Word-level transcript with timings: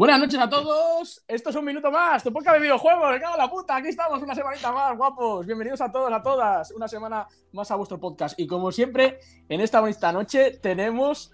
Buenas 0.00 0.18
noches 0.18 0.40
a 0.40 0.48
todos. 0.48 1.22
Esto 1.28 1.50
es 1.50 1.56
un 1.56 1.64
minuto 1.66 1.90
más. 1.90 2.24
Tu 2.24 2.32
podcast 2.32 2.54
de 2.54 2.62
videojuegos. 2.62 3.12
Me 3.12 3.20
cago 3.20 3.34
en 3.34 3.38
la 3.38 3.50
puta. 3.50 3.76
Aquí 3.76 3.88
estamos 3.88 4.22
una 4.22 4.34
semanita 4.34 4.72
más, 4.72 4.96
guapos. 4.96 5.44
Bienvenidos 5.44 5.82
a 5.82 5.92
todos, 5.92 6.10
a 6.10 6.22
todas. 6.22 6.70
Una 6.70 6.88
semana 6.88 7.28
más 7.52 7.70
a 7.70 7.76
vuestro 7.76 8.00
podcast. 8.00 8.40
Y 8.40 8.46
como 8.46 8.72
siempre, 8.72 9.18
en 9.46 9.60
esta 9.60 9.78
bonita 9.78 10.10
noche 10.10 10.52
tenemos 10.52 11.32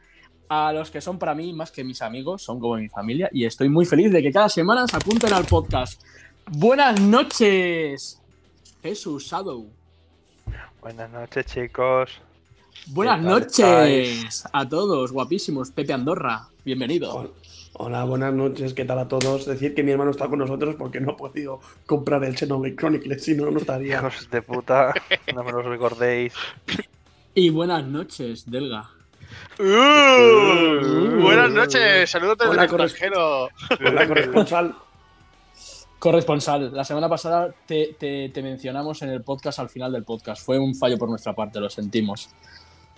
a 0.49 0.73
los 0.73 0.91
que 0.91 1.01
son 1.01 1.17
para 1.17 1.33
mí 1.33 1.53
más 1.53 1.71
que 1.71 1.85
mis 1.85 2.03
amigos, 2.03 2.43
son 2.43 2.59
como 2.59 2.75
mi 2.75 2.89
familia. 2.89 3.31
Y 3.33 3.45
estoy 3.45 3.69
muy 3.69 3.87
feliz 3.87 4.11
de 4.11 4.21
que 4.21 4.33
cada 4.33 4.49
semana 4.49 4.85
se 4.89 4.97
apunten 4.97 5.33
al 5.33 5.45
podcast. 5.45 6.03
Buenas 6.51 7.01
noches, 7.01 8.21
Jesús 8.83 9.27
Shadow. 9.27 9.65
Buenas 10.81 11.09
noches, 11.09 11.47
chicos. 11.47 12.21
Buenas 12.89 13.21
noches 13.21 14.45
a 14.53 14.69
todos, 14.69 15.13
guapísimos. 15.13 15.71
Pepe 15.71 15.93
Andorra, 15.93 16.49
bienvenido. 16.65 17.15
Hola, 17.15 17.31
buenas 17.79 18.35
noches, 18.35 18.75
¿qué 18.75 18.85
tal 18.85 18.99
a 18.99 19.09
todos? 19.09 19.47
Decir 19.47 19.75
que 19.75 19.83
mi 19.83 19.93
hermano 19.93 20.11
está 20.11 20.29
con 20.29 20.39
nosotros 20.39 20.77
porque 20.77 21.01
no 21.01 21.13
ha 21.13 21.17
podido 21.17 21.61
comprar 21.85 22.25
el 22.25 22.37
Xenoblade 22.37 22.77
Chronicles, 22.77 23.25
si 23.25 23.35
no, 23.35 23.51
no 23.51 23.59
estaría. 23.59 23.99
Hijos 23.99 24.31
de 24.31 24.43
puta, 24.43 24.95
no 25.35 25.45
me 25.45 25.53
lo 25.53 25.63
recordéis. 25.63 26.33
Y 27.35 27.51
buenas 27.51 27.85
noches, 27.85 28.51
Delga. 28.51 28.91
Uh, 29.59 31.21
buenas 31.21 31.51
noches, 31.51 32.09
saludos 32.09 32.39
desde 32.39 32.53
el 32.53 32.61
extranjero. 32.61 33.49
Hola, 33.85 34.09
corresponsal. 34.09 34.75
Corresponsal, 35.99 36.75
la 36.75 36.85
semana 36.85 37.09
pasada 37.09 37.55
te, 37.67 37.97
te, 37.99 38.29
te, 38.29 38.43
mencionamos 38.43 39.03
en 39.03 39.11
el 39.11 39.23
podcast 39.23 39.59
al 39.59 39.69
final 39.69 39.93
del 39.93 40.05
podcast. 40.05 40.45
Fue 40.45 40.59
un 40.59 40.75
fallo 40.75 40.99
por 40.99 41.09
nuestra 41.09 41.35
parte, 41.35 41.59
lo 41.59 41.71
sentimos. 41.71 42.31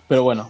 Pero 0.07 0.23
bueno. 0.23 0.49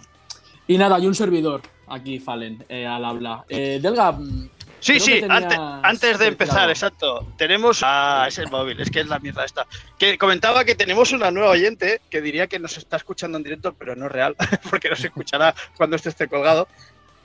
Y 0.70 0.78
nada, 0.78 0.94
hay 0.94 1.06
un 1.08 1.16
servidor 1.16 1.62
aquí, 1.88 2.20
Fallen, 2.20 2.64
eh, 2.68 2.86
al 2.86 3.04
habla. 3.04 3.44
Eh, 3.48 3.80
Delga. 3.82 4.12
mm, 4.12 4.50
Sí, 4.78 5.00
sí, 5.00 5.20
antes, 5.28 5.58
antes 5.58 6.18
de 6.20 6.26
empezar, 6.28 6.70
exacto. 6.70 7.26
Tenemos. 7.36 7.80
Ah, 7.82 8.26
es 8.28 8.38
el 8.38 8.48
móvil, 8.52 8.80
es 8.80 8.88
que 8.88 9.00
es 9.00 9.08
la 9.08 9.18
mierda 9.18 9.44
esta. 9.44 9.66
Que 9.98 10.16
comentaba 10.16 10.64
que 10.64 10.76
tenemos 10.76 11.10
una 11.10 11.32
nueva 11.32 11.50
oyente 11.50 12.00
que 12.08 12.20
diría 12.20 12.46
que 12.46 12.60
nos 12.60 12.78
está 12.78 12.98
escuchando 12.98 13.36
en 13.36 13.42
directo, 13.42 13.74
pero 13.76 13.96
no 13.96 14.06
es 14.06 14.12
real, 14.12 14.36
porque 14.70 14.88
no 14.88 14.94
se 14.94 15.08
escuchará 15.08 15.56
cuando 15.76 15.96
esto 15.96 16.08
esté 16.08 16.28
colgado. 16.28 16.68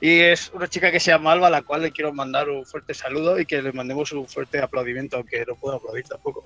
Y 0.00 0.18
es 0.18 0.50
una 0.52 0.66
chica 0.66 0.90
que 0.90 0.98
se 0.98 1.12
llama 1.12 1.30
Alba, 1.30 1.46
a 1.46 1.50
la 1.50 1.62
cual 1.62 1.82
le 1.82 1.92
quiero 1.92 2.12
mandar 2.12 2.48
un 2.50 2.66
fuerte 2.66 2.94
saludo 2.94 3.38
y 3.38 3.46
que 3.46 3.62
le 3.62 3.72
mandemos 3.72 4.10
un 4.10 4.26
fuerte 4.26 4.58
aplaudimiento, 4.60 5.18
aunque 5.18 5.44
no 5.46 5.54
puedo 5.54 5.76
aplaudir 5.76 6.04
tampoco. 6.04 6.42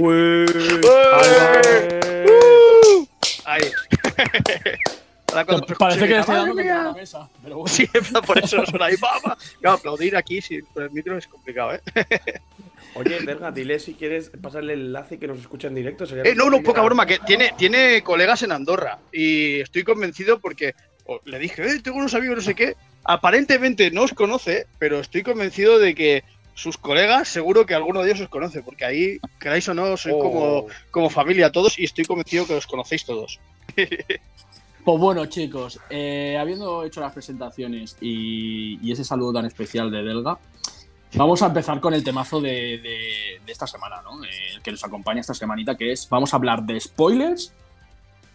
Ué. 0.00 0.46
¡Uh! 2.24 3.06
Ahí. 3.44 3.60
Parece 5.78 6.00
que 6.06 6.14
le 6.14 6.20
estoy 6.20 6.34
¡Madre 6.34 6.64
dando 6.64 6.84
la 6.84 6.92
mesa. 6.94 7.28
Pero 7.42 7.58
bueno. 7.58 7.74
Sí, 7.74 7.88
por 8.26 8.38
eso 8.38 8.64
suena 8.66 8.86
ahí, 8.86 8.96
¡papa! 9.00 9.36
Claro, 9.60 9.76
aplaudir 9.76 10.16
aquí 10.16 10.40
sin 10.40 10.64
el 10.76 10.90
micro 10.90 11.16
es 11.18 11.26
complicado, 11.26 11.74
¿eh? 11.74 11.80
Oye, 12.94 13.20
Verga, 13.20 13.50
dile 13.52 13.78
si 13.78 13.94
quieres 13.94 14.30
pasarle 14.40 14.72
el 14.72 14.80
enlace 14.86 15.16
y 15.16 15.18
que 15.18 15.26
nos 15.28 15.38
escuche 15.38 15.68
en 15.68 15.74
directo. 15.74 16.06
sería 16.06 16.24
Eh, 16.24 16.34
no, 16.34 16.48
no, 16.50 16.62
poca 16.62 16.80
broma, 16.82 17.06
que 17.06 17.18
tiene, 17.20 17.52
tiene 17.56 18.02
colegas 18.02 18.42
en 18.42 18.52
Andorra 18.52 18.98
y 19.12 19.60
estoy 19.60 19.84
convencido 19.84 20.40
porque 20.40 20.74
le 21.24 21.38
dije, 21.38 21.62
eh, 21.62 21.80
tengo 21.82 21.98
unos 21.98 22.14
amigos, 22.14 22.36
no 22.36 22.42
sé 22.42 22.54
qué. 22.54 22.76
Aparentemente 23.04 23.90
no 23.90 24.02
os 24.02 24.14
conoce, 24.14 24.66
pero 24.78 25.00
estoy 25.00 25.22
convencido 25.22 25.78
de 25.78 25.94
que 25.94 26.24
sus 26.54 26.76
colegas, 26.76 27.28
seguro 27.28 27.66
que 27.66 27.74
alguno 27.74 28.02
de 28.02 28.10
ellos 28.10 28.22
os 28.22 28.28
conoce, 28.28 28.62
porque 28.62 28.84
ahí, 28.84 29.18
queráis 29.38 29.68
o 29.68 29.74
no, 29.74 29.96
soy 29.96 30.12
Oh. 30.14 30.18
como, 30.18 30.66
como 30.90 31.08
familia 31.08 31.52
todos 31.52 31.78
y 31.78 31.84
estoy 31.84 32.04
convencido 32.04 32.46
que 32.46 32.54
os 32.54 32.66
conocéis 32.66 33.04
todos. 33.04 33.38
Pues 34.88 35.00
bueno, 35.00 35.26
chicos, 35.26 35.78
eh, 35.90 36.38
habiendo 36.40 36.82
hecho 36.82 37.02
las 37.02 37.12
presentaciones 37.12 37.94
y, 38.00 38.90
ese 38.90 39.04
saludo 39.04 39.34
tan 39.34 39.44
especial 39.44 39.90
de 39.90 40.02
Delga, 40.02 40.38
vamos 41.12 41.42
a 41.42 41.48
empezar 41.48 41.78
con 41.78 41.92
el 41.92 42.02
temazo 42.02 42.40
de, 42.40 42.78
de- 42.78 43.38
de 43.44 43.52
esta 43.52 43.66
semana, 43.66 44.00
¿no? 44.00 44.24
Eh, 44.24 44.28
El 44.54 44.62
que 44.62 44.70
nos 44.70 44.82
acompaña 44.82 45.20
esta 45.20 45.34
semanita, 45.34 45.76
que 45.76 45.92
es, 45.92 46.08
vamos 46.08 46.32
a 46.32 46.36
hablar 46.38 46.62
de 46.62 46.80
spoilers 46.80 47.52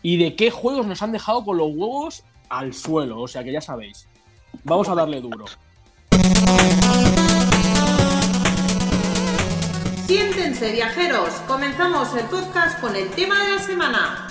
y 0.04 0.18
de 0.18 0.36
qué 0.36 0.52
juegos 0.52 0.86
nos 0.86 1.02
han 1.02 1.12
dejado 1.12 1.44
con 1.44 1.58
los 1.58 1.70
huevos 1.74 2.24
al 2.50 2.76
suelo, 2.76 3.22
o 3.22 3.28
sea 3.28 3.44
que 3.44 3.52
ya 3.52 3.60
sabéis. 3.60 4.08
Vamos 4.64 4.88
a 4.90 4.94
darle 4.94 5.22
duro. 5.22 5.46
Siéntense, 10.06 10.72
viajeros. 10.72 11.30
Comenzamos 11.48 12.14
el 12.16 12.26
podcast 12.28 12.80
con 12.80 12.96
el 12.96 13.10
tema 13.10 13.44
de 13.44 13.56
la 13.56 13.60
semana. 13.60 14.28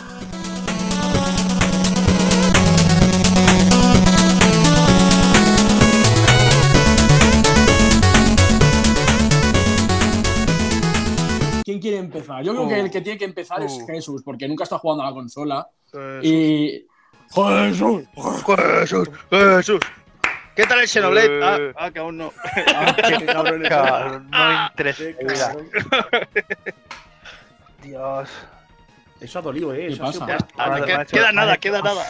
Quiere 11.83 11.99
empezar? 11.99 12.43
Yo 12.43 12.53
creo 12.55 12.69
que 12.69 12.81
el 12.81 12.91
que 12.91 13.01
tiene 13.03 13.19
que 13.19 13.25
empezar 13.27 13.63
es 13.63 13.73
Uh. 13.73 13.87
Jesús, 13.87 14.23
porque 14.25 14.49
nunca 14.49 14.65
está 14.65 14.79
jugando 14.79 15.03
a 15.03 15.09
la 15.09 15.13
consola. 15.13 15.67
Jesús, 15.91 16.25
Y. 16.25 16.87
¡Jesús! 17.35 18.05
Jesús, 18.81 19.11
Jesús. 19.31 19.81
¿Qué 20.55 20.65
tal 20.67 20.81
el 20.81 20.89
Xenoblade? 20.89 21.39
Eh. 21.39 21.73
Ah, 21.77 21.85
ah, 21.87 21.91
que 21.91 21.99
aún 21.99 22.17
no. 22.19 22.33
Ah, 22.77 22.95
qué 23.19 23.27
cabrón 23.27 23.63
es. 23.65 23.69
Cabrón, 23.71 24.25
no 24.31 24.37
Ah. 24.39 24.69
interesa. 24.71 25.05
Dios. 27.83 28.29
Eso 29.21 29.39
ha 29.39 29.43
dolido, 29.43 29.73
eh. 29.75 29.87
¿Qué 29.89 29.93
Eso 29.95 30.03
pasa? 30.03 30.27
Ah, 30.59 30.81
queda- 31.11 31.33
nada, 31.33 31.57
queda 31.57 31.81
nada. 31.83 32.05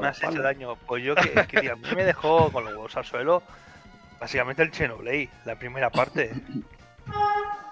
Me 0.00 0.06
has 0.08 0.22
hecho 0.22 0.42
daño. 0.42 0.76
Pues 0.86 1.02
yo 1.02 1.14
que, 1.14 1.30
que 1.46 1.60
tío, 1.60 1.72
a 1.72 1.76
mí 1.76 1.88
me 1.96 2.04
dejó 2.04 2.50
con 2.52 2.64
los 2.64 2.72
huevos 2.74 2.96
al 2.96 3.04
suelo. 3.04 3.42
Básicamente 4.20 4.62
el 4.62 4.70
Xenoblade, 4.72 5.28
la 5.44 5.56
primera 5.56 5.88
parte. 5.90 6.32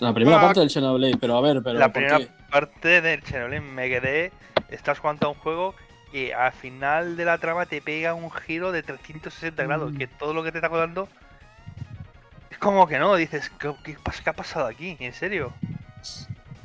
La 0.00 0.12
primera 0.12 0.38
Ah. 0.38 0.40
parte 0.42 0.60
del 0.60 0.70
Xenoblade, 0.70 1.16
pero 1.20 1.36
a 1.36 1.40
ver, 1.40 1.62
pero. 1.62 1.78
la 1.78 1.86
¿por 1.86 1.92
primera 1.94 2.18
qué? 2.18 2.28
parte 2.50 3.00
del 3.00 3.22
Xenoblade 3.22 3.60
me 3.60 3.88
quedé. 3.88 4.32
Estás 4.68 4.98
jugando 4.98 5.26
a 5.28 5.30
un 5.30 5.36
juego 5.36 5.74
que 6.10 6.34
al 6.34 6.52
final 6.52 7.16
de 7.16 7.24
la 7.24 7.38
trama 7.38 7.66
te 7.66 7.80
pega 7.80 8.14
un 8.14 8.30
giro 8.30 8.72
de 8.72 8.82
360 8.82 9.62
grados. 9.64 9.92
Mm. 9.92 9.96
Que 9.96 10.06
todo 10.06 10.34
lo 10.34 10.42
que 10.42 10.50
te 10.52 10.58
está 10.58 10.68
contando 10.68 11.08
es 12.50 12.58
como 12.58 12.86
que 12.86 12.98
no. 12.98 13.14
Dices, 13.16 13.50
¿qué, 13.58 13.72
qué 13.84 13.96
pas- 13.98 14.22
qué 14.22 14.30
ha 14.30 14.32
pasado 14.32 14.66
aquí? 14.66 14.96
¿En 15.00 15.12
serio? 15.12 15.52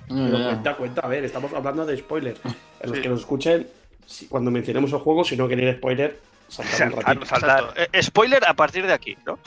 Pero 0.08 0.38
Eh, 0.40 0.44
cuenta, 0.44 0.76
cuenta, 0.76 1.02
a 1.02 1.08
ver, 1.08 1.24
estamos 1.24 1.54
hablando 1.54 1.86
de 1.86 1.98
spoilers. 1.98 2.40
En 2.80 2.90
los 2.90 2.98
Sí. 2.98 3.02
que 3.04 3.10
nos 3.10 3.20
escuchen, 3.20 3.68
si- 4.08 4.28
cuando 4.28 4.50
mencionemos 4.50 4.92
el 4.92 5.00
juego, 5.00 5.24
si 5.24 5.38
no 5.38 5.46
quieren 5.48 5.76
spoiler, 5.78 6.20
saltar 6.48 6.72
un 6.74 6.78
Saltar, 6.96 7.06
ratito. 7.06 7.26
saltar. 7.28 7.60
Exacto. 7.76 7.82
Eh, 7.98 8.04
spoiler 8.04 8.44
a 8.48 8.54
partir 8.56 8.88
de 8.88 8.94
aquí, 8.94 9.16
¿no? 9.26 9.38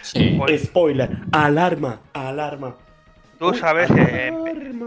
Sí. 0.00 0.38
Spoiler, 0.58 1.10
alarma, 1.32 2.00
alarma. 2.14 2.76
Tú 3.38 3.48
Uy, 3.50 3.58
sabes 3.58 3.90
que 3.90 4.28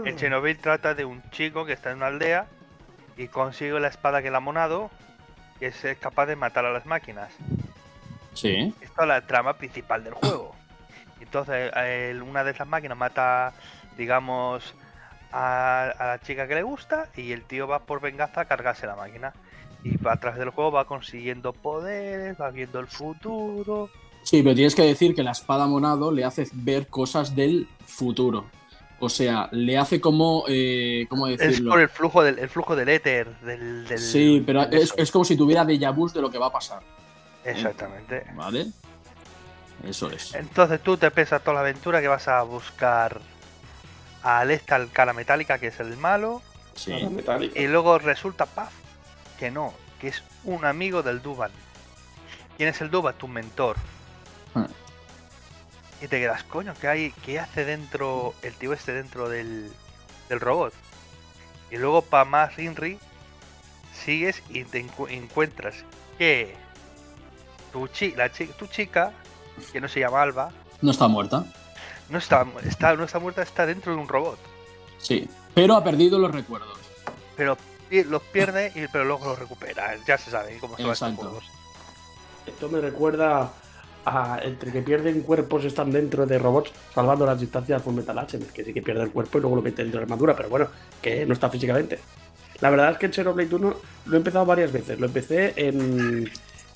el 0.04 0.16
Chernobyl 0.16 0.58
trata 0.58 0.94
de 0.94 1.04
un 1.04 1.22
chico 1.30 1.64
que 1.64 1.72
está 1.72 1.90
en 1.90 1.98
una 1.98 2.06
aldea 2.06 2.46
y 3.16 3.28
consigue 3.28 3.78
la 3.78 3.88
espada 3.88 4.22
que 4.22 4.30
le 4.30 4.36
ha 4.36 4.40
monado 4.40 4.90
y 5.60 5.66
es 5.66 5.84
capaz 6.00 6.26
de 6.26 6.36
matar 6.36 6.64
a 6.64 6.72
las 6.72 6.86
máquinas. 6.86 7.30
Sí. 8.34 8.74
Esto 8.80 9.02
es 9.02 9.08
la 9.08 9.20
trama 9.26 9.54
principal 9.54 10.04
del 10.04 10.14
juego. 10.14 10.54
Entonces, 11.20 11.72
el- 11.76 12.22
una 12.22 12.44
de 12.44 12.52
esas 12.52 12.66
máquinas 12.68 12.96
mata, 12.96 13.52
digamos, 13.96 14.74
a, 15.32 15.92
a 15.98 16.06
la 16.06 16.18
chica 16.20 16.46
que 16.46 16.54
le 16.54 16.62
gusta 16.62 17.08
y 17.16 17.32
el 17.32 17.42
tío 17.42 17.66
va 17.68 17.80
por 17.80 18.00
venganza 18.00 18.42
a 18.42 18.44
cargarse 18.46 18.86
la 18.86 18.96
máquina. 18.96 19.32
Y 19.84 19.96
a 20.08 20.16
través 20.16 20.38
del 20.38 20.50
juego 20.50 20.72
va 20.72 20.86
consiguiendo 20.86 21.52
poderes, 21.52 22.40
va 22.40 22.50
viendo 22.50 22.80
el 22.80 22.86
futuro. 22.86 23.90
Sí, 24.28 24.42
pero 24.42 24.54
tienes 24.54 24.74
que 24.74 24.82
decir 24.82 25.14
que 25.14 25.22
la 25.22 25.30
espada 25.30 25.66
monado 25.66 26.12
le 26.12 26.22
hace 26.22 26.46
ver 26.52 26.86
cosas 26.88 27.34
del 27.34 27.66
futuro. 27.86 28.44
O 29.00 29.08
sea, 29.08 29.48
le 29.52 29.78
hace 29.78 30.02
como. 30.02 30.44
Eh, 30.48 31.06
¿Cómo 31.08 31.28
Es 31.28 31.38
decirlo? 31.38 31.70
por 31.70 31.80
el 31.80 31.88
flujo 31.88 32.22
del, 32.22 32.38
el 32.38 32.50
flujo 32.50 32.76
del 32.76 32.90
éter. 32.90 33.26
Del, 33.40 33.86
del- 33.88 33.98
Sí, 33.98 34.42
pero 34.44 34.66
del 34.66 34.82
es, 34.82 34.92
es 34.98 35.10
como 35.10 35.24
si 35.24 35.34
tuviera 35.34 35.64
déjà 35.64 35.94
vu 35.94 36.10
de 36.10 36.20
lo 36.20 36.30
que 36.30 36.36
va 36.36 36.48
a 36.48 36.52
pasar. 36.52 36.82
Exactamente. 37.42 38.24
¿Vale? 38.34 38.66
Eso 39.82 40.10
es. 40.10 40.34
Entonces 40.34 40.82
tú 40.82 40.98
te 40.98 41.10
pesas 41.10 41.40
toda 41.42 41.54
la 41.54 41.60
aventura 41.60 42.02
que 42.02 42.08
vas 42.08 42.28
a 42.28 42.42
buscar 42.42 43.22
a 44.22 44.40
Alesta, 44.40 44.76
el 44.76 44.90
cara 44.90 45.14
metálica, 45.14 45.58
que 45.58 45.68
es 45.68 45.80
el 45.80 45.96
malo. 45.96 46.42
Sí. 46.74 46.92
Y 47.54 47.66
luego 47.66 47.98
resulta, 47.98 48.44
paf, 48.44 48.74
que 49.38 49.50
no, 49.50 49.72
que 50.02 50.08
es 50.08 50.22
un 50.44 50.66
amigo 50.66 51.02
del 51.02 51.22
Duban. 51.22 51.50
¿Quién 52.58 52.68
es 52.68 52.80
el 52.82 52.90
Duban? 52.90 53.14
Tu 53.16 53.26
mentor. 53.26 53.76
Y 56.00 56.06
te 56.06 56.20
quedas, 56.20 56.44
coño, 56.44 56.74
¿qué, 56.80 56.88
hay, 56.88 57.10
qué 57.24 57.40
hace 57.40 57.64
dentro 57.64 58.34
el 58.42 58.54
tío 58.54 58.72
este 58.72 58.92
dentro 58.92 59.28
del, 59.28 59.72
del 60.28 60.40
robot? 60.40 60.72
Y 61.72 61.76
luego 61.76 62.02
para 62.02 62.24
más 62.24 62.56
Inri, 62.58 62.98
sigues 64.04 64.42
y 64.48 64.64
te 64.64 64.84
encu- 64.86 65.10
encuentras 65.10 65.74
que 66.16 66.54
tu, 67.72 67.88
chi- 67.88 68.14
la 68.14 68.30
chi- 68.30 68.46
tu 68.58 68.66
chica, 68.68 69.12
que 69.72 69.80
no 69.80 69.88
se 69.88 69.98
llama 70.00 70.22
Alba, 70.22 70.52
No 70.82 70.92
está 70.92 71.08
muerta. 71.08 71.44
no 72.08 72.18
está, 72.18 72.46
está, 72.64 72.94
no 72.94 73.02
está 73.04 73.18
muerta, 73.18 73.42
está 73.42 73.66
dentro 73.66 73.92
de 73.92 73.98
un 73.98 74.06
robot. 74.08 74.38
Sí. 74.98 75.28
Pero 75.52 75.74
ha 75.74 75.82
perdido 75.82 76.18
los 76.20 76.30
recuerdos. 76.32 76.78
Pero 77.36 77.56
los 77.90 78.22
pierde, 78.22 78.70
y, 78.76 78.86
pero 78.86 79.04
luego 79.04 79.26
los 79.26 79.38
recupera. 79.38 79.96
Ya 80.06 80.16
se 80.16 80.30
sabe 80.30 80.58
cómo 80.60 80.76
son 80.76 80.86
estos 80.90 81.02
Exacto. 81.08 81.22
juegos. 81.22 81.44
Esto 82.46 82.68
me 82.68 82.80
recuerda 82.80 83.52
a 84.14 84.40
entre 84.42 84.72
que 84.72 84.82
pierden 84.82 85.20
cuerpos 85.22 85.64
están 85.64 85.90
dentro 85.90 86.26
de 86.26 86.38
robots 86.38 86.72
salvando 86.94 87.24
las 87.26 87.40
distancias 87.40 87.82
Full 87.82 87.94
Metal 87.94 88.18
Alchemist, 88.18 88.50
que 88.52 88.64
sí 88.64 88.72
que 88.72 88.82
pierde 88.82 89.02
el 89.02 89.10
cuerpo 89.10 89.38
y 89.38 89.40
luego 89.42 89.56
lo 89.56 89.62
mete 89.62 89.82
dentro 89.82 90.00
de 90.00 90.06
la 90.06 90.12
armadura, 90.12 90.34
pero 90.36 90.48
bueno, 90.48 90.68
que 91.02 91.24
no 91.26 91.32
está 91.34 91.48
físicamente. 91.50 91.98
La 92.60 92.70
verdad 92.70 92.90
es 92.92 92.98
que 92.98 93.06
el 93.06 93.12
Xenoblade 93.14 93.54
1 93.54 93.76
lo 94.06 94.14
he 94.14 94.16
empezado 94.16 94.44
varias 94.44 94.72
veces. 94.72 94.98
Lo 94.98 95.06
empecé 95.06 95.52
en, 95.56 96.28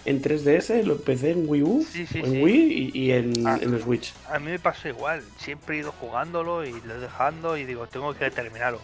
en 0.05 0.23
3DS, 0.23 0.85
lo 0.85 0.95
empecé 0.95 1.31
en 1.33 1.45
Wii 1.49 1.63
U, 1.65 1.85
Sí, 1.91 2.07
sí, 2.07 2.19
en 2.21 2.31
sí. 2.31 2.41
Wii 2.43 2.91
y, 2.95 2.99
y 3.07 3.13
en, 3.13 3.47
Ah. 3.47 3.59
en 3.61 3.75
el 3.75 3.83
Switch. 3.83 4.13
A 4.31 4.39
mí 4.39 4.53
me 4.53 4.59
pasó 4.61 4.89
igual, 4.89 5.23
siempre 5.39 5.77
he 5.77 5.81
ido 5.81 5.91
jugándolo 5.93 6.65
y 6.65 6.71
lo 6.83 6.95
he 6.95 6.99
dejando 6.99 7.57
y 7.57 7.65
digo, 7.65 7.89
tengo 7.89 8.15
que 8.15 8.31
terminarlo. 8.31 8.81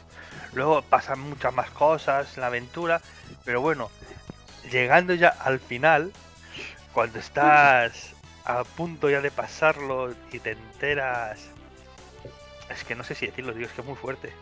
Luego 0.54 0.82
pasan 0.82 1.20
muchas 1.20 1.54
más 1.54 1.70
cosas 1.70 2.34
en 2.36 2.40
la 2.40 2.46
aventura, 2.48 3.00
pero 3.44 3.60
bueno, 3.60 3.90
llegando 4.72 5.14
ya 5.14 5.28
al 5.28 5.60
final, 5.60 6.10
cuando 6.92 7.18
estás 7.20 8.10
a 8.48 8.64
punto 8.64 9.08
ya 9.10 9.20
de 9.20 9.30
pasarlo 9.30 10.12
y 10.32 10.38
te 10.40 10.52
enteras... 10.52 11.38
Es 12.70 12.84
que 12.84 12.94
no 12.94 13.04
sé 13.04 13.14
si 13.14 13.26
decirlo, 13.26 13.52
digo, 13.54 13.66
es 13.66 13.72
que 13.72 13.80
es 13.80 13.86
muy 13.86 13.96
fuerte. 13.96 14.32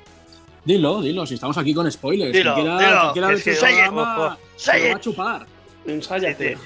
Dilo, 0.65 1.01
dilo, 1.01 1.27
si 1.27 1.35
estamos 1.35 1.57
aquí 1.59 1.73
con 1.75 1.91
spoilers. 1.91 2.33
Dilo, 2.33 2.55
Quien 2.55 2.67
quiera, 2.67 2.79
dilo, 2.89 3.01
quien 3.01 3.13
quiera 3.13 3.33
es 3.33 3.45
que- 3.45 3.55
se 3.55 3.61
lo 4.79 4.91
va 4.91 4.97
a 4.97 5.01
chupar. 5.01 5.47
Ensáñate. 5.87 6.57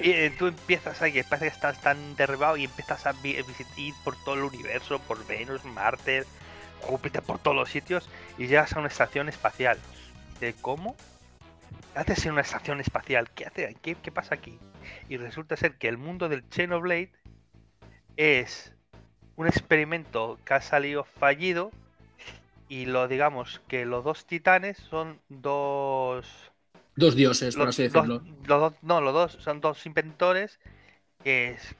Empie- 0.00 0.36
tú 0.38 0.46
empiezas 0.46 1.02
ahí, 1.02 1.20
parece 1.24 1.48
que 1.48 1.54
estás 1.54 1.80
tan 1.80 2.14
derribado 2.14 2.56
y 2.56 2.64
empiezas 2.64 3.04
a 3.06 3.12
vi- 3.12 3.34
visitar 3.42 4.00
por 4.04 4.14
todo 4.24 4.34
el 4.36 4.42
universo, 4.42 5.00
por 5.00 5.26
Venus, 5.26 5.64
Marte, 5.64 6.24
Júpiter, 6.82 7.22
por 7.22 7.40
todos 7.40 7.56
los 7.56 7.68
sitios 7.68 8.08
y 8.38 8.46
llegas 8.46 8.72
a 8.74 8.78
una 8.78 8.86
estación 8.88 9.28
espacial. 9.28 9.78
¿De 10.38 10.54
cómo? 10.54 10.94
¿Qué 11.94 11.98
haces 12.00 12.26
en 12.26 12.32
una 12.32 12.42
estación 12.42 12.78
espacial? 12.78 13.28
¿Qué, 13.34 13.46
hace? 13.46 13.76
¿Qué, 13.82 13.96
qué 14.00 14.12
pasa 14.12 14.36
aquí? 14.36 14.56
Y 15.08 15.16
resulta 15.16 15.56
ser 15.56 15.76
que 15.78 15.88
el 15.88 15.98
mundo 15.98 16.28
del 16.28 16.44
Xenoblade 16.50 17.10
es 18.16 18.72
un 19.36 19.46
experimento 19.46 20.38
que 20.44 20.54
ha 20.54 20.60
salido 20.60 21.04
fallido 21.04 21.70
y 22.68 22.86
lo 22.86 23.06
digamos 23.08 23.60
que 23.68 23.84
los 23.84 24.02
dos 24.04 24.24
titanes 24.26 24.78
son 24.78 25.20
dos 25.28 26.26
Dos 26.96 27.14
dioses, 27.14 27.54
por 27.54 27.68
así 27.68 27.82
dos- 27.88 27.92
decirlo. 27.92 28.22
los 28.46 28.60
dos, 28.60 28.72
no, 28.82 29.00
los 29.02 29.12
dos 29.12 29.32
son 29.42 29.60
dos 29.60 29.84
inventores 29.84 30.58
que, 31.22 31.50
es- 31.50 31.76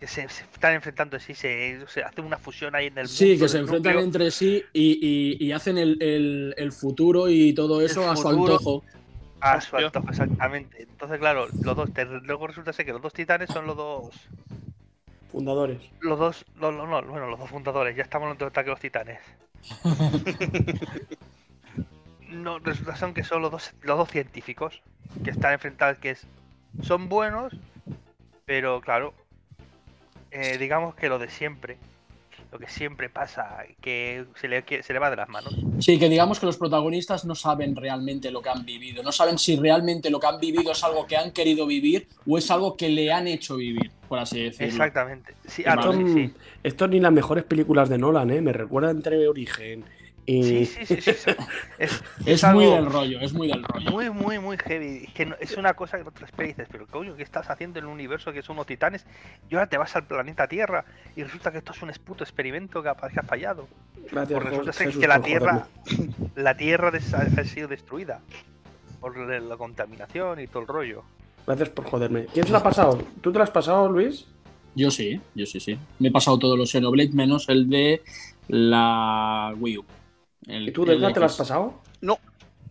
que 0.00 0.06
se, 0.06 0.26
se 0.30 0.44
están 0.44 0.72
enfrentando 0.74 1.20
sí, 1.20 1.34
se, 1.34 1.84
se 1.86 2.02
hace 2.02 2.22
una 2.22 2.38
fusión 2.38 2.74
ahí 2.74 2.86
en 2.86 2.96
el 2.98 3.06
Sí, 3.06 3.30
mundo 3.30 3.44
que 3.44 3.48
se 3.50 3.58
enfrentan 3.58 3.92
núcleo. 3.92 4.04
entre 4.06 4.30
sí 4.30 4.64
y, 4.72 4.98
y- 5.38 5.46
y 5.46 5.52
hacen 5.52 5.76
el, 5.76 6.02
el- 6.02 6.54
el 6.56 6.72
futuro 6.72 7.28
y 7.28 7.52
todo 7.52 7.82
eso 7.82 8.08
a 8.10 8.16
su 8.16 8.26
antojo. 8.28 8.82
A 9.44 9.60
su 9.60 9.76
Hostia. 9.76 9.86
antojo, 9.86 10.10
exactamente. 10.10 10.82
Entonces, 10.82 11.18
claro, 11.18 11.46
los 11.62 11.76
dos, 11.76 11.92
te- 11.92 12.04
luego 12.06 12.46
resulta 12.46 12.72
ser 12.72 12.86
que 12.86 12.92
los 12.92 13.02
dos 13.02 13.12
titanes 13.12 13.50
son 13.50 13.66
los 13.66 13.76
dos, 13.76 14.28
Fundadores. 15.30 15.80
los 16.00 16.18
dos, 16.18 16.44
los- 16.56 16.74
los- 16.74 16.88
no, 16.88 17.02
bueno, 17.02 17.26
los 17.28 17.38
dos 17.38 17.50
fundadores. 17.50 17.94
Ya 17.96 18.02
estamos 18.02 18.26
en 18.28 18.32
otro 18.34 18.46
ataque 18.48 18.66
de 18.66 18.70
los 18.70 18.80
titanes. 18.80 19.20
No, 22.30 22.58
resulta 22.58 22.96
son 22.96 23.14
que 23.14 23.22
son 23.22 23.42
los 23.42 23.50
dos, 23.52 23.72
los 23.82 23.96
dos 23.96 24.10
científicos 24.10 24.82
que 25.22 25.30
están 25.30 25.52
enfrentados, 25.52 25.98
que 25.98 26.10
es, 26.10 26.26
son 26.82 27.08
buenos, 27.08 27.52
pero 28.44 28.80
claro, 28.80 29.14
eh, 30.32 30.58
digamos 30.58 30.94
que 30.96 31.08
lo 31.08 31.20
de 31.20 31.28
siempre, 31.30 31.76
lo 32.54 32.60
que 32.60 32.68
siempre 32.68 33.10
pasa, 33.10 33.64
que 33.80 34.26
se 34.40 34.46
le, 34.46 34.62
que 34.62 34.84
se 34.84 34.92
le 34.92 35.00
va 35.00 35.10
de 35.10 35.16
las 35.16 35.28
manos. 35.28 35.52
Sí, 35.80 35.98
que 35.98 36.08
digamos 36.08 36.38
que 36.38 36.46
los 36.46 36.56
protagonistas 36.56 37.24
no 37.24 37.34
saben 37.34 37.74
realmente 37.74 38.30
lo 38.30 38.40
que 38.42 38.48
han 38.48 38.64
vivido. 38.64 39.02
No 39.02 39.10
saben 39.10 39.38
si 39.38 39.56
realmente 39.56 40.08
lo 40.08 40.20
que 40.20 40.28
han 40.28 40.38
vivido 40.38 40.70
es 40.70 40.84
algo 40.84 41.04
que 41.04 41.16
han 41.16 41.32
querido 41.32 41.66
vivir 41.66 42.06
o 42.24 42.38
es 42.38 42.48
algo 42.52 42.76
que 42.76 42.88
le 42.88 43.12
han 43.12 43.26
hecho 43.26 43.56
vivir, 43.56 43.90
por 44.08 44.20
así 44.20 44.40
decirlo. 44.40 44.68
Exactamente. 44.68 45.34
Sí, 45.48 45.64
Vale. 45.64 45.82
ah, 45.82 45.90
Esto, 45.90 45.92
sí, 45.94 46.14
sí. 46.14 46.34
esto 46.62 46.86
ni 46.86 47.00
las 47.00 47.10
mejores 47.12 47.42
películas 47.42 47.88
de 47.88 47.98
Nolan, 47.98 48.30
¿eh? 48.30 48.40
Me 48.40 48.52
recuerda 48.52 48.92
entre 48.92 49.26
Origen. 49.26 49.84
Sí, 50.26 50.64
sí, 50.66 50.86
sí, 50.86 51.00
sí, 51.00 51.12
sí. 51.12 51.30
Es, 51.78 52.02
Es 52.24 52.44
algo 52.44 52.60
muy 52.60 52.70
del 52.70 52.86
rollo, 52.86 53.20
es 53.20 53.32
muy 53.34 53.48
del 53.48 53.62
rollo. 53.62 53.90
muy, 53.90 54.08
muy, 54.10 54.38
muy 54.38 54.56
heavy. 54.56 55.04
Es 55.06 55.12
que 55.12 55.26
no- 55.26 55.36
es 55.38 55.56
una 55.56 55.74
cosa 55.74 55.98
que 55.98 56.04
no 56.04 56.10
te 56.12 56.24
esperas 56.24 56.50
y 56.50 56.52
dices, 56.54 56.68
pero 56.72 56.86
coño, 56.86 57.14
¿qué 57.16 57.22
estás 57.22 57.50
haciendo 57.50 57.78
en 57.78 57.84
un 57.86 57.92
universo 57.92 58.32
que 58.32 58.42
son 58.42 58.56
unos 58.56 58.66
titanes? 58.66 59.04
Y 59.50 59.54
ahora 59.54 59.66
te 59.68 59.76
vas 59.76 59.94
al 59.96 60.04
planeta 60.06 60.46
Tierra 60.48 60.84
y 61.14 61.22
resulta 61.22 61.52
que 61.52 61.58
esto 61.58 61.72
es 61.72 61.82
un 61.82 61.90
puto 62.04 62.24
experimento 62.24 62.82
que 62.82 62.88
ha, 62.88 62.94
que 62.94 63.20
ha 63.20 63.22
fallado. 63.22 63.68
Gracias, 64.10 64.38
Pues 64.40 64.50
resulta 64.50 64.72
ser 64.72 64.86
Jesús, 64.86 65.00
que 65.02 65.08
la 65.08 65.16
por 65.16 65.24
Tierra, 65.26 65.66
joderme. 65.84 66.14
la 66.36 66.56
Tierra 66.56 66.90
des- 66.90 67.12
ha, 67.14 67.22
ha 67.22 67.44
sido 67.44 67.68
destruida 67.68 68.20
por 69.00 69.16
la, 69.18 69.38
la 69.40 69.56
contaminación 69.58 70.40
y 70.40 70.46
todo 70.46 70.62
el 70.62 70.68
rollo. 70.68 71.02
Gracias 71.46 71.68
por 71.68 71.84
joderme. 71.84 72.24
¿Quién 72.32 72.46
se 72.46 72.52
la 72.52 72.58
ha 72.58 72.62
pasado? 72.62 73.02
¿Tú 73.20 73.30
te 73.30 73.36
la 73.38 73.44
has 73.44 73.50
pasado, 73.50 73.90
Luis? 73.90 74.26
Yo 74.74 74.90
sí, 74.90 75.20
yo 75.34 75.44
sí, 75.44 75.60
sí. 75.60 75.78
Me 75.98 76.08
he 76.08 76.10
pasado 76.10 76.38
todos 76.38 76.58
los 76.58 76.70
Xenoblade 76.70 77.10
menos 77.12 77.48
el 77.50 77.68
de 77.68 78.02
la 78.48 79.52
Wii 79.58 79.78
U. 79.78 79.84
El- 80.46 80.68
¿Y 80.68 80.72
tú, 80.72 80.82
el 80.82 81.00
Delta, 81.00 81.12
te 81.12 81.20
la 81.20 81.26
has 81.26 81.36
pasado? 81.36 81.80
No. 82.00 82.18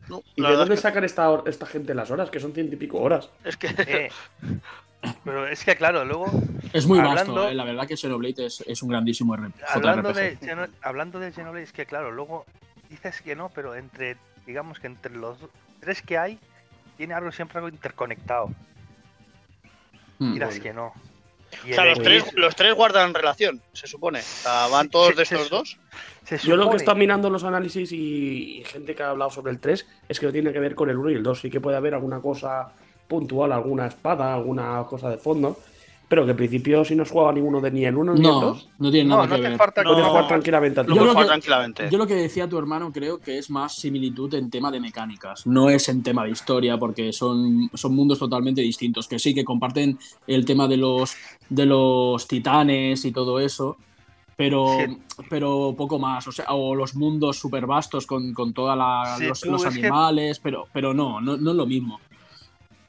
No, 0.09 0.21
¿Y 0.35 0.41
de 0.41 0.47
verdad 0.47 0.59
dónde 0.59 0.75
es 0.75 0.81
que- 0.81 0.87
sacan 0.87 1.03
esta, 1.05 1.41
esta 1.45 1.65
gente 1.65 1.93
las 1.93 2.11
horas? 2.11 2.29
Que 2.29 2.39
son 2.39 2.53
ciento 2.53 2.75
y 2.75 2.77
pico 2.77 2.99
horas. 2.99 3.29
Es 3.45 3.55
que, 3.55 3.67
Eh, 3.67 4.09
pero 5.23 5.47
es 5.47 5.63
que 5.63 5.75
claro, 5.77 6.03
luego 6.03 6.25
Es 6.73 6.85
muy 6.85 6.99
Hablando- 6.99 7.33
vasto, 7.33 7.49
eh, 7.49 7.53
la 7.53 7.63
verdad 7.63 7.87
que 7.87 7.95
Xenoblade 7.95 8.45
es, 8.47 8.61
es 8.67 8.83
un 8.83 8.89
grandísimo 8.89 9.33
R- 9.35 9.51
hablando 9.69 10.11
de, 10.13 10.37
JRPG. 10.41 10.69
Hablando 10.81 11.19
de 11.19 11.31
Xenoblade, 11.31 11.63
es 11.63 11.71
que 11.71 11.85
claro, 11.85 12.11
luego 12.11 12.45
dices 12.89 13.21
que 13.21 13.35
no, 13.35 13.49
pero 13.49 13.75
entre, 13.75 14.17
digamos 14.45 14.79
que 14.79 14.87
entre 14.87 15.15
los 15.15 15.37
tres 15.79 16.01
que 16.01 16.17
hay, 16.17 16.37
tiene 16.97 17.13
algo 17.13 17.31
siempre 17.31 17.57
algo 17.59 17.69
interconectado. 17.69 18.49
Mm. 20.19 20.33
Dirás 20.33 20.59
que 20.59 20.73
no. 20.73 20.93
Y 21.65 21.71
o 21.71 21.75
sea, 21.75 21.85
los 21.85 21.99
X 21.99 22.03
tres, 22.03 22.33
los 22.33 22.55
tres 22.55 22.73
guardan 22.75 23.13
relación, 23.13 23.61
se 23.73 23.87
supone. 23.87 24.19
O 24.19 24.23
sea, 24.23 24.67
van 24.67 24.89
todos 24.89 25.09
Sí, 25.09 25.15
de 25.15 25.25
sí, 25.25 25.35
estos 25.35 25.47
sí. 25.47 25.55
dos. 25.55 25.77
Se 26.25 26.37
Yo 26.39 26.55
lo 26.55 26.69
que 26.69 26.75
he 26.75 26.77
estado 26.77 26.97
mirando 26.97 27.29
los 27.29 27.43
análisis 27.43 27.91
y, 27.91 28.59
y 28.59 28.63
gente 28.63 28.95
que 28.95 29.03
ha 29.03 29.09
hablado 29.11 29.31
sobre 29.31 29.51
el 29.51 29.59
3 29.59 29.85
es 30.09 30.19
que 30.19 30.25
no 30.25 30.31
tiene 30.31 30.51
que 30.53 30.59
ver 30.59 30.75
con 30.75 30.89
el 30.89 30.97
1 30.97 31.11
y 31.11 31.13
el 31.15 31.23
2. 31.23 31.39
Sí 31.39 31.49
que 31.49 31.61
puede 31.61 31.77
haber 31.77 31.93
alguna 31.93 32.19
cosa 32.21 32.71
puntual, 33.07 33.51
alguna 33.51 33.87
espada, 33.87 34.33
alguna 34.33 34.83
cosa 34.89 35.09
de 35.09 35.17
fondo. 35.17 35.57
Pero 36.09 36.25
que 36.25 36.31
en 36.31 36.37
principio, 36.37 36.85
si 36.85 36.95
no 36.95 37.03
has 37.03 37.09
jugado 37.09 37.29
a 37.29 37.33
ninguno 37.33 37.59
de 37.59 37.71
ni 37.71 37.85
el 37.85 37.95
1 37.97 38.13
ni 38.13 38.19
el 38.19 38.23
No, 38.23 38.39
2, 38.41 38.69
no 38.77 38.91
tiene 38.91 39.09
nada 39.09 39.23
no 39.25 39.29
que 39.35 39.41
te 39.41 39.49
ver. 39.49 39.57
falta 39.57 39.83
puedes 39.83 39.99
No. 40.03 40.09
jugar 40.09 40.27
tranquilamente 40.27 40.83
Lo 40.83 40.83
Yo 40.83 40.87
puedes 40.89 41.01
creo 41.01 41.13
jugar 41.13 41.25
que- 41.25 41.29
tranquilamente. 41.29 41.89
Yo 41.89 41.97
lo 41.97 42.05
que 42.05 42.13
decía 42.15 42.47
tu 42.47 42.59
hermano 42.59 42.91
creo 42.91 43.17
que 43.19 43.37
es 43.39 43.49
más 43.49 43.75
similitud 43.75 44.31
en 44.35 44.51
tema 44.51 44.69
de 44.69 44.79
mecánicas, 44.79 45.47
no 45.47 45.69
es 45.71 45.89
en 45.89 46.03
tema 46.03 46.23
de 46.25 46.31
historia, 46.31 46.77
porque 46.77 47.11
son, 47.13 47.69
son 47.73 47.95
mundos 47.95 48.19
totalmente 48.19 48.61
distintos, 48.61 49.07
que 49.07 49.17
sí 49.17 49.33
que 49.33 49.43
comparten 49.43 49.97
el 50.27 50.45
tema 50.45 50.67
de 50.67 50.77
los, 50.77 51.15
de 51.49 51.65
los 51.65 52.27
titanes 52.27 53.05
y 53.05 53.11
todo 53.11 53.39
eso, 53.39 53.77
pero, 54.43 54.77
Sí. 54.77 54.97
pero 55.29 55.73
poco 55.77 55.99
más, 55.99 56.27
o 56.27 56.31
sea, 56.31 56.45
o 56.49 56.75
los 56.75 56.95
mundos 56.95 57.37
súper 57.39 57.65
vastos 57.65 58.05
con, 58.05 58.33
con 58.33 58.53
todos 58.53 58.77
Sí, 59.17 59.25
los, 59.25 59.45
los 59.45 59.63
que- 59.63 59.67
animales, 59.79 60.39
pero, 60.39 60.67
pero 60.73 60.93
no, 60.93 61.21
no, 61.21 61.37
no 61.37 61.51
es 61.51 61.55
lo 61.57 61.65
mismo. 61.65 61.99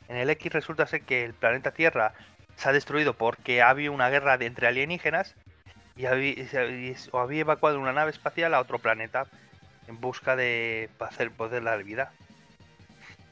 En 0.08 0.16
el 0.16 0.28
X 0.30 0.52
resulta 0.52 0.86
ser 0.86 1.02
que 1.02 1.24
el 1.24 1.32
planeta 1.34 1.70
Tierra 1.70 2.12
se 2.56 2.68
ha 2.68 2.72
destruido 2.72 3.14
porque 3.14 3.62
ha 3.62 3.70
habido 3.70 3.92
una 3.92 4.08
guerra 4.10 4.36
de- 4.36 4.46
entre 4.46 4.66
alienígenas 4.66 5.34
y 5.96 6.06
había, 6.06 6.34
o 7.12 7.18
había 7.20 7.40
evacuado 7.42 7.78
una 7.78 7.92
nave 7.92 8.10
espacial 8.10 8.52
a 8.54 8.60
otro 8.60 8.78
planeta 8.80 9.26
en 9.86 10.00
busca 10.00 10.34
de 10.34 10.90
hacer 10.98 11.30
poder 11.30 11.62
la 11.62 11.76
vida. 11.76 12.12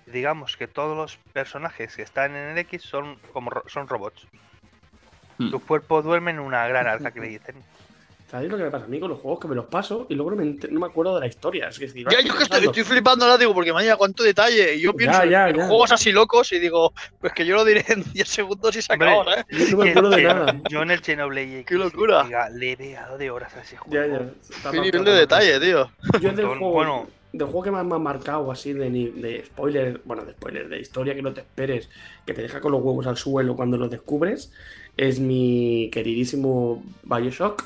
Digamos 0.07 0.57
que 0.57 0.67
todos 0.69 0.97
los 0.97 1.17
personajes 1.33 1.97
que 1.97 2.03
están 2.03 2.37
en 2.37 2.51
el 2.51 2.59
X 2.59 2.83
son 2.83 3.17
como 3.33 3.51
son 3.67 3.89
robots. 3.89 4.27
Hmm. 5.39 5.51
Su 5.51 5.61
cuerpo 5.61 6.03
duerme 6.03 6.31
en 6.33 6.41
una 6.41 6.67
gran 6.69 6.87
arca 6.87 7.11
que 7.11 7.21
le 7.21 7.29
dicen. 7.39 7.57
¿Sabéis 8.33 8.51
lo 8.51 8.57
que 8.57 8.65
me 8.65 8.71
pasa 8.71 8.87
a 8.87 8.89
mí 8.89 8.99
con 8.99 9.11
los 9.11 9.19
juegos? 9.21 9.41
Que 9.41 9.47
me 9.49 9.55
los 9.55 9.67
paso 9.67 10.07
y 10.09 10.15
luego 10.15 10.31
no 10.31 10.39
me, 10.39 10.45
ent- 10.45 10.71
no 10.71 10.81
me 10.81 10.87
acuerdo 10.87 11.15
de 11.17 11.21
la 11.21 11.27
historia. 11.27 11.69
Es 11.69 11.79
que, 11.79 11.87
si 11.87 12.03
vas 12.03 12.15
Ya, 12.15 12.23
yo 12.23 12.35
que 12.35 12.45
estoy, 12.45 12.83
flipando 12.83 13.27
ahora, 13.27 13.37
digo, 13.37 13.53
porque 13.53 13.75
mañana 13.75 13.97
cuánto 13.97 14.23
detalle. 14.23 14.75
Y 14.77 14.81
yo 14.81 14.95
pienso 14.95 15.23
ya, 15.27 15.51
en 15.51 15.57
ya. 15.57 15.67
juegos 15.67 15.93
así 15.93 16.13
locos 16.13 16.51
y 16.53 16.59
digo, 16.59 16.95
pues 17.21 17.35
que 17.35 17.45
yo 17.45 17.57
lo 17.57 17.65
diré 17.67 17.85
en 17.89 18.03
10 18.11 18.27
segundos 18.27 18.75
y 18.75 18.81
se 18.81 18.91
acaba, 18.91 19.35
¿eh? 19.35 19.45
Yo 19.51 19.77
no 19.77 19.85
me 19.85 19.91
acuerdo 19.91 20.11
de 20.11 20.23
nada. 20.23 20.61
Yo 20.71 20.81
en 20.81 20.91
el 20.93 21.05
Xenoblade 21.05 21.59
X, 21.61 21.67
¡Qué 21.67 21.75
locura! 21.75 22.23
diga, 22.25 22.49
le 22.49 22.73
he 22.73 22.77
pegado 22.79 23.19
de 23.19 23.31
horas 23.31 23.55
a 23.55 23.61
ese 23.61 23.77
juego. 23.77 23.95
Ya, 23.95 24.07
ya. 24.07 24.71
Qué 24.71 24.81
nivel 24.81 25.05
de 25.05 25.13
detalle, 25.13 25.61
tío. 25.61 25.91
Yo 26.19 26.33
del 26.33 26.47
Bueno, 26.47 26.59
juego, 26.59 26.73
bueno, 26.73 27.07
del 27.35 27.47
juego 27.49 27.63
que 27.65 27.71
más 27.71 27.85
me 27.85 27.97
ha 27.97 27.99
marcado, 27.99 28.51
así 28.51 28.73
de, 28.73 28.89
de 28.91 29.45
spoiler, 29.45 30.01
bueno, 30.07 30.25
de 30.25 30.33
spoiler, 30.33 30.71
de 30.71 30.81
historia 30.81 31.15
que 31.15 31.21
no 31.23 31.35
te 31.35 31.41
esperes, 31.41 31.91
que 32.27 32.33
te 32.33 32.41
deja 32.41 32.61
con 32.63 32.73
los 32.73 32.83
huevos 32.83 33.07
al 33.07 33.19
suelo 33.19 33.57
cuando 33.57 33.77
lo 33.77 33.91
descubres, 33.91 34.53
es 34.97 35.21
mi 35.21 35.91
queridísimo 35.93 36.83
Bioshock, 37.03 37.65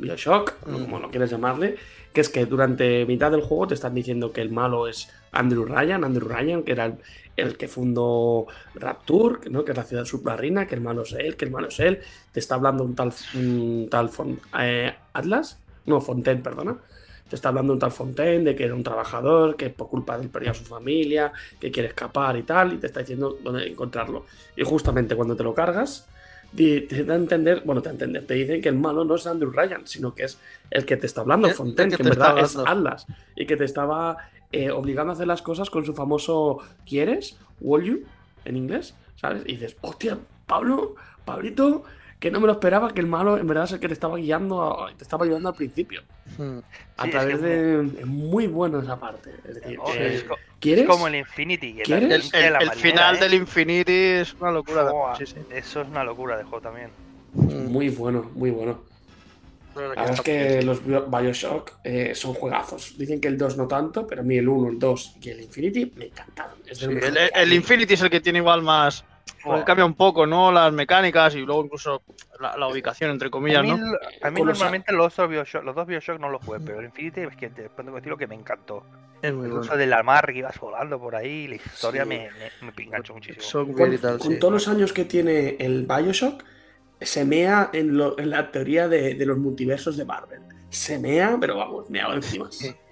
Bioshock, 0.00 0.54
o 0.66 0.70
Mm. 0.70 0.82
como 0.84 0.98
lo 0.98 1.10
quieras 1.10 1.30
llamarle, 1.30 1.76
que 2.12 2.20
es 2.20 2.28
que 2.28 2.46
durante 2.46 3.06
mitad 3.06 3.30
del 3.30 3.42
juego 3.42 3.68
te 3.68 3.74
están 3.74 3.94
diciendo 3.94 4.32
que 4.32 4.40
el 4.40 4.50
malo 4.50 4.88
es 4.88 5.08
Andrew 5.32 5.64
Ryan, 5.64 6.04
Andrew 6.04 6.28
Ryan, 6.28 6.62
que 6.64 6.72
era 6.72 6.86
el, 6.86 6.94
el 7.36 7.56
que 7.56 7.68
fundó 7.68 8.46
Rapture, 8.74 9.48
¿no? 9.50 9.64
que 9.64 9.72
es 9.72 9.76
la 9.76 9.84
ciudad 9.84 10.04
submarina, 10.04 10.66
que 10.66 10.74
el 10.74 10.80
malo 10.80 11.02
es 11.02 11.12
él, 11.12 11.36
que 11.36 11.44
el 11.44 11.50
malo 11.50 11.68
es 11.68 11.78
él, 11.80 12.00
te 12.32 12.40
está 12.40 12.56
hablando 12.56 12.82
un 12.84 12.94
tal, 12.94 13.12
un 13.34 13.88
tal 13.90 14.08
Fon- 14.10 14.40
eh, 14.58 14.92
Atlas, 15.12 15.58
no, 15.86 16.00
Fontaine, 16.00 16.42
perdona, 16.42 16.76
te 17.28 17.36
está 17.36 17.48
hablando 17.50 17.72
un 17.72 17.78
tal 17.78 17.92
Fontaine 17.92 18.42
de 18.42 18.56
que 18.56 18.64
era 18.64 18.74
un 18.74 18.82
trabajador, 18.82 19.56
que 19.56 19.70
por 19.70 19.88
culpa 19.88 20.16
de 20.16 20.24
él 20.24 20.30
perdió 20.30 20.50
a 20.50 20.54
su 20.54 20.64
familia, 20.64 21.32
que 21.60 21.70
quiere 21.70 21.88
escapar 21.90 22.36
y 22.36 22.42
tal, 22.42 22.72
y 22.72 22.78
te 22.78 22.88
está 22.88 23.00
diciendo 23.00 23.38
dónde 23.42 23.68
encontrarlo. 23.68 24.26
Y 24.56 24.64
justamente 24.64 25.14
cuando 25.14 25.36
te 25.36 25.44
lo 25.44 25.54
cargas, 25.54 26.08
te 26.54 27.04
da 27.04 27.14
a 27.14 27.16
entender, 27.16 27.62
bueno, 27.64 27.80
te 27.82 27.88
da 27.88 27.90
a 27.90 27.94
entender, 27.94 28.26
te 28.26 28.34
dicen 28.34 28.60
que 28.60 28.68
el 28.68 28.76
malo 28.76 29.04
no 29.04 29.14
es 29.14 29.26
Andrew 29.26 29.50
Ryan, 29.50 29.86
sino 29.86 30.14
que 30.14 30.24
es 30.24 30.38
el 30.70 30.84
que 30.84 30.96
te 30.96 31.06
está 31.06 31.20
hablando, 31.20 31.48
Fontaine, 31.50 31.90
que 31.90 31.96
que 31.96 32.02
en 32.02 32.08
verdad 32.08 32.38
es. 32.38 32.56
Atlas, 32.56 33.06
y 33.36 33.46
que 33.46 33.56
te 33.56 33.64
estaba 33.64 34.16
eh, 34.52 34.70
obligando 34.70 35.12
a 35.12 35.14
hacer 35.14 35.26
las 35.26 35.42
cosas 35.42 35.70
con 35.70 35.84
su 35.84 35.94
famoso 35.94 36.58
¿quieres? 36.84 37.36
¿Will 37.60 37.84
you? 37.84 38.04
en 38.44 38.56
inglés, 38.56 38.94
¿sabes? 39.16 39.42
Y 39.46 39.52
dices, 39.52 39.76
hostia, 39.80 40.18
Pablo, 40.46 40.94
Pablito, 41.24 41.84
que 42.20 42.30
no 42.30 42.38
me 42.38 42.46
lo 42.46 42.52
esperaba, 42.52 42.92
que 42.92 43.00
el 43.00 43.06
malo 43.06 43.38
en 43.38 43.46
verdad 43.46 43.64
es 43.64 43.72
el 43.72 43.80
que 43.80 43.88
te 43.88 43.94
estaba 43.94 44.16
guiando, 44.18 44.62
a- 44.84 44.92
te 44.94 45.02
estaba 45.02 45.24
ayudando 45.24 45.48
al 45.48 45.54
principio. 45.54 46.02
Mm. 46.38 46.58
A 46.98 47.02
Sí, 47.04 47.08
es 47.08 47.10
través 47.10 47.38
que 47.38 47.42
de. 47.46 48.00
Es 48.00 48.06
muy 48.06 48.46
bueno 48.46 48.78
esa 48.80 49.00
parte. 49.00 49.30
Es 49.48 49.54
decir, 49.54 49.78
Oh, 49.82 49.90
eh, 49.94 50.22
¿quieres? 50.60 50.82
es 50.84 50.88
como 50.90 51.08
el 51.08 51.14
Infinity. 51.16 51.80
El, 51.80 52.22
final 52.22 53.16
¿eh? 53.16 53.18
del 53.20 53.34
Infinity 53.34 53.92
es 53.92 54.34
una 54.38 54.52
locura. 54.52 54.84
de- 54.84 55.26
sí, 55.26 55.32
sí. 55.34 55.40
Eso 55.50 55.80
es 55.80 55.88
una 55.88 56.04
locura 56.04 56.36
de 56.36 56.44
juego 56.44 56.60
también. 56.60 56.90
Mm. 57.32 57.66
Muy 57.72 57.88
bueno, 57.88 58.30
muy 58.34 58.50
bueno. 58.50 58.82
La 59.76 59.82
verdad 59.88 60.10
es 60.10 60.20
que 60.20 60.62
los 60.62 60.84
Bio- 60.84 61.06
Bioshock 61.06 61.74
eh, 61.84 62.12
son 62.14 62.34
juegazos. 62.34 62.98
Dicen 62.98 63.20
que 63.20 63.28
el 63.28 63.38
2 63.38 63.56
no 63.56 63.68
tanto, 63.68 64.04
pero 64.06 64.20
a 64.20 64.24
mí 64.24 64.36
el 64.36 64.48
1, 64.48 64.68
el 64.68 64.78
2 64.78 65.14
y 65.22 65.30
el 65.30 65.40
Infinity 65.42 65.92
me 65.96 66.06
encantaron. 66.06 66.56
Sí, 66.70 66.84
el. 67.34 67.52
Infinity 67.52 67.94
es 67.94 68.02
el 68.02 68.10
que 68.10 68.20
tiene 68.20 68.40
igual 68.40 68.62
más. 68.62 69.04
Porque 69.42 69.50
Joder. 69.52 69.64
cambia 69.64 69.84
un 69.84 69.94
poco, 69.94 70.26
¿no? 70.26 70.52
Las 70.52 70.72
mecánicas 70.72 71.34
y 71.34 71.40
luego 71.40 71.64
incluso 71.64 72.02
la, 72.40 72.56
la 72.56 72.68
ubicación, 72.68 73.10
entre 73.10 73.28
A 73.28 73.30
comillas, 73.30 73.62
mí, 73.62 73.70
¿no? 73.70 73.76
a 74.22 74.30
mí 74.30 74.42
normalmente 74.42 74.92
los 74.92 75.16
dos, 75.16 75.28
Bioshock, 75.28 75.64
los 75.64 75.74
dos 75.74 75.86
Bioshock 75.86 76.18
no 76.20 76.28
los 76.28 76.44
jugué, 76.44 76.60
pero 76.60 76.80
el 76.80 76.86
Infinity 76.86 77.20
es 77.22 77.36
que 77.36 77.48
te 77.50 77.70
puedo 77.70 77.92
decir 77.92 78.08
lo 78.10 78.16
que 78.16 78.26
me 78.26 78.34
encantó. 78.34 78.84
Es 79.22 79.32
muy 79.34 79.44
El 79.46 79.50
bueno. 79.52 79.60
uso 79.66 79.76
de 79.76 79.86
la 79.86 80.02
mar 80.02 80.26
que 80.26 80.38
ibas 80.38 80.58
volando 80.58 80.98
por 80.98 81.14
ahí, 81.16 81.46
la 81.48 81.56
historia 81.56 82.02
Sí. 82.04 82.08
me, 82.08 82.28
me, 82.62 82.72
me 82.76 82.84
enganchó 82.84 83.14
muchísimo. 83.14 83.42
Son 83.42 83.72
Con, 83.72 83.92
y 83.92 83.98
tal, 83.98 84.18
con 84.18 84.32
sí. 84.32 84.38
todos 84.38 84.52
los 84.52 84.68
años 84.68 84.92
que 84.92 85.04
tiene 85.04 85.56
el 85.58 85.86
Bioshock, 85.86 86.42
se 87.00 87.24
mea 87.24 87.70
en, 87.72 87.96
lo- 87.96 88.18
en 88.18 88.30
la 88.30 88.50
teoría 88.50 88.88
de, 88.88 89.14
de 89.14 89.26
los 89.26 89.38
multiversos 89.38 89.96
de 89.96 90.04
Marvel. 90.04 90.40
Se 90.68 90.98
mea, 90.98 91.36
pero 91.40 91.56
vamos, 91.56 91.88
meado 91.90 92.14
encima. 92.14 92.48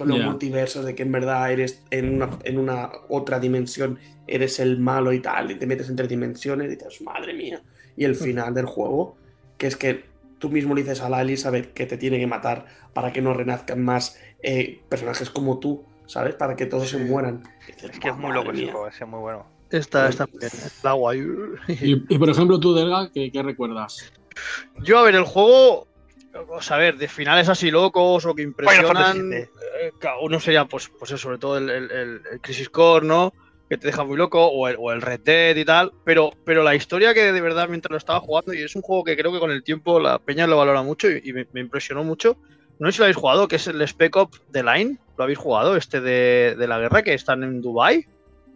Con 0.00 0.08
los 0.08 0.18
multiversos 0.30 0.84
de 0.84 0.94
que 0.94 1.02
en 1.02 1.12
verdad 1.12 1.50
eres 1.52 1.82
en 1.90 2.14
una, 2.14 2.30
en 2.44 2.58
una 2.58 2.90
otra 3.08 3.38
dimensión, 3.38 3.98
eres 4.26 4.58
el 4.58 4.78
malo 4.78 5.12
y 5.12 5.20
tal, 5.20 5.50
y 5.50 5.54
te 5.56 5.66
metes 5.66 5.88
entre 5.88 6.08
dimensiones 6.08 6.66
y 6.68 6.76
dices, 6.76 7.00
madre 7.02 7.34
mía. 7.34 7.62
Y 7.96 8.04
el 8.04 8.14
final 8.14 8.54
del 8.54 8.66
juego, 8.66 9.16
que 9.58 9.66
es 9.66 9.76
que 9.76 10.04
tú 10.38 10.48
mismo 10.48 10.74
le 10.74 10.82
dices 10.82 11.00
a 11.02 11.08
la 11.10 11.20
Elizabeth 11.20 11.72
que 11.74 11.84
te 11.86 11.98
tiene 11.98 12.18
que 12.18 12.26
matar 12.26 12.66
para 12.94 13.12
que 13.12 13.20
no 13.20 13.34
renazcan 13.34 13.82
más 13.84 14.18
eh, 14.42 14.80
personajes 14.88 15.28
como 15.28 15.58
tú, 15.58 15.84
¿sabes? 16.06 16.34
Para 16.34 16.56
que 16.56 16.64
todos 16.66 16.88
se 16.88 16.96
mueran. 16.98 17.42
Dices, 17.66 17.90
Es 17.90 17.98
que 18.00 18.08
es 18.08 18.16
"Buah, 18.16 18.22
muy 18.26 18.32
loco 18.32 18.50
ese 18.52 18.62
mía". 18.62 18.72
juego, 18.72 18.88
es 18.88 19.00
muy 19.06 19.20
bueno. 19.20 19.46
Está, 19.70 20.08
está 20.08 20.26
bien. 20.26 20.50
Agua. 20.82 21.14
Y, 21.14 21.22
y, 22.08 22.18
por 22.18 22.30
ejemplo, 22.30 22.58
tú, 22.58 22.74
Delga, 22.74 23.10
¿qué, 23.12 23.30
qué 23.30 23.42
recuerdas? 23.42 24.12
Yo, 24.82 24.98
a 24.98 25.02
ver, 25.02 25.14
el 25.14 25.24
juego. 25.24 25.86
A 26.70 26.76
ver, 26.76 26.96
de 26.96 27.08
finales 27.08 27.48
así 27.48 27.70
locos 27.70 28.24
o 28.24 28.34
que 28.34 28.42
impresionan. 28.42 29.30
VII. 29.30 29.36
eh, 29.38 29.92
uno 30.22 30.38
sería, 30.38 30.64
pues, 30.64 30.88
pues 30.98 31.10
eso, 31.10 31.18
sobre 31.18 31.38
todo 31.38 31.58
el, 31.58 31.68
el- 31.70 31.90
el- 31.90 32.22
el 32.32 32.40
Crisis 32.40 32.68
Core, 32.70 33.06
¿no? 33.06 33.32
Que 33.68 33.76
te 33.78 33.86
deja 33.86 34.04
muy 34.04 34.16
loco, 34.16 34.46
o 34.46 34.68
el, 34.68 34.76
o 34.78 34.92
el 34.92 35.00
Red 35.02 35.20
Dead 35.20 35.56
y 35.56 35.64
tal. 35.64 35.92
Pero, 36.04 36.30
pero 36.44 36.62
la 36.62 36.74
historia 36.74 37.14
que 37.14 37.32
de 37.32 37.40
verdad 37.40 37.68
mientras 37.68 37.90
lo 37.90 37.96
estaba 37.98 38.20
jugando, 38.20 38.52
y 38.54 38.62
es 38.62 38.74
un 38.76 38.82
juego 38.82 39.04
que 39.04 39.16
creo 39.16 39.32
que 39.32 39.38
con 39.40 39.50
el 39.50 39.62
tiempo 39.64 39.98
la 40.00 40.18
peña 40.18 40.46
lo 40.46 40.56
valora 40.56 40.82
mucho 40.82 41.08
y, 41.10 41.20
y 41.24 41.32
me, 41.32 41.46
me 41.52 41.60
impresionó 41.60 42.04
mucho. 42.04 42.36
No 42.78 42.88
sé 42.88 42.92
si 42.92 42.98
lo 42.98 43.04
habéis 43.04 43.16
jugado, 43.16 43.46
que 43.48 43.56
es 43.56 43.66
el 43.66 43.86
Spec 43.86 44.16
Ops 44.16 44.40
The 44.52 44.62
Line. 44.62 44.98
¿Lo 45.18 45.24
habéis 45.24 45.38
jugado? 45.38 45.76
Este 45.76 46.00
de, 46.00 46.54
de 46.58 46.66
la 46.66 46.78
guerra 46.78 47.02
que 47.02 47.12
están 47.14 47.42
en 47.42 47.60
Dubai 47.60 48.06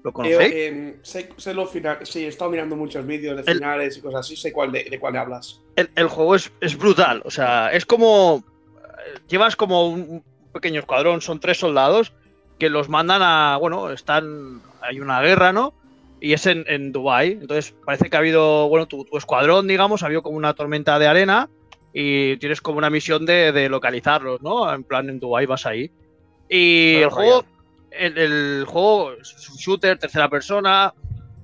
¿Lo 0.03 0.13
conocéis? 0.13 0.53
Eh, 0.53 0.69
eh, 0.69 0.97
sé, 1.03 1.31
sé 1.37 1.55
lo 1.55 1.67
final, 1.67 1.99
sí, 2.03 2.25
he 2.25 2.29
estado 2.29 2.51
mirando 2.51 2.77
muchos 2.77 3.07
vídeos 3.07 3.37
de 3.37 3.51
El- 3.51 3.59
finales 3.59 3.97
y 3.97 4.01
cosas 4.01 4.21
así, 4.21 4.37
sé 4.37 4.53
cuál 4.53 4.71
de, 4.73 4.85
de 4.85 4.99
cuál 4.99 5.17
hablas. 5.17 5.61
El, 5.77 5.91
el 5.97 6.09
juego 6.09 6.35
es, 6.35 6.53
es 6.61 6.77
brutal. 6.79 7.23
O 7.25 7.31
sea, 7.31 7.73
es 7.73 7.87
como. 7.87 8.45
eh, 8.77 9.19
Llevas 9.29 9.57
como 9.57 9.89
un, 9.89 10.23
pequeño 10.53 10.81
escuadrón, 10.81 11.21
son 11.21 11.41
tres 11.41 11.59
soldados 11.59 12.13
que 12.59 12.71
los 12.71 12.89
mandan 12.89 13.23
a. 13.23 13.57
Bueno, 13.61 13.91
están. 13.91 14.63
Hay 14.81 15.01
una 15.01 15.21
guerra, 15.21 15.53
¿no? 15.53 15.75
Y 16.21 16.33
es 16.33 16.47
en, 16.47 16.65
en 16.69 16.93
Dubai. 16.93 17.33
Entonces 17.33 17.75
parece 17.85 18.09
que 18.09 18.17
ha 18.17 18.21
habido. 18.21 18.69
Bueno, 18.69 18.87
tu, 18.87 19.05
tu 19.05 19.17
escuadrón, 19.17 19.67
digamos, 19.67 20.03
ha 20.03 20.07
habido 20.07 20.23
como 20.23 20.37
una 20.37 20.55
tormenta 20.55 20.99
de 20.99 21.07
arena 21.07 21.49
y 21.93 22.37
tienes 22.39 22.61
como 22.61 22.79
una 22.79 22.91
misión 22.91 23.25
de, 23.25 23.53
de 23.53 23.69
localizarlos, 23.69 24.43
¿no? 24.43 24.73
En 24.73 24.85
plan, 24.85 25.09
en 25.09 25.21
Dubai 25.21 25.47
vas 25.47 25.67
ahí. 25.67 25.91
Y 26.49 26.97
el 26.97 27.11
juego. 27.11 27.45
El, 27.91 28.19
el 28.19 28.65
juego 28.67 29.13
es 29.13 29.49
un 29.49 29.57
shooter, 29.57 29.97
tercera 29.99 30.29
persona, 30.29 30.93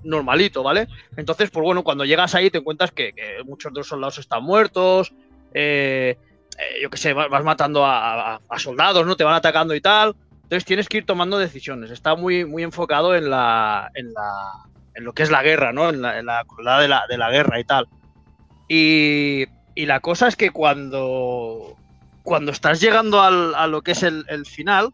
normalito, 0.05 0.63
¿vale? 0.63 0.89
Entonces, 1.17 1.51
pues 1.51 1.63
bueno, 1.63 1.83
cuando 1.85 2.05
llegas 2.05 2.35
ahí 2.35 2.51
te 2.51 2.59
encuentras 2.59 2.93
que, 2.93 3.13
muchos 3.45 3.73
de 3.73 3.81
los 3.81 3.89
soldados 3.89 4.19
están 4.19 4.43
muertos, 4.43 5.13
eh, 5.53 6.17
eh, 6.59 6.83
yo 6.83 6.91
qué 6.91 6.97
sé, 6.97 7.13
vas, 7.13 7.45
matando 7.45 7.85
a 7.85 8.41
soldados, 8.59 9.07
¿no? 9.07 9.17
Te 9.17 9.25
van 9.25 9.35
atacando 9.35 9.75
y 9.75 9.81
tal. 9.81 10.15
Entonces 10.51 10.65
tienes 10.65 10.89
que 10.89 10.99
ir 10.99 11.07
tomando 11.07 11.39
decisiones. 11.39 11.93
Está 11.93 12.17
muy, 12.17 12.45
muy 12.45 12.65
enfocado 12.65 13.15
en 13.15 13.31
la, 13.31 13.89
en 13.95 14.13
la, 14.13 14.65
en 14.97 15.05
lo 15.05 15.13
que 15.13 15.23
es 15.23 15.31
la 15.31 15.45
guerra, 15.45 15.73
¿no? 15.73 15.89
En 15.91 16.03
la, 16.03 16.19
en 16.19 16.27
la 16.27 16.45
crueldad 16.45 16.81
de 16.81 16.89
la, 16.89 17.05
de 17.09 17.19
la 17.19 17.31
guerra 17.31 17.61
y 17.61 17.65
tal. 17.65 17.87
Y, 18.69 19.45
y 19.77 19.87
la 19.87 20.01
cosa 20.01 20.27
es 20.27 20.35
que 20.35 20.51
cuando, 20.51 21.77
cuando 22.25 22.51
estás 22.51 22.81
llegando 22.81 23.21
al- 23.23 23.55
a 23.55 23.69
lo 23.69 23.83
que 23.83 23.93
es 23.93 24.03
el, 24.03 24.25
el 24.29 24.45
final, 24.45 24.91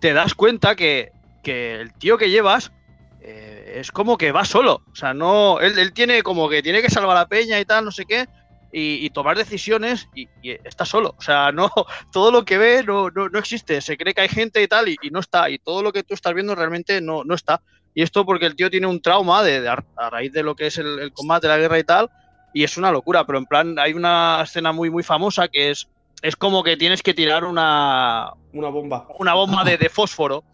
te 0.00 0.12
das 0.14 0.34
cuenta 0.34 0.74
que, 0.74 1.12
que 1.44 1.76
el 1.80 1.94
tío 1.94 2.18
que 2.18 2.30
llevas 2.30 2.72
eh, 3.20 3.61
es 3.74 3.90
como 3.92 4.16
que 4.18 4.32
va 4.32 4.44
solo. 4.44 4.82
O 4.92 4.94
sea, 4.94 5.14
no. 5.14 5.60
Él, 5.60 5.78
él 5.78 5.92
tiene 5.92 6.22
como 6.22 6.48
que 6.48 6.62
tiene 6.62 6.82
que 6.82 6.90
salvar 6.90 7.16
a 7.16 7.20
la 7.20 7.28
peña 7.28 7.58
y 7.60 7.64
tal, 7.64 7.84
no 7.84 7.90
sé 7.90 8.04
qué. 8.04 8.26
Y, 8.74 9.04
y 9.04 9.10
tomar 9.10 9.36
decisiones 9.36 10.08
y, 10.14 10.28
y 10.42 10.52
está 10.64 10.84
solo. 10.84 11.14
O 11.18 11.22
sea, 11.22 11.52
no. 11.52 11.70
Todo 12.12 12.30
lo 12.30 12.44
que 12.44 12.58
ve 12.58 12.84
no, 12.84 13.10
no, 13.10 13.28
no 13.28 13.38
existe. 13.38 13.80
Se 13.80 13.96
cree 13.96 14.14
que 14.14 14.22
hay 14.22 14.28
gente 14.28 14.62
y 14.62 14.68
tal, 14.68 14.88
y, 14.88 14.96
y 15.02 15.10
no 15.10 15.20
está. 15.20 15.50
Y 15.50 15.58
todo 15.58 15.82
lo 15.82 15.92
que 15.92 16.02
tú 16.02 16.14
estás 16.14 16.34
viendo 16.34 16.54
realmente 16.54 17.00
no, 17.00 17.24
no 17.24 17.34
está. 17.34 17.60
Y 17.94 18.02
esto 18.02 18.24
porque 18.24 18.46
el 18.46 18.56
tío 18.56 18.70
tiene 18.70 18.86
un 18.86 19.02
trauma 19.02 19.42
de, 19.42 19.60
de 19.60 19.68
a, 19.68 20.10
raíz 20.10 20.32
de 20.32 20.42
lo 20.42 20.54
que 20.54 20.66
es 20.68 20.78
el, 20.78 20.98
el 20.98 21.12
combate, 21.12 21.48
la 21.48 21.58
guerra 21.58 21.78
y 21.78 21.84
tal. 21.84 22.10
Y 22.54 22.64
es 22.64 22.76
una 22.76 22.90
locura. 22.90 23.26
Pero 23.26 23.38
en 23.38 23.46
plan, 23.46 23.78
hay 23.78 23.92
una 23.92 24.40
escena 24.42 24.72
muy, 24.72 24.90
muy 24.90 25.02
famosa 25.02 25.48
que 25.48 25.70
es. 25.70 25.88
Es 26.22 26.36
como 26.36 26.62
que 26.62 26.76
tienes 26.76 27.02
que 27.02 27.14
tirar 27.14 27.44
una, 27.44 28.30
Una 28.52 28.68
bomba. 28.68 29.08
una 29.18 29.34
bomba 29.34 29.64
de, 29.64 29.76
de 29.76 29.88
fósforo. 29.88 30.44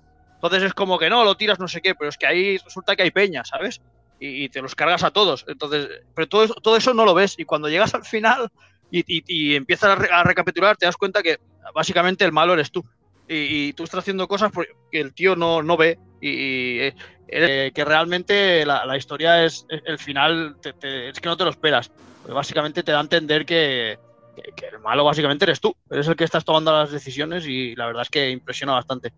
Entonces 0.40 0.62
es 0.62 0.75
como 0.75 0.99
que 0.99 1.11
no, 1.11 1.25
lo 1.25 1.37
tiras 1.37 1.59
no 1.59 1.66
sé 1.68 1.80
qué, 1.80 1.95
pero 1.95 2.09
es 2.11 2.16
que 2.16 2.26
ahí 2.26 2.59
resulta 2.59 2.95
que 2.95 3.02
hay 3.02 3.11
peña, 3.11 3.45
¿sabes? 3.45 3.80
Y, 4.21 4.45
y 4.45 4.49
te 4.49 4.62
los 4.62 4.75
cargas 4.75 5.02
a 5.02 5.11
todos. 5.11 5.45
Entonces, 5.49 5.88
pero 6.14 6.28
todo, 6.28 6.47
todo 6.54 6.76
eso 6.76 6.95
no 6.95 7.04
lo 7.04 7.14
ves. 7.14 7.35
Y 7.38 7.45
cuando 7.45 7.68
llegas 7.68 7.95
al 7.95 8.04
final 8.04 8.49
y, 8.90 9.00
y- 9.07 9.25
y 9.26 9.54
empiezas 9.57 9.90
a, 9.90 9.95
re- 9.97 10.11
a 10.12 10.23
recapitular, 10.25 10.76
te 10.76 10.87
das 10.87 10.97
cuenta 10.97 11.23
que 11.23 11.38
básicamente 11.75 12.25
el 12.25 12.33
malo 12.33 12.52
eres 12.54 12.71
tú. 12.71 12.83
Y, 13.30 13.73
tú 13.75 13.85
estás 13.85 13.99
haciendo 14.00 14.26
cosas 14.26 14.50
porque 14.52 14.71
el 14.92 15.12
tío 15.12 15.37
no, 15.37 15.62
no 15.62 15.76
ve. 15.76 15.99
Y, 16.21 16.78
eh, 16.80 16.95
eh, 17.28 17.71
que 17.75 17.85
realmente 17.85 18.64
la, 18.64 18.87
la 18.87 18.97
historia 18.97 19.45
es 19.45 19.66
el 19.68 19.99
final, 19.99 20.57
te- 20.62 20.73
te- 20.73 21.11
es 21.11 21.21
que 21.21 21.28
no 21.28 21.37
te 21.37 21.45
lo 21.45 21.50
esperas. 21.50 21.90
Porque 22.23 22.33
básicamente 22.35 22.83
te 22.83 22.92
da 22.92 22.99
a 22.99 23.02
entender 23.02 23.45
que, 23.45 23.99
que- 24.35 24.52
que 24.57 24.66
el 24.73 24.78
malo 24.80 25.04
básicamente 25.04 25.45
eres 25.45 25.61
tú. 25.61 25.75
Eres 25.90 26.09
el 26.09 26.16
que 26.16 26.25
estás 26.25 26.45
tomando 26.45 26.73
las 26.73 26.90
decisiones 26.90 27.45
y 27.47 27.75
la 27.76 27.87
verdad 27.87 28.02
es 28.02 28.09
que 28.11 28.30
impresiona 28.30 28.73
bastante. 28.73 29.11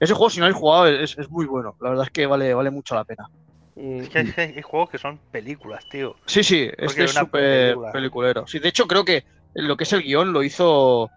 Ese 0.00 0.12
juego, 0.14 0.30
si 0.30 0.38
no 0.40 0.46
habéis 0.46 0.58
jugado, 0.58 0.86
es, 0.88 1.16
es 1.18 1.30
muy 1.30 1.46
bueno. 1.46 1.76
La 1.80 1.90
verdad 1.90 2.04
es 2.06 2.10
que 2.10 2.26
vale, 2.26 2.52
vale 2.54 2.70
mucho 2.70 2.94
la 2.94 3.04
pena. 3.04 3.28
Es 3.76 4.08
que 4.08 4.18
hay, 4.18 4.32
hay 4.56 4.62
juegos 4.62 4.90
que 4.90 4.98
son 4.98 5.18
películas, 5.30 5.84
tío. 5.88 6.14
Sí, 6.26 6.42
sí, 6.44 6.68
Porque 6.70 6.84
este 6.86 7.04
es 7.04 7.12
súper 7.12 7.66
película. 7.68 7.92
peliculero. 7.92 8.46
Sí, 8.46 8.58
de 8.58 8.68
hecho, 8.68 8.86
creo 8.86 9.04
que 9.04 9.24
lo 9.54 9.76
que 9.76 9.84
es 9.84 9.92
el 9.92 10.02
guion 10.02 10.32
lo 10.32 10.42
hizo 10.42 11.10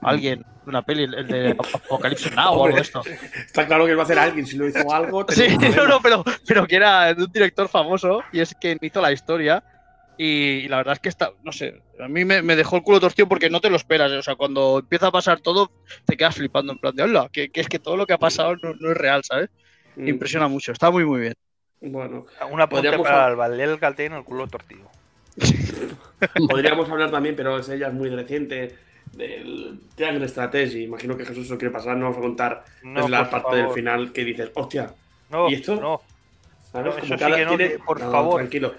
alguien 0.00 0.40
de 0.64 0.70
una 0.70 0.82
peli, 0.82 1.04
el 1.04 1.26
de 1.26 1.50
Apocalipsis 1.50 2.34
Now 2.34 2.54
o 2.54 2.64
algo 2.66 2.76
de 2.76 2.82
esto. 2.82 3.02
Está 3.46 3.66
claro 3.66 3.84
que 3.86 3.92
lo 3.92 3.96
va 3.98 4.02
a 4.02 4.04
hacer 4.04 4.18
alguien. 4.18 4.46
Si 4.46 4.56
lo 4.56 4.68
hizo 4.68 4.92
algo, 4.92 5.24
Sí, 5.28 5.56
no, 5.76 5.86
no, 5.86 6.00
pero, 6.00 6.22
pero 6.46 6.66
que 6.66 6.76
era 6.76 7.14
de 7.14 7.24
un 7.24 7.32
director 7.32 7.68
famoso 7.68 8.22
y 8.32 8.40
es 8.40 8.54
quien 8.60 8.78
hizo 8.80 9.00
la 9.00 9.12
historia. 9.12 9.62
Y, 10.16 10.24
y 10.64 10.68
la 10.68 10.78
verdad 10.78 10.94
es 10.94 11.00
que 11.00 11.08
está, 11.08 11.32
no 11.42 11.50
sé, 11.52 11.82
a 11.98 12.08
mí 12.08 12.24
me, 12.24 12.42
me 12.42 12.56
dejó 12.56 12.76
el 12.76 12.82
culo 12.82 13.00
torcido 13.00 13.28
porque 13.28 13.50
no 13.50 13.60
te 13.60 13.70
lo 13.70 13.76
esperas. 13.76 14.12
¿eh? 14.12 14.18
O 14.18 14.22
sea, 14.22 14.36
cuando 14.36 14.78
empieza 14.80 15.08
a 15.08 15.12
pasar 15.12 15.40
todo, 15.40 15.70
te 16.04 16.16
quedas 16.16 16.36
flipando 16.36 16.72
en 16.72 16.78
plan 16.78 16.94
de, 16.94 17.02
hola, 17.02 17.28
que, 17.32 17.50
que 17.50 17.60
es 17.60 17.68
que 17.68 17.78
todo 17.78 17.96
lo 17.96 18.06
que 18.06 18.12
ha 18.12 18.18
pasado 18.18 18.56
no, 18.62 18.74
no 18.78 18.90
es 18.92 18.96
real, 18.96 19.22
¿sabes? 19.24 19.50
Mm, 19.96 20.08
Impresiona 20.08 20.48
mucho, 20.48 20.72
está 20.72 20.90
muy, 20.90 21.04
muy 21.04 21.20
bien. 21.20 21.34
Bueno, 21.80 22.26
Un 22.50 22.60
apunte 22.60 22.88
Podríamos 22.88 23.06
para 23.06 23.28
el 23.28 23.36
Valer 23.36 23.68
el 23.68 23.78
Calteino 23.78 24.16
el 24.18 24.24
culo 24.24 24.46
torcido. 24.46 24.88
podríamos 26.48 26.88
hablar 26.88 27.10
también, 27.10 27.36
pero 27.36 27.58
es 27.58 27.68
ella 27.68 27.88
es 27.88 27.94
muy 27.94 28.08
reciente, 28.08 28.74
del 29.12 29.80
Triangle 29.94 30.28
Strategy. 30.28 30.84
Imagino 30.84 31.16
que 31.16 31.24
Jesús 31.24 31.48
lo 31.48 31.58
quiere 31.58 31.72
pasar, 31.72 31.96
no 31.96 32.04
vamos 32.04 32.18
a 32.18 32.20
contar 32.20 32.64
No, 32.82 33.00
desde 33.00 33.10
la 33.10 33.30
parte 33.30 33.56
del 33.56 33.70
final 33.70 34.12
que 34.12 34.24
dices, 34.24 34.50
hostia, 34.54 34.94
No, 35.30 35.48
¿Y 35.48 35.54
esto? 35.54 35.76
no, 35.76 36.00
¿sabes? 36.74 36.94
No, 37.08 37.16
Como 37.16 37.34
que 37.36 37.44
no, 37.44 37.56
tiene- 37.56 37.78
por 37.78 38.00
No, 38.00 38.10
favor. 38.10 38.36
Tranquilo. 38.40 38.74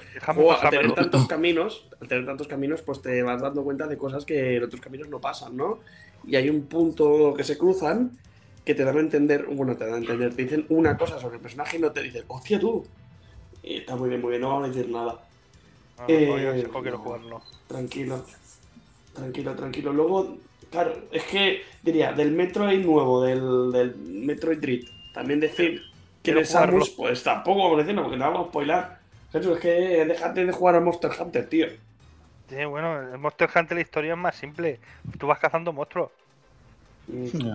al 0.61 0.69
tener 0.69 0.93
tantos 0.93 1.27
caminos, 1.27 1.87
al 2.01 2.07
tener 2.07 2.25
tantos 2.25 2.47
caminos, 2.47 2.81
pues 2.81 3.01
te 3.01 3.23
vas 3.23 3.41
dando 3.41 3.63
cuenta 3.63 3.87
de 3.87 3.97
cosas 3.97 4.25
que 4.25 4.57
en 4.57 4.63
otros 4.63 4.81
caminos 4.81 5.07
no 5.09 5.19
pasan, 5.21 5.55
¿no? 5.55 5.79
Y 6.27 6.35
hay 6.35 6.49
un 6.49 6.65
punto 6.67 7.33
que 7.35 7.43
se 7.43 7.57
cruzan 7.57 8.11
que 8.65 8.73
te 8.75 8.83
dan 8.83 8.97
a 8.97 8.99
entender, 8.99 9.45
bueno, 9.45 9.77
te 9.77 9.85
dan 9.85 9.93
a 9.93 9.97
entender, 9.97 10.33
te 10.35 10.41
dicen 10.43 10.65
una 10.69 10.97
cosa 10.97 11.19
sobre 11.19 11.35
el 11.35 11.41
personaje 11.41 11.77
y 11.77 11.79
no 11.81 11.91
te 11.91 12.01
dicen, 12.01 12.23
hostia 12.27 12.59
tú. 12.59 12.85
Y 13.63 13.77
está 13.77 13.95
muy 13.95 14.09
bien, 14.09 14.21
muy 14.21 14.31
bien, 14.31 14.41
no 14.41 14.49
vamos 14.49 14.65
a 14.65 14.67
decir 14.71 14.89
nada. 14.91 15.21
No, 15.97 16.03
no, 16.03 16.05
Eh, 16.09 16.27
juego 16.65 16.81
quiero 16.81 16.97
no. 16.97 17.03
jugarlo. 17.03 17.41
Tranquilo. 17.67 18.25
Tranquilo, 19.13 19.55
tranquilo. 19.55 19.93
Luego, 19.93 20.37
claro, 20.71 20.93
es 21.11 21.23
que 21.23 21.61
diría, 21.83 22.11
del 22.11 22.31
Metroid 22.31 22.83
nuevo, 22.83 23.23
del, 23.23 23.71
del 23.71 23.95
Metroid 23.95 24.57
Dread, 24.59 24.81
también 25.13 25.39
decir 25.39 25.81
que 26.25 26.33
de 26.33 26.45
Samus, 26.45 26.89
pues 26.91 27.23
tampoco 27.23 27.63
vamos 27.63 27.77
a 27.79 27.81
decirlo, 27.81 28.03
porque 28.03 28.17
no 28.17 28.25
vamos 28.25 28.47
a 28.47 28.49
spoilar. 28.49 28.99
Jesús, 29.31 29.53
es 29.55 29.59
que 29.61 29.69
déjate 30.05 30.45
de 30.45 30.51
jugar 30.51 30.75
a 30.75 30.81
Monster 30.81 31.11
Hunter, 31.19 31.47
tío. 31.49 31.67
Sí, 32.49 32.63
bueno, 32.65 33.01
el 33.13 33.17
Monster 33.17 33.49
Hunter 33.55 33.75
la 33.75 33.81
historia 33.81 34.13
es 34.13 34.19
más 34.19 34.35
simple. 34.35 34.79
Tú 35.17 35.27
vas 35.27 35.39
cazando 35.39 35.73
monstruos. 35.73 36.11
Mm, 37.07 37.53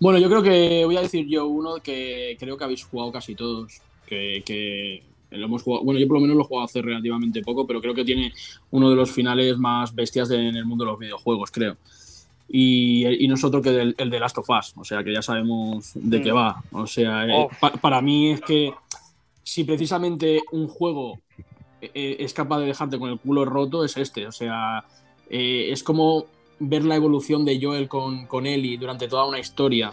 Bueno, 0.00 0.18
yo 0.18 0.28
creo 0.28 0.42
que 0.42 0.84
voy 0.84 0.96
a 0.96 1.02
decir 1.02 1.26
yo 1.26 1.46
uno 1.46 1.76
que 1.82 2.36
creo 2.38 2.56
que 2.56 2.64
habéis 2.64 2.84
jugado 2.84 3.12
casi 3.12 3.34
todos. 3.34 3.80
Que, 4.06 4.42
que 4.46 5.02
lo 5.30 5.44
hemos 5.44 5.62
jugado. 5.62 5.84
Bueno, 5.84 6.00
yo 6.00 6.08
por 6.08 6.16
lo 6.16 6.22
menos 6.22 6.36
lo 6.36 6.42
he 6.42 6.46
jugado 6.46 6.64
hace 6.64 6.80
relativamente 6.80 7.42
poco, 7.42 7.66
pero 7.66 7.80
creo 7.80 7.94
que 7.94 8.04
tiene 8.04 8.32
uno 8.70 8.88
de 8.88 8.96
los 8.96 9.10
finales 9.10 9.58
más 9.58 9.94
bestias 9.94 10.28
de- 10.30 10.48
en 10.48 10.56
el 10.56 10.64
mundo 10.64 10.84
de 10.84 10.90
los 10.92 10.98
videojuegos, 10.98 11.50
creo. 11.50 11.76
Y, 12.50 13.06
y 13.24 13.28
no 13.28 13.34
es 13.34 13.44
otro 13.44 13.60
que 13.60 13.70
del- 13.70 13.94
el 13.98 14.08
de 14.10 14.20
Last 14.20 14.38
of 14.38 14.48
Us, 14.48 14.72
o 14.76 14.84
sea 14.84 15.04
que 15.04 15.12
ya 15.12 15.20
sabemos 15.22 15.90
de 15.94 16.22
qué 16.22 16.32
Mm. 16.32 16.36
va. 16.36 16.62
O 16.72 16.86
sea, 16.86 17.26
eh, 17.26 17.48
pa- 17.60 17.72
para 17.72 18.00
mí 18.00 18.30
es 18.30 18.40
que 18.40 18.72
si 19.42 19.64
precisamente 19.64 20.40
un 20.52 20.66
juego 20.66 21.18
eh, 21.80 22.16
es 22.20 22.32
capaz 22.34 22.58
de 22.60 22.66
dejarte 22.66 22.98
con 22.98 23.10
el 23.10 23.18
culo 23.18 23.44
roto, 23.44 23.84
es 23.84 23.96
este. 23.96 24.26
O 24.26 24.32
sea, 24.32 24.84
eh, 25.30 25.68
es 25.70 25.82
como 25.82 26.24
ver 26.58 26.84
la 26.84 26.96
evolución 26.96 27.44
de 27.44 27.60
Joel 27.62 27.86
con, 27.86 28.26
con 28.26 28.46
Ellie 28.46 28.78
durante 28.78 29.06
toda 29.08 29.26
una 29.26 29.38
historia. 29.38 29.92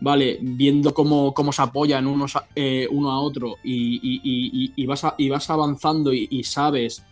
Vale, 0.00 0.38
viendo 0.40 0.94
cómo, 0.94 1.34
cómo 1.34 1.50
se 1.52 1.60
apoyan 1.62 2.06
unos 2.06 2.34
eh, 2.54 2.86
uno 2.92 3.10
a 3.10 3.18
otro 3.20 3.56
y, 3.64 3.98
y- 4.76 4.86
vas, 4.86 5.02
a- 5.04 5.14
y 5.18 5.28
vas 5.28 5.50
avanzando 5.50 6.12
y, 6.12 6.28
y 6.30 6.44
sabes, 6.44 7.02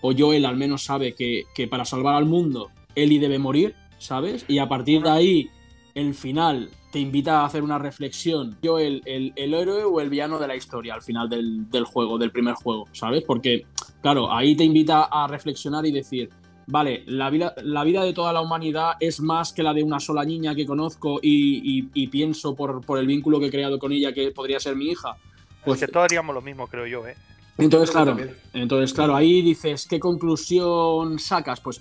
o 0.00 0.12
Joel 0.16 0.46
al 0.46 0.56
menos 0.56 0.82
sabe 0.84 1.14
que, 1.14 1.42
que 1.54 1.68
para 1.68 1.84
salvar 1.84 2.14
al 2.14 2.24
mundo 2.24 2.70
Ellie 2.94 3.18
debe 3.20 3.38
morir, 3.38 3.74
¿sabes? 4.02 4.44
Y 4.48 4.58
a 4.58 4.68
partir 4.68 5.02
de 5.02 5.10
ahí, 5.10 5.50
el 5.94 6.14
final 6.14 6.70
te 6.90 6.98
invita 6.98 7.40
a 7.40 7.46
hacer 7.46 7.62
una 7.62 7.78
reflexión. 7.78 8.56
Joel, 8.62 9.02
el, 9.06 9.32
el 9.36 9.54
héroe 9.54 9.84
o 9.84 10.00
el 10.00 10.10
villano 10.10 10.38
de 10.38 10.46
la 10.48 10.56
historia 10.56 10.94
al 10.94 11.02
final 11.02 11.28
del, 11.28 11.70
del 11.70 11.84
juego, 11.84 12.18
del 12.18 12.30
primer 12.30 12.54
juego, 12.54 12.86
¿sabes? 12.92 13.24
Porque, 13.26 13.66
claro, 14.02 14.32
ahí 14.32 14.54
te 14.56 14.64
invita 14.64 15.04
a 15.04 15.26
reflexionar 15.26 15.86
y 15.86 15.92
decir, 15.92 16.28
vale, 16.66 17.02
la 17.06 17.30
vida, 17.30 17.54
la 17.62 17.82
vida 17.84 18.04
de 18.04 18.12
toda 18.12 18.32
la 18.32 18.40
humanidad 18.40 18.92
es 19.00 19.20
más 19.20 19.52
que 19.52 19.62
la 19.62 19.72
de 19.72 19.82
una 19.82 20.00
sola 20.00 20.24
niña 20.24 20.54
que 20.54 20.66
conozco 20.66 21.18
y, 21.22 21.78
y- 21.80 21.88
y 21.94 22.06
pienso 22.08 22.54
por, 22.54 22.84
por 22.84 22.98
el 22.98 23.06
vínculo 23.06 23.40
que 23.40 23.46
he 23.46 23.50
creado 23.50 23.78
con 23.78 23.92
ella 23.92 24.12
que 24.12 24.30
podría 24.30 24.60
ser 24.60 24.76
mi 24.76 24.86
hija. 24.88 25.16
Pues 25.64 25.80
que 25.80 25.88
todos 25.88 26.04
haríamos 26.04 26.34
lo 26.34 26.42
mismo, 26.42 26.66
creo 26.66 26.86
yo, 26.86 27.06
¿eh? 27.06 27.14
entonces, 27.58 27.88
Yo 27.94 28.02
claro, 28.04 28.18
entonces, 28.52 28.92
claro, 28.92 29.14
ahí 29.14 29.42
dices, 29.42 29.86
¿qué 29.88 30.00
conclusión 30.00 31.18
sacas? 31.18 31.60
Pues 31.60 31.80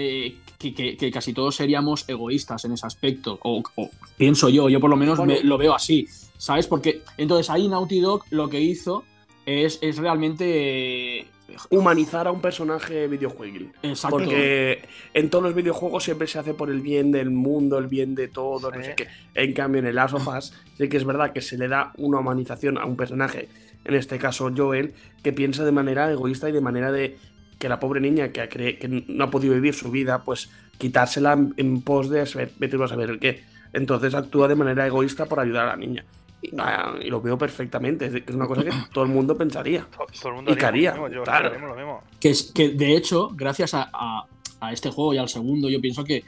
eh, 0.00 0.36
que, 0.58 0.72
que- 0.72 0.96
que 0.96 1.10
casi 1.10 1.32
todos 1.32 1.56
seríamos 1.56 2.08
egoístas 2.08 2.64
en 2.64 2.72
ese 2.72 2.86
aspecto. 2.86 3.38
O, 3.42 3.62
o 3.74 3.90
pienso 4.16 4.48
yo, 4.48 4.68
yo 4.68 4.78
por 4.80 4.90
lo 4.90 4.96
menos 4.96 5.18
Bueno. 5.18 5.32
me- 5.34 5.42
lo 5.42 5.58
veo 5.58 5.74
así, 5.74 6.06
¿sabes? 6.36 6.68
Porque 6.68 7.02
entonces 7.16 7.50
ahí 7.50 7.66
Naughty 7.66 7.98
Dog 8.00 8.22
lo 8.30 8.48
que 8.48 8.60
hizo 8.60 9.04
es, 9.44 9.78
es 9.82 9.96
realmente... 9.98 11.18
eh, 11.20 11.26
Humanizar 11.70 12.28
a 12.28 12.30
un 12.30 12.42
personaje 12.42 13.08
videojueguil. 13.08 13.72
Exacto. 13.82 14.18
Porque 14.18 14.82
en 15.14 15.30
todos 15.30 15.42
los 15.44 15.54
videojuegos 15.54 16.04
siempre 16.04 16.26
se 16.28 16.38
hace 16.38 16.52
por 16.52 16.68
el 16.70 16.82
bien 16.82 17.10
del 17.10 17.30
mundo, 17.30 17.78
el 17.78 17.86
bien 17.86 18.14
de 18.14 18.28
todo, 18.28 18.70
no 18.70 18.76
Sí. 18.78 18.84
sé 18.84 18.94
qué. 18.94 19.06
En 19.34 19.54
cambio, 19.54 19.78
en 19.80 19.86
el 19.86 19.94
Last 19.94 20.12
of 20.14 20.28
Us, 20.28 20.52
sí 20.76 20.88
que 20.90 20.98
es 20.98 21.04
verdad 21.06 21.32
que 21.32 21.40
se 21.40 21.56
le 21.56 21.66
da 21.66 21.92
una 21.96 22.18
humanización 22.20 22.76
a 22.76 22.84
un 22.84 22.96
personaje, 22.98 23.48
en 23.86 23.94
este 23.94 24.18
caso 24.18 24.50
Joel, 24.54 24.92
que 25.22 25.32
piensa 25.32 25.64
de 25.64 25.72
manera 25.72 26.12
egoísta 26.12 26.50
y 26.50 26.52
de 26.52 26.60
manera 26.60 26.92
de 26.92 27.16
que 27.58 27.68
la 27.68 27.80
pobre 27.80 28.00
niña 28.00 28.28
que, 28.30 28.48
cree, 28.48 28.78
que 28.78 28.88
no 29.08 29.24
ha 29.24 29.30
podido 29.30 29.54
vivir 29.54 29.74
su 29.74 29.90
vida, 29.90 30.22
pues 30.24 30.48
quitársela 30.78 31.32
en, 31.32 31.54
en 31.56 31.82
pos 31.82 32.08
de 32.08 32.24
saber, 32.26 32.52
vete 32.58 32.82
a 32.82 32.88
saber 32.88 33.10
el 33.10 33.18
qué. 33.18 33.42
Entonces 33.72 34.14
actúa 34.14 34.48
de 34.48 34.54
manera 34.54 34.86
egoísta 34.86 35.26
por 35.26 35.40
ayudar 35.40 35.64
a 35.64 35.70
la 35.72 35.76
niña. 35.76 36.04
Y, 36.40 36.50
ah, 36.58 36.94
y 37.04 37.08
lo 37.10 37.20
veo 37.20 37.36
perfectamente, 37.36 38.06
es 38.06 38.14
es 38.14 38.34
una 38.34 38.46
cosa 38.46 38.62
que 38.62 38.70
todo 38.92 39.02
el 39.04 39.10
mundo 39.10 39.36
pensaría. 39.36 39.84
To- 39.96 40.06
Todo 40.20 40.28
el 40.30 40.34
mundo 40.36 40.52
Y 40.52 40.54
lo 40.60 40.72
mismo, 40.72 41.08
yo 41.08 41.22
claro. 41.24 41.48
haríamos 41.48 41.70
lo 41.70 41.76
mismo. 41.76 42.02
Que, 42.20 42.30
es, 42.30 42.52
que 42.54 42.68
de 42.70 42.96
hecho, 42.96 43.30
gracias 43.34 43.74
a, 43.74 43.90
a- 43.92 44.24
a 44.60 44.72
este 44.72 44.90
juego 44.90 45.14
y 45.14 45.18
al 45.18 45.28
segundo, 45.28 45.68
yo 45.68 45.80
pienso 45.80 46.04
que, 46.04 46.22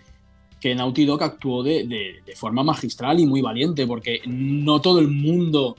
que 0.61 0.75
Naughty 0.75 1.05
Dog 1.07 1.23
actuó 1.23 1.63
de, 1.63 1.87
de- 1.87 2.23
de 2.27 2.37
forma 2.37 2.65
magistral 2.65 3.21
y 3.21 3.27
muy 3.27 3.41
valiente, 3.41 3.87
porque 3.87 4.21
no 4.27 4.81
todo 4.81 4.99
el 4.99 5.07
mundo 5.09 5.77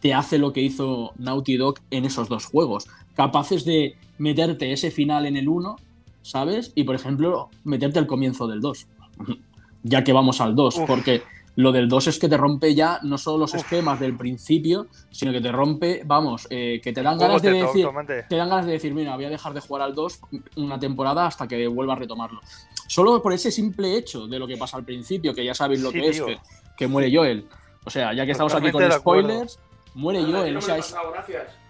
te 0.00 0.14
hace 0.14 0.38
lo 0.38 0.52
que 0.52 0.60
hizo 0.62 1.12
Naughty 1.18 1.56
Dog 1.58 1.78
en 1.90 2.06
esos 2.06 2.28
dos 2.28 2.46
juegos. 2.46 2.86
Capaces 3.18 3.64
de 3.64 3.96
meterte 4.18 4.72
ese 4.72 4.92
final 4.92 5.26
en 5.26 5.36
el 5.36 5.48
1, 5.48 5.74
¿sabes? 6.22 6.70
Y 6.76 6.84
por 6.84 6.94
ejemplo, 6.94 7.50
meterte 7.64 7.98
el 7.98 8.06
comienzo 8.06 8.46
del 8.46 8.60
2. 8.60 8.86
Ya 9.84 10.02
que 10.02 10.12
vamos 10.12 10.40
al 10.40 10.56
2, 10.56 10.76
Uf. 10.76 10.86
porque 10.86 11.22
lo 11.54 11.70
del 11.70 11.88
2 11.88 12.08
es 12.08 12.18
que 12.18 12.28
te 12.28 12.36
rompe 12.36 12.74
ya 12.74 12.98
no 13.04 13.16
solo 13.16 13.38
los 13.38 13.54
Uf. 13.54 13.60
esquemas 13.60 14.00
del 14.00 14.16
principio, 14.16 14.88
sino 15.10 15.32
que 15.32 15.40
te 15.40 15.52
rompe, 15.52 16.02
vamos, 16.04 16.48
eh, 16.50 16.80
que 16.82 16.92
te 16.92 17.00
dan 17.00 17.16
ganas 17.16 17.40
de 17.40 17.52
decir, 17.52 17.84
tomate. 17.86 18.24
te 18.24 18.36
dan 18.36 18.48
ganas 18.48 18.66
de 18.66 18.72
decir, 18.72 18.92
mira, 18.92 19.14
voy 19.14 19.24
a 19.24 19.30
dejar 19.30 19.54
de 19.54 19.60
jugar 19.60 19.82
al 19.82 19.94
2 19.94 20.20
una 20.56 20.78
temporada 20.80 21.26
hasta 21.26 21.46
que 21.46 21.66
vuelva 21.68 21.94
a 21.94 21.96
retomarlo. 21.96 22.40
Solo 22.88 23.22
por 23.22 23.32
ese 23.32 23.52
simple 23.52 23.96
hecho 23.96 24.26
de 24.26 24.38
lo 24.38 24.46
que 24.46 24.56
pasa 24.56 24.76
al 24.76 24.84
principio, 24.84 25.32
que 25.32 25.44
ya 25.44 25.54
sabéis 25.54 25.80
lo 25.80 25.90
Sí, 25.92 26.00
que 26.00 26.08
es, 26.08 26.20
que, 26.20 26.38
que 26.76 26.86
muere 26.88 27.14
Joel. 27.14 27.46
O 27.84 27.90
sea, 27.90 28.12
ya 28.12 28.26
que 28.26 28.32
estamos 28.32 28.54
aquí 28.54 28.70
con 28.70 28.90
spoilers, 28.92 29.60
muere 29.94 30.22
Joel. 30.24 30.56
O 30.56 30.60
sea, 30.60 30.76
es, 30.76 30.94
gracias. 31.12 31.67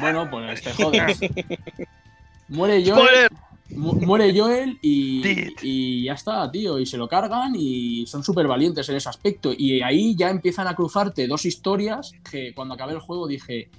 Bueno, 0.00 0.28
pues 0.30 0.62
te 0.62 0.72
jodes. 0.72 1.20
Muere 2.48 2.84
Joel, 2.84 3.28
muere 3.70 4.38
Joel 4.38 4.78
y, 4.82 5.22
y 5.62 6.04
ya 6.04 6.12
está, 6.12 6.50
tío. 6.50 6.78
Y 6.78 6.86
se 6.86 6.98
lo 6.98 7.08
cargan 7.08 7.54
y 7.56 8.06
son 8.06 8.22
súper 8.22 8.46
valientes 8.46 8.88
en 8.88 8.96
ese 8.96 9.08
aspecto. 9.08 9.52
Y 9.56 9.80
ahí 9.80 10.14
ya 10.14 10.30
empiezan 10.30 10.66
a 10.68 10.74
cruzarte 10.74 11.26
dos 11.26 11.44
historias 11.46 12.12
que 12.30 12.54
cuando 12.54 12.74
acabé 12.74 12.92
el 12.92 13.00
juego 13.00 13.26
dije, 13.26 13.70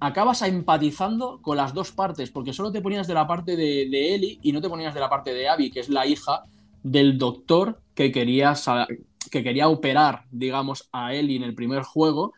acabas 0.00 0.42
empatizando 0.42 1.40
con 1.42 1.56
las 1.56 1.74
dos 1.74 1.92
partes, 1.92 2.30
porque 2.30 2.52
solo 2.52 2.70
te 2.70 2.80
ponías 2.80 3.06
de 3.06 3.14
la 3.14 3.26
parte 3.26 3.56
de, 3.56 3.88
de 3.90 4.14
Ellie 4.14 4.38
y 4.42 4.52
no 4.52 4.60
te 4.60 4.68
ponías 4.68 4.94
de 4.94 5.00
la 5.00 5.10
parte 5.10 5.34
de 5.34 5.48
Abby, 5.48 5.70
que 5.70 5.80
es 5.80 5.88
la 5.88 6.06
hija 6.06 6.44
del 6.82 7.18
doctor 7.18 7.80
que 7.94 8.12
quería, 8.12 8.54
que 9.30 9.42
quería 9.42 9.68
operar, 9.68 10.24
digamos, 10.30 10.88
a 10.92 11.14
Ellie 11.14 11.36
en 11.36 11.42
el 11.42 11.54
primer 11.54 11.82
juego 11.82 12.32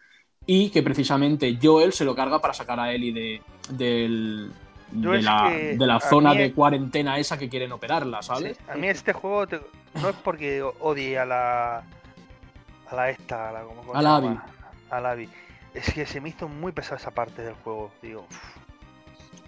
y 0.46 0.70
que 0.70 0.82
precisamente 0.82 1.59
Joel 1.61 1.92
se 1.92 2.04
lo 2.04 2.14
carga 2.14 2.40
para 2.40 2.54
sacar 2.54 2.78
a 2.80 2.92
Ellie 2.92 3.12
de, 3.12 3.42
del- 3.70 4.52
de 4.92 5.20
la, 5.22 5.50
de 5.50 5.87
la 5.87 5.98
zona 6.00 6.35
de 6.35 6.52
cuarentena 6.52 7.18
esa 7.18 7.37
que 7.37 7.48
quieren 7.48 7.72
operarla, 7.72 8.22
¿sabes? 8.22 8.56
Sí, 8.56 8.62
A 8.68 8.76
mí 8.76 8.87
este 8.88 9.12
juego 9.12 9.46
te- 9.46 9.61
no 10.00 10.09
es 10.11 10.16
porque 10.22 10.62
odie 10.62 11.18
a 11.18 11.24
la. 11.24 11.78
a 11.78 12.94
la 12.94 13.11
esta, 13.11 13.48
a 13.48 13.52
la, 13.52 13.62
¿cómo 13.62 13.92
A 13.94 14.00
la 14.02 14.20
llama? 14.20 14.46
A 14.90 15.00
la 15.00 15.11
Abby. 15.12 15.28
Es 15.74 15.92
que 15.92 16.06
se 16.06 16.20
me 16.20 16.28
hizo 16.30 16.48
muy 16.48 16.72
pesada 16.72 16.96
esa 16.96 17.11
parte 17.11 17.42
del 17.42 17.54
juego, 17.54 17.90
digo. 18.00 18.26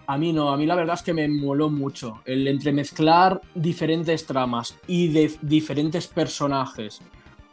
A 0.08 0.16
mí 0.18 0.32
no, 0.32 0.50
a 0.50 0.56
mí 0.56 0.64
la 0.66 0.74
verdad 0.74 0.94
es 0.94 1.02
que 1.02 1.12
me 1.14 1.28
moló 1.28 1.68
mucho 1.68 2.22
el 2.24 2.48
entremezclar 2.48 3.40
diferentes 3.54 4.26
tramas 4.26 4.76
y 4.86 5.08
de 5.08 5.30
diferentes 5.42 6.06
personajes, 6.06 7.00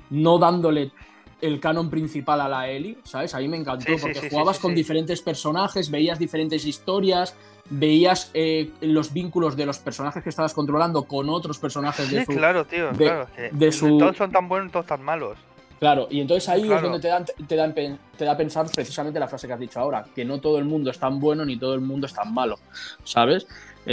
no 0.09 0.39
dándole 0.39 0.91
el 1.45 1.59
canon 1.59 1.89
principal 1.89 2.41
a 2.41 2.49
la 2.49 2.69
Ellie, 2.69 2.97
¿sabes? 3.03 3.33
A 3.35 3.39
mí 3.39 3.47
me 3.47 3.57
encantó 3.57 3.85
Sí, 3.85 3.97
porque 4.01 4.19
sí, 4.21 4.27
jugabas 4.29 4.57
sí, 4.57 4.61
con 4.61 4.75
diferentes 4.75 5.21
personajes, 5.21 5.89
veías 5.91 6.17
diferentes 6.19 6.65
historias, 6.65 7.35
veías 7.69 8.31
eh, 8.33 8.71
los 8.81 9.13
vínculos 9.13 9.55
de 9.55 9.65
los 9.65 9.79
personajes 9.79 10.23
que 10.23 10.29
estabas 10.29 10.53
controlando 10.53 11.03
con 11.03 11.29
otros 11.29 11.57
personajes 11.59 12.09
de 12.11 12.25
su... 12.25 12.31
claro, 12.33 12.65
tío, 12.65 12.91
de- 12.91 13.05
claro. 13.05 13.27
que 13.35 13.49
de 13.51 13.71
su- 13.71 13.97
Todos 13.97 14.17
son 14.17 14.31
tan 14.31 14.47
buenos, 14.47 14.71
todos 14.71 14.85
tan 14.85 15.01
malos. 15.03 15.37
Claro, 15.79 16.07
y 16.09 16.21
entonces 16.21 16.47
ahí 16.47 16.61
Claro. 16.63 16.77
es 16.77 16.81
donde 16.83 16.99
te, 16.99 17.07
dan, 17.09 17.25
te, 17.47 17.55
dan 17.55 17.73
te 18.17 18.23
da 18.25 18.31
a 18.31 18.37
pensar 18.37 18.65
precisamente 18.73 19.19
la 19.19 19.27
frase 19.27 19.45
que 19.45 19.53
has 19.53 19.59
dicho 19.59 19.79
ahora, 19.79 20.05
que 20.15 20.23
no 20.23 20.39
todo 20.39 20.57
el 20.57 20.63
mundo 20.65 20.89
es 20.89 20.97
tan 20.97 21.19
bueno 21.19 21.43
ni 21.43 21.57
todo 21.57 21.73
el 21.73 21.81
mundo 21.81 22.07
es 22.07 22.13
tan 22.13 22.33
malo, 22.33 22.57
¿sabes? 23.03 23.45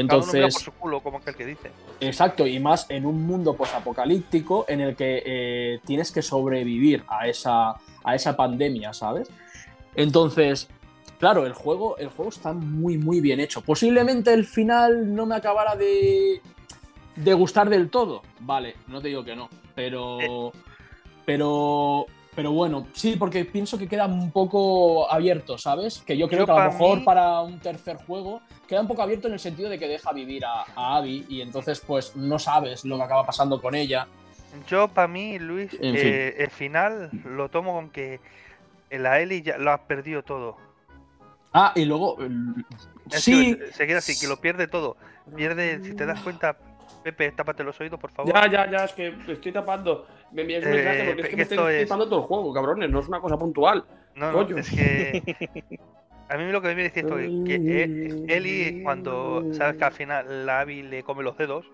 Cada 0.06 0.20
uno 0.22 0.32
mira 0.32 0.48
por 0.50 0.60
Entonces, 0.60 0.62
su 0.62 0.72
culo, 0.72 1.00
como 1.02 1.18
aquel 1.18 1.34
que 1.36 1.46
dice. 1.46 1.70
exacto, 2.00 2.46
y 2.46 2.58
más 2.60 2.86
en 2.90 3.06
un 3.06 3.26
mundo 3.26 3.56
posapocalíptico 3.56 4.64
en 4.68 4.80
el 4.80 4.96
que 4.96 5.22
eh, 5.24 5.80
tienes 5.84 6.10
que 6.12 6.22
sobrevivir 6.22 7.04
a 7.08 7.28
esa, 7.28 7.70
a 8.02 8.14
esa 8.14 8.36
pandemia, 8.36 8.92
¿sabes? 8.92 9.30
Entonces, 9.94 10.68
claro, 11.18 11.46
el 11.46 11.52
juego, 11.52 11.96
el 11.98 12.08
juego 12.08 12.30
está 12.30 12.52
muy, 12.52 12.98
muy 12.98 13.20
bien 13.20 13.40
hecho. 13.40 13.60
Posiblemente 13.62 14.32
el 14.32 14.44
final 14.46 15.14
no 15.14 15.26
me 15.26 15.36
acabara 15.36 15.76
de, 15.76 16.40
de 17.16 17.34
gustar 17.34 17.68
del 17.68 17.90
todo. 17.90 18.22
Vale, 18.40 18.76
no 18.88 19.00
te 19.00 19.08
digo 19.08 19.22
que 19.24 19.36
no, 19.36 19.48
pero. 19.74 20.52
Pero. 21.26 22.06
Pero 22.34 22.50
bueno, 22.52 22.86
sí, 22.94 23.16
porque 23.16 23.44
pienso 23.44 23.76
que 23.78 23.86
queda 23.86 24.06
un 24.06 24.30
poco 24.30 25.10
abierto, 25.12 25.58
¿sabes? 25.58 26.02
Que 26.06 26.16
yo 26.16 26.28
creo 26.28 26.40
Yo 26.40 26.46
que 26.46 26.52
a 26.52 26.64
lo 26.64 26.72
mejor 26.72 26.98
mí- 27.00 27.04
para 27.04 27.42
un 27.42 27.60
tercer 27.60 27.96
juego 27.98 28.40
queda 28.66 28.80
un 28.80 28.88
poco 28.88 29.02
abierto 29.02 29.28
en 29.28 29.34
el 29.34 29.38
sentido 29.40 29.68
de 29.68 29.78
que 29.78 29.86
deja 29.86 30.12
vivir 30.12 30.44
a, 30.46 30.62
a 30.74 30.96
Abby 30.96 31.26
y 31.28 31.42
entonces 31.42 31.80
pues 31.86 32.16
no 32.16 32.38
sabes 32.38 32.84
lo 32.86 32.96
que 32.96 33.02
acaba 33.02 33.26
pasando 33.26 33.60
con 33.60 33.74
ella. 33.74 34.06
Yo, 34.66 34.88
para 34.88 35.08
mí, 35.08 35.38
Luis, 35.38 35.72
En 35.74 35.94
fin. 35.96 36.06
eh, 36.12 36.34
el 36.38 36.50
final 36.50 37.10
lo 37.24 37.50
tomo 37.50 37.74
con 37.74 37.90
que 37.90 38.20
la 38.90 39.20
Eli 39.20 39.42
ya 39.42 39.58
lo 39.58 39.70
ha 39.70 39.86
perdido 39.86 40.22
todo. 40.22 40.56
Ah, 41.52 41.72
y 41.74 41.84
luego... 41.84 42.18
el- 42.20 42.64
Sí, 43.10 43.56
que 43.56 43.72
se 43.72 43.86
queda 43.86 43.98
así, 43.98 44.18
que 44.18 44.26
lo 44.26 44.40
pierde 44.40 44.68
todo. 44.68 44.96
Pierde, 45.36 45.80
si 45.84 45.94
te 45.94 46.06
das 46.06 46.20
cuenta, 46.20 46.56
Pepe, 47.02 47.32
tápate 47.32 47.64
los 47.64 47.78
oídos, 47.80 47.98
por 47.98 48.10
favor. 48.10 48.32
Ya, 48.32 48.46
ya, 48.50 48.70
ya, 48.70 48.84
es 48.84 48.92
que 48.92 49.10
me 49.10 49.32
estoy 49.32 49.52
tapando. 49.52 50.06
Me 50.30 50.42
envías 50.42 50.64
un 50.64 50.72
Eh, 50.72 50.74
mensaje 50.76 51.04
porque 51.06 51.22
es 51.22 51.28
que 51.28 51.36
me 51.36 51.42
esto 51.42 51.54
estoy 51.54 51.74
es- 51.74 51.88
tapando 51.88 52.08
todo 52.08 52.20
el 52.20 52.26
juego, 52.26 52.52
cabrones, 52.52 52.90
no 52.90 53.00
es 53.00 53.08
una 53.08 53.20
cosa 53.20 53.36
puntual. 53.38 53.84
No, 54.14 54.30
no, 54.32 54.42
es 54.58 54.70
que. 54.70 55.22
A 56.28 56.36
mí 56.38 56.50
lo 56.50 56.62
que 56.62 56.68
me 56.68 56.74
viene 56.74 56.88
diciendo 56.88 57.18
es 57.18 57.28
que 57.46 57.56
eh, 57.56 58.24
Eli, 58.28 58.82
cuando 58.82 59.52
sabes 59.52 59.76
que 59.76 59.84
al 59.84 59.92
final 59.92 60.46
la 60.46 60.60
Abby 60.60 60.82
le 60.82 61.02
come 61.02 61.22
los 61.22 61.36
dedos, 61.36 61.66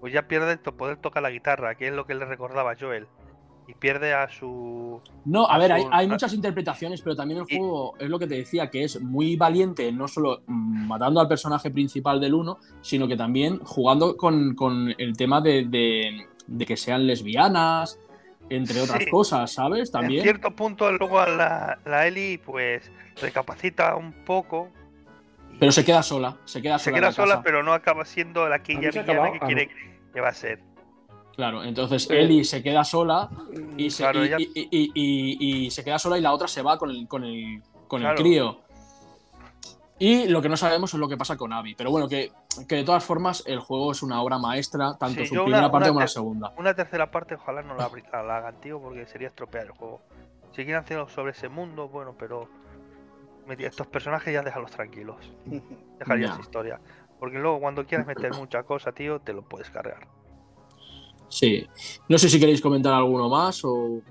pues 0.00 0.12
ya 0.12 0.28
pierde 0.28 0.56
to- 0.58 0.76
poder 0.76 0.96
tocar 0.98 1.22
la 1.22 1.30
guitarra, 1.30 1.74
que 1.74 1.88
es 1.88 1.92
lo 1.94 2.06
que 2.06 2.14
le 2.14 2.24
recordaba 2.24 2.72
a 2.72 2.76
Joel. 2.78 3.06
Y 3.68 3.74
pierde 3.74 4.12
a 4.12 4.28
su. 4.28 5.00
No, 5.24 5.46
a 5.48 5.56
ver, 5.58 5.72
hay, 5.72 5.84
hay 5.92 6.06
muchas 6.08 6.32
interpretaciones, 6.34 7.00
pero 7.00 7.14
también 7.14 7.40
el 7.40 7.46
Y- 7.48 7.56
juego 7.58 7.94
es 7.98 8.08
lo 8.08 8.18
que 8.18 8.26
te 8.26 8.34
decía, 8.34 8.68
que 8.70 8.84
es 8.84 9.00
muy 9.00 9.36
valiente, 9.36 9.90
no 9.92 10.08
solo 10.08 10.42
mm, 10.46 10.86
matando 10.88 11.20
al 11.20 11.28
personaje 11.28 11.70
principal 11.70 12.20
del 12.20 12.34
1, 12.34 12.58
sino 12.80 13.06
que 13.06 13.16
también 13.16 13.60
jugando 13.64 14.16
con, 14.16 14.54
con 14.56 14.92
el 14.98 15.16
tema 15.16 15.40
de, 15.40 15.64
de- 15.66 16.26
de 16.48 16.66
que 16.66 16.76
sean 16.76 17.06
lesbianas, 17.06 17.98
entre 18.50 18.80
otras 18.80 19.04
Sí. 19.04 19.10
cosas, 19.10 19.52
¿sabes? 19.52 19.88
En 19.88 19.92
También. 19.92 20.22
cierto 20.24 20.50
punto, 20.56 20.90
luego 20.90 21.24
la, 21.24 21.78
la 21.84 22.06
Eli, 22.08 22.38
pues 22.38 22.90
recapacita 23.20 23.94
un 23.94 24.12
poco. 24.24 24.70
y 25.54 25.58
Pero 25.58 25.70
se 25.72 25.84
queda 25.84 26.02
sola, 26.02 26.36
se 26.44 26.60
queda 26.60 26.78
se 26.78 26.86
sola. 26.86 26.96
en 26.96 27.00
queda 27.00 27.08
la 27.10 27.12
sola, 27.14 27.34
casa. 27.34 27.42
pero 27.44 27.62
no 27.62 27.72
acaba 27.72 28.04
siendo 28.04 28.48
la 28.48 28.58
que 28.62 28.72
¿A 28.74 28.78
mí 28.78 28.82
ella 28.82 28.92
se 28.92 28.98
ha 28.98 29.02
villana 29.02 29.20
acabado? 29.28 29.40
que 29.40 29.46
quiere 29.46 29.70
que 30.12 30.20
va 30.20 30.28
a 30.28 30.34
ser. 30.34 30.60
Claro, 31.36 31.64
entonces 31.64 32.06
Pero- 32.06 32.20
Ellie 32.20 32.44
se 32.44 32.62
queda 32.62 32.84
sola 32.84 33.28
y 33.76 33.90
se, 33.90 34.02
Claro, 34.02 34.24
y- 34.24 34.28
ella- 34.28 34.36
y- 34.38 34.50
y- 34.54 34.68
y- 34.70 34.92
y- 34.94 35.66
y 35.66 35.70
se 35.70 35.82
queda 35.84 35.98
sola 35.98 36.18
y 36.18 36.20
la 36.20 36.32
otra 36.32 36.46
se 36.48 36.62
va 36.62 36.78
con 36.78 36.90
el, 36.90 37.08
con 37.08 37.24
el, 37.24 37.62
con 37.88 38.04
el 38.04 38.14
crío. 38.14 38.60
Y 39.98 40.26
lo 40.28 40.42
que 40.42 40.48
no 40.48 40.56
sabemos 40.56 40.92
es 40.92 40.98
lo 41.00 41.08
que 41.08 41.16
pasa 41.16 41.36
con 41.36 41.52
Abby. 41.52 41.74
Pero 41.76 41.90
bueno, 41.90 42.08
que, 42.08 42.32
que 42.68 42.74
de 42.76 42.84
todas 42.84 43.04
formas 43.04 43.44
el 43.46 43.60
juego 43.60 43.92
es 43.92 44.02
una 44.02 44.20
obra 44.20 44.36
maestra, 44.38 44.96
tanto 44.98 45.20
Sí, 45.20 45.26
su 45.26 45.34
primera 45.34 45.58
una- 45.60 45.70
parte 45.70 45.84
una 45.84 45.90
como 45.90 46.00
la 46.00 46.08
segunda. 46.08 46.52
Una 46.58 46.74
tercera 46.74 47.10
parte, 47.10 47.36
ojalá 47.36 47.62
no 47.62 47.74
la, 47.76 47.88
la 48.22 48.36
hagan, 48.38 48.60
tío, 48.60 48.80
porque 48.80 49.06
sería 49.06 49.28
estropear 49.28 49.66
el 49.66 49.70
juego. 49.72 50.00
Si 50.50 50.56
quieren 50.64 50.76
hacerlo 50.76 51.08
sobre 51.08 51.30
ese 51.32 51.48
mundo, 51.48 51.88
bueno, 51.88 52.14
pero 52.18 52.48
estos 53.58 53.86
personajes 53.86 54.32
ya 54.34 54.42
déjalos 54.42 54.70
tranquilos. 54.72 55.16
Dejaría 55.98 56.26
Ya. 56.26 56.32
esa 56.32 56.40
historia. 56.42 56.80
Porque 57.20 57.38
luego 57.38 57.60
cuando 57.60 57.86
quieras 57.86 58.06
meter 58.06 58.34
mucha 58.34 58.64
cosa, 58.64 58.90
tío, 58.92 59.20
te 59.20 59.32
lo 59.32 59.42
puedes 59.42 59.70
cargar. 59.70 60.08
Sí. 61.32 61.66
No 62.08 62.18
sé 62.18 62.28
si 62.28 62.38
queréis 62.38 62.60
comentar 62.60 62.92
alguno 62.92 63.28
más 63.30 63.64
o 63.64 64.02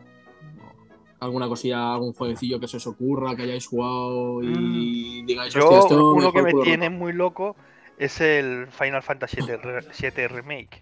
alguna 1.20 1.48
cosilla, 1.48 1.94
algún 1.94 2.14
jueguecillo 2.14 2.60
que 2.60 2.68
se 2.68 2.78
os 2.78 2.88
ocurra, 2.88 3.36
que 3.36 3.44
hayáis 3.44 3.68
jugado 3.68 4.42
y 4.42 5.22
digáis, 5.24 5.56
Mm. 5.56 5.60
Yo, 5.60 5.66
hostia, 5.70 5.80
esto 5.82 6.14
uno 6.16 6.34
que 6.34 6.42
me 6.42 6.54
tiene 6.64 6.88
roto". 6.90 6.98
muy 6.98 7.14
loco 7.14 7.56
es 8.00 8.20
el 8.22 8.66
Final 8.72 9.04
Fantasy 9.04 9.38
VII, 9.42 9.56
re- 9.58 9.86
7 9.92 10.28
Remake. 10.28 10.82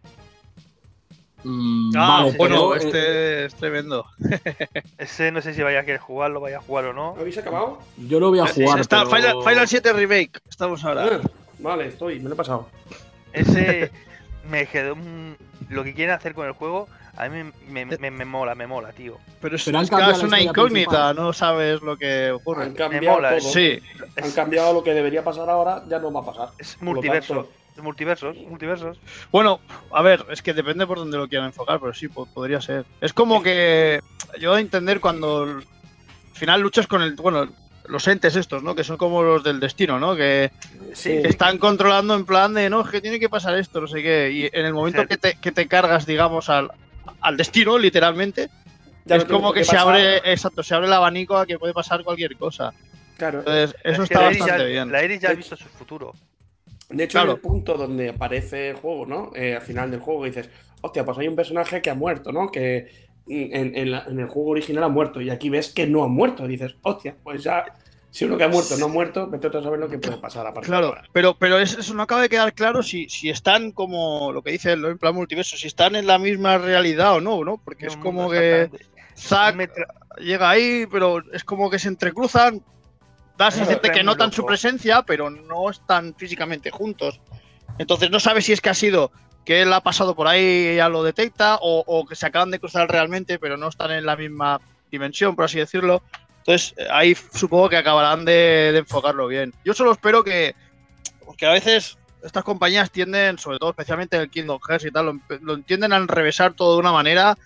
Mm, 1.44 1.92
Ah, 1.96 2.20
vale, 2.24 2.38
bueno, 2.38 2.70
pero, 2.72 2.76
eh, 2.76 2.78
este 2.78 3.46
es 3.46 3.56
tremendo. 3.56 4.06
Ese 4.98 5.32
no 5.32 5.42
sé 5.42 5.54
si 5.54 5.62
vaya 5.62 5.80
a 5.82 5.84
querer 5.86 6.00
jugarlo, 6.00 6.40
vaya 6.42 6.58
a 6.58 6.62
jugar 6.62 6.86
o 6.86 6.94
no. 6.94 7.16
¿Habéis 7.20 7.38
acabado? 7.38 7.80
yo 7.98 8.20
lo 8.22 8.30
voy 8.30 8.40
a 8.40 8.48
jugar. 8.48 8.80
Está 8.80 9.04
pero- 9.06 9.16
Final, 9.16 9.44
Final 9.44 9.68
7 9.68 9.94
Remake, 9.94 10.40
estamos 10.50 10.84
ahora. 10.86 11.06
Ah, 11.24 11.30
vale, 11.60 11.88
estoy, 11.88 12.20
me 12.20 12.30
lo 12.30 12.34
he 12.36 12.38
pasado. 12.38 12.68
Ese 13.34 13.92
me 14.50 14.66
quedó 14.68 14.94
un- 14.94 15.38
lo 15.70 15.84
que 15.84 15.94
quieren 15.94 16.16
hacer 16.16 16.34
con 16.34 16.48
el 16.48 16.54
juego, 16.54 16.88
a 17.18 17.28
mí 17.28 17.52
me, 17.68 17.86
me- 17.86 18.12
me 18.12 18.26
mola, 18.26 18.56
me 18.56 18.66
mola, 18.68 18.92
tío. 18.94 19.18
Pero 19.42 19.56
es, 19.58 19.64
Pero 19.66 19.78
han 19.80 19.84
es 19.86 20.24
una 20.24 20.42
incógnita, 20.42 20.90
principal. 20.90 21.16
no 21.16 21.34
sabes 21.34 21.82
lo 21.82 21.98
que 21.98 22.32
ocurre. 22.32 22.64
Han 22.64 22.74
cambiado 22.74 23.18
mola, 23.18 23.38
todo. 23.38 23.50
Sí, 23.52 23.80
Han 24.22 24.32
cambiado 24.32 24.74
lo 24.74 24.84
que 24.84 24.94
debería 24.94 25.24
pasar 25.24 25.50
ahora, 25.50 25.84
ya 25.88 26.00
no 26.00 26.12
va 26.14 26.22
a 26.22 26.26
pasar. 26.26 26.50
es 26.58 26.82
multiverso, 26.82 27.50
multiversos, 27.82 28.36
multiversos. 28.38 28.98
bueno, 29.32 29.60
a 29.92 30.02
ver, 30.02 30.26
es 30.30 30.42
que 30.42 30.54
depende 30.54 30.86
por 30.88 30.98
donde 30.98 31.18
lo 31.18 31.28
quieran 31.28 31.48
enfocar, 31.48 31.80
pero 31.80 31.94
sí, 31.94 32.08
po- 32.08 32.26
podría 32.26 32.62
ser. 32.62 32.86
Es 33.02 33.14
como 33.14 33.42
que 33.44 34.00
yo 34.40 34.54
a 34.54 34.60
entender 34.60 35.00
cuando 35.00 35.44
al 35.44 35.64
final 36.34 36.62
luchas 36.62 36.88
con 36.88 37.02
el, 37.02 37.16
bueno, 37.16 37.48
los 37.90 38.08
entes 38.08 38.36
estos, 38.36 38.64
¿no? 38.64 38.76
Que 38.76 38.84
son 38.84 38.98
como 38.98 39.22
los 39.24 39.44
del 39.44 39.60
destino, 39.60 40.00
¿no? 40.00 40.16
Que 40.16 40.52
Sí, 40.94 41.22
que 41.22 41.28
están 41.28 41.58
controlando 41.58 42.16
en 42.16 42.26
plan 42.26 42.54
de, 42.54 42.70
no, 42.70 42.82
es 42.82 42.90
que 42.90 43.02
tiene 43.02 43.20
que 43.20 43.30
pasar 43.30 43.58
esto, 43.58 43.82
no 43.82 43.88
sé 43.88 44.02
qué. 44.04 44.32
Y 44.32 44.46
en 44.58 44.66
el 44.66 44.74
momento 44.74 45.02
Sí. 45.02 45.08
que 45.08 45.18
te, 45.18 45.34
que 45.40 45.52
te 45.52 45.68
cargas, 45.68 46.06
digamos, 46.06 46.50
al, 46.50 46.72
al 47.22 47.36
destino, 47.38 47.78
literalmente, 47.78 48.50
Ya 49.06 49.16
es 49.18 49.26
como 49.26 49.52
que 49.54 49.64
se 49.64 49.74
pasar. 49.76 49.88
abre, 49.96 50.18
exacto, 50.32 50.62
se 50.64 50.74
abre 50.76 50.88
el 50.88 50.94
abanico 50.94 51.36
a 51.38 51.46
que 51.46 51.58
puede 51.60 51.74
pasar 51.74 52.04
cualquier 52.04 52.36
cosa. 52.38 52.74
Claro. 53.18 53.40
Entonces, 53.40 53.76
eso 53.84 54.04
es 54.04 54.10
está 54.12 54.22
bastante 54.26 54.58
ya, 54.64 54.64
bien. 54.66 54.92
La 54.92 55.04
Iris 55.04 55.20
ya 55.22 55.30
ha 55.30 55.34
visto 55.34 55.56
su 55.58 55.66
futuro. 55.68 56.14
De 56.90 57.04
hecho, 57.04 57.18
Claro. 57.18 57.32
en 57.32 57.36
el 57.38 57.42
punto 57.42 57.74
donde 57.76 58.10
aparece 58.10 58.70
el 58.70 58.76
juego, 58.76 59.06
¿no? 59.06 59.32
Eh, 59.36 59.56
al 59.56 59.62
final 59.62 59.92
del 59.92 60.00
juego 60.00 60.26
dices, 60.26 60.50
hostia, 60.82 61.04
pues 61.06 61.18
hay 61.18 61.28
un 61.28 61.36
personaje 61.36 61.82
que 61.82 61.90
ha 61.90 61.96
muerto, 61.96 62.32
¿no? 62.32 62.50
Que 62.52 63.10
en, 63.28 63.76
en 63.78 63.92
la- 63.92 64.06
en 64.08 64.20
el 64.20 64.26
juego 64.28 64.50
original 64.50 64.86
ha 64.86 64.88
muerto 64.90 65.22
y 65.22 65.30
aquí 65.30 65.50
ves 65.52 65.70
que 65.72 65.86
no 65.86 66.04
ha 66.04 66.08
muerto. 66.08 66.48
dices, 66.48 66.76
hostia, 66.82 67.16
pues 67.22 67.44
ya, 67.44 67.64
si 68.12 68.26
uno 68.26 68.38
que 68.38 68.44
ha 68.44 68.48
muerto 68.48 68.76
no 68.78 68.86
ha 68.86 68.90
muerto, 68.90 69.28
vete 69.30 69.48
a 69.48 69.52
saber 69.62 69.80
lo 69.80 69.88
que 69.90 69.98
puede 70.00 70.18
pasar 70.18 70.46
a 70.48 70.54
partir 70.54 70.64
de 70.64 70.72
Claro, 70.72 70.88
ahora. 70.88 71.04
pero, 71.14 71.36
pero 71.38 71.60
es- 71.60 71.78
eso 71.78 71.94
no 71.94 72.04
acaba 72.04 72.22
de 72.22 72.30
quedar 72.30 72.54
claro 72.54 72.82
si, 72.84 73.08
si 73.10 73.30
están 73.30 73.72
como 73.72 74.32
lo 74.32 74.42
que 74.42 74.52
dice 74.52 74.72
el 74.74 74.98
plan 74.98 75.14
multiverso, 75.16 75.58
si 75.58 75.68
están 75.68 75.96
en 75.96 76.08
la 76.08 76.18
misma 76.18 76.58
realidad 76.58 77.16
o 77.16 77.22
no, 77.22 77.44
¿no? 77.44 77.58
Porque 77.64 77.88
es 77.88 77.98
como 77.98 78.30
que. 78.30 78.70
Zack 79.16 79.70
llega 80.20 80.50
ahí, 80.50 80.86
pero 80.90 81.22
es 81.34 81.44
como 81.44 81.70
que 81.70 81.78
se 81.80 81.90
entrecruzan. 81.90 82.64
Da 83.38 83.46
la 83.46 83.52
sensación 83.52 83.94
que 83.94 84.04
notan 84.04 84.32
su 84.34 84.46
presencia, 84.46 85.02
pero 85.04 85.30
no 85.30 85.70
están 85.70 86.14
físicamente 86.18 86.72
juntos. 86.72 87.22
Entonces 87.78 88.10
no 88.12 88.20
sabe 88.20 88.42
si 88.42 88.52
es 88.54 88.60
que 88.62 88.70
ha 88.70 88.74
sido 88.74 89.12
que 89.46 89.62
él 89.62 89.72
ha 89.72 89.82
pasado 89.82 90.16
por 90.16 90.28
ahí 90.28 90.72
y 90.74 90.76
ya 90.76 90.90
lo 90.90 91.04
detecta, 91.04 91.58
o, 91.62 91.84
o 91.88 92.06
que 92.06 92.16
se 92.16 92.26
acaban 92.26 92.52
de 92.52 92.60
cruzar 92.60 92.90
realmente, 92.92 93.40
pero 93.40 93.56
no 93.56 93.68
están 93.70 93.92
en 93.92 94.06
la 94.06 94.16
misma 94.18 94.60
dimensión, 94.92 95.36
por 95.36 95.46
así 95.46 95.58
decirlo. 95.60 96.02
Entonces 96.50 96.74
ahí 96.90 97.14
supongo 97.16 97.70
que 97.70 97.78
acabarán 97.78 98.26
de, 98.26 98.72
de 98.74 98.80
enfocarlo 98.80 99.28
bien. 99.28 99.54
Yo 99.64 99.76
solo 99.76 99.92
espero 99.92 100.24
que, 100.24 100.56
porque 101.24 101.46
a 101.46 101.52
veces 101.52 102.00
estas 102.24 102.44
compañías 102.44 102.90
tienden, 102.90 103.38
sobre 103.38 103.60
todo 103.60 103.70
especialmente 103.70 104.18
el 104.18 104.32
Kingdom 104.32 104.60
Hearts 104.68 104.86
y 104.86 104.90
tal, 104.90 105.22
lo, 105.42 105.54
entienden 105.54 105.94
a 105.94 105.98
enrevesar 105.98 106.54
todo 106.54 106.74
de 106.74 106.80
una 106.80 106.92
manera 106.92 107.38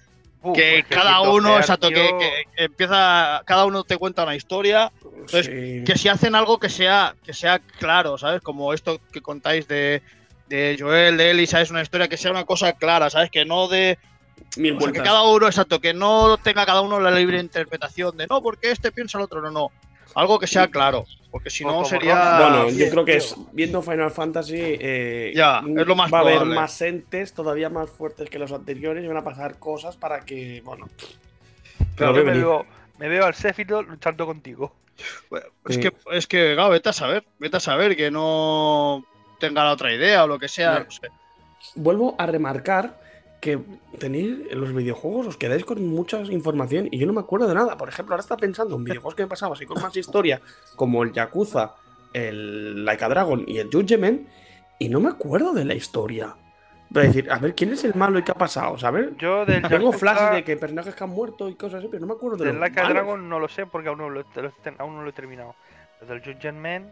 que 0.54 0.80
es 0.80 0.86
que 0.86 0.96
cada 0.96 1.20
uno, 1.20 1.58
exacto, 1.58 1.90
que, 1.90 2.16
que 2.56 2.64
empieza, 2.64 3.42
cada 3.46 3.66
uno 3.66 3.84
te 3.84 3.98
cuenta 3.98 4.24
una 4.24 4.38
historia, 4.38 4.90
Entonces, 5.04 5.48
Sí. 5.48 5.84
que 5.86 5.98
si 5.98 6.08
hacen 6.08 6.34
algo 6.34 6.58
que 6.58 6.70
sea, 6.70 7.14
que 7.26 7.34
sea 7.34 7.60
claro, 7.60 8.18
¿sabes? 8.18 8.42
Como 8.42 8.74
esto 8.74 9.02
que 9.12 9.20
contáis 9.22 9.68
de, 9.68 10.02
de 10.48 10.78
Joel, 10.80 11.18
de 11.18 11.32
Ellie, 11.32 11.48
¿sabes? 11.48 11.72
Una 11.72 11.82
historia 11.82 12.08
que 12.08 12.16
sea 12.16 12.32
una 12.32 12.46
cosa 12.46 12.72
clara, 12.72 13.10
¿sabes? 13.10 13.30
Que 13.32 13.44
no 13.44 13.68
de, 13.68 13.98
Mil 14.58 14.76
o 14.78 14.82
sea, 14.82 14.92
que 14.92 15.02
cada 15.02 15.24
uno, 15.24 15.48
exacto, 15.48 15.80
que 15.82 15.94
no 15.94 16.38
tenga 16.38 16.66
cada 16.66 16.82
uno 16.82 17.00
la 17.00 17.10
libre 17.12 17.40
interpretación 17.40 18.16
de, 18.18 18.28
no, 18.28 18.42
porque 18.42 18.70
este 18.72 18.92
piensa 18.92 19.18
el 19.18 19.24
otro, 19.24 19.42
no, 19.42 19.50
no. 19.52 19.72
Algo 20.16 20.38
que 20.38 20.46
sea 20.46 20.68
claro, 20.68 21.06
porque 21.32 21.50
si 21.50 21.66
no 21.66 21.84
sería... 21.86 22.38
Bueno, 22.38 22.70
yo 22.70 22.88
creo 22.92 23.04
que 23.04 23.16
es 23.16 23.36
viendo 23.52 23.82
Final 23.82 24.12
Fantasy. 24.12 24.54
eh, 24.60 25.34
Ya, 25.36 25.58
es 25.66 25.88
lo 25.88 25.96
más 25.96 26.14
Va 26.14 26.20
a 26.20 26.22
haber 26.22 26.34
probable. 26.36 26.56
más 26.56 26.82
entes 26.84 27.34
todavía 27.34 27.70
más 27.72 27.90
fuertes 27.90 28.30
que 28.30 28.38
los 28.38 28.52
anteriores 28.52 29.04
y 29.04 29.08
van 29.08 29.18
a 29.18 29.24
pasar 29.24 29.58
cosas 29.58 29.98
para 29.98 30.20
que, 30.20 30.62
bueno. 30.64 30.88
Pero 31.98 32.16
yo 32.16 32.24
me 32.24 32.34
veo, 32.34 32.66
me 33.00 33.08
veo 33.08 33.26
al 33.26 33.34
Sephiroth 33.34 33.88
luchando 33.88 34.28
contigo. 34.28 34.76
Es 35.68 35.76
Sí. 35.76 35.82
que, 35.82 35.94
es 36.12 36.28
que, 36.28 36.54
claro, 36.54 36.70
vete 36.70 36.90
a 36.90 36.94
saber, 36.94 37.24
vete 37.40 37.58
a 37.58 37.60
saber 37.60 37.96
que 37.98 38.12
no 38.12 39.04
tenga 39.40 39.64
la 39.64 39.72
otra 39.72 39.92
idea 39.92 40.26
o 40.26 40.28
lo 40.28 40.38
que 40.38 40.48
sea, 40.48 40.74
Ya. 40.78 40.84
no 40.84 40.92
sé. 40.92 41.08
Vuelvo 41.74 42.16
a 42.20 42.28
remarcar 42.28 43.02
que 43.44 43.60
tenéis 44.00 44.38
en 44.50 44.62
los 44.62 44.74
videojuegos, 44.74 45.28
os 45.28 45.36
quedáis 45.38 45.66
con 45.66 45.86
mucha 45.86 46.22
información 46.22 46.88
y 46.90 46.98
yo 46.98 47.06
no 47.06 47.12
me 47.12 47.20
acuerdo 47.20 47.46
de 47.50 47.54
nada. 47.56 47.76
Por 47.76 47.90
ejemplo, 47.90 48.14
ahora 48.16 48.22
está 48.22 48.38
pensando 48.38 48.78
en 48.78 48.86
videojuegos 48.86 49.16
que 49.16 49.24
me 49.24 49.28
pasaba 49.28 49.54
así 49.54 49.66
con 49.66 49.82
más 49.82 49.96
historia, 49.98 50.40
como 50.78 51.04
el 51.04 51.12
Yakuza, 51.12 51.76
el 52.14 52.86
Like 52.86 53.04
a 53.04 53.10
Dragon 53.10 53.44
y 53.46 53.58
el 53.58 53.70
Judgment, 53.70 54.30
y 54.80 54.88
no 54.88 55.02
me 55.02 55.10
acuerdo 55.10 55.52
de 55.52 55.66
la 55.66 55.74
historia. 55.74 56.36
Es 56.96 57.04
decir, 57.08 57.30
a 57.32 57.40
ver, 57.40 57.54
¿quién 57.54 57.74
es 57.74 57.84
el 57.84 57.96
malo 57.96 58.18
y 58.20 58.24
qué 58.24 58.32
ha 58.32 58.36
pasado? 58.36 58.78
¿Sabes? 58.78 59.10
Yo 59.18 59.46
del 59.46 59.62
Tengo 59.64 59.92
Yakuza- 59.92 59.98
flashes 59.98 60.32
de 60.36 60.44
que 60.46 60.56
personajes 60.56 60.96
que 60.96 61.04
han 61.04 61.10
muerto 61.10 61.50
y 61.50 61.56
cosas 61.56 61.80
así, 61.80 61.88
pero 61.90 62.00
no 62.02 62.08
me 62.08 62.14
acuerdo 62.14 62.38
de 62.38 62.46
Del 62.46 62.54
los 62.56 62.62
Like 62.62 62.80
a 62.80 62.84
malos. 62.84 62.96
Dragon 62.96 63.28
no 63.30 63.40
lo 63.40 63.50
sé 63.50 63.66
porque 63.66 63.90
aún 63.90 63.98
no 63.98 64.10
lo, 64.10 64.24
aún 64.78 64.96
no 64.96 65.04
lo 65.04 65.10
he 65.10 65.14
terminado. 65.14 65.56
Pero 66.00 66.14
del 66.14 66.24
Judgment 66.24 66.88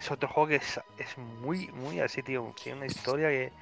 es 0.00 0.10
otro 0.10 0.28
juego 0.28 0.48
que 0.48 0.56
es, 0.56 0.80
es 0.98 1.16
muy, 1.18 1.68
muy 1.68 2.00
así, 2.00 2.22
tío. 2.22 2.52
Tiene 2.60 2.78
una 2.78 2.86
historia 2.86 3.28
que 3.28 3.52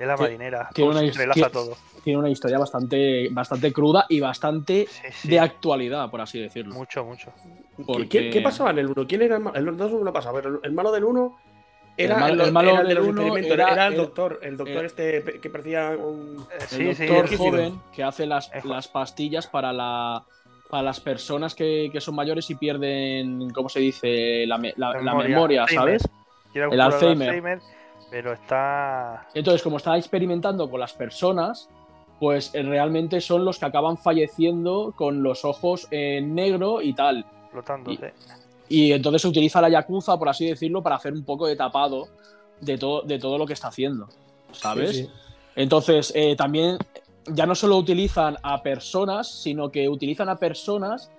es 0.00 0.06
la 0.08 0.16
marinera. 0.16 0.68
tiene 0.74 0.90
una 0.90 1.00
que- 1.34 1.42
todo. 1.50 1.76
Tiene 2.02 2.18
una 2.18 2.30
historia 2.30 2.58
bastante, 2.58 3.28
bastante 3.30 3.72
cruda 3.72 4.06
y 4.08 4.20
bastante 4.20 4.86
Sí, 4.88 5.02
sí. 5.12 5.28
de 5.28 5.38
actualidad, 5.40 6.10
por 6.10 6.22
así 6.22 6.40
decirlo. 6.40 6.74
Mucho, 6.74 7.04
mucho. 7.04 7.30
¿Qué- 7.76 7.84
porque- 7.84 8.08
¿Qué, 8.08 8.30
qué 8.30 8.40
pasaba 8.40 8.70
en 8.70 8.78
el 8.78 8.86
1? 8.86 9.06
¿Quién 9.06 9.20
era 9.22 9.36
el 9.36 9.42
malo? 9.42 9.58
El 9.58 9.76
2 9.76 9.92
no 9.92 10.12
pasaba, 10.12 10.40
pero 10.40 10.60
el 10.62 10.72
malo 10.72 10.90
del 10.92 11.04
1 11.04 11.36
era 11.98 12.14
El 12.14 12.20
mal- 12.20 12.32
el, 12.32 12.40
el 12.40 12.52
malo 12.52 12.70
era 12.70 12.80
el 12.80 12.86
de 12.88 12.94
del 12.94 12.98
los 13.02 13.06
uno 13.08 13.20
experimentos, 13.22 13.52
era- 13.58 13.72
era, 13.74 13.86
el 13.88 13.96
doctor, 13.96 14.40
el 14.42 14.56
doctor 14.56 14.76
era- 14.78 14.86
este 14.86 15.20
pe- 15.20 15.40
que 15.40 15.50
parecía 15.50 15.90
un... 15.90 16.46
Eh, 16.50 16.54
El 16.60 16.66
sí, 16.68 16.94
sí. 16.94 17.06
doctor 17.06 17.26
el- 17.26 17.32
el- 17.32 17.38
joven 17.38 17.80
que 17.94 18.02
hace 18.02 18.24
las, 18.26 18.50
las 18.64 18.88
pastillas 18.88 19.46
para 19.46 19.72
la 19.72 20.24
para 20.70 20.84
las 20.84 21.00
personas 21.00 21.56
que, 21.56 21.90
que 21.92 22.00
son 22.00 22.14
mayores 22.14 22.48
y 22.48 22.54
pierden, 22.54 23.50
¿cómo 23.50 23.68
se 23.68 23.80
dice? 23.80 24.46
La, 24.46 24.56
la- 24.76 25.02
la 25.02 25.14
memoria, 25.16 25.62
Alzheimer. 25.62 26.00
¿sabes? 26.00 26.08
El 26.54 26.68
curar 26.68 26.92
Alzheimer. 26.94 27.60
Pero 28.10 28.32
está. 28.32 29.26
Entonces, 29.34 29.62
como 29.62 29.76
está 29.76 29.96
experimentando 29.96 30.68
con 30.68 30.80
las 30.80 30.92
personas, 30.92 31.68
pues 32.18 32.54
eh, 32.54 32.62
realmente 32.62 33.20
son 33.20 33.44
los 33.44 33.58
que 33.58 33.66
acaban 33.66 33.96
falleciendo 33.96 34.92
con 34.96 35.22
los 35.22 35.44
ojos 35.44 35.86
en 35.90 36.34
negro 36.34 36.82
y 36.82 36.92
tal. 36.92 37.24
flotándose. 37.50 38.12
Y 38.68 38.92
entonces 38.92 39.22
se 39.22 39.28
utiliza 39.28 39.60
la 39.60 39.68
Yakuza, 39.68 40.18
por 40.18 40.28
así 40.28 40.46
decirlo, 40.46 40.82
para 40.82 40.96
hacer 40.96 41.12
un 41.12 41.24
poco 41.24 41.46
de 41.46 41.56
tapado 41.56 42.08
de, 42.60 42.78
todo 42.78 43.02
de 43.02 43.18
todo 43.18 43.38
lo 43.38 43.46
que 43.46 43.54
está 43.54 43.68
haciendo. 43.68 44.08
¿Sabes? 44.52 44.90
Sí, 44.90 45.02
sí. 45.04 45.10
Entonces, 45.56 46.12
eh, 46.14 46.36
también 46.36 46.78
ya 47.26 47.46
no 47.46 47.54
solo 47.54 47.76
utilizan 47.76 48.36
a 48.42 48.62
personas, 48.62 49.28
sino 49.28 49.70
que 49.70 49.88
utilizan 49.88 50.28
a 50.28 50.38
personas 50.38 51.10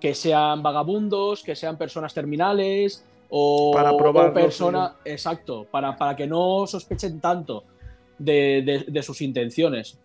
que 0.00 0.14
sean 0.14 0.62
vagabundos, 0.62 1.42
que 1.42 1.56
sean 1.56 1.76
personas 1.76 2.12
terminales 2.14 3.04
o, 3.28 3.72
Para 3.74 3.96
probar 3.96 4.28
o 4.30 4.34
personas. 4.34 4.92
Exacto, 5.04 5.66
para, 5.70 5.96
para 5.96 6.14
que 6.16 6.26
no 6.26 6.66
sospechen 6.66 7.20
tanto 7.20 7.64
de, 8.18 8.62
de- 8.64 8.84
de 8.88 9.02
sus 9.02 9.20
intenciones. 9.20 9.98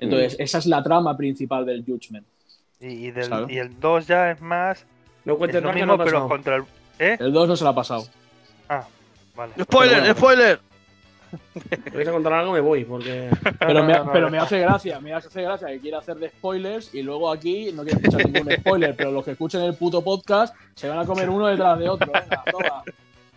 Entonces, 0.00 0.36
esa 0.38 0.58
es 0.58 0.66
la 0.66 0.82
trama 0.82 1.16
principal 1.16 1.64
del 1.66 1.84
Judgment. 1.84 2.26
Y, 2.80 2.86
y 3.06 3.10
del- 3.10 3.46
y 3.50 3.58
el 3.58 3.78
2 3.80 4.06
ya 4.06 4.30
es 4.30 4.40
más. 4.40 4.84
No 5.24 5.32
Es 5.34 5.38
cuentes 5.38 5.62
lo 5.62 5.72
mismo, 5.72 5.96
no 5.96 6.04
pero 6.04 6.28
contra 6.28 6.56
el. 6.56 6.64
¿Eh? 6.98 7.16
El 7.18 7.32
2 7.32 7.48
no 7.48 7.56
se 7.56 7.64
la 7.64 7.70
ha 7.70 7.74
pasado. 7.74 8.04
Ah, 8.68 8.86
vale. 9.34 9.52
¡Spoiler! 9.62 9.98
bueno. 10.00 10.14
¡Spoiler! 10.14 10.60
Si 11.54 11.90
vais 11.96 12.08
a 12.08 12.12
contar 12.12 12.32
algo 12.32 12.52
me 12.52 12.60
voy, 12.60 12.84
porque... 12.84 13.30
Pero, 13.58 13.84
me, 13.84 13.94
pero 14.12 14.28
hace 14.42 14.58
gracia, 14.60 15.00
me 15.00 15.12
hace 15.12 15.42
gracia 15.42 15.68
que 15.68 15.80
quiera 15.80 15.98
hacer 15.98 16.16
de 16.16 16.28
spoilers 16.30 16.94
y 16.94 17.02
luego 17.02 17.30
aquí 17.30 17.70
no 17.72 17.82
quiere 17.84 18.00
escuchar 18.00 18.28
ningún 18.30 18.52
spoiler, 18.52 18.94
pero 18.96 19.10
los 19.10 19.24
que 19.24 19.32
escuchen 19.32 19.60
el 19.62 19.74
puto 19.74 20.02
podcast 20.02 20.54
se 20.74 20.88
van 20.88 20.98
a 20.98 21.06
comer 21.06 21.28
uno 21.30 21.46
detrás 21.46 21.78
de 21.78 21.88
otro. 21.88 22.10
Venga, 22.12 22.42
toma. 22.50 22.82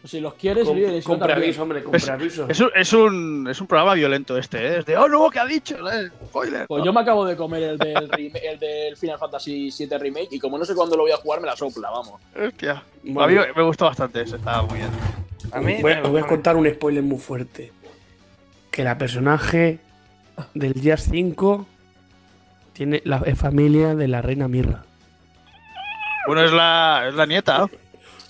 Si 0.03 0.21
los 0.21 0.35
quieres, 0.35 0.63
no, 0.65 0.71
con 1.03 1.19
también. 1.19 1.37
preaviso, 1.39 1.63
hombre, 1.63 1.83
con 1.83 1.93
Es- 1.95 2.05
preaviso. 2.05 2.45
Es 2.47 2.59
un, 2.61 2.69
es, 2.75 2.93
un, 2.93 3.47
es 3.49 3.59
un 3.59 3.67
programa 3.67 3.93
violento 3.93 4.37
este, 4.37 4.57
¿eh? 4.65 4.77
Es 4.79 4.85
de, 4.85 4.95
oh 4.95 5.07
no, 5.09 5.29
¿qué 5.29 5.39
ha 5.39 5.45
dicho? 5.45 5.75
Eh, 5.91 6.09
¡Spoiler! 6.27 6.65
Pues 6.67 6.83
yo 6.85 6.93
me 6.93 7.01
acabo 7.01 7.25
de 7.25 7.35
comer 7.35 7.63
el 7.63 7.77
del, 7.77 8.09
rem- 8.11 8.39
el 8.41 8.57
del 8.57 8.95
Final 8.95 9.17
Fantasy 9.19 9.69
VII 9.77 9.97
Remake 9.97 10.29
y 10.31 10.39
como 10.39 10.57
no 10.57 10.63
sé 10.63 10.75
cuándo 10.75 10.95
lo 10.95 11.03
voy 11.03 11.11
a 11.11 11.17
jugar, 11.17 11.41
me 11.41 11.47
la 11.47 11.57
sopla, 11.57 11.89
vamos. 11.89 12.21
Hostia. 12.41 12.83
Bueno, 13.03 13.21
A 13.41 13.45
mí 13.47 13.51
me 13.53 13.63
gustó 13.63 13.85
bastante 13.85 14.21
ese, 14.21 14.37
estaba 14.37 14.61
muy 14.61 14.77
bien. 14.77 14.89
A 15.51 15.59
mí. 15.59 15.77
voy, 15.81 15.91
a- 15.91 15.95
me 15.95 16.01
os 16.03 16.09
voy 16.09 16.19
a 16.19 16.21
gustó. 16.21 16.35
contar 16.35 16.55
un 16.55 16.69
spoiler 16.69 17.03
muy 17.03 17.17
fuerte. 17.19 17.73
Que 18.71 18.83
la 18.83 18.97
personaje 18.97 19.79
del 20.53 20.73
Gears 20.73 21.07
5 21.11 21.67
tiene 22.73 23.01
la 23.05 23.21
es 23.25 23.37
familia 23.39 23.95
de 23.95 24.07
la 24.07 24.21
reina 24.21 24.47
Mirra. 24.47 24.83
Bueno, 26.27 26.43
es 26.43 26.51
la, 26.51 27.05
es 27.07 27.13
la 27.15 27.25
nieta, 27.25 27.59
¿no? 27.59 27.69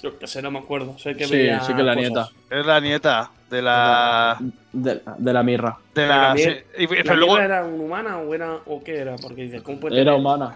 Yo 0.03 0.17
que 0.19 0.27
sé, 0.27 0.41
no 0.41 0.51
me 0.51 0.59
acuerdo. 0.59 0.97
Sé 0.99 1.15
que 1.15 1.25
Sí, 1.25 1.33
veía 1.35 1.59
sí 1.61 1.73
que 1.73 1.79
es 1.81 1.85
la 1.85 1.95
cosas. 1.95 2.11
nieta. 2.11 2.29
Es 2.51 2.65
la 2.65 2.79
nieta 2.79 3.31
de 3.49 3.61
la. 3.61 4.37
De, 4.71 5.01
de 5.17 5.33
la 5.33 5.43
mirra. 5.43 5.77
De 5.95 6.07
la. 6.07 6.33
sí, 6.37 6.49
y- 6.77 6.83
¿La 6.87 7.03
pero 7.03 7.15
luego. 7.15 7.33
Mirra 7.33 7.45
era 7.45 7.63
un 7.65 7.81
humana 7.81 8.17
o 8.19 8.33
era 8.33 8.53
o 8.67 8.83
qué 8.83 8.99
era? 8.99 9.15
Porque 9.15 9.41
dice, 9.43 9.61
¿cómo 9.63 9.79
puede 9.79 9.95
Era 9.99 10.11
tener- 10.11 10.19
humana. 10.19 10.55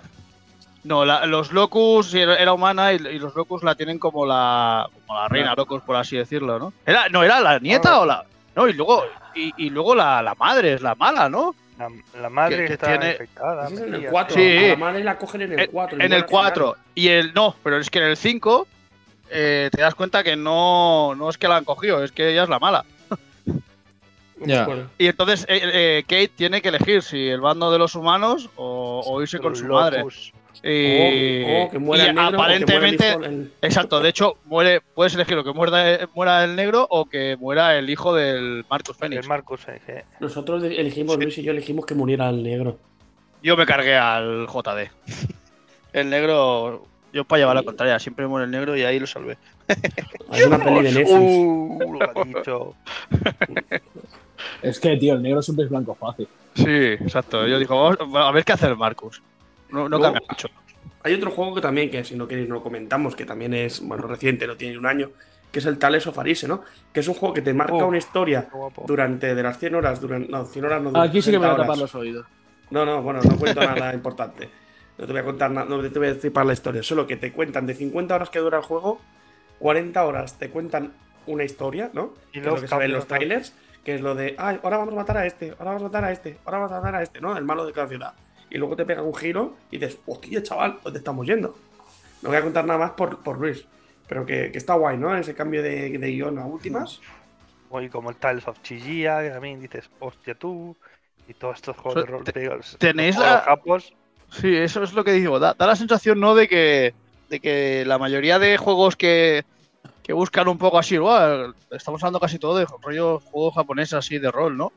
No, 0.83 1.03
la- 1.05 1.25
los 1.25 1.51
Locus 1.51 2.13
era 2.13 2.35
era 2.37 2.53
humana 2.53 2.93
y, 2.93 2.95
y 2.97 3.19
los 3.19 3.35
Locus 3.35 3.63
la 3.63 3.75
tienen 3.75 3.99
como 3.99 4.25
la, 4.25 4.87
como 5.07 5.19
la 5.19 5.27
reina 5.27 5.53
Locus, 5.55 5.81
por 5.81 5.95
así 5.95 6.17
decirlo, 6.17 6.57
¿no? 6.59 6.73
Era, 6.85 7.09
no, 7.09 7.23
era 7.23 7.39
la 7.39 7.59
nieta 7.59 7.93
Ah. 7.95 7.99
o 8.01 8.05
la. 8.05 8.23
No, 8.55 8.67
y 8.67 8.73
luego, 8.73 9.03
y, 9.35 9.53
y 9.65 9.69
luego 9.69 9.95
la, 9.95 10.21
la 10.21 10.35
madre 10.35 10.73
es 10.73 10.81
la 10.81 10.95
mala, 10.95 11.29
¿no? 11.29 11.55
La, 11.77 11.89
la 12.21 12.29
madre 12.29 12.57
que- 12.57 12.65
que 12.67 12.73
está 12.73 12.87
tiene- 12.87 13.11
infectada. 13.13 13.65
Ese 13.65 13.73
es 13.73 13.79
en 13.79 13.85
el 13.85 13.91
metida. 13.93 14.11
4. 14.11 14.35
Sí. 14.35 14.67
La 14.67 14.75
madre 14.75 15.03
la 15.03 15.17
cogen 15.17 15.41
en 15.41 15.59
el 15.59 15.69
4. 15.69 16.01
en 16.01 16.13
el 16.13 16.25
4. 16.25 16.75
Y 16.95 17.07
el. 17.07 17.33
No, 17.33 17.55
pero 17.63 17.77
es 17.77 17.89
que 17.89 17.99
en 17.99 18.05
el 18.05 18.17
5 18.17 18.67
eh, 19.29 19.69
te 19.71 19.81
das 19.81 19.95
cuenta 19.95 20.23
que 20.23 20.35
no, 20.35 21.15
no 21.15 21.29
es 21.29 21.37
que 21.37 21.47
la 21.47 21.55
han 21.57 21.63
cogido, 21.65 22.03
es 22.03 22.11
que 22.11 22.29
ella 22.31 22.43
es 22.43 22.49
la 22.49 22.59
mala. 22.59 22.85
Ya. 24.43 24.67
Y 24.97 25.05
entonces 25.05 25.45
eh, 25.47 25.61
eh, 25.63 26.03
Kate 26.07 26.29
tiene 26.35 26.63
que 26.63 26.69
elegir 26.69 27.03
si 27.03 27.27
el 27.27 27.41
bando 27.41 27.71
de 27.71 27.77
los 27.77 27.93
humanos 27.93 28.49
o, 28.55 29.03
o 29.05 29.21
irse 29.21 29.37
con 29.37 29.51
Los 29.51 29.59
su 29.59 29.67
madre. 29.67 30.03
Locus. 30.53 30.61
Y, 30.63 31.43
o, 31.65 31.69
que 31.69 31.79
muera 31.79 32.03
y 32.05 32.07
el 32.09 32.15
negro, 32.15 32.27
o 32.27 32.31
que 32.31 32.37
muera 32.37 32.53
el 32.55 32.63
aparentemente. 32.63 33.09
hijo- 33.09 33.23
el- 33.23 33.53
Exacto, 33.61 33.99
de 34.01 34.09
hecho, 34.09 34.37
muere, 34.45 34.81
puedes 34.81 35.13
elegir 35.15 35.37
o 35.37 35.43
que 35.43 35.51
muera, 35.53 35.99
muera 36.13 36.43
el 36.43 36.55
negro 36.55 36.87
o 36.89 37.05
que 37.05 37.35
muera 37.39 37.77
el 37.77 37.89
hijo 37.89 38.13
del 38.15 38.65
Marcus. 38.69 38.97
El 39.01 39.27
Marcus. 39.27 39.61
eh, 39.67 40.03
Nosotros 40.19 40.63
elegimos, 40.63 41.15
Sí. 41.15 41.21
Luis 41.21 41.37
y 41.37 41.43
yo 41.43 41.51
elegimos 41.51 41.85
que 41.85 41.95
muriera 41.95 42.29
el 42.29 42.43
negro. 42.43 42.77
Yo 43.43 43.57
me 43.57 43.65
cargué 43.65 43.95
al 43.97 44.47
JD. 44.47 44.89
El 45.93 46.09
negro, 46.09 46.85
yo 47.11 47.25
para 47.25 47.39
llevar 47.39 47.55
la 47.57 47.63
contraria, 47.63 47.99
siempre 47.99 48.25
muere 48.25 48.45
el 48.45 48.51
negro 48.51 48.77
y 48.77 48.83
ahí 48.83 48.97
lo 48.97 49.05
salvé. 49.07 49.37
Hay 50.29 50.43
una 50.43 50.57
peli 50.57 50.83
de 50.83 50.91
Netflix. 50.93 51.09
Uh, 51.81 51.93
lo 51.99 52.09
ha 52.09 52.23
dicho. 52.23 52.75
Es 54.61 54.79
que, 54.79 54.95
tío, 54.97 55.15
el 55.15 55.21
negro 55.21 55.41
siempre 55.41 55.65
es 55.65 55.69
blanco 55.71 55.95
fácil. 55.95 56.27
Sí, 56.55 56.63
exacto. 56.65 57.45
Yo 57.47 57.59
digo, 57.59 57.75
vamos 57.97 58.15
a 58.15 58.31
ver 58.31 58.43
qué 58.45 58.53
hace 58.53 58.67
el 58.67 58.77
Marcus. 58.77 59.21
No, 59.71 59.89
cambia 59.89 60.21
mucho. 60.27 60.47
Hay 61.03 61.13
otro 61.13 61.31
juego 61.31 61.55
que 61.55 61.61
también, 61.61 61.89
que 61.89 62.03
si 62.03 62.15
no 62.15 62.27
queréis 62.27 62.47
no 62.47 62.55
lo 62.55 62.63
comentamos, 62.63 63.15
que 63.15 63.25
también 63.25 63.53
es, 63.53 63.81
bueno, 63.81 64.05
reciente, 64.07 64.45
no 64.45 64.55
tiene 64.55 64.73
ni 64.73 64.77
un 64.79 64.85
año, 64.85 65.09
que 65.51 65.59
es 65.59 65.65
el 65.65 65.79
Tales 65.79 66.05
of 66.07 66.17
Arise, 66.19 66.47
¿no? 66.47 66.61
Que 66.93 66.99
es 66.99 67.07
un 67.07 67.15
juego 67.15 67.33
que 67.33 67.41
te 67.41 67.53
marca 67.53 67.73
Oh. 67.73 67.87
una 67.87 67.97
historia 67.97 68.47
durante 68.85 69.33
de 69.33 69.43
las 69.43 69.57
100 69.57 69.75
horas, 69.75 69.99
durante, 69.99 70.31
no, 70.31 70.45
100 70.45 70.65
horas 70.65 70.81
no, 70.83 71.01
Aquí 71.01 71.21
sí 71.21 71.31
que 71.31 71.39
me 71.39 71.45
voy 71.47 71.53
a 71.53 71.55
30 71.55 71.63
tapar 71.63 71.77
los 71.79 71.95
oídos. 71.95 72.25
No, 72.69 72.85
no, 72.85 73.01
bueno, 73.01 73.19
no 73.27 73.35
cuento 73.37 73.59
nada 73.61 73.93
importante. 73.93 74.49
No 74.97 75.05
te 75.07 75.11
voy 75.11 75.21
a 75.21 75.25
contar 75.25 75.49
nada, 75.51 75.65
no 75.67 75.81
te 75.81 75.97
voy 75.97 76.09
a 76.09 76.13
decir 76.13 76.31
para 76.31 76.45
la 76.45 76.53
historia, 76.53 76.83
solo 76.83 77.07
que 77.07 77.17
te 77.17 77.31
cuentan 77.31 77.65
de 77.65 77.73
50 77.73 78.13
horas 78.15 78.29
que 78.29 78.39
dura 78.39 78.59
el 78.59 78.63
juego, 78.63 79.01
40 79.59 80.05
horas 80.05 80.37
te 80.37 80.49
cuentan 80.49 80.93
una 81.25 81.43
historia, 81.43 81.89
¿no? 81.93 82.13
Y 82.29 82.33
que 82.33 82.39
es 82.39 82.45
luego 82.45 82.57
lo 82.57 82.61
que 82.61 82.67
se 82.67 82.77
ve 82.77 82.85
en 82.85 82.91
los 82.93 83.07
trailers, 83.07 83.53
que 83.83 83.95
es 83.95 84.01
lo 84.01 84.13
de, 84.13 84.35
ay, 84.37 84.59
ahora 84.63 84.77
vamos 84.77 84.93
a 84.93 84.97
matar 84.97 85.17
a 85.17 85.25
este, 85.25 85.51
ahora 85.51 85.65
vamos 85.71 85.81
a 85.81 85.85
matar 85.85 86.05
a 86.05 86.11
este, 86.11 86.37
ahora 86.45 86.57
vamos 86.59 86.71
a 86.71 86.75
matar 86.77 86.95
a 86.95 87.01
este, 87.03 87.19
¿no? 87.19 87.35
El 87.35 87.43
malo 87.45 87.65
de 87.65 87.73
cada 87.73 87.87
ciudad. 87.87 88.13
Y 88.51 88.57
luego 88.57 88.75
te 88.75 88.85
pega 88.85 89.01
un 89.01 89.15
giro 89.15 89.55
y 89.71 89.77
dices, 89.77 89.97
hostia, 90.05 90.43
chaval, 90.43 90.79
¿dónde 90.83 90.99
estamos 90.99 91.25
yendo? 91.25 91.57
No 92.21 92.29
voy 92.29 92.37
a 92.37 92.41
contar 92.43 92.65
nada 92.65 92.77
más 92.79 92.91
por, 92.91 93.19
por 93.23 93.39
Luis, 93.39 93.65
pero 94.07 94.25
que, 94.25 94.51
que 94.51 94.57
está 94.57 94.73
guay, 94.75 94.97
¿no? 94.97 95.15
Ese 95.15 95.33
cambio 95.33 95.63
de, 95.63 95.97
de 95.97 96.11
guion 96.11 96.37
a 96.37 96.45
últimas. 96.45 96.99
Y 97.81 97.87
como 97.89 98.09
el 98.09 98.17
Tales 98.17 98.47
of 98.47 98.61
Chillía, 98.61 99.21
que 99.21 99.29
también 99.29 99.61
dices, 99.61 99.89
hostia 99.99 100.35
tú. 100.35 100.75
Y 101.27 101.33
todos 101.33 101.55
estos 101.55 101.77
juegos 101.77 101.93
So, 101.93 102.05
de 102.05 102.11
rol. 102.11 102.23
te- 102.25 102.33
te 102.33 102.39
digo, 102.41 102.55
los- 102.55 102.77
tenéis 102.77 103.17
la- 103.17 103.39
japos. 103.39 103.93
Sí, 104.29 104.53
eso 104.55 104.83
es 104.83 104.93
lo 104.93 105.03
que 105.03 105.13
digo. 105.13 105.39
Da, 105.39 105.53
da 105.53 105.67
la 105.67 105.75
sensación, 105.75 106.19
¿no? 106.19 106.35
De 106.35 106.47
que, 106.49 106.93
de 107.29 107.39
que 107.39 107.85
la 107.85 107.97
mayoría 107.97 108.37
de 108.39 108.57
juegos 108.57 108.95
que, 108.97 109.43
que 110.03 110.11
buscan 110.13 110.47
un 110.49 110.57
poco 110.57 110.77
así, 110.79 110.97
"Buah, 110.97 111.53
estamos 111.71 112.03
hablando 112.03 112.19
casi 112.19 112.37
todo 112.39 112.57
de 112.57 112.65
rollo 112.81 113.19
juegos 113.19 113.55
japoneses 113.55 113.93
así 113.93 114.19
de 114.19 114.31
rol, 114.31 114.57
¿no? 114.57 114.73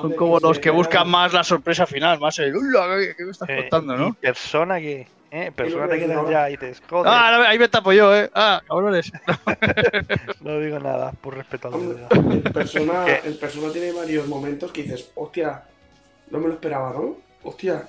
Son 0.00 0.12
como 0.12 0.38
los 0.38 0.58
que 0.58 0.70
buscan 0.70 1.08
más 1.08 1.32
la 1.32 1.44
sorpresa 1.44 1.86
final, 1.86 2.18
más 2.20 2.38
el 2.38 2.54
"Uy, 2.54 2.72
¿qué, 2.72 3.14
qué 3.16 3.24
me 3.24 3.30
estás 3.30 3.48
eh, 3.48 3.56
contando, 3.68 3.96
no? 3.96 4.14
persona 4.14 4.78
que. 4.78 5.06
Eh, 5.30 5.52
persona 5.54 5.86
que 5.88 5.98
te 5.98 6.06
quedas 6.06 6.30
ya 6.30 6.48
y 6.48 6.56
dices, 6.56 6.82
joder. 6.88 7.12
Ah, 7.12 7.36
no, 7.36 7.42
ahí 7.44 7.58
me 7.58 7.68
tapo 7.68 7.92
yo, 7.92 8.16
eh. 8.16 8.30
Ah, 8.34 8.62
cabrones. 8.66 9.12
No 10.40 10.58
digo 10.60 10.78
nada, 10.78 11.12
por 11.20 11.36
respeto 11.36 11.68
a 11.68 11.70
la 11.72 12.32
el 12.32 12.42
persona, 12.42 13.06
el 13.06 13.34
persona 13.34 13.70
tiene 13.72 13.92
varios 13.92 14.26
momentos 14.26 14.72
que 14.72 14.84
dices, 14.84 15.10
hostia, 15.14 15.64
no 16.30 16.38
me 16.38 16.48
lo 16.48 16.54
esperaba, 16.54 16.92
¿no? 16.92 17.16
Hostia. 17.42 17.88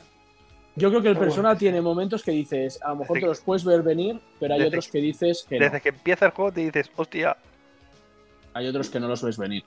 Yo 0.76 0.90
creo 0.90 1.02
que 1.02 1.10
el 1.10 1.14
Está 1.14 1.26
persona 1.26 1.58
tiene 1.58 1.82
momentos 1.82 2.24
que 2.24 2.32
dices, 2.32 2.82
a 2.82 2.90
lo 2.90 2.98
mejor 2.98 3.16
Desde 3.16 3.22
te 3.22 3.30
los 3.30 3.42
puedes 3.42 3.64
ver 3.64 3.84
venir, 3.84 4.20
pero 4.40 4.56
hay 4.56 4.64
otros 4.64 4.88
que 4.88 5.00
dices 5.00 5.46
que 5.48 5.60
no. 5.60 5.66
Desde 5.66 5.82
que 5.82 5.90
empieza 5.90 6.26
el 6.26 6.32
juego 6.32 6.52
te 6.52 6.62
dices, 6.62 6.92
hostia. 6.96 7.38
Hay 8.54 8.68
otros 8.68 8.90
que 8.90 9.00
no 9.00 9.08
los 9.08 9.24
ves 9.24 9.38
venir. 9.38 9.64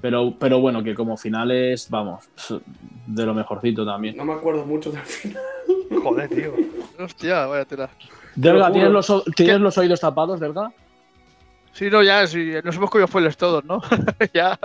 Pero, 0.00 0.34
pero 0.38 0.60
bueno, 0.60 0.82
que 0.82 0.94
como 0.94 1.16
finales, 1.16 1.88
vamos, 1.90 2.28
de 3.06 3.24
lo 3.26 3.34
mejorcito 3.34 3.86
también. 3.86 4.16
No 4.16 4.24
me 4.24 4.32
acuerdo 4.32 4.64
mucho 4.66 4.90
del 4.90 5.02
final. 5.02 5.42
Joder, 6.02 6.28
tío. 6.28 6.52
Hostia, 6.98 7.46
vaya 7.46 7.64
tela. 7.64 7.88
Delga. 8.34 8.72
¿tienes 8.72 8.90
los, 8.90 9.24
¿tienes 9.36 9.60
los 9.60 9.78
oídos 9.78 10.00
tapados, 10.00 10.40
Delga? 10.40 10.72
Sí, 11.72 11.88
no, 11.90 12.02
ya, 12.02 12.26
sí, 12.26 12.52
nos 12.64 12.74
hemos 12.76 12.90
comido 12.90 13.06
spoilers 13.06 13.36
todos, 13.36 13.64
¿no? 13.64 13.80
ya. 14.34 14.58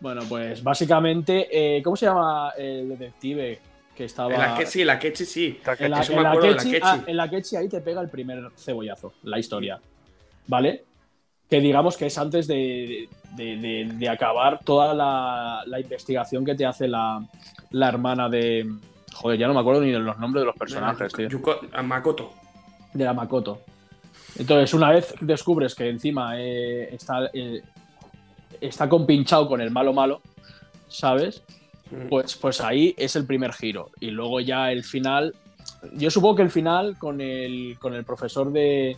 Bueno, 0.00 0.22
pues 0.28 0.62
básicamente, 0.62 1.48
eh, 1.78 1.82
¿cómo 1.82 1.96
se 1.96 2.06
llama 2.06 2.52
el 2.58 2.88
detective 2.90 3.60
que 3.96 4.04
estaba. 4.04 4.32
En 4.34 4.40
la 4.40 4.54
que 4.56 4.66
sí, 4.66 4.84
la 4.84 4.98
Kechi 4.98 5.24
sí. 5.24 5.60
En 5.78 5.90
la, 5.90 6.00
Eso 6.00 6.12
en 6.12 6.18
me 6.18 6.22
la 6.24 6.30
acuerdo 6.30 6.48
de 6.48 6.54
la 6.54 6.62
Kechi- 6.62 6.70
Kechi. 6.70 6.80
ah, 6.82 7.04
en 7.06 7.16
la 7.16 7.30
Kechi 7.30 7.56
ahí 7.56 7.68
te 7.68 7.80
pega 7.80 8.00
el 8.00 8.08
primer 8.08 8.50
cebollazo, 8.56 9.12
la 9.22 9.38
historia. 9.38 9.80
¿Vale? 10.46 10.84
Que 11.52 11.60
digamos 11.60 11.98
que 11.98 12.06
es 12.06 12.16
antes 12.16 12.46
de, 12.46 13.10
de- 13.36 13.56
de- 13.58 13.84
de 13.92 14.08
acabar 14.08 14.60
toda 14.64 14.94
la, 14.94 15.62
la 15.66 15.78
investigación 15.80 16.46
que 16.46 16.54
te 16.54 16.64
hace 16.64 16.88
la, 16.88 17.22
la 17.72 17.88
hermana 17.90 18.30
de. 18.30 18.66
Joder, 19.12 19.38
ya 19.38 19.48
no 19.48 19.52
me 19.52 19.60
acuerdo 19.60 19.82
ni 19.82 19.90
de 19.92 19.98
los 19.98 20.18
nombres 20.18 20.40
de 20.40 20.46
los 20.46 20.56
personajes, 20.56 21.12
tío. 21.12 21.28
Yuko- 21.28 21.58
a 21.70 21.82
Makoto. 21.82 22.32
De 22.94 23.04
la 23.04 23.12
Makoto. 23.12 23.60
Entonces, 24.38 24.72
una 24.72 24.88
vez 24.92 25.14
descubres 25.20 25.74
que 25.74 25.90
encima 25.90 26.40
eh, 26.40 26.88
está, 26.94 27.28
eh, 27.34 27.60
está 28.58 28.88
compinchado 28.88 29.46
con 29.46 29.60
el 29.60 29.70
malo 29.70 29.92
malo, 29.92 30.22
¿sabes? 30.88 31.42
Mm. 31.90 32.08
Pues, 32.08 32.34
pues 32.36 32.62
ahí 32.62 32.94
es 32.96 33.14
el 33.14 33.26
primer 33.26 33.52
giro. 33.52 33.90
Y 34.00 34.06
luego 34.10 34.40
ya 34.40 34.72
el 34.72 34.84
final. 34.84 35.34
Yo 35.96 36.10
supongo 36.10 36.36
que 36.36 36.42
el 36.44 36.50
final 36.50 36.96
con 36.98 37.20
el, 37.20 37.76
con 37.78 37.92
el 37.92 38.04
profesor 38.04 38.50
de. 38.50 38.96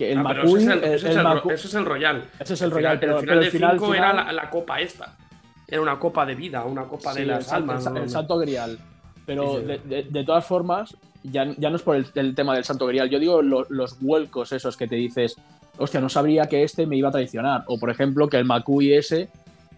Que 0.00 0.12
el 0.12 0.18
Ah, 0.18 0.24
pero 0.28 0.44
Makui, 0.44 0.56
ese 0.62 0.64
es 0.64 0.72
el, 0.72 0.78
ese 0.78 0.94
es 0.94 1.02
el 1.04 1.08
es 1.10 1.74
el 1.74 1.84
Royal. 1.84 2.24
ese 2.40 2.54
es 2.54 2.62
el 2.62 2.70
Royal, 2.70 2.98
final- 2.98 3.00
pero, 3.00 3.12
el 3.12 3.20
pero 3.20 3.20
final 3.20 3.36
el 3.36 3.42
del 3.44 3.52
final, 3.52 3.72
5 3.78 3.94
era 3.94 4.12
la, 4.14 4.32
la 4.32 4.48
copa 4.48 4.80
esta. 4.80 5.14
Era 5.68 5.82
una 5.82 5.98
copa 5.98 6.24
de 6.24 6.34
vida, 6.34 6.64
una 6.64 6.84
copa 6.84 7.12
sí, 7.12 7.20
de 7.20 7.26
las 7.26 7.52
almas. 7.52 7.84
el 7.94 8.08
Santo 8.08 8.38
Grial. 8.38 8.78
Pero 9.26 9.56
Sí, 9.56 9.60
sí. 9.60 9.66
de, 9.66 9.78
de- 9.96 10.02
de 10.04 10.24
todas 10.24 10.46
formas, 10.46 10.96
ya, 11.22 11.44
ya 11.58 11.68
no 11.68 11.76
es 11.76 11.82
por 11.82 11.96
el, 11.96 12.34
tema 12.34 12.54
del 12.54 12.64
Santo 12.64 12.86
Grial. 12.86 13.10
Yo 13.10 13.18
digo 13.18 13.42
lo- 13.42 13.66
los 13.68 14.00
vuelcos 14.00 14.52
esos 14.52 14.74
que 14.78 14.88
te 14.88 14.96
dices, 14.96 15.36
hostia, 15.76 16.00
no 16.00 16.08
sabría 16.08 16.46
que 16.46 16.62
este 16.62 16.86
me 16.86 16.96
iba 16.96 17.10
a 17.10 17.12
traicionar. 17.12 17.64
O 17.66 17.78
por 17.78 17.90
ejemplo, 17.90 18.26
que 18.26 18.38
el 18.38 18.46
Makui 18.46 18.94
ese 18.94 19.28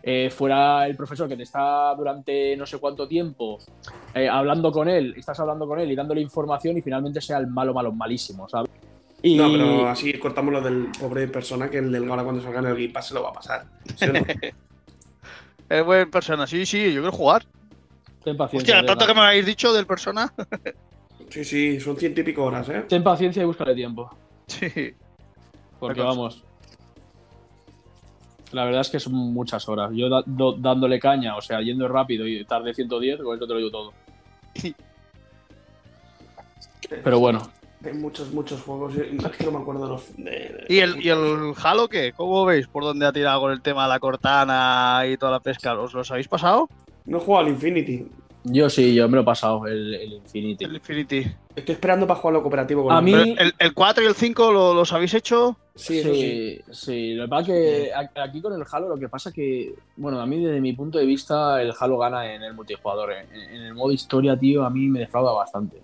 eh, 0.04 0.30
fuera 0.30 0.87
el 0.87 0.94
profesor 0.96 1.28
que 1.28 1.37
te 1.37 1.42
está 1.42 1.92
durante 1.96 2.56
no 2.56 2.64
sé 2.64 2.78
cuánto 2.78 3.08
tiempo 3.08 3.58
eh, 4.14 4.28
hablando 4.28 4.70
con 4.70 4.88
él, 4.88 5.14
estás 5.16 5.38
hablando 5.40 5.66
con 5.66 5.80
él 5.80 5.90
y 5.90 5.96
dándole 5.96 6.20
información 6.20 6.76
y 6.76 6.80
finalmente 6.80 7.20
sea 7.20 7.38
el 7.38 7.48
malo, 7.48 7.74
malo, 7.74 7.90
malísimo, 7.92 8.48
¿sabes? 8.48 8.70
Y, 9.22 9.37
No, 9.37 9.50
pero 9.52 9.88
así 9.88 10.12
cortamos 10.18 10.52
lo 10.52 10.61
del 10.61 10.88
pobre 10.98 11.28
persona 11.28 11.70
que 11.70 11.78
el 11.78 11.92
del 11.92 12.08
ahora 12.11 12.24
cuando 12.24 12.42
salga 12.42 12.58
en 12.58 12.66
el 12.66 12.74
Game 12.74 12.88
Pass 12.88 13.08
se 13.08 13.14
lo 13.14 13.22
va 13.22 13.28
a 13.30 13.32
pasar. 13.32 13.66
¿Sí 13.96 14.04
o 14.06 14.12
no? 14.12 14.20
Es 15.68 15.85
buen 15.87 16.11
persona, 16.11 16.46
sí, 16.46 16.66
sí, 16.66 16.92
yo 16.92 17.00
quiero 17.00 17.12
jugar. 17.12 17.46
ten 18.22 18.37
paciencia. 18.37 18.74
Hostia, 18.76 18.87
tanto 18.87 19.06
que 19.06 19.14
me 19.14 19.20
habéis 19.20 19.46
dicho 19.46 19.72
del 19.72 19.87
persona. 19.87 20.30
sí, 21.30 21.44
sí, 21.44 21.80
son 21.80 21.96
ciento 21.96 22.20
y 22.20 22.24
pico 22.24 22.44
horas, 22.44 22.68
¿eh? 22.68 22.85
Ten 22.88 23.02
paciencia 23.02 23.42
y 23.42 23.46
búscale 23.46 23.74
tiempo. 23.74 24.11
Sí. 24.48 24.68
Porque 25.80 26.00
vamos. 26.02 26.44
La 28.52 28.66
verdad 28.66 28.82
es 28.82 28.90
que 28.90 29.00
son 29.00 29.14
muchas 29.14 29.66
horas. 29.66 29.90
Yo 29.94 30.11
da- 30.11 30.22
do- 30.26 30.52
dándole 30.58 31.00
caña, 31.00 31.37
o 31.37 31.40
sea, 31.40 31.62
yendo 31.62 31.88
rápido 31.88 32.26
y 32.26 32.44
tarde 32.44 32.74
110, 32.74 33.20
con 33.22 33.35
eso 33.37 33.46
te 33.46 33.52
lo 33.54 33.58
digo 33.58 33.70
todo. 33.70 33.92
Pero 37.02 37.18
bueno, 37.18 37.50
Hay 37.85 37.95
muchos, 37.95 38.33
muchos 38.33 38.61
juegos. 38.62 38.95
Es 38.97 39.37
que 39.37 39.45
no 39.45 39.53
me 39.53 39.59
acuerdo 39.59 39.85
de 39.85 39.88
los. 39.88 40.16
de- 40.16 40.25
de- 40.25 40.66
¿Y 40.68 40.79
el, 40.79 41.05
¿Y 41.05 41.09
el 41.09 41.53
Halo 41.62 41.88
qué? 41.88 42.12
¿Cómo 42.16 42.45
veis 42.45 42.66
por 42.68 42.85
dónde 42.85 43.07
ha 43.07 43.12
tirado 43.12 43.40
con 43.40 43.53
el 43.53 43.61
tema 43.61 43.85
de 43.85 43.88
la 43.88 43.99
cortana 44.01 45.03
y 45.09 45.16
toda 45.16 45.33
la 45.33 45.40
pesca? 45.40 45.79
¿Os 45.79 45.92
los 45.92 46.11
habéis 46.11 46.29
pasado? 46.29 46.68
No 47.07 47.18
he 47.18 47.21
jugado 47.21 47.47
al 47.47 47.53
Infinity. 47.53 48.07
yo 48.45 48.68
sí, 48.71 48.95
yo 48.95 49.09
me 49.09 49.16
lo 49.16 49.23
he 49.23 49.25
pasado, 49.25 49.66
el, 49.66 49.95
el 49.95 50.12
Infinity. 50.14 50.64
El 50.64 50.75
Infinity. 50.77 51.27
Estoy 51.57 51.75
esperando 51.75 52.07
para 52.07 52.18
jugarlo 52.21 52.42
cooperativo 52.42 52.85
con 52.85 52.92
A 52.95 52.99
el- 52.99 53.05
mí- 53.05 53.37
el, 53.38 53.53
el 53.59 53.75
4 53.75 54.03
y 54.05 54.07
el 54.07 54.14
5 54.14 54.53
¿lo- 54.53 54.75
los 54.75 54.92
habéis 54.92 55.14
hecho? 55.14 55.57
Sí, 55.75 56.03
sí. 56.03 56.12
sí, 56.14 56.61
sí. 56.71 57.14
Lo 57.14 57.25
que 57.25 57.29
pasa 57.29 57.40
es 57.40 57.47
que 57.47 57.92
a- 57.92 58.23
aquí 58.23 58.40
con 58.40 58.53
el 58.53 58.64
Halo 58.71 58.88
lo 58.88 58.97
que 58.99 59.09
pasa 59.09 59.33
que, 59.33 59.75
bueno, 59.97 60.21
a 60.21 60.27
mí 60.27 60.42
desde 60.45 60.61
mi 60.61 60.73
punto 60.73 60.99
de 60.99 61.07
vista 61.07 61.61
el 61.61 61.73
Halo 61.79 61.99
gana 61.99 62.33
en 62.33 62.42
el 62.45 62.55
multijugador. 62.55 63.12
En, 63.12 63.33
en 63.33 63.62
el 63.62 63.75
modo 63.75 63.90
historia, 63.92 64.37
tío, 64.37 64.64
a 64.64 64.71
mí 64.71 64.87
me 64.88 65.01
defrauda 65.01 65.33
bastante. 65.33 65.79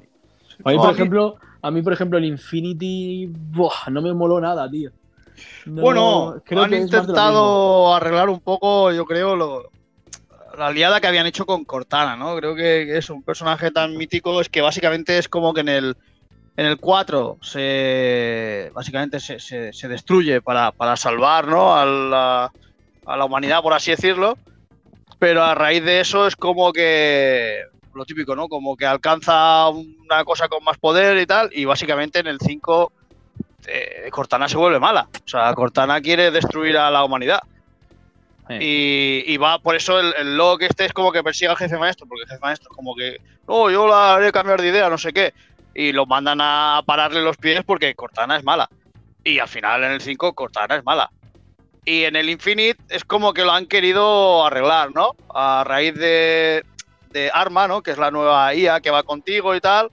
A 0.64 0.70
mí, 0.70 0.76
por 0.76 0.90
ejemplo, 0.92 1.36
a 1.62 1.70
mí, 1.70 1.82
por 1.82 1.92
ejemplo, 1.92 2.18
el 2.18 2.24
Infinity, 2.24 3.26
buah, 3.28 3.90
no 3.90 4.02
me 4.02 4.12
moló 4.14 4.40
nada, 4.40 4.70
tío. 4.70 4.90
No, 5.66 5.82
bueno, 5.82 6.42
creo 6.44 6.62
han 6.64 6.70
que 6.70 6.76
intentado 6.78 7.94
arreglar 7.94 8.28
un 8.28 8.40
poco, 8.40 8.92
yo 8.92 9.04
creo, 9.04 9.36
lo- 9.36 9.64
la 10.56 10.70
liada 10.70 11.00
que 11.00 11.06
habían 11.06 11.26
hecho 11.26 11.46
con 11.46 11.64
Cortana, 11.64 12.16
¿no? 12.16 12.36
Creo 12.36 12.54
que, 12.54 12.84
que 12.86 12.98
es 12.98 13.10
un 13.10 13.22
personaje 13.22 13.70
tan 13.70 13.96
mítico, 13.96 14.40
es 14.40 14.48
que 14.48 14.60
básicamente 14.60 15.18
es 15.18 15.28
como 15.28 15.52
que 15.54 15.60
en 15.60 15.68
el, 15.68 15.94
en 16.56 16.66
el 16.66 16.78
4 16.80 17.38
se, 17.42 18.70
básicamente 18.74 19.20
se, 19.20 19.38
se- 19.38 19.72
se 19.72 19.88
destruye 19.88 20.40
para, 20.42 20.72
para 20.72 20.96
salvar 20.96 21.46
¿no? 21.46 21.76
a, 21.76 21.84
la, 21.84 22.52
a 23.06 23.16
la 23.16 23.24
humanidad, 23.24 23.62
por 23.62 23.72
así 23.74 23.90
decirlo, 23.92 24.36
pero 25.20 25.44
a 25.44 25.54
raíz 25.54 25.84
de 25.84 26.00
eso 26.00 26.26
es 26.26 26.34
como 26.34 26.72
que 26.72 27.60
lo 27.98 28.06
típico, 28.06 28.34
¿no? 28.34 28.48
Como 28.48 28.76
que 28.76 28.86
alcanza 28.86 29.68
una 29.68 30.24
cosa 30.24 30.48
con 30.48 30.64
más 30.64 30.78
poder 30.78 31.18
y 31.18 31.26
tal, 31.26 31.50
y 31.52 31.64
básicamente 31.64 32.20
en 32.20 32.28
el 32.28 32.38
5 32.40 32.92
eh, 33.66 34.08
Cortana 34.10 34.48
se 34.48 34.56
vuelve 34.56 34.78
mala. 34.78 35.08
O 35.12 35.28
sea, 35.28 35.52
Cortana 35.54 36.00
quiere 36.00 36.30
destruir 36.30 36.78
a 36.78 36.90
la 36.90 37.04
humanidad. 37.04 37.40
Y, 38.50 39.24
y 39.26 39.36
va, 39.36 39.58
por 39.58 39.76
eso 39.76 40.00
el, 40.00 40.14
el 40.18 40.38
log 40.38 40.62
este 40.62 40.86
es 40.86 40.94
como 40.94 41.12
que 41.12 41.22
persigue 41.22 41.50
al 41.50 41.56
jefe 41.58 41.76
maestro, 41.76 42.06
porque 42.06 42.22
el 42.22 42.28
jefe 42.30 42.40
maestro 42.40 42.70
es 42.70 42.74
como 42.74 42.94
que, 42.94 43.20
no, 43.46 43.70
yo 43.70 43.86
la 43.86 44.14
haré 44.14 44.32
cambiar 44.32 44.62
de 44.62 44.68
idea, 44.68 44.88
no 44.88 44.96
sé 44.96 45.12
qué. 45.12 45.34
Y 45.74 45.92
lo 45.92 46.06
mandan 46.06 46.38
a 46.40 46.82
pararle 46.86 47.20
los 47.20 47.36
pies 47.36 47.62
porque 47.66 47.94
Cortana 47.94 48.38
es 48.38 48.44
mala. 48.44 48.70
Y 49.22 49.38
al 49.38 49.48
final 49.48 49.84
en 49.84 49.92
el 49.92 50.00
5 50.00 50.32
Cortana 50.32 50.76
es 50.76 50.84
mala. 50.84 51.10
Y 51.84 52.04
en 52.04 52.16
el 52.16 52.30
Infinite 52.30 52.82
es 52.88 53.04
como 53.04 53.32
que 53.32 53.44
lo 53.44 53.52
han 53.52 53.66
querido 53.66 54.44
arreglar, 54.44 54.94
¿no? 54.94 55.14
A 55.34 55.64
raíz 55.66 55.94
de, 55.94 56.64
de 57.10 57.30
Arma, 57.32 57.66
¿no? 57.68 57.82
Que 57.82 57.90
es 57.92 57.98
la 57.98 58.10
nueva 58.10 58.54
IA 58.54 58.80
que 58.80 58.90
va 58.90 59.02
contigo 59.02 59.54
y 59.54 59.60
tal. 59.60 59.90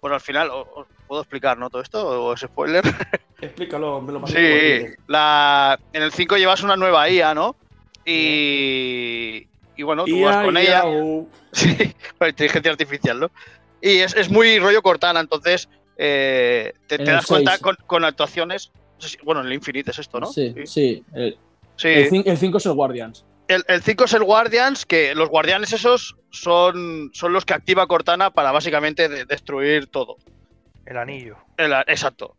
Pues 0.00 0.12
al 0.12 0.20
final, 0.20 0.50
¿os 0.50 0.86
puedo 1.06 1.22
explicar, 1.22 1.56
¿no? 1.58 1.70
Todo 1.70 1.82
esto, 1.82 2.06
o 2.26 2.34
es 2.34 2.40
spoiler. 2.40 2.82
Explícalo, 3.40 4.00
me 4.00 4.12
lo 4.12 4.20
pasé 4.20 4.32
Sí, 4.34 4.80
Twitter. 4.82 4.96
la, 5.06 5.78
en 5.92 6.02
el 6.02 6.12
5 6.12 6.36
llevas 6.36 6.62
una 6.62 6.76
nueva 6.76 7.08
IA, 7.10 7.34
¿no? 7.34 7.56
Y, 8.06 9.46
y 9.76 9.82
bueno, 9.82 10.04
tú 10.04 10.20
vas 10.22 10.44
con 10.44 10.54
ia, 10.56 10.60
ella. 10.62 10.82
o- 10.86 11.26
Sí, 11.52 11.76
con 12.18 12.28
inteligencia 12.28 12.72
artificial, 12.72 13.20
¿no? 13.20 13.30
Y 13.80 13.98
es, 13.98 14.14
es 14.16 14.28
muy 14.30 14.58
rollo 14.58 14.82
Cortana, 14.82 15.20
entonces 15.20 15.68
eh, 15.96 16.72
te, 16.88 16.96
En 16.96 17.04
te 17.04 17.10
el 17.10 17.16
das 17.16 17.26
cuenta 17.26 17.58
con, 17.58 17.76
con 17.86 18.04
actuaciones. 18.04 18.72
no 18.96 19.00
sé 19.02 19.08
si- 19.10 19.18
Bueno, 19.24 19.40
en 19.42 19.46
el 19.48 19.52
Infinite 19.52 19.90
es 19.90 19.98
esto, 19.98 20.18
¿no? 20.20 20.26
Sí, 20.26 20.54
sí. 20.64 21.04
El, 21.14 21.38
Sí. 21.76 21.88
el 21.88 22.10
cin- 22.10 22.22
el 22.26 22.36
5 22.38 22.58
es 22.58 22.66
el 22.66 22.72
Guardians. 22.72 23.24
El, 23.48 23.62
el 23.68 23.82
5 23.82 24.04
es 24.04 24.12
el 24.14 24.24
Guardians, 24.24 24.86
que 24.86 25.14
los 25.14 25.28
guardianes 25.28 25.72
esos 25.72 26.16
son, 26.30 27.10
son 27.12 27.32
los 27.32 27.44
que 27.44 27.54
activa 27.54 27.86
Cortana 27.86 28.30
para 28.30 28.52
básicamente 28.52 29.08
de- 29.08 29.24
destruir 29.26 29.86
todo. 29.88 30.16
El 30.86 30.96
anillo. 30.96 31.36
El- 31.56 31.72
exacto. 31.86 32.36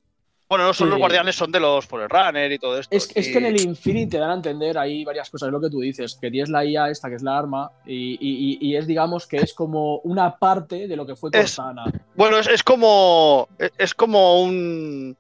Bueno, 0.48 0.66
no 0.66 0.74
son 0.74 0.88
Sí. 0.88 0.92
los 0.92 1.00
guardianes, 1.00 1.36
son 1.36 1.52
de 1.52 1.60
los 1.60 1.88
Forerunner 1.88 2.52
y 2.52 2.60
todo 2.60 2.80
esto. 2.80 2.96
Es, 2.96 3.10
es 3.16 3.30
que 3.30 3.40
en 3.40 3.48
el 3.48 3.60
Infinity 3.62 4.12
te 4.12 4.18
dan 4.20 4.30
a 4.30 4.34
entender 4.36 4.78
ahí 4.78 5.04
varias 5.04 5.28
cosas, 5.32 5.48
es 5.48 5.52
lo 5.54 5.60
que 5.60 5.72
tú 5.72 5.80
dices, 5.80 6.18
que 6.22 6.30
tienes 6.30 6.50
la 6.50 6.64
IA 6.64 6.90
esta, 6.92 7.10
que 7.10 7.16
es 7.16 7.24
la 7.24 7.36
arma, 7.38 7.72
y, 7.84 8.18
y- 8.62 8.76
es, 8.76 8.86
digamos, 8.86 9.26
que 9.26 9.38
es 9.38 9.56
como 9.56 9.98
una 10.00 10.38
parte 10.38 10.88
de 10.88 10.96
lo 10.96 11.06
que 11.08 11.16
fue 11.16 11.32
Es- 11.34 11.56
Cortana. 11.56 11.86
Bueno, 12.16 12.38
es, 12.38 12.48
es 12.48 12.62
como. 12.62 13.48
es- 13.58 13.72
Es 13.80 13.94
como 13.96 14.44
un. 14.44 15.18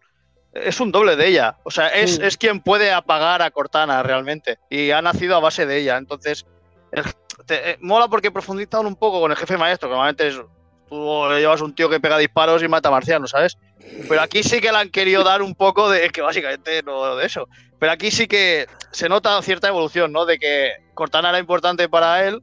Es 0.55 0.79
un 0.79 0.91
doble 0.91 1.15
de 1.15 1.27
ella. 1.27 1.57
O 1.63 1.69
sea, 1.71 1.89
es, 1.89 2.15
Sí. 2.15 2.21
es 2.23 2.37
quien 2.37 2.61
puede 2.61 2.91
apagar 2.91 3.41
a 3.41 3.51
Cortana 3.51 4.01
realmente. 4.01 4.57
Y 4.69 4.91
ha 4.91 5.01
nacido 5.01 5.35
a 5.35 5.39
base 5.41 5.65
de 5.65 5.77
ella. 5.77 5.97
Entonces, 5.97 6.45
te- 7.45 7.71
eh, 7.71 7.77
mola 7.81 8.07
porque 8.07 8.31
profundizan 8.31 8.85
un 8.85 8.95
poco 8.95 9.19
con 9.21 9.31
el 9.31 9.37
jefe 9.37 9.57
maestro, 9.57 9.89
que 9.89 9.93
normalmente 9.95 10.27
es. 10.27 10.41
Tú 10.87 11.27
llevas 11.37 11.61
un 11.61 11.73
tío 11.73 11.89
que 11.89 11.99
pega 11.99 12.17
disparos 12.17 12.61
y 12.63 12.67
mata 12.67 12.91
marcianos, 12.91 13.31
¿sabes? 13.31 13.57
Pero 14.07 14.21
aquí 14.21 14.43
sí 14.43 14.61
que 14.61 14.71
le 14.71 14.77
han 14.77 14.89
querido 14.89 15.23
dar 15.23 15.41
un 15.41 15.55
poco 15.55 15.89
de. 15.89 16.09
que 16.09 16.21
básicamente 16.21 16.81
no 16.83 17.15
de 17.15 17.25
eso. 17.25 17.47
Pero 17.79 17.91
aquí 17.91 18.11
sí 18.11 18.27
que 18.27 18.67
se 18.91 19.09
nota 19.09 19.41
cierta 19.41 19.67
evolución, 19.67 20.11
¿no? 20.11 20.25
De 20.25 20.37
que 20.39 20.71
Cortana 20.93 21.29
era 21.29 21.39
importante 21.39 21.89
para 21.89 22.25
él. 22.27 22.41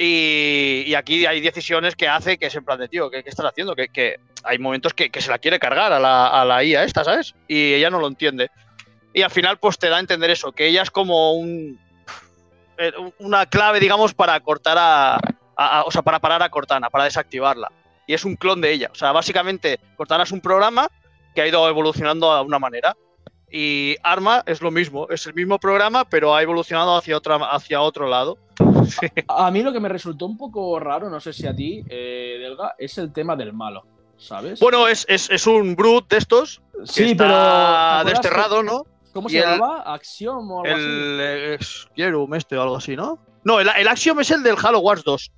Y, 0.00 0.94
aquí 0.94 1.26
hay 1.26 1.40
decisiones 1.40 1.96
que 1.96 2.06
hace 2.06 2.38
que 2.38 2.46
es 2.46 2.54
en 2.54 2.64
plan 2.64 2.78
de, 2.78 2.88
tío, 2.88 3.10
¿qué, 3.10 3.24
qué 3.24 3.30
estás 3.30 3.46
haciendo? 3.46 3.74
Que, 3.74 4.20
hay 4.44 4.58
momentos 4.58 4.94
que, 4.94 5.10
se 5.20 5.30
la 5.30 5.38
quiere 5.38 5.58
cargar 5.58 5.92
a 5.92 5.98
la, 5.98 6.28
a 6.28 6.44
la 6.44 6.62
IA 6.62 6.84
esta, 6.84 7.02
¿sabes? 7.02 7.34
Y 7.48 7.74
ella 7.74 7.90
no 7.90 7.98
lo 7.98 8.06
entiende. 8.06 8.50
Y 9.12 9.22
al 9.22 9.30
final, 9.30 9.58
pues 9.58 9.78
te 9.78 9.88
da 9.88 9.96
a 9.96 10.00
entender 10.00 10.30
eso, 10.30 10.52
que 10.52 10.66
ella 10.68 10.82
es 10.82 10.90
como 10.92 11.34
eh, 12.78 12.92
una 13.18 13.46
clave, 13.46 13.80
digamos, 13.80 14.14
para 14.14 14.38
cortar 14.40 14.76
a- 14.78 15.18
O 15.84 15.90
sea, 15.90 16.02
para 16.02 16.20
parar 16.20 16.42
a 16.42 16.48
Cortana, 16.50 16.88
para 16.88 17.04
desactivarla. 17.04 17.72
Y 18.06 18.14
es 18.14 18.24
un 18.24 18.36
clon 18.36 18.60
de 18.60 18.72
ella. 18.72 18.90
O 18.92 18.94
sea, 18.94 19.10
básicamente, 19.10 19.80
Cortana 19.96 20.22
es 20.22 20.30
un 20.30 20.40
programa 20.40 20.88
que 21.34 21.42
ha 21.42 21.48
ido 21.48 21.68
evolucionando 21.68 22.34
de 22.36 22.42
una 22.42 22.60
manera. 22.60 22.96
Y 23.50 23.96
Arma 24.02 24.42
es 24.46 24.60
lo 24.60 24.70
mismo, 24.70 25.08
es 25.10 25.26
el 25.26 25.34
mismo 25.34 25.58
programa, 25.58 26.04
pero 26.04 26.34
ha 26.34 26.42
evolucionado 26.42 26.96
hacia, 26.96 27.16
otra, 27.16 27.36
hacia 27.50 27.80
otro 27.80 28.06
lado. 28.06 28.38
A 29.28 29.50
mí 29.50 29.62
lo 29.62 29.72
que 29.72 29.80
me 29.80 29.88
resultó 29.88 30.26
un 30.26 30.36
poco 30.36 30.78
raro, 30.78 31.08
no 31.10 31.20
sé 31.20 31.32
si 31.32 31.46
a 31.46 31.54
ti, 31.54 31.82
eh, 31.88 32.38
Delga, 32.40 32.74
es 32.78 32.96
el 32.98 33.12
tema 33.12 33.36
del 33.36 33.52
malo, 33.52 33.84
¿sabes? 34.16 34.60
Bueno, 34.60 34.86
es, 34.88 35.04
es, 35.08 35.30
es 35.30 35.46
un 35.46 35.74
brute 35.76 36.14
de 36.16 36.18
estos, 36.18 36.60
que 36.80 36.86
sí, 36.86 37.04
está 37.10 37.24
pero. 37.24 37.34
¿te 37.34 37.40
acuerdas 37.40 38.06
desterrado, 38.22 38.62
¿no? 38.62 38.82
¿Cómo 39.12 39.28
se 39.28 39.38
el- 39.38 39.44
llamaba? 39.44 39.94
¿Axiom 39.94 40.50
o 40.50 40.64
algo 40.64 40.74
así? 40.76 40.84
El 40.84 41.18
eh, 41.20 41.58
Xerum 41.96 42.34
este 42.34 42.56
o 42.56 42.62
algo 42.62 42.76
así, 42.76 42.94
¿no? 42.96 43.18
No, 43.44 43.60
el, 43.60 43.68
el 43.76 43.88
Axiom 43.88 44.20
es 44.20 44.30
el 44.30 44.42
del 44.42 44.56
Halo 44.62 44.80
Wars 44.80 45.02
2. 45.04 45.32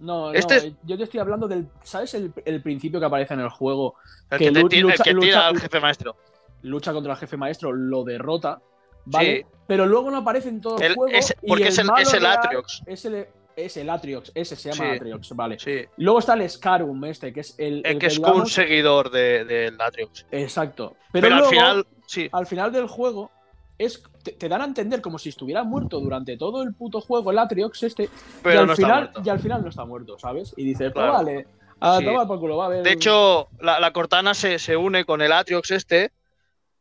No, 0.00 0.32
este 0.32 0.54
no, 0.56 0.60
es- 0.60 0.72
yo 0.84 0.96
te 0.98 1.04
estoy 1.04 1.20
hablando 1.20 1.48
del. 1.48 1.66
¿Sabes 1.82 2.12
el, 2.14 2.32
el 2.44 2.62
principio 2.62 3.00
que 3.00 3.06
aparece 3.06 3.34
en 3.34 3.40
el 3.40 3.48
juego? 3.48 3.94
El 4.30 4.38
Que 4.38 4.44
que, 4.46 4.52
te 4.52 4.58
el 4.60 4.68
que 4.68 4.76
tira 4.76 5.12
lucha- 5.14 5.46
al 5.48 5.58
jefe 5.60 5.80
maestro. 5.80 6.16
Lucha 6.62 6.92
contra 6.92 7.12
el 7.12 7.18
jefe 7.18 7.36
maestro, 7.36 7.72
lo 7.72 8.04
derrota, 8.04 8.60
¿vale? 9.06 9.38
Sí. 9.38 9.46
Pero 9.66 9.86
luego 9.86 10.10
no 10.10 10.18
aparece 10.18 10.48
en 10.48 10.60
todo 10.60 10.76
el, 10.78 10.82
El- 10.84 10.94
juego. 10.94 11.12
es- 11.16 11.34
y 11.42 11.48
porque 11.48 11.68
es 11.68 11.78
el- 11.78 11.90
es 11.98 12.12
el 12.14 12.26
Atriox. 12.26 12.82
Es 12.86 13.04
el, 13.06 13.26
es 13.56 13.76
el 13.78 13.88
Atriox, 13.90 14.30
ese 14.34 14.54
se 14.54 14.70
llama 14.70 14.90
Sí. 14.90 14.96
Atriox, 14.96 15.30
vale. 15.34 15.58
Sí. 15.58 15.80
Luego 15.96 16.18
está 16.18 16.34
el 16.34 16.48
Scarum, 16.48 17.04
este, 17.06 17.32
que 17.32 17.40
es 17.40 17.54
el. 17.58 17.78
El 17.78 17.86
el 17.86 17.98
que 17.98 18.06
es 18.06 18.16
como 18.20 18.28
un 18.28 18.32
digamos- 18.44 18.52
seguidor 18.52 19.10
del 19.10 19.48
de, 19.48 19.72
Atriox. 19.78 20.26
Exacto. 20.30 20.94
Pero, 21.12 21.28
Pero, 21.28 21.36
al 21.36 21.44
final, 21.46 21.86
sí. 22.06 22.28
al 22.30 22.46
final 22.46 22.70
del 22.70 22.86
juego, 22.86 23.30
es, 23.78 24.02
te, 24.22 24.32
te 24.32 24.48
dan 24.48 24.60
a 24.62 24.64
entender 24.66 25.00
como 25.00 25.18
si 25.18 25.30
estuviera 25.30 25.64
muerto 25.64 25.98
durante 26.00 26.36
todo 26.36 26.62
el 26.62 26.72
puto 26.74 27.00
juego, 27.00 27.30
el 27.30 27.38
Atriox 27.38 27.82
este. 27.82 28.04
y, 28.04 28.08
Pero 28.42 28.60
al 28.60 28.66
no 28.66 28.72
está 28.74 28.86
final, 28.86 29.02
muerto. 29.04 29.22
y 29.24 29.28
al 29.30 29.38
final 29.40 29.62
no 29.62 29.68
está 29.70 29.84
muerto, 29.84 30.18
¿sabes? 30.18 30.54
Y 30.56 30.64
dices, 30.64 30.92
pues 30.92 31.04
Claro. 31.04 31.12
vale, 31.14 31.46
a 31.80 31.98
tomar 32.00 32.26
por 32.26 32.38
culo, 32.40 32.56
va 32.58 32.66
a 32.66 32.68
ver. 32.68 32.82
De 32.84 32.92
hecho, 32.92 33.48
la, 33.60 33.80
la 33.80 33.92
Cortana 33.92 34.32
se, 34.34 34.58
se 34.58 34.76
une 34.76 35.04
con 35.04 35.20
el 35.22 35.32
Atriox 35.32 35.70
este 35.72 36.10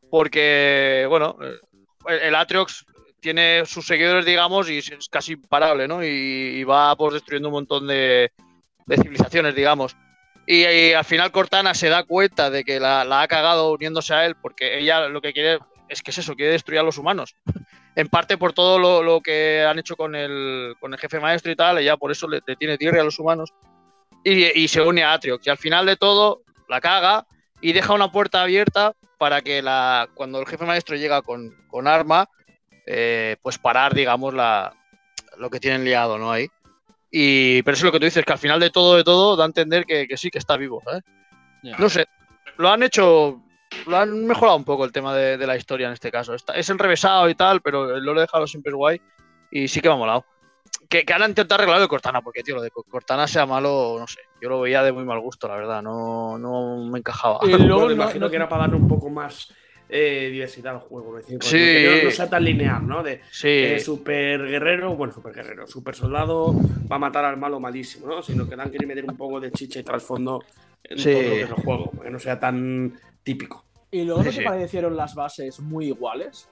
porque, 0.09 1.05
bueno, 1.09 1.37
eh, 1.41 1.53
el, 2.07 2.35
Atriox 2.35 2.85
tiene 3.19 3.65
sus 3.65 3.87
seguidores, 3.87 4.25
digamos, 4.25 4.69
y 4.69 4.77
es 4.77 5.09
casi 5.09 5.33
imparable, 5.33 5.87
¿no? 5.87 6.03
Y, 6.03 6.07
y 6.07 6.63
va 6.63 6.95
pues, 6.95 7.13
destruyendo 7.13 7.49
un 7.49 7.55
montón 7.55 7.87
de, 7.87 8.31
civilizaciones, 8.87 9.55
digamos. 9.55 9.95
Y, 10.47 10.65
y 10.65 10.93
al 10.93 11.05
final 11.05 11.31
Cortana 11.31 11.73
se 11.73 11.89
da 11.89 12.03
cuenta 12.03 12.49
de 12.49 12.63
que 12.63 12.79
la, 12.79 13.01
ha 13.01 13.27
cagado 13.27 13.73
uniéndose 13.73 14.13
a 14.13 14.25
él 14.25 14.35
porque 14.39 14.77
ella 14.77 15.07
lo 15.07 15.21
que 15.21 15.33
quiere 15.33 15.59
es 15.89 16.03
que 16.03 16.11
es 16.11 16.19
eso, 16.19 16.35
quiere 16.35 16.51
destruir 16.51 16.79
a 16.79 16.83
los 16.83 16.97
humanos. 16.97 17.35
En 17.95 18.09
parte 18.09 18.37
por 18.37 18.53
todo 18.53 19.01
lo, 19.01 19.21
que 19.21 19.63
han 19.63 19.79
hecho 19.79 19.95
con 19.95 20.15
el, 20.15 20.75
con 20.79 20.93
el 20.93 20.99
jefe 20.99 21.19
maestro 21.19 21.51
y 21.51 21.55
tal, 21.55 21.77
ella 21.79 21.97
por 21.97 22.11
eso 22.11 22.27
le, 22.27 22.41
le 22.45 22.55
tiene 22.55 22.77
tierra 22.77 23.01
a 23.01 23.05
los 23.05 23.17
humanos 23.17 23.53
y, 24.23 24.59
y 24.59 24.67
se 24.67 24.81
une 24.81 25.03
a 25.03 25.13
Atriox. 25.13 25.47
Y 25.47 25.49
al 25.49 25.57
final 25.57 25.85
de 25.85 25.95
todo, 25.95 26.41
la 26.67 26.81
caga 26.81 27.25
y 27.61 27.73
deja 27.73 27.93
una 27.93 28.11
puerta 28.11 28.41
abierta 28.41 28.93
para 29.25 29.41
que 29.41 29.59
la, 29.63 30.07
cuando 30.13 30.39
el 30.39 30.45
jefe 30.45 30.65
maestro 30.67 30.95
llega 30.95 31.23
con, 31.23 31.49
con 31.67 31.87
arma, 31.87 32.29
eh, 32.85 33.37
pues 33.41 33.57
parar, 33.57 33.95
digamos, 33.95 34.35
la, 34.35 34.71
lo 35.39 35.49
que 35.49 35.59
tienen 35.59 35.83
liado, 35.83 36.19
¿no? 36.19 36.31
Ahí. 36.31 36.47
Y, 37.09 37.63
pero 37.63 37.73
eso 37.73 37.79
es 37.81 37.85
lo 37.85 37.91
que 37.91 37.97
tú 37.99 38.05
dices, 38.05 38.23
que 38.23 38.33
al 38.33 38.37
final 38.37 38.59
de 38.59 38.69
todo, 38.69 38.97
de 38.97 39.03
todo, 39.03 39.35
da 39.35 39.45
a 39.45 39.47
entender 39.47 39.85
que, 39.85 40.07
que 40.07 40.15
sí, 40.15 40.29
que 40.29 40.37
está 40.37 40.57
vivo. 40.57 40.83
No 41.79 41.89
sé, 41.89 42.05
lo 42.57 42.69
han 42.69 42.83
hecho, 42.83 43.41
lo 43.87 43.97
han 43.97 44.27
mejorado 44.27 44.57
un 44.57 44.63
poco 44.63 44.85
el 44.85 44.91
tema 44.91 45.15
de, 45.15 45.37
de 45.39 45.47
la 45.47 45.57
historia 45.57 45.87
en 45.87 45.93
este 45.93 46.11
caso. 46.11 46.35
Está- 46.35 46.53
es 46.53 46.69
enrevesado 46.69 47.27
y 47.27 47.33
tal, 47.33 47.61
pero 47.61 47.99
lo 47.99 48.15
he 48.15 48.21
dejado 48.21 48.45
siempre 48.45 48.73
guay 48.73 49.01
y 49.49 49.67
sí 49.67 49.81
que 49.81 49.87
me 49.87 49.95
ha 49.95 49.97
molado. 49.97 50.23
Que, 50.89 51.03
que 51.05 51.13
han 51.13 51.21
intentado 51.29 51.55
arreglarlo 51.55 51.81
de 51.83 51.87
Cortana, 51.87 52.21
porque, 52.21 52.43
tío, 52.43 52.55
lo 52.55 52.61
de 52.61 52.69
Cortana 52.71 53.27
sea 53.27 53.45
malo, 53.45 53.97
no 53.99 54.07
sé. 54.07 54.19
Yo 54.41 54.49
lo 54.49 54.61
veía 54.61 54.83
de 54.83 54.91
muy 54.91 55.03
mal 55.03 55.19
gusto, 55.19 55.47
la 55.47 55.55
verdad. 55.55 55.81
No, 55.81 56.37
no 56.37 56.85
me 56.89 56.99
encajaba. 56.99 57.39
Y 57.43 57.47
luego 57.57 57.81
Bueno, 57.81 57.85
no- 57.87 57.91
imagino 57.93 58.25
no- 58.25 58.29
que 58.29 58.35
era 58.35 58.49
para 58.49 58.63
darle 58.63 58.75
un 58.77 58.87
poco 58.87 59.09
más 59.09 59.53
eh, 59.87 60.29
diversidad 60.31 60.73
al 60.73 60.79
juego. 60.81 61.11
¿no? 61.13 61.19
Es 61.19 61.27
decir, 61.27 61.43
Sí. 61.43 61.57
que 61.57 61.97
no, 61.99 62.03
no 62.05 62.11
sea 62.11 62.29
tan 62.29 62.43
lineal, 62.43 62.87
¿no? 62.87 63.03
De 63.03 63.21
Sí, 63.31 63.47
eh, 63.47 63.79
super 63.79 64.43
guerrero, 64.47 64.95
bueno, 64.95 65.13
super 65.13 65.31
guerrero, 65.33 65.67
super 65.67 65.93
soldado 65.95 66.53
va 66.91 66.95
a 66.95 66.99
matar 66.99 67.23
al 67.25 67.37
malo 67.37 67.59
malísimo, 67.59 68.07
¿no? 68.07 68.21
Sino 68.23 68.49
que 68.49 68.55
dan 68.55 68.71
que 68.71 68.83
meter 68.85 69.05
un 69.05 69.15
poco 69.15 69.39
de 69.39 69.51
chicha 69.51 69.79
y 69.79 69.83
trasfondo 69.83 70.43
en 70.83 70.97
Sí. 70.97 71.11
todo 71.11 71.21
lo 71.21 71.29
que 71.29 71.41
es 71.41 71.49
el 71.49 71.55
juego, 71.55 71.91
que 72.01 72.09
no 72.09 72.19
sea 72.19 72.39
tan 72.39 72.99
típico. 73.23 73.63
¿Y 73.91 74.03
luego 74.03 74.23
no 74.23 74.31
sí. 74.31 74.41
parecieron 74.43 74.95
las 74.97 75.13
bases 75.15 75.59
muy 75.59 75.85
iguales? 75.87 76.49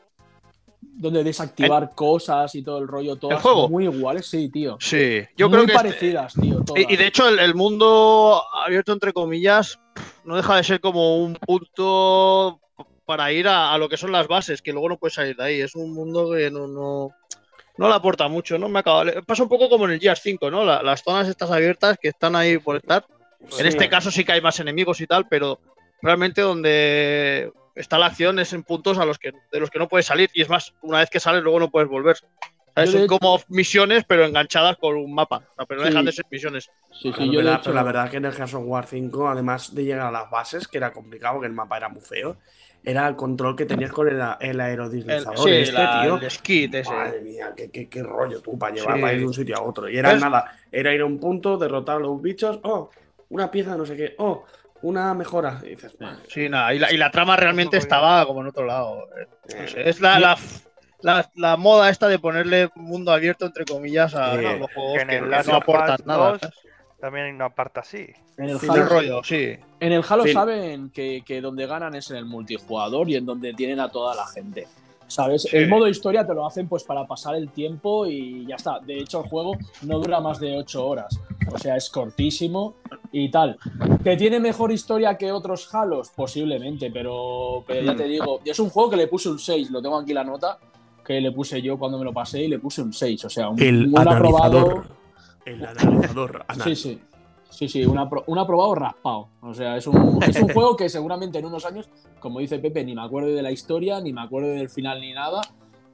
Donde 0.96 1.24
desactivar 1.24 1.92
cosas 1.96 2.54
y 2.56 2.62
todo 2.64 2.78
el 2.80 2.88
rollo, 2.88 3.16
todas 3.16 3.42
juego? 3.42 3.68
muy 3.70 3.86
iguales, 3.86 4.26
sí, 4.28 4.50
tío. 4.50 4.78
sí. 4.80 5.22
Yo 5.38 5.50
muy 5.50 5.58
creo 5.58 5.68
que 5.68 5.74
parecidas, 5.74 6.34
tío. 6.34 6.62
todas. 6.64 6.84
Y, 6.90 6.94
y 6.94 6.98
de 6.98 7.08
hecho, 7.08 7.28
el, 7.28 7.40
el 7.40 7.56
mundo 7.56 8.42
abierto, 8.66 8.94
entre 8.94 9.12
comillas, 9.14 9.80
no 10.24 10.36
deja 10.36 10.56
de 10.58 10.64
ser 10.64 10.80
como 10.82 11.18
un 11.24 11.36
punto 11.36 12.60
para 13.06 13.32
ir 13.32 13.48
a, 13.48 13.74
a 13.74 13.78
lo 13.78 13.90
que 13.90 13.98
son 13.98 14.12
las 14.12 14.28
bases, 14.28 14.62
que 14.62 14.72
luego 14.72 14.90
no 14.90 14.98
puedes 14.98 15.16
salir 15.16 15.36
de 15.36 15.44
ahí. 15.44 15.62
Es 15.62 15.76
un 15.76 15.94
mundo 15.94 16.32
que 16.32 16.50
no, 16.50 16.68
no, 16.68 17.10
no 17.78 17.88
le 17.90 17.94
aporta 17.94 18.28
mucho, 18.28 18.58
¿no? 18.58 18.70
Me 18.70 18.80
acaba, 18.80 19.04
pasa 19.26 19.44
un 19.44 19.50
poco 19.50 19.70
como 19.70 19.86
en 19.86 19.92
el 19.92 20.00
Gears 20.00 20.22
5, 20.22 20.50
¿no? 20.50 20.64
La- 20.64 20.82
las 20.84 21.04
zonas 21.04 21.28
estas 21.28 21.52
abiertas 21.52 21.98
que 22.02 22.10
están 22.10 22.36
ahí 22.36 22.58
por 22.60 22.78
estar. 22.78 23.06
En 23.60 23.66
este 23.66 23.90
caso 23.90 24.10
sí 24.10 24.24
que 24.24 24.32
hay 24.32 24.42
más 24.42 24.60
enemigos 24.62 25.02
y 25.02 25.08
tal, 25.08 25.28
pero 25.28 25.60
realmente 26.02 26.42
donde 26.42 27.52
está 27.76 27.98
la 27.98 28.08
acción 28.08 28.40
es 28.40 28.54
en 28.54 28.64
puntos 28.64 28.98
a 28.98 29.06
los 29.06 29.18
que, 29.20 29.32
de 29.52 29.60
los 29.60 29.70
que 29.70 29.80
no 29.80 29.88
puedes 29.88 30.06
salir. 30.06 30.30
Y 30.34 30.42
es 30.42 30.50
más, 30.50 30.74
una 30.82 31.00
vez 31.00 31.10
que 31.10 31.20
sales, 31.20 31.44
luego 31.44 31.60
no 31.60 31.70
puedes 31.72 31.90
volver. 31.90 32.18
¿Sabes? 32.76 32.90
Son 32.92 33.06
como 33.06 33.40
misiones, 33.50 34.04
pero 34.08 34.26
enganchadas 34.26 34.78
con 34.78 34.96
un 34.96 35.14
mapa. 35.14 35.44
O 35.52 35.54
sea, 35.56 35.66
pero 35.68 35.82
no 35.82 35.86
Sí. 35.86 35.92
dejan 35.92 36.06
de 36.06 36.12
ser 36.12 36.26
misiones. 36.32 36.72
Sí, 36.92 36.98
sí, 37.04 37.12
Claro, 37.12 37.26
yo 37.26 37.32
de 37.32 37.38
verdad, 37.38 37.54
hecho- 37.56 37.64
pero 37.66 37.76
la 37.76 37.84
verdad 37.84 38.10
que 38.10 38.18
en 38.18 38.26
el 38.26 38.32
Gears 38.34 38.54
of 38.56 38.64
War 38.66 38.86
5, 38.88 39.28
además 39.30 39.76
de 39.76 39.84
llegar 39.84 40.08
a 40.08 40.12
las 40.12 40.30
bases, 40.32 40.68
que 40.68 40.78
era 40.80 40.92
complicado, 40.92 41.40
que 41.40 41.46
el 41.46 41.54
mapa 41.54 41.78
era 41.78 41.90
muy 41.90 42.02
feo, 42.02 42.38
era 42.84 43.08
el 43.08 43.16
control 43.16 43.56
que 43.56 43.66
tenías 43.66 43.92
con 43.92 44.08
el, 44.08 44.16
el 44.40 44.50
El, 44.50 44.60
aerodislizador 44.60 45.38
sí, 45.38 45.52
este, 45.52 45.74
la- 45.74 46.02
tío. 46.02 46.18
el 46.18 46.32
skit 46.32 46.74
ese. 46.76 46.92
Madre 46.92 47.22
mía, 47.22 47.54
qué, 47.56 47.70
qué- 47.70 47.88
qué 47.88 48.02
rollo 48.02 48.42
tú 48.42 48.58
para 48.58 48.74
llevar 48.76 48.96
Sí. 48.96 49.02
para 49.02 49.14
ir 49.14 49.20
de 49.20 49.26
un 49.28 49.34
sitio 49.36 49.56
a 49.56 49.62
otro. 49.62 49.88
Y 49.88 49.98
era 49.98 50.12
¿Ves? 50.14 50.22
nada, 50.22 50.58
era 50.72 50.94
ir 50.94 51.02
a 51.02 51.06
un 51.06 51.20
punto, 51.20 51.58
derrotar 51.58 51.98
a 51.98 52.00
los 52.00 52.20
bichos, 52.24 52.60
oh, 52.64 52.90
una 53.30 53.52
pieza, 53.52 53.78
no 53.78 53.86
sé 53.86 53.96
qué, 53.96 54.16
oh, 54.18 54.46
una 54.84 55.14
mejora. 55.16 55.60
Y 55.64 55.70
dices, 55.70 55.98
Sí, 56.30 56.48
nada. 56.50 56.74
Y 56.74 56.80
la, 56.80 56.92
y 56.94 56.98
la 56.98 57.10
trama 57.10 57.36
realmente 57.36 57.78
estaba 57.78 58.26
como 58.28 58.42
en 58.42 58.48
otro 58.48 58.66
lado. 58.66 59.08
Eh, 59.18 59.28
no 59.62 59.68
sé, 59.68 59.90
es 59.90 60.00
la, 60.00 60.20
la, 60.20 60.38
la- 61.02 61.30
la 61.36 61.58
moda 61.58 61.90
esta 61.90 62.08
de 62.08 62.20
ponerle 62.20 62.70
mundo 62.76 63.12
abierto, 63.12 63.46
entre 63.48 63.66
comillas, 63.66 64.14
a, 64.16 64.38
Sí. 64.38 64.46
a 64.46 64.56
los 64.58 64.72
juegos 64.74 64.94
Que 64.96 65.02
en 65.02 65.08
que 65.08 65.16
el 65.18 65.30
no 65.30 65.56
aportan 65.56 65.98
nada. 66.06 66.32
2 66.34 66.42
También 67.02 67.26
hay 67.26 67.32
una 67.34 67.50
parte 67.50 67.80
así. 67.82 68.08
en 68.38 68.46
el 68.50 68.60
Sí, 68.60 68.68
Halo, 68.70 68.82
El 68.84 68.90
rollo, 68.90 69.24
sí. 69.24 69.58
en 69.80 69.92
el 69.92 70.04
Halo 70.08 70.24
Sí. 70.24 70.34
saben 70.34 70.90
que, 70.92 71.22
que 71.26 71.42
donde 71.42 71.68
ganan 71.68 71.96
es 71.96 72.10
en 72.12 72.18
el 72.18 72.26
multijugador 72.26 73.10
y 73.10 73.16
en 73.18 73.26
donde 73.26 73.54
tienen 73.54 73.80
a 73.82 73.90
toda 73.90 74.16
la 74.16 74.26
gente. 74.28 74.68
¿Sabes? 75.14 75.44
Sí. 75.44 75.56
El 75.56 75.70
modo 75.70 75.88
historia 75.88 76.26
te 76.26 76.34
lo 76.34 76.46
hacen 76.46 76.68
pues 76.68 76.84
para 76.84 77.06
pasar 77.06 77.36
el 77.36 77.50
tiempo 77.50 78.08
y 78.08 78.46
ya 78.48 78.56
está. 78.56 78.80
De 78.80 78.98
hecho, 78.98 79.22
el 79.24 79.30
juego 79.30 79.56
no 79.84 80.00
dura 80.00 80.20
más 80.20 80.40
de 80.40 80.58
8 80.58 80.86
horas. 80.88 81.20
O 81.54 81.58
sea, 81.60 81.76
es 81.78 81.90
cortísimo 81.90 82.76
y 83.12 83.30
tal. 83.30 83.58
¿Que 84.04 84.18
tiene 84.18 84.40
mejor 84.40 84.72
historia 84.72 85.16
que 85.18 85.32
otros 85.32 85.74
Halos? 85.76 86.10
Posiblemente, 86.16 86.90
pero, 86.92 87.64
pero 87.68 87.82
ya 87.86 87.94
Mm. 87.94 87.98
te 87.98 88.04
digo, 88.06 88.40
es 88.44 88.60
un 88.60 88.70
juego 88.70 88.90
que 88.90 88.98
le 88.98 89.08
puse 89.08 89.30
un 89.30 89.38
6, 89.38 89.70
lo 89.70 89.82
tengo 89.82 89.98
aquí 90.00 90.14
la 90.14 90.24
nota, 90.24 90.58
que 91.06 91.22
le 91.22 91.32
puse 91.32 91.62
yo 91.62 91.78
cuando 91.78 92.00
me 92.00 92.06
lo 92.06 92.14
pasé 92.14 92.42
y 92.44 92.48
le 92.48 92.58
puse 92.60 92.82
un 92.82 92.92
6. 92.94 93.26
O 93.26 93.30
sea, 93.30 93.50
un, 93.50 93.62
El 93.62 93.88
un 93.88 94.00
aprobado. 94.00 94.84
El 95.46 95.64
analizador. 95.66 96.44
anal. 96.48 96.68
Sí, 96.70 96.76
sí. 96.76 97.02
Sí, 97.54 97.70
sí, 97.70 97.86
un, 97.86 97.98
apro- 97.98 98.24
un 98.28 98.38
aprobado 98.40 98.74
raspado. 98.76 99.30
O 99.42 99.54
sea, 99.54 99.78
es 99.78 99.86
un, 99.88 100.20
es 100.28 100.42
un 100.42 100.50
juego 100.54 100.76
que 100.76 100.90
seguramente 100.90 101.38
en 101.40 101.46
unos 101.46 101.66
años, 101.66 101.90
como 102.20 102.40
dice 102.40 102.58
Pepe, 102.60 102.84
ni 102.84 102.96
me 102.96 103.04
acuerdo 103.04 103.30
de 103.30 103.42
la 103.44 103.52
historia, 103.52 104.02
ni 104.02 104.12
me 104.12 104.22
acuerdo 104.22 104.50
del 104.50 104.70
final 104.70 105.00
ni 105.00 105.14
nada, 105.14 105.42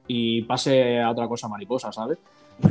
y 0.06 0.42
pase 0.42 1.00
a 1.00 1.10
otra 1.10 1.28
cosa 1.28 1.48
mariposa, 1.48 1.92
¿sabes? 1.92 2.18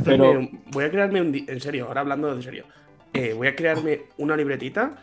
Pero- 0.04 0.40
voy 0.72 0.84
a 0.84 0.90
crearme 0.90 1.20
un. 1.20 1.34
En 1.34 1.60
serio, 1.60 1.86
ahora 1.86 2.00
hablando 2.02 2.34
de 2.34 2.42
serio. 2.42 2.64
eh, 3.12 3.32
voy 3.36 3.48
a 3.48 3.56
crearme 3.56 4.02
una 4.18 4.36
libretita 4.36 4.96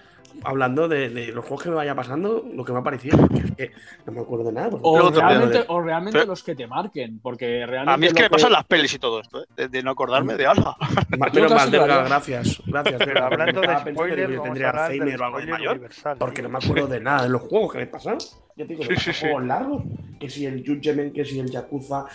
hablando 0.43 0.87
de, 0.87 1.09
de 1.09 1.27
los 1.27 1.43
juegos 1.45 1.63
que 1.63 1.69
me 1.69 1.75
vaya 1.75 1.95
pasando, 1.95 2.45
lo 2.53 2.63
que 2.63 2.71
me 2.71 2.79
ha 2.79 2.83
parecido, 2.83 3.17
porque 3.17 3.39
es 3.39 3.51
que 3.55 3.71
no 4.05 4.11
me 4.13 4.21
acuerdo 4.21 4.45
de 4.45 4.51
nada. 4.53 4.69
O 4.81 4.93
Pero 4.95 5.11
te- 5.11 5.19
realmente, 5.21 5.65
o 5.67 5.81
realmente 5.81 6.19
Pero- 6.19 6.29
los 6.31 6.43
que 6.43 6.55
te 6.55 6.67
marquen, 6.67 7.19
porque 7.19 7.65
realmente. 7.65 7.93
A 7.93 7.97
mí 7.97 8.05
es 8.07 8.13
que 8.13 8.23
me 8.23 8.29
pasan 8.29 8.51
las 8.51 8.63
pelis 8.65 8.93
y 8.93 8.99
todo 8.99 9.19
esto, 9.21 9.43
¿eh? 9.43 9.45
de, 9.55 9.67
de 9.69 9.83
no 9.83 9.91
acordarme 9.91 10.35
de 10.35 10.45
algo. 10.47 10.75
Delga, 11.33 11.61
haría. 11.63 12.03
gracias. 12.03 12.61
Gracias, 12.65 12.95
Pero 13.05 13.25
hablando 13.25 13.61
de 13.61 13.77
spoilers, 13.91 14.33
yo 14.33 14.41
tendría 14.41 14.69
Alzheimer 14.69 15.21
o 15.21 15.25
algo 15.25 15.37
de 15.37 15.43
spoiler 15.43 15.59
mayor. 15.59 15.71
universal. 15.77 16.17
Porque 16.19 16.41
no 16.41 16.49
me 16.49 16.57
acuerdo 16.57 16.87
de 16.87 16.99
nada 16.99 17.23
de 17.23 17.29
los 17.29 17.41
juegos 17.43 17.71
que 17.73 17.77
me 17.79 17.87
pasaron. 17.87 18.19
Ya 18.55 18.65
te 18.65 18.75
digo, 18.75 18.83
sí. 18.97 19.11
juegos 19.19 19.43
largos, 19.45 19.83
que 20.19 20.29
si 20.29 20.45
el 20.45 20.63
Judgment, 20.65 21.13
que 21.13 21.23
si 21.25 21.39
el 21.39 21.49
Yakuza, 21.49 22.05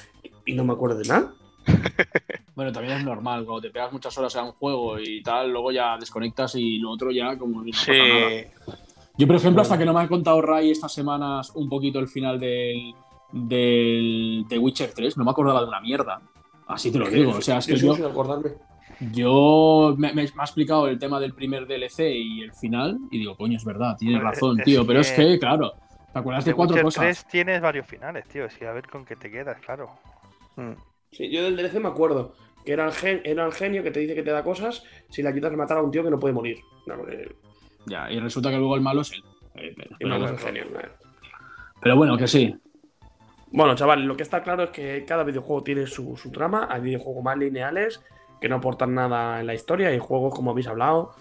y 0.45 0.55
no 0.55 0.65
me 0.65 0.73
acuerdo 0.73 0.99
de 0.99 1.09
nada. 1.09 1.33
Bueno, 2.55 2.71
también 2.73 2.99
es 2.99 3.05
normal, 3.05 3.45
cuando 3.45 3.63
te 3.63 3.71
pegas 3.71 3.93
muchas 3.93 4.17
horas 4.19 4.37
a 4.37 4.43
un 4.43 4.53
juego 4.53 4.99
y 5.01 5.23
tal, 5.23 5.51
luego 5.51 5.73
ya 5.73 5.97
desconectas 5.99 6.55
y 6.55 6.79
lo 6.79 6.91
otro 6.91 7.11
ya 7.11 7.37
como 7.39 7.63
no 7.63 7.65
nada. 7.65 8.31
Sí. 8.31 8.47
Yo, 9.17 9.27
por 9.27 9.37
ejemplo, 9.37 9.63
hasta 9.63 9.79
que 9.79 9.85
no 9.85 9.93
me 9.95 10.01
ha 10.01 10.09
contado 10.09 10.41
Ray 10.43 10.71
estas 10.71 10.93
semanas 10.93 11.51
un 11.55 11.69
poquito 11.69 11.99
el 11.99 12.09
final 12.09 12.39
del, 12.39 12.95
del 13.33 14.45
de 14.49 14.59
Witcher 14.59 14.93
3, 14.95 15.17
no 15.17 15.25
me 15.25 15.31
acordaba 15.31 15.61
de 15.63 15.69
una 15.69 15.81
mierda. 15.81 16.21
Así 16.67 16.91
te 16.93 16.99
lo 16.99 17.09
digo. 17.09 17.33
O 17.33 17.41
sea, 17.41 17.59
es 17.59 17.67
que 17.67 17.77
yo, 17.77 17.95
yo 19.13 19.95
me, 19.99 20.13
me- 20.13 20.23
me 20.25 20.31
ha 20.39 20.45
explicado 20.45 20.89
el 20.89 20.99
tema 20.99 21.19
del 21.21 21.35
primer 21.35 21.67
DLC 21.67 22.01
y 22.15 22.43
el 22.43 22.53
final, 22.53 22.99
y 23.11 23.19
digo, 23.19 23.37
coño, 23.37 23.57
es 23.57 23.65
verdad, 23.65 23.97
tienes 23.99 24.23
razón, 24.23 24.59
es 24.61 24.65
tío. 24.65 24.87
Pero 24.87 25.01
es 25.01 25.11
que- 25.13 25.27
que, 25.27 25.39
claro, 25.39 25.73
¿Te 26.13 26.19
acuerdas 26.19 26.45
The 26.45 26.51
de 26.51 26.57
cuatro 26.57 26.75
Witcher 26.75 26.85
cosas? 26.85 27.03
3 27.03 27.27
tienes 27.29 27.61
varios 27.63 27.87
finales, 27.87 28.29
tío. 28.29 28.49
Sí, 28.51 28.65
a 28.67 28.73
ver 28.73 28.87
con 28.87 29.05
qué 29.05 29.17
te 29.17 29.31
quedas, 29.31 29.59
claro. 29.65 29.89
Mm. 30.57 30.73
Sí, 31.13 31.31
yo 31.31 31.43
del 31.45 31.57
DLC 31.57 31.79
me 31.81 31.89
acuerdo 31.89 32.35
que 32.65 32.73
era 32.73 32.85
el, 32.87 32.93
gen- 32.93 33.21
era 33.25 33.45
el 33.47 33.53
genio 33.53 33.83
que 33.83 33.91
te 33.91 34.01
dice 34.01 34.15
que 34.15 34.23
te 34.23 34.31
da 34.31 34.43
cosas 34.45 34.85
si 35.11 35.23
le 35.23 35.29
ayudas 35.29 35.53
a 35.53 35.57
matar 35.57 35.79
a 35.79 35.83
un 35.83 35.91
tío 35.91 36.03
que 36.03 36.11
no 36.11 36.19
puede 36.19 36.35
morir. 36.35 36.59
No, 36.87 36.97
porque- 36.97 37.35
Ya, 37.87 38.11
y 38.11 38.19
resulta 38.21 38.51
que 38.51 38.57
luego 38.57 38.75
el 38.77 38.81
malo 38.83 39.01
es 39.03 39.13
él. 39.13 39.23
Eh, 39.57 39.75
pero, 39.77 40.19
y 40.19 40.25
es 40.25 40.31
el 40.31 40.39
genio. 40.39 40.63
eh. 40.81 40.89
Pero 41.81 41.97
bueno, 41.97 42.17
que 42.17 42.27
sí. 42.29 42.55
Bueno, 43.51 43.75
chaval, 43.75 44.05
lo 44.05 44.17
que 44.17 44.23
está 44.23 44.43
claro 44.43 44.63
es 44.65 44.71
que 44.71 45.05
cada 45.07 45.25
videojuego 45.25 45.63
tiene 45.63 45.87
su, 45.87 46.17
su 46.17 46.31
trama. 46.31 46.69
Hay 46.71 46.81
videojuegos 46.81 47.23
más 47.23 47.37
lineales 47.37 48.01
que 48.41 48.49
no 48.49 48.57
aportan 48.57 48.95
nada 48.95 49.41
en 49.41 49.47
la 49.47 49.55
historia. 49.55 49.89
Hay 49.89 49.99
juegos, 49.99 50.35
como 50.35 50.53
habéis 50.53 50.69
hablado, 50.69 51.15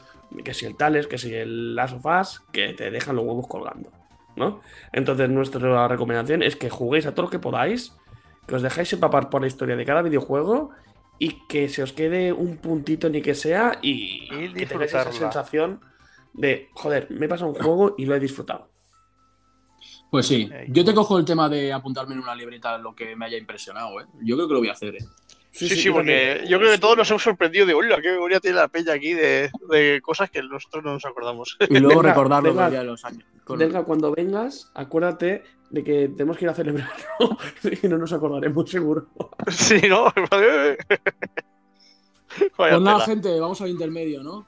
que 0.45 0.53
si 0.53 0.65
el 0.65 0.77
Tales, 0.77 1.07
que 1.07 1.17
si 1.17 1.33
el 1.33 1.75
Last 1.75 1.95
of 1.95 2.05
Us, 2.05 2.41
que 2.53 2.73
te 2.73 2.89
dejan 2.89 3.15
los 3.17 3.25
huevos 3.25 3.47
colgando. 3.47 3.89
¿no? 4.37 4.61
Entonces, 4.93 5.29
nuestra 5.29 5.87
recomendación 5.89 6.41
es 6.41 6.55
que 6.55 6.69
juguéis 6.69 7.05
a 7.05 7.13
todo 7.13 7.23
lo 7.25 7.29
que 7.29 7.39
podáis, 7.39 7.93
que 8.47 8.55
os 8.55 8.61
dejéis 8.61 8.93
empapar 8.93 9.29
por 9.29 9.41
la 9.41 9.47
historia 9.47 9.75
de 9.75 9.85
cada 9.85 10.01
videojuego 10.01 10.71
y 11.19 11.47
que 11.47 11.69
se 11.69 11.83
os 11.83 11.93
quede 11.93 12.33
un 12.33 12.57
puntito 12.57 13.09
ni 13.09 13.21
que 13.21 13.35
sea 13.35 13.79
y, 13.81 14.27
Y 14.33 14.53
que 14.53 14.65
tengáis 14.65 14.93
esa 14.93 15.11
sensación 15.11 15.81
de, 16.33 16.69
joder, 16.73 17.07
me 17.11 17.25
he 17.25 17.29
pasado 17.29 17.51
un 17.51 17.55
juego 17.55 17.95
y 17.97 18.05
lo 18.05 18.15
he 18.15 18.19
disfrutado. 18.19 18.69
Pues 20.09 20.27
sí. 20.27 20.49
Yo 20.67 20.83
te 20.83 20.93
cojo 20.93 21.17
el 21.17 21.25
tema 21.25 21.47
de 21.47 21.71
apuntarme 21.71 22.15
en 22.15 22.19
una 22.19 22.35
libreta 22.35 22.77
lo 22.77 22.93
que 22.93 23.15
me 23.15 23.25
haya 23.25 23.37
impresionado, 23.37 24.01
¿eh? 24.01 24.05
Yo 24.21 24.35
creo 24.35 24.47
que 24.47 24.53
lo 24.53 24.59
voy 24.59 24.69
a 24.69 24.73
hacer, 24.73 24.95
¿eh? 24.95 25.05
Sí, 25.51 25.67
sí, 25.69 25.89
porque 25.89 26.33
también. 26.35 26.49
yo 26.49 26.59
creo 26.59 26.71
que 26.71 26.77
todos 26.77 26.97
nos 26.97 27.09
hemos 27.09 27.23
sorprendido 27.23 27.65
de, 27.65 27.73
hola, 27.73 28.01
qué 28.01 28.11
memoria 28.11 28.39
tiene 28.39 28.57
la 28.57 28.69
peña 28.69 28.93
aquí 28.93 29.13
de, 29.13 29.51
de 29.69 30.01
cosas 30.01 30.29
que 30.29 30.41
nosotros 30.41 30.83
no 30.83 30.93
nos 30.93 31.05
acordamos. 31.05 31.57
Y 31.69 31.79
luego 31.79 32.01
recordarlo 32.01 32.53
de 32.53 32.83
los 32.83 33.03
años. 33.05 33.25
Con- 33.51 33.59
Venga, 33.59 33.83
cuando 33.83 34.11
vengas, 34.11 34.71
acuérdate 34.73 35.43
de 35.69 35.83
que 35.83 36.09
tenemos 36.09 36.37
que 36.37 36.45
ir 36.45 36.49
a 36.49 36.53
celebrarlo 36.53 36.93
y 37.83 37.87
no 37.87 37.97
nos 37.97 38.11
acordaremos 38.13 38.69
seguro. 38.69 39.07
sí, 39.47 39.81
¿no? 39.87 40.05
Vaya 40.15 40.77
Pues 42.57 42.81
nada, 42.81 42.95
tela. 42.97 43.05
gente, 43.05 43.39
vamos 43.39 43.61
al 43.61 43.69
intermedio, 43.69 44.23
¿no? 44.23 44.45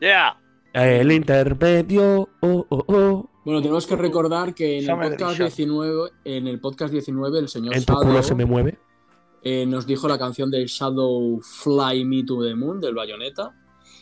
Yeah. 0.00 0.36
El 0.72 1.10
intermedio, 1.10 2.28
oh, 2.40 2.66
oh, 2.68 2.84
oh. 2.88 3.30
Bueno, 3.44 3.60
tenemos 3.62 3.86
que 3.86 3.96
recordar 3.96 4.54
que 4.54 4.78
en 4.78 4.90
el 4.90 4.96
podcast 4.96 5.40
Edition. 5.40 5.68
19, 5.70 6.10
en 6.24 6.46
el 6.48 6.60
podcast 6.60 6.92
19, 6.92 7.38
el 7.38 7.48
señor 7.48 7.74
En 7.76 7.84
tu 7.84 7.92
Shadow 7.92 8.06
culo 8.08 8.22
se 8.22 8.34
me 8.34 8.44
mueve. 8.44 8.78
eh, 9.42 9.64
nos 9.66 9.86
dijo 9.86 10.06
la 10.08 10.18
canción 10.18 10.50
del 10.50 10.66
Shadow 10.66 11.40
Fly 11.40 12.04
Me 12.04 12.24
to 12.24 12.42
the 12.44 12.54
Moon 12.54 12.80
del 12.80 12.94
Bayonetta. 12.94 13.54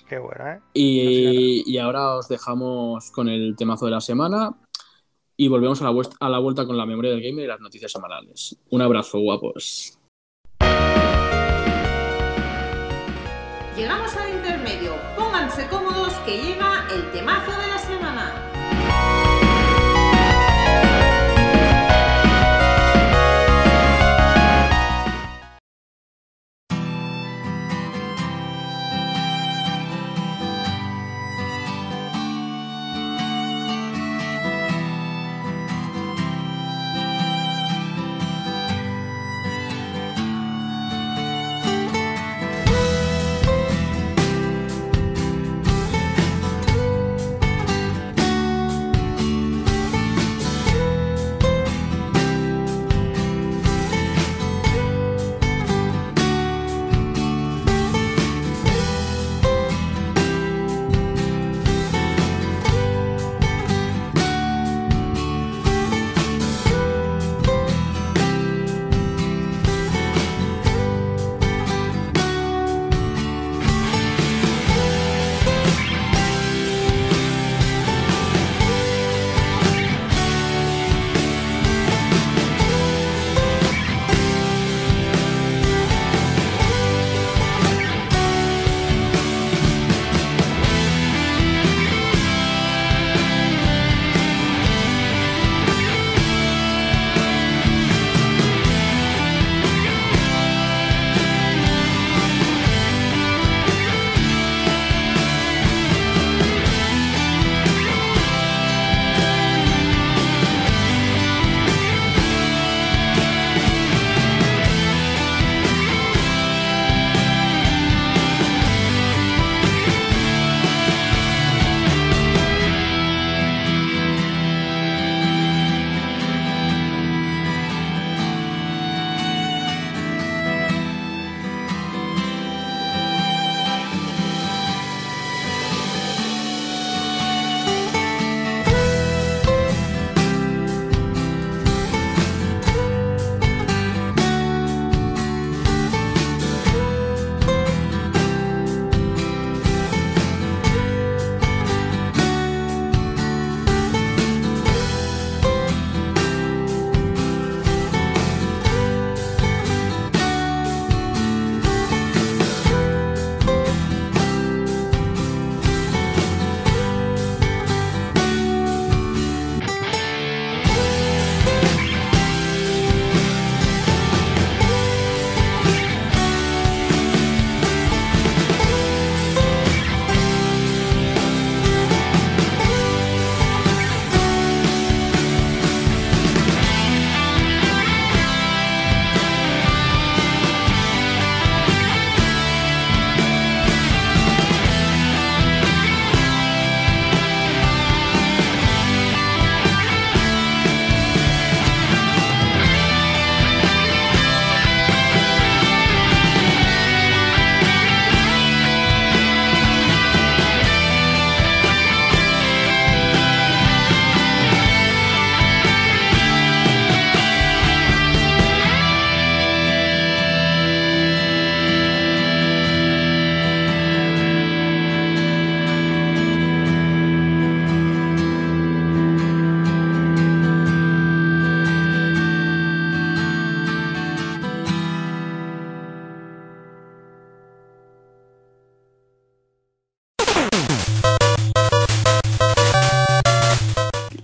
Qué 0.09 0.19
buena, 0.19 0.57
¿eh? 0.57 0.61
Y, 0.75 1.65
y 1.67 1.79
ahora 1.79 2.17
os 2.17 2.29
dejamos 2.29 3.11
con 3.11 3.29
el 3.29 3.57
temazo 3.57 3.87
de 3.87 3.93
la 3.93 4.01
semana 4.01 4.55
y 5.37 5.49
volvemos 5.49 5.81
a 5.83 5.91
la, 5.91 6.03
a 6.21 6.29
la 6.29 6.39
vuelta 6.39 6.67
con 6.67 6.77
la 6.77 6.87
memoria 6.87 7.11
del 7.11 7.23
gamer 7.23 7.45
y 7.45 7.49
las 7.49 7.61
noticias 7.61 7.91
semanales. 7.91 8.57
Un 8.71 8.83
abrazo, 8.83 9.19
guapos. 9.19 9.99
Llegamos 13.77 14.15
al 14.17 14.35
intermedio. 14.37 14.95
Pónganse 15.17 15.67
cómodos 15.69 16.13
que 16.27 16.41
llega 16.41 16.87
el 16.93 17.11
temazo 17.11 17.51
de 17.51 17.67
la 17.67 17.79
semana. 17.79 18.04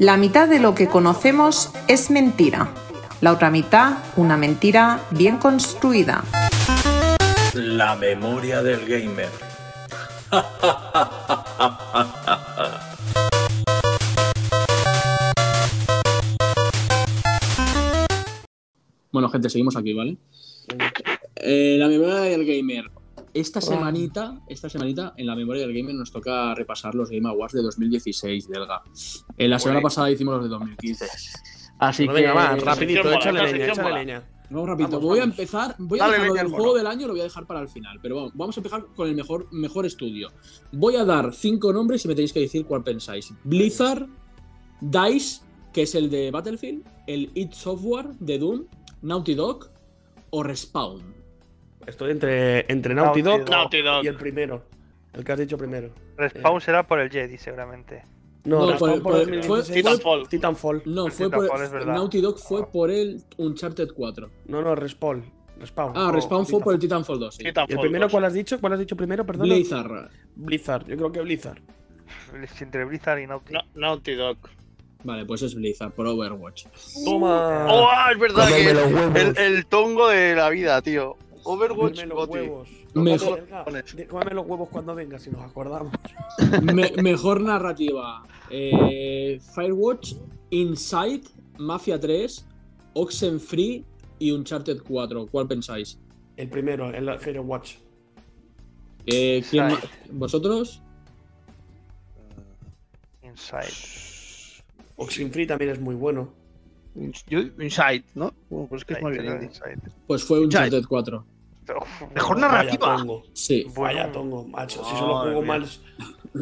La 0.01 0.17
mitad 0.17 0.49
de 0.49 0.61
lo 0.61 0.75
que 0.75 0.89
conocemos 0.89 1.71
es 1.87 2.11
mentira. 2.11 2.73
La 3.21 3.35
otra 3.35 3.51
mitad, 3.51 3.99
una 4.17 4.39
mentira 4.39 5.07
bien 5.11 5.37
construida. 5.37 6.25
La 7.53 7.97
memoria 7.97 8.63
del 8.63 8.87
gamer. 8.87 9.29
Bueno, 19.13 19.29
gente, 19.29 19.51
seguimos 19.51 19.77
aquí, 19.77 19.93
¿vale? 19.93 20.17
Eh, 21.37 21.77
la 21.79 21.89
memoria 21.89 22.21
del 22.21 22.47
gamer. 22.47 22.91
Esta 23.33 23.61
semanita, 23.61 24.41
esta 24.49 24.69
semanita, 24.69 25.15
en 25.17 25.27
la 25.27 25.37
memoria 25.37 25.63
del 25.67 25.75
gamer 25.75 25.95
nos 25.95 26.11
toca 26.11 26.55
repasar 26.55 26.95
los 26.95 27.11
Game 27.11 27.29
Awards 27.29 27.55
de 27.55 27.63
2016, 27.63 28.49
Delga. 28.49 28.83
Eh, 29.37 29.49
la 29.49 29.59
semana 29.59 29.81
pasada 29.81 30.11
hicimos 30.11 30.35
los 30.35 30.45
de 30.45 30.51
2015. 30.51 31.07
Así 31.79 32.07
que 32.07 32.13
venga, 32.13 32.35
va, 32.35 32.57
rapidito, 32.57 33.05
mola, 33.05 33.17
échale 33.17 33.39
esta 33.41 33.53
leña, 33.53 33.73
échale 33.73 33.93
leña. 33.95 34.29
Vamos 34.51 34.69
rapidito. 34.69 34.97
Vamos, 34.97 35.05
voy 35.05 35.19
a 35.21 35.25
empezar. 35.25 35.77
Voy 35.79 36.01
a 36.01 36.03
Dale 36.03 36.13
dejar 36.15 36.27
lo 36.29 36.35
leña 36.35 36.43
del 36.43 36.47
al 36.47 36.51
juego 36.53 36.67
mono. 36.73 36.79
del 36.79 36.87
año, 36.89 37.07
lo 37.07 37.13
voy 37.13 37.21
a 37.21 37.25
dejar 37.25 37.47
para 37.47 37.61
el 37.61 37.69
final. 37.69 37.99
Pero 38.03 38.17
vamos, 38.17 38.33
vamos 38.35 38.57
a 38.57 38.61
empezar 38.61 38.87
con 38.97 39.09
el 39.09 39.15
mejor, 39.15 39.47
mejor 39.53 39.87
estudio. 39.87 40.33
Voy 40.73 40.97
a 40.97 41.05
dar 41.05 41.33
cinco 41.33 41.73
nombres 41.73 42.05
y 42.05 42.09
me 42.09 42.15
tenéis 42.15 42.33
que 42.33 42.41
decir 42.41 42.67
cuál 42.67 42.83
pensáis: 42.83 43.33
Blizzard, 43.45 44.07
Dice, 44.81 45.43
que 45.73 45.83
es 45.83 45.95
el 45.95 46.11
de 46.11 46.31
Battlefield, 46.31 46.85
el 47.07 47.31
id 47.35 47.53
Software 47.53 48.09
de 48.19 48.39
Doom, 48.39 48.65
Naughty 49.03 49.35
Dog 49.35 49.71
o 50.31 50.43
Respawn. 50.43 51.20
Estoy 51.87 52.11
entre, 52.13 52.71
entre 52.71 52.95
Naughty 52.95 53.23
Dog, 53.23 53.49
Naughty 53.49 53.83
Dog. 53.83 54.05
y 54.05 54.09
el 54.09 54.17
primero. 54.17 54.63
El 55.13 55.25
que 55.25 55.33
has 55.33 55.39
dicho 55.39 55.57
primero. 55.59 55.91
Respawn 56.17 56.61
será 56.61 56.87
por 56.87 57.01
el 57.01 57.11
Jedi, 57.11 57.37
seguramente. 57.39 58.03
No, 58.45 58.61
No, 58.71 58.79
por- 58.79 58.91
por, 58.91 59.03
por- 59.03 59.13
2016. 59.19 59.75
Titanfall. 59.75 60.29
Titanfall. 60.29 60.83
No, 60.87 61.07
El 61.07 61.13
fue 61.13 61.31
por, 61.31 61.43
Titanfall, 61.45 61.65
es 61.67 61.73
verdad. 61.73 61.95
Naughty 61.95 62.21
Dog 62.21 62.39
fue 62.39 62.71
por 62.71 62.91
el 62.91 63.23
Uncharted 63.39 63.89
4. 63.95 64.31
No, 64.47 64.63
no, 64.63 64.75
Respawn. 64.75 65.25
Respawn. 65.59 65.93
Ah, 65.95 66.09
Oh, 66.09 66.13
Respawn 66.13 66.47
fue 66.47 66.61
por 66.61 66.75
el 66.75 66.81
Titanfall. 66.81 67.19
Titanfall 67.19 67.21
2. 67.21 67.35
sí. 67.35 67.43
¿Y 67.45 67.73
el 67.75 67.81
primero 67.81 68.05
2. 68.05 68.13
cuál 68.13 68.25
has 68.25 68.33
dicho? 68.33 68.59
¿Cuál 68.61 68.75
has 68.75 68.79
dicho 68.79 68.97
primero? 68.97 69.27
Perdón. 69.27 69.47
Blizzard. 69.49 70.11
Blizzard. 70.37 70.87
Yo 70.87 70.97
creo 70.97 71.13
que 71.13 71.21
Blizzard. 71.21 71.61
Entre 72.61 72.85
Blizzard 72.85 73.19
y 73.21 73.27
Naughty. 73.27 73.53
No, 73.53 73.61
Naughty 73.75 74.15
Dog. 74.15 74.39
Vale, 75.03 75.25
pues 75.25 75.43
es 75.43 75.55
Blizzard 75.55 75.93
por 75.93 76.07
Overwatch. 76.07 76.67
Toma. 77.05 77.67
Oh, 77.71 77.89
es 78.13 78.19
verdad 78.19 78.49
que 78.49 78.71
el, 78.71 79.37
el 79.39 79.67
tongo 79.67 80.09
de 80.09 80.35
la 80.35 80.51
vida, 80.51 80.81
tío. 80.83 81.17
Overwatch 81.45 82.01
Cómeme 82.01 82.15
los 82.15 82.29
huevos. 82.29 82.69
Mejor- 82.95 83.41
Venga, 83.47 83.65
Cómeme 84.09 84.35
los 84.35 84.47
huevos 84.47 84.69
cuando 84.69 84.95
vengas, 84.95 85.23
si 85.23 85.31
nos 85.31 85.43
acordamos. 85.43 85.93
Me- 86.63 86.93
mejor 87.03 87.41
narrativa. 87.41 88.23
Eh, 88.51 89.41
Firewatch, 89.55 90.15
Inside, 90.51 91.23
Mafia 91.59 91.99
3, 92.01 92.47
Oxenfree 92.95 93.85
y 94.19 94.31
Uncharted 94.33 94.83
4. 94.87 95.27
¿Cuál 95.31 95.47
pensáis? 95.49 95.99
El 96.37 96.49
primero, 96.49 96.91
el 96.93 97.19
Firewatch. 97.19 97.77
Eh, 99.07 99.43
¿quién 99.51 99.69
¿Vosotros? 100.13 100.83
Inside. 103.23 103.73
Oxenfree 104.97 105.47
también 105.47 105.71
es 105.71 105.81
muy 105.81 105.95
bueno. 105.95 106.33
Inside, 106.95 108.05
¿no? 108.15 108.33
Bueno, 108.49 108.67
pues 108.69 108.83
es 108.83 108.85
que 108.87 108.95
es 108.95 109.01
Inside, 109.01 109.23
bien. 109.23 109.43
Inside. 109.45 109.79
Pues 110.07 110.25
fue 110.25 110.41
Uncharted 110.41 110.85
4. 110.89 111.25
Uf, 111.81 112.03
Mejor 112.15 112.39
narrativa. 112.39 112.87
Vaya 112.89 112.99
tongo. 112.99 113.23
Sí. 113.33 113.67
Vaya 113.77 114.11
tongo, 114.13 114.45
macho. 114.45 114.85
Si 114.85 114.97
solo 114.97 115.19
juego 115.21 115.43
más. 115.43 115.81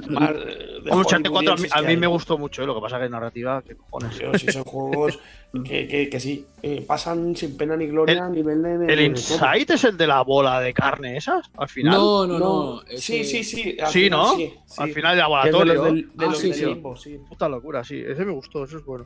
más 0.08 0.30
eh, 0.30 0.80
Uncharted 0.90 1.30
4 1.30 1.52
a 1.52 1.56
mí, 1.56 1.68
a 1.70 1.82
mí 1.82 1.96
me 1.98 2.06
gustó 2.06 2.38
mucho, 2.38 2.62
¿eh? 2.62 2.66
lo 2.66 2.74
que 2.74 2.80
pasa 2.80 2.98
que 2.98 3.04
es 3.06 3.10
narrativa, 3.10 3.60
que 3.60 3.76
cojones. 3.76 4.16
Tío, 4.18 4.32
si 4.38 4.50
son 4.50 4.64
juegos 4.64 5.18
que, 5.64 5.86
que, 5.86 6.08
que 6.08 6.20
sí, 6.20 6.46
eh, 6.62 6.82
pasan 6.86 7.36
sin 7.36 7.58
pena 7.58 7.76
ni 7.76 7.86
gloria 7.88 8.24
a 8.24 8.30
nivel 8.30 8.62
de. 8.62 8.78
de- 8.78 8.86
¿El 8.92 8.98
de 8.98 9.04
Inside 9.04 9.74
es 9.74 9.84
el 9.84 9.98
de 9.98 10.06
la 10.06 10.22
bola 10.22 10.60
de 10.60 10.72
carne 10.72 11.18
esas? 11.18 11.50
Al 11.58 11.68
final. 11.68 11.94
No, 11.98 12.26
no, 12.26 12.38
no. 12.38 12.82
ese- 12.84 12.98
Sí, 13.22 13.24
sí, 13.24 13.44
sí. 13.44 13.76
al 13.80 13.88
Sí, 13.92 14.04
final 14.04 14.18
¿no? 14.20 14.34
sí, 14.34 14.54
sí. 14.64 14.82
Al 14.82 14.90
final 14.92 15.16
de 15.16 15.22
Que 15.22 15.26
es 15.48 15.52
de 15.52 15.64
laboratorio. 15.64 15.74
los 15.74 15.84
del, 15.84 15.94
de 16.14 16.24
Ah, 16.24 16.28
los 16.30 16.38
sí, 16.38 16.48
del 16.48 16.56
sí. 16.58 16.64
limbo, 16.64 16.96
sí. 16.96 17.20
Puta 17.28 17.48
locura, 17.50 17.84
sí. 17.84 18.00
Ese 18.00 18.24
me 18.24 18.32
gustó, 18.32 18.64
eso 18.64 18.78
es 18.78 18.84
bueno. 18.84 19.04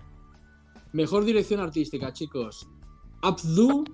Mejor 0.92 1.24
dirección 1.24 1.60
artística, 1.60 2.12
chicos. 2.12 2.68
Abdu, 3.22 3.84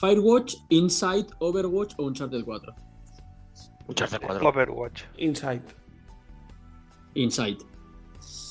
Firewatch, 0.00 0.54
Inside, 0.68 1.26
Overwatch 1.40 1.94
o 1.98 2.04
Uncharted 2.04 2.44
4. 2.44 2.74
Uncharted 3.88 4.20
4. 4.24 4.48
Overwatch. 4.48 5.02
Inside. 5.18 5.62
Inside. 7.14 7.58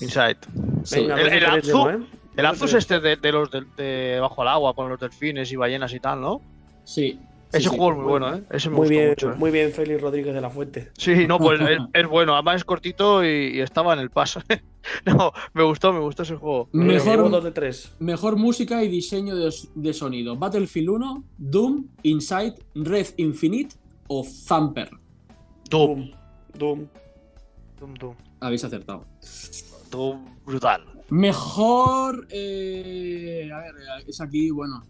Inside. 0.02 0.38
Sí. 0.84 1.02
Venga, 1.02 1.20
El- 1.22 1.30
de 1.30 1.38
el 1.38 1.46
Abzu- 1.46 2.02
¿eh? 2.02 2.08
El 2.36 2.46
Abzu 2.46 2.66
es 2.66 2.74
este 2.74 3.00
de, 3.00 3.16
de 3.16 3.32
los 3.32 3.50
de, 3.52 3.62
de 3.78 4.20
bajo 4.20 4.42
el 4.42 4.48
agua, 4.48 4.74
con 4.74 4.90
los 4.90 5.00
delfines 5.00 5.52
y 5.52 5.56
ballenas 5.56 5.94
y 5.94 6.00
tal, 6.00 6.22
¿no? 6.22 6.42
Sí. 6.84 7.20
Ese 7.52 7.70
sí. 7.70 7.76
juego 7.78 7.92
es 7.92 7.98
muy 7.98 8.06
bueno, 8.06 8.36
¿eh? 8.36 8.44
Ese 8.52 8.70
me 8.70 8.76
Muy 8.76 8.82
gustó 8.86 8.90
bien, 9.00 9.10
mucho, 9.10 9.32
¿eh? 9.32 9.36
muy 9.36 9.52
bien, 9.52 9.72
Félix 9.72 10.02
Rodríguez 10.02 10.34
de 10.36 10.42
la 10.42 10.50
Fuente. 10.52 10.92
Sí, 10.98 11.26
no, 11.28 11.40
pues 11.40 11.60
es, 11.68 11.80
es 11.94 12.08
bueno. 12.08 12.34
Además 12.36 12.58
es 12.58 12.64
cortito 12.64 13.24
y, 13.26 13.56
y 13.58 13.60
estaba 13.62 13.94
en 13.94 14.00
el 14.00 14.12
paso. 14.12 14.42
no, 15.06 15.32
me 15.54 15.64
gustó, 15.64 15.92
me 15.92 16.00
gustó 16.00 16.22
ese 16.24 16.36
juego. 16.36 16.70
Mejor- 16.74 17.30
dos 17.32 17.44
de 17.44 17.52
tres. 17.52 17.96
Mejor 18.00 18.36
música 18.38 18.84
y 18.84 18.88
diseño 18.88 19.36
de, 19.36 19.52
de 19.76 19.94
sonido. 19.94 20.36
Battlefield 20.38 20.90
1, 20.90 21.24
Doom, 21.40 21.88
Inside, 22.04 22.56
Red 22.76 23.08
Infinite 23.18 23.76
o 24.08 24.24
Thumper. 24.48 24.90
Doom. 25.70 26.12
Doom. 26.56 26.88
Doom 27.80 27.94
Doom. 27.96 28.16
Habéis 28.42 28.64
acertado. 28.64 29.06
Doom 29.90 30.24
brutal. 30.46 30.84
Mejor. 31.10 32.28
eh, 32.30 33.50
a 33.52 33.58
ver, 33.58 33.74
es 34.08 34.22
aquí, 34.22 34.52
bueno. 34.52 34.84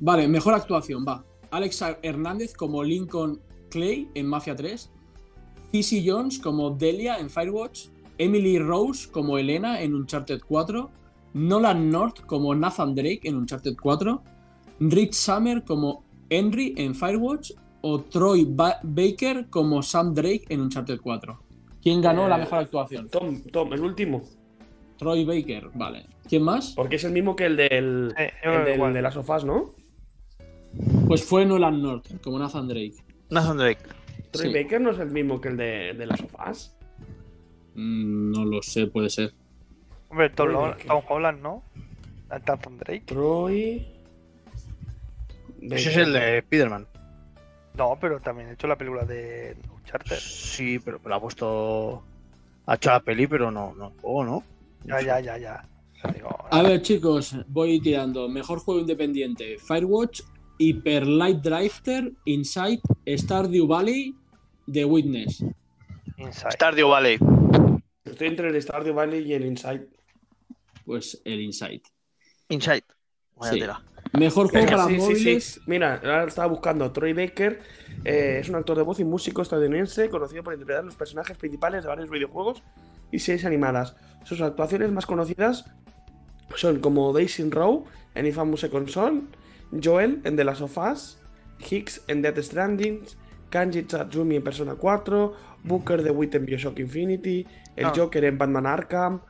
Vale, 0.00 0.28
mejor 0.28 0.52
actuación, 0.54 1.04
va. 1.08 1.24
Alex 1.54 1.82
Hernández 2.02 2.54
como 2.54 2.82
Lincoln 2.82 3.40
Clay 3.70 4.08
en 4.14 4.26
Mafia 4.26 4.54
3. 4.56 4.90
Fizzy 5.70 6.08
Jones 6.08 6.38
como 6.38 6.70
Delia 6.70 7.18
en 7.18 7.30
Firewatch. 7.30 7.88
Emily 8.18 8.58
Rose 8.58 9.10
como 9.10 9.38
Elena 9.38 9.80
en 9.82 9.94
Uncharted 9.94 10.40
4. 10.46 10.90
Nolan 11.34 11.90
North 11.90 12.20
como 12.26 12.54
Nathan 12.54 12.94
Drake 12.94 13.20
en 13.24 13.36
Uncharted 13.36 13.74
4. 13.80 14.22
Rick 14.80 15.12
Summer 15.12 15.62
como 15.64 16.04
Henry 16.30 16.74
en 16.76 16.94
Firewatch. 16.94 17.52
O 17.82 18.00
Troy 18.00 18.46
Ba- 18.48 18.80
Baker 18.82 19.46
como 19.50 19.82
Sam 19.82 20.14
Drake 20.14 20.44
en 20.48 20.60
Uncharted 20.62 21.00
4. 21.00 21.38
¿Quién 21.82 22.00
ganó 22.00 22.26
Eh, 22.26 22.30
la 22.30 22.38
mejor 22.38 22.60
actuación? 22.60 23.08
Tom, 23.10 23.42
Tom, 23.52 23.72
el 23.74 23.80
último. 23.80 24.22
Troy 24.96 25.24
Baker, 25.24 25.70
vale. 25.74 26.06
¿Quién 26.28 26.42
más? 26.44 26.72
Porque 26.74 26.96
es 26.96 27.04
el 27.04 27.12
mismo 27.12 27.36
que 27.36 27.44
el 27.46 27.56
del, 27.56 28.14
yo 28.42 28.52
el 28.52 28.64
del- 28.64 28.92
de 28.94 29.02
las 29.02 29.12
sofás, 29.14 29.44
¿no? 29.44 29.70
Pues 31.06 31.24
fue 31.24 31.44
Nolan 31.44 31.82
North, 31.82 32.20
como 32.22 32.38
Nathan 32.38 32.68
Drake. 32.68 32.94
Nathan 33.30 33.56
Drake. 33.58 33.82
Troy 34.30 34.48
Sí. 34.48 34.52
Baker 34.52 34.80
no 34.80 34.90
es 34.90 34.98
el 34.98 35.10
mismo 35.10 35.40
que 35.40 35.48
el 35.48 35.56
de, 35.56 35.94
de 35.94 36.06
las 36.06 36.18
sofás. 36.20 36.76
Mm, 37.74 38.32
no 38.32 38.44
lo 38.44 38.62
sé, 38.62 38.86
puede 38.86 39.10
ser. 39.10 39.32
Hombre, 40.08 40.30
Tom, 40.30 40.48
Tom 40.86 41.02
Holland, 41.08 41.40
¿no? 41.42 41.62
Nathan 42.28 42.78
Drake. 42.78 43.04
Troy. 43.06 43.86
Ese 45.60 45.90
es 45.90 45.96
el 45.96 46.12
de 46.12 46.38
Spider-Man. 46.38 46.86
No, 47.76 47.96
pero 48.00 48.20
también 48.20 48.48
ha 48.48 48.52
hecho 48.52 48.66
la 48.66 48.76
película 48.76 49.04
de 49.04 49.56
Uncharted. 49.74 50.16
Sí, 50.18 50.78
pero, 50.78 50.98
pero 51.00 51.14
ha 51.16 51.20
puesto. 51.20 52.02
Ha 52.66 52.74
hecho 52.76 52.90
la 52.90 53.00
peli, 53.00 53.26
pero 53.26 53.50
no, 53.50 53.74
no 53.74 53.90
juego, 54.00 54.24
¿no? 54.24 54.44
Ya, 54.84 55.00
ya, 55.00 55.20
ya, 55.20 55.38
ya. 55.38 55.68
Digo, 56.14 56.28
A 56.50 56.62
ver, 56.62 56.82
chicos, 56.82 57.34
voy 57.48 57.80
tirando. 57.80 58.28
Mejor 58.28 58.58
juego 58.60 58.80
independiente: 58.80 59.56
Firewatch, 59.58 60.20
Hyper 60.58 61.06
Light 61.06 61.42
Drifter, 61.42 62.12
Inside, 62.24 62.80
Stardew 63.06 63.66
Valley, 63.66 64.14
The 64.70 64.84
Witness. 64.84 65.44
Inside. 66.16 66.52
Stardew 66.52 66.88
Valley. 66.88 67.18
Estoy 68.04 68.28
entre 68.28 68.48
el 68.48 68.62
Stardew 68.62 68.94
Valley 68.94 69.22
y 69.26 69.34
el 69.34 69.44
Inside. 69.46 69.88
Pues 70.84 71.20
el 71.24 71.40
Inside. 71.40 71.82
Inside. 72.48 72.84
Vaya 73.36 73.52
Sí. 73.52 73.60
tela. 73.60 73.82
Mejor 74.12 74.48
juego 74.48 74.66
para 74.66 74.86
sí, 74.86 74.96
móviles. 74.96 75.44
sí. 75.44 75.60
Mira, 75.66 75.94
ahora 75.96 76.24
estaba 76.24 76.46
buscando. 76.46 76.92
Troy 76.92 77.12
Baker 77.14 77.60
eh, 78.04 78.38
es 78.40 78.48
un 78.48 78.54
actor 78.54 78.76
de 78.76 78.84
voz 78.84 79.00
y 79.00 79.04
músico 79.04 79.42
estadounidense 79.42 80.08
conocido 80.08 80.44
por 80.44 80.52
interpretar 80.52 80.84
los 80.84 80.94
personajes 80.94 81.36
principales 81.36 81.82
de 81.82 81.88
varios 81.88 82.10
videojuegos 82.10 82.62
y 83.10 83.18
series 83.18 83.44
animadas. 83.44 83.96
Sus 84.24 84.40
actuaciones 84.40 84.92
más 84.92 85.06
conocidas 85.06 85.64
son 86.54 86.78
como 86.80 87.12
Daisy 87.12 87.50
Row 87.50 87.86
en 88.14 88.26
Infamous 88.26 88.60
Second 88.60 88.88
Son, 88.88 89.28
Joel 89.82 90.20
en 90.24 90.36
The 90.36 90.44
Last 90.44 90.62
of 90.62 90.76
Us, 90.78 91.18
Hicks 91.70 92.02
en 92.08 92.22
Death 92.22 92.38
Stranding, 92.38 93.00
Kanji 93.50 93.82
Tatsumi 93.82 94.36
en 94.36 94.44
Persona 94.44 94.74
4, 94.74 95.34
Booker 95.64 96.02
de 96.02 96.10
Wit 96.10 96.34
en 96.34 96.44
Bioshock 96.46 96.78
Infinity, 96.80 97.46
el 97.76 97.86
Ah. 97.86 97.92
Joker 97.94 98.24
en 98.24 98.36
Batman 98.38 98.66
Arkham, 98.66 99.20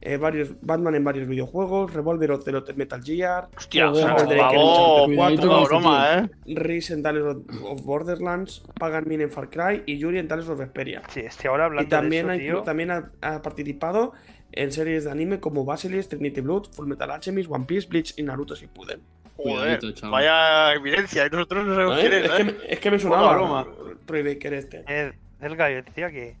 eh, 0.00 0.16
varios, 0.16 0.50
Batman 0.62 0.94
en 0.96 1.04
varios 1.04 1.28
videojuegos, 1.28 1.92
Revolver 1.92 2.32
Ocelot 2.32 2.68
en 2.70 2.76
Metal 2.76 3.02
Gear, 3.02 3.48
Hostia, 3.56 3.84
en 3.86 3.94
favor. 3.94 4.10
Uncharted 4.10 4.26
Cuidadito 4.36 5.14
4, 5.14 5.38
con 5.38 5.48
No, 5.48 5.58
este 5.62 5.68
broma, 5.68 6.18
¿eh? 6.46 6.54
Reese 6.56 6.94
en 6.94 7.02
Tales 7.02 7.22
of 7.64 7.82
Borderlands, 7.84 8.62
Pagan 8.80 9.04
Min 9.06 9.20
en 9.20 9.30
Far 9.30 9.48
Cry 9.50 9.82
y 9.86 9.98
Yuri 9.98 10.18
en 10.18 10.26
Tales 10.28 10.48
of 10.48 10.58
Vesperia. 10.58 11.02
Sí, 11.10 11.20
estoy 11.20 11.48
ahora 11.50 11.66
hablando 11.66 11.86
Y 11.86 11.90
también, 11.90 12.26
de 12.28 12.34
eso, 12.36 12.42
tío. 12.44 12.62
también 12.62 12.90
ha, 12.90 13.10
ha 13.20 13.42
participado 13.42 14.12
en 14.52 14.72
series 14.72 15.04
de 15.04 15.10
anime 15.12 15.38
como 15.40 15.64
Basilisk, 15.64 16.10
Trinity 16.10 16.40
Blood, 16.40 16.66
Full 16.72 16.86
Metal 16.88 17.10
Alchemist, 17.10 17.50
One 17.50 17.64
Piece, 17.66 17.86
Bleach 17.88 18.14
y 18.16 18.22
Naruto 18.22 18.54
Shippuden. 18.54 19.00
Joder, 19.42 19.78
Cuidadito, 19.78 19.92
chaval. 19.92 20.10
vaya 20.12 20.74
evidencia. 20.74 21.26
Y 21.26 21.30
nosotros 21.30 21.66
no 21.66 21.74
sabemos 21.74 21.98
¿Eh? 21.98 22.00
quién 22.00 22.12
es, 22.12 22.24
Es, 22.24 22.30
que, 22.30 22.42
¿eh? 22.42 22.44
me- 22.44 22.72
es 22.72 22.80
que 22.80 22.90
me 22.90 22.98
sonaba 22.98 23.34
broma. 23.34 23.66
Troy 24.06 24.22
Baker 24.22 24.54
este. 24.54 24.84
Eh, 24.88 25.12
Delga, 25.40 25.70
yo 25.70 25.82
decía 25.82 26.10
que 26.10 26.36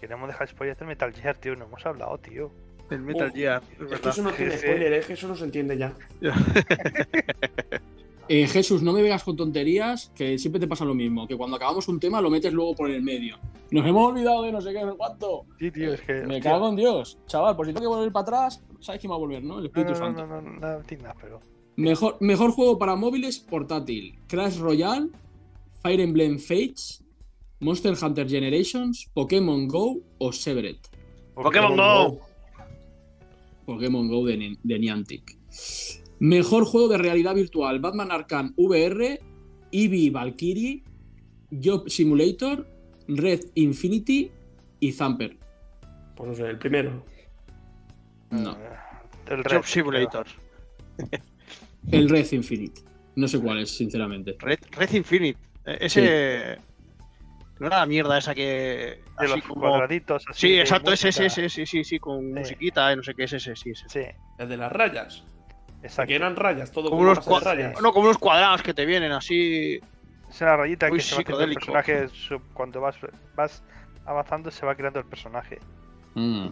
queremos 0.00 0.28
dejar 0.28 0.48
spoilers 0.48 0.78
del 0.78 0.88
Metal 0.88 1.12
Gear, 1.12 1.36
tío. 1.36 1.56
No 1.56 1.64
hemos 1.66 1.84
hablado, 1.86 2.18
tío. 2.18 2.50
El 2.90 3.00
Metal. 3.02 3.30
Gear. 3.32 3.62
es 3.80 3.92
Es 3.92 4.00
que 4.00 4.08
eso 4.08 4.22
no 4.22 4.32
tiene 4.32 4.56
spoiler, 4.58 4.92
es 4.94 5.06
que 5.06 5.12
eso 5.12 5.28
no 5.28 5.36
se 5.36 5.44
entiende 5.44 5.78
ya. 5.78 5.94
Eh, 8.32 8.46
Jesús, 8.46 8.80
no 8.80 8.92
me 8.92 9.02
vengas 9.02 9.24
con 9.24 9.36
tonterías, 9.36 10.12
que 10.14 10.38
siempre 10.38 10.60
te 10.60 10.68
pasa 10.68 10.84
lo 10.84 10.94
mismo, 10.94 11.26
que 11.26 11.36
cuando 11.36 11.56
acabamos 11.56 11.88
un 11.88 11.98
tema 11.98 12.20
lo 12.20 12.30
metes 12.30 12.52
luego 12.52 12.76
por 12.76 12.88
el 12.88 13.02
medio. 13.02 13.36
Nos 13.72 13.84
hemos 13.84 14.08
olvidado 14.12 14.42
de 14.44 14.52
no 14.52 14.60
sé 14.60 14.72
qué, 14.72 14.82
no 14.84 14.92
sé 14.92 14.96
cuánto. 14.96 15.46
Sí, 15.58 15.70
tío, 15.72 15.94
es 15.94 16.00
que. 16.02 16.12
Me 16.12 16.36
hostia. 16.36 16.52
cago 16.52 16.68
en 16.68 16.76
Dios. 16.76 17.18
Chaval, 17.26 17.56
por 17.56 17.66
si 17.66 17.72
tengo 17.72 17.90
que 17.90 17.96
volver 17.96 18.12
para 18.12 18.22
atrás, 18.22 18.62
sabes 18.78 19.00
quién 19.00 19.10
va 19.10 19.16
a 19.16 19.18
volver, 19.18 19.42
¿no? 19.42 19.56
El 19.58 19.62
No, 19.62 19.66
Espíritu 19.66 19.92
no, 19.94 19.98
no, 19.98 20.04
Santo. 20.06 20.26
no, 20.26 20.40
no, 20.42 20.50
no, 20.50 20.60
no 20.60 20.76
entiendas, 20.78 21.16
pero. 21.20 21.40
Mejor, 21.80 22.18
mejor 22.20 22.50
juego 22.50 22.78
para 22.78 22.94
móviles 22.94 23.38
portátil: 23.38 24.18
Crash 24.28 24.58
Royale, 24.58 25.08
Fire 25.82 26.00
Emblem 26.02 26.38
Fates, 26.38 27.02
Monster 27.60 27.94
Hunter 28.00 28.28
Generations, 28.28 29.08
Pokémon 29.14 29.66
Go 29.66 29.96
o 30.18 30.30
Severed. 30.30 30.76
Pokémon 31.34 31.76
Go. 31.76 32.20
Pokémon 33.64 34.08
Go 34.08 34.26
de, 34.26 34.36
Ni- 34.36 34.58
de 34.62 34.78
Niantic. 34.78 35.38
Mejor 36.18 36.66
juego 36.66 36.88
de 36.88 36.98
realidad 36.98 37.34
virtual: 37.34 37.78
Batman 37.80 38.12
Arkham 38.12 38.52
VR, 38.58 39.18
Eevee 39.72 40.10
Valkyrie, 40.10 40.82
Job 41.50 41.88
Simulator, 41.88 42.68
Red 43.08 43.40
Infinity 43.54 44.30
y 44.80 44.92
Zamper. 44.92 45.38
Pues 46.14 46.28
no 46.28 46.34
sé, 46.34 46.46
el 46.50 46.58
primero. 46.58 47.02
No, 48.30 48.54
El 49.26 49.38
Job 49.38 49.46
Red, 49.46 49.62
Simulator. 49.64 50.26
El 51.90 52.08
Red 52.08 52.30
Infinite. 52.32 52.80
No 53.16 53.26
sé 53.28 53.40
cuál 53.40 53.58
es, 53.58 53.70
sinceramente. 53.76 54.36
Red, 54.38 54.58
Red 54.72 54.92
Infinite. 54.94 55.38
Eh, 55.66 55.78
Ese. 55.80 56.58
No 57.58 57.66
era 57.66 57.80
la 57.80 57.86
mierda 57.86 58.16
esa 58.16 58.34
que. 58.34 58.42
De 58.42 59.02
Así 59.18 59.28
los 59.36 59.42
como... 59.44 59.60
cuadraditos 59.68 60.24
así. 60.30 60.40
Sí, 60.48 60.58
exacto, 60.60 60.92
ese, 60.92 61.10
ese, 61.10 61.26
ese, 61.26 61.48
sí, 61.50 61.66
sí, 61.66 61.84
sí, 61.84 61.98
con 61.98 62.20
Sí. 62.20 62.32
musiquita, 62.32 62.90
eh, 62.90 62.96
no 62.96 63.02
sé 63.02 63.14
qué 63.14 63.24
es 63.24 63.32
ese, 63.34 63.54
sí, 63.54 63.70
ese. 63.70 63.84
Sí, 63.88 64.00
El 64.38 64.48
de 64.48 64.56
las 64.56 64.72
rayas. 64.72 65.24
exacto. 65.82 66.08
Que 66.08 66.14
eran 66.14 66.36
rayas, 66.36 66.72
todo 66.72 66.88
Como 66.88 67.02
con 67.02 67.10
unos, 67.10 67.26
de 67.26 67.40
rayas. 67.40 67.82
no, 67.82 67.92
como 67.92 68.06
unos 68.06 68.16
cuadrados 68.18 68.62
que 68.62 68.72
te 68.72 68.86
vienen 68.86 69.12
así. 69.12 69.78
Es 70.30 70.40
una 70.40 70.56
rayita 70.56 70.90
que 70.90 71.00
se 71.00 71.16
va 71.16 71.20
haciendo 71.20 71.44
el 71.44 71.54
personaje. 71.54 72.08
Cuando 72.54 72.80
vas, 72.80 72.96
vas 73.36 73.62
avanzando, 74.06 74.50
se 74.50 74.64
va 74.64 74.74
creando 74.74 75.00
el 75.00 75.06
personaje. 75.06 75.58
Mm. 76.14 76.48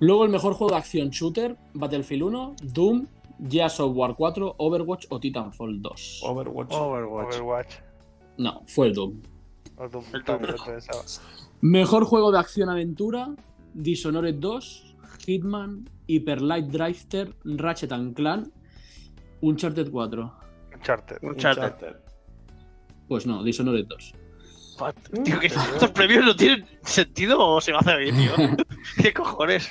Luego 0.00 0.24
el 0.24 0.30
mejor 0.30 0.52
juego 0.54 0.72
de 0.74 0.78
acción 0.78 1.08
shooter, 1.10 1.56
Battlefield 1.72 2.22
1, 2.24 2.56
Doom, 2.64 3.06
Gears 3.38 3.80
of 3.80 3.94
War 3.94 4.14
4, 4.16 4.54
Overwatch 4.58 5.06
o 5.10 5.18
Titanfall 5.18 5.80
2. 5.82 6.22
Overwatch. 6.22 6.72
Overwatch. 6.72 7.36
Overwatch. 7.36 7.74
No, 8.38 8.62
fue 8.66 8.88
el 8.88 8.94
Doom. 8.94 9.22
O 9.76 9.88
Doom, 9.88 10.04
El 10.12 10.22
Doom. 10.22 10.40
Mejor 11.60 12.04
juego 12.04 12.30
de 12.30 12.38
acción-aventura, 12.38 13.34
Dishonored 13.74 14.36
2, 14.36 14.96
Hitman, 15.26 15.88
Hyper 16.06 16.42
Light 16.42 16.66
Drifter, 16.66 17.34
Ratchet 17.44 17.92
and 17.92 18.14
Clank, 18.14 18.48
Uncharted 19.42 19.90
4. 19.90 20.32
Uncharted. 20.74 21.18
Uncharted. 21.22 21.64
Uncharted. 21.64 21.96
Pues 23.08 23.26
no, 23.26 23.42
Dishonored 23.42 23.86
2. 23.86 24.14
What? 24.78 24.94
Tío, 25.24 25.38
que 25.38 25.46
estos 25.46 25.90
premios 25.92 26.24
no 26.24 26.34
tienen 26.34 26.66
sentido 26.82 27.38
o 27.38 27.60
se 27.60 27.72
me 27.72 27.78
hace 27.78 27.96
bien, 27.96 28.16
tío. 28.16 28.32
¿Qué 29.02 29.12
cojones? 29.12 29.68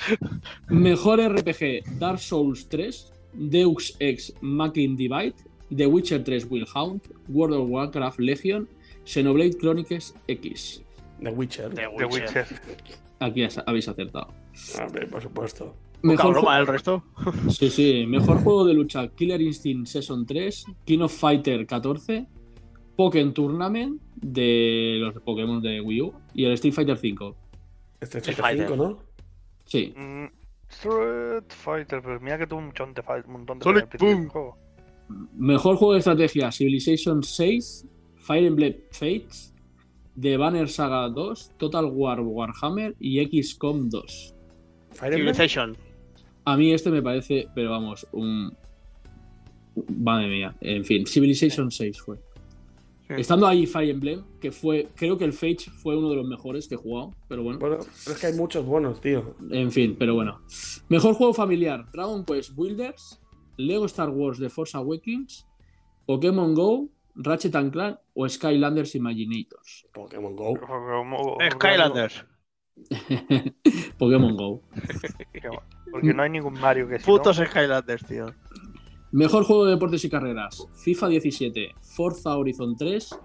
Mejor 0.69 1.19
RPG, 1.19 1.99
Dark 1.99 2.19
Souls 2.19 2.69
3, 2.69 3.12
Deus 3.33 3.95
Ex 3.99 4.33
Machina 4.41 4.95
Divide, 4.95 5.33
The 5.75 5.85
Witcher 5.87 6.23
3 6.23 6.45
Will 6.49 6.65
Hunt, 6.73 7.03
World 7.29 7.55
of 7.55 7.67
Warcraft 7.69 8.19
Legion, 8.19 8.67
Xenoblade 9.05 9.57
Chronicles 9.59 10.13
X. 10.27 10.81
The 11.21 11.29
Witcher. 11.31 11.69
The 11.69 11.87
The 11.97 12.05
Witcher. 12.05 12.45
Aquí 13.19 13.43
habéis 13.65 13.87
acertado. 13.87 14.27
Hombre, 14.79 15.07
por 15.07 15.21
supuesto. 15.21 15.75
Mejor 16.01 16.33
broma, 16.33 16.55
ju- 16.57 16.59
el 16.61 16.67
resto. 16.67 17.03
Sí, 17.49 17.69
sí. 17.69 18.05
Mejor 18.05 18.43
juego 18.43 18.65
de 18.65 18.73
lucha: 18.73 19.07
Killer 19.07 19.41
Instinct 19.41 19.87
Season 19.87 20.25
3, 20.25 20.65
King 20.85 20.99
of 21.01 21.13
Fighter 21.13 21.65
14, 21.65 22.27
Pokémon 22.97 23.33
Tournament 23.33 24.01
de 24.15 24.97
los 24.99 25.13
Pokémon 25.23 25.61
de 25.61 25.79
Wii 25.81 26.01
U 26.01 26.13
y 26.33 26.43
el 26.45 26.51
Street 26.53 26.73
Fighter 26.73 26.97
5. 26.97 27.35
Este 28.01 28.17
Street 28.17 28.35
Fighter 28.37 28.67
Fighter. 28.67 28.77
5, 28.77 28.83
¿no? 28.89 28.99
Sí. 29.65 29.93
Mm, 29.95 30.25
Street 30.73 31.45
Fighter, 31.49 32.01
pero 32.01 32.19
mira 32.19 32.37
que 32.37 32.47
tuvo 32.47 32.59
un 32.59 32.65
montón 32.65 32.93
de, 32.93 33.01
un 33.25 33.31
montón 33.31 33.59
de 33.59 33.63
Sonic 33.63 33.99
Boom. 33.99 34.27
juego. 34.27 34.57
Mejor 35.35 35.75
juego 35.77 35.93
de 35.93 35.99
estrategia: 35.99 36.51
Civilization 36.51 37.23
6, 37.23 37.87
Fire 38.15 38.45
Emblem 38.45 38.75
Fates, 38.91 39.53
The 40.19 40.37
Banner 40.37 40.69
Saga 40.69 41.09
2, 41.09 41.51
Total 41.57 41.85
War 41.85 42.19
Warhammer 42.21 42.95
y 42.99 43.23
XCOM 43.25 43.89
2. 43.89 44.35
Fire. 44.91 45.13
Civilization. 45.13 45.77
A 46.45 46.57
mí 46.57 46.73
este 46.73 46.89
me 46.89 47.01
parece, 47.01 47.47
pero 47.55 47.71
vamos, 47.71 48.07
un. 48.11 48.55
Madre 49.97 50.27
mía. 50.27 50.55
En 50.61 50.83
fin, 50.83 51.05
Civilization 51.05 51.71
6 51.71 52.01
fue. 52.01 52.17
Sí. 53.15 53.21
Estando 53.21 53.47
ahí 53.47 53.65
Fire 53.65 53.89
Emblem, 53.89 54.23
que 54.39 54.51
fue. 54.51 54.89
Creo 54.95 55.17
que 55.17 55.25
el 55.25 55.33
Fate 55.33 55.69
fue 55.71 55.97
uno 55.97 56.09
de 56.09 56.15
los 56.15 56.27
mejores 56.27 56.67
que 56.67 56.75
he 56.75 56.77
jugado, 56.77 57.15
pero 57.27 57.43
bueno. 57.43 57.59
Bueno, 57.59 57.77
pero 57.79 58.15
es 58.15 58.21
que 58.21 58.27
hay 58.27 58.33
muchos 58.33 58.65
buenos, 58.65 59.01
tío. 59.01 59.35
En 59.51 59.71
fin, 59.71 59.95
pero 59.97 60.15
bueno. 60.15 60.41
Mejor 60.89 61.13
juego 61.13 61.33
familiar: 61.33 61.89
Dragon 61.91 62.25
Quest 62.25 62.55
Builders, 62.55 63.21
Lego 63.57 63.85
Star 63.85 64.09
Wars 64.09 64.39
The 64.39 64.49
Force 64.49 64.75
Awakens, 64.77 65.47
Pokémon 66.05 66.53
Go, 66.53 66.89
Ratchet 67.15 67.55
and 67.55 67.71
Clank 67.71 67.99
o 68.13 68.27
Skylanders 68.27 68.95
Imaginators. 68.95 69.87
Pokémon 69.93 70.35
Go. 70.35 70.57
Skylanders. 71.51 72.25
Pokémon 73.97 74.35
Go. 74.35 74.61
Porque 75.91 76.11
no 76.11 76.23
hay 76.23 76.29
ningún 76.31 76.53
Mario 76.59 76.87
que 76.87 76.97
si 76.97 77.05
Putos 77.05 77.39
no, 77.39 77.45
Skylanders, 77.45 78.05
tío. 78.07 78.33
Mejor 79.13 79.43
juego 79.45 79.65
de 79.65 79.71
deportes 79.71 80.03
y 80.05 80.09
carreras: 80.09 80.67
FIFA 80.83 81.07
17, 81.07 81.75
Forza 81.79 82.35
Horizon 82.35 82.75
3, 82.75 83.15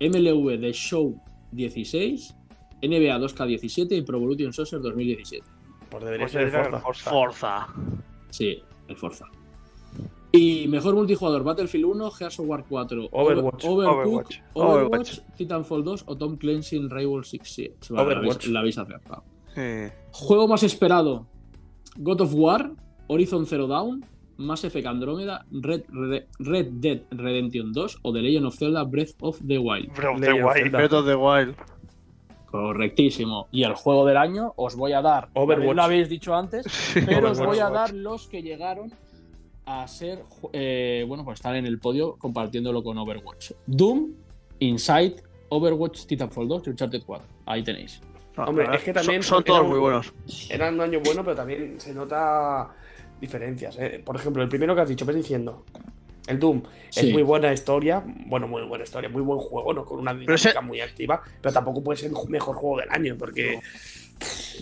MLV 0.00 0.60
The 0.60 0.72
Show 0.72 1.20
16, 1.52 2.34
NBA 2.82 3.18
2K17 3.18 3.96
y 3.96 4.02
Pro 4.02 4.18
Evolution 4.18 4.52
Soccer 4.52 4.80
2017. 4.80 5.44
Pues 5.90 6.04
debería 6.04 6.24
pues 6.26 6.32
ser 6.32 6.42
el 6.42 6.50
Forza. 6.50 6.80
Forza. 6.80 7.10
Forza. 7.10 7.66
Sí, 8.30 8.62
el 8.88 8.96
Forza. 8.96 9.26
Y 10.32 10.66
mejor 10.68 10.94
multijugador: 10.94 11.44
Battlefield 11.44 11.84
1, 11.86 12.10
Gears 12.10 12.38
of 12.40 12.46
War 12.48 12.64
4, 12.68 13.08
Overwatch. 13.12 13.64
Over- 13.64 13.86
Overcooked, 13.86 14.36
Overwatch. 14.54 14.90
Overwatch, 15.14 15.18
Titanfall 15.36 15.84
2 15.84 16.04
o 16.06 16.16
Tom 16.16 16.36
Clancy 16.36 16.78
Rainbow 16.88 17.22
Six 17.22 17.48
Siege. 17.54 17.74
Vale, 17.90 17.96
la 17.96 18.02
habéis- 18.02 18.18
Overwatch. 18.18 18.46
La 18.48 18.60
habéis 18.60 18.78
acertado. 18.78 19.24
Sí. 19.54 19.92
Juego 20.12 20.48
más 20.48 20.62
esperado: 20.62 21.26
God 21.96 22.20
of 22.22 22.34
War, 22.34 22.72
Horizon 23.08 23.44
Zero 23.46 23.66
Dawn, 23.66 24.04
Mass 24.38 24.64
Effect 24.64 24.86
Andromeda, 24.86 25.44
Red, 25.50 25.82
Red, 25.88 26.24
Red 26.38 26.66
Dead 26.72 27.02
Redemption 27.10 27.72
2 27.72 27.98
o 28.02 28.12
The 28.12 28.22
Legend 28.22 28.46
of 28.46 28.54
Zelda 28.56 28.84
Breath 28.84 29.14
of 29.20 29.38
the 29.46 29.58
Wild. 29.58 29.92
Breath 29.94 30.14
of 30.14 30.20
the 30.20 30.32
Wild. 30.32 30.52
Zelda. 30.54 30.78
Breath 30.78 30.92
of 30.92 31.06
the 31.06 31.14
Wild. 31.14 31.54
Correctísimo. 32.50 33.48
Y 33.50 33.64
el 33.64 33.74
juego 33.74 34.04
del 34.06 34.16
año 34.18 34.52
os 34.56 34.76
voy 34.76 34.92
a 34.92 35.00
dar. 35.00 35.28
Overwatch. 35.34 35.74
Lo 35.76 35.82
habéis 35.82 36.08
dicho 36.08 36.34
antes, 36.34 36.66
pero 37.06 37.30
os 37.30 37.38
voy 37.40 37.58
a 37.60 37.70
dar 37.70 37.92
los 37.94 38.26
que 38.28 38.42
llegaron 38.42 38.92
a 39.64 39.86
ser, 39.88 40.22
eh, 40.52 41.04
bueno, 41.08 41.24
pues 41.24 41.38
estar 41.38 41.54
en 41.56 41.66
el 41.66 41.78
podio 41.78 42.16
compartiéndolo 42.16 42.82
con 42.82 42.98
Overwatch. 42.98 43.52
Doom, 43.66 44.12
Inside, 44.58 45.22
Overwatch, 45.48 46.04
Titanfall 46.06 46.48
2 46.48 46.62
y 46.66 46.70
Uncharted 46.70 47.02
4. 47.06 47.26
Ahí 47.46 47.62
tenéis. 47.62 48.00
Hombre, 48.36 48.64
pero 48.64 48.76
es 48.76 48.82
que 48.84 48.92
también 48.92 49.22
son, 49.22 49.44
todos 49.44 49.60
eran- 49.60 49.70
muy 49.70 49.78
buenos. 49.78 50.12
Era 50.50 50.68
un 50.70 50.80
año 50.80 51.00
bueno, 51.04 51.22
pero 51.22 51.36
también 51.36 51.78
se 51.80 51.94
nota 51.94 52.70
diferencias. 53.22 53.76
¿eh? 53.78 54.02
Por 54.04 54.16
ejemplo, 54.16 54.42
el 54.42 54.48
primero 54.50 54.74
que 54.74 54.82
has 54.82 54.88
dicho, 54.88 55.06
ves 55.06 55.16
diciendo. 55.16 55.64
El 56.26 56.38
Doom 56.38 56.62
Sí. 56.90 57.06
es 57.08 57.12
muy 57.12 57.22
buena 57.22 57.52
historia, 57.52 58.02
bueno, 58.26 58.46
muy 58.46 58.62
buena 58.62 58.84
historia, 58.84 59.08
muy 59.08 59.22
buen 59.22 59.38
juego, 59.40 59.72
¿no? 59.72 59.84
Con 59.84 59.98
una 60.00 60.12
dinámica 60.12 60.34
ese- 60.34 60.60
muy 60.60 60.80
activa, 60.80 61.22
pero 61.40 61.52
tampoco 61.52 61.82
puede 61.82 61.98
ser 61.98 62.10
el 62.10 62.28
mejor 62.28 62.54
juego 62.56 62.78
del 62.78 62.90
año, 62.90 63.16
porque 63.18 63.58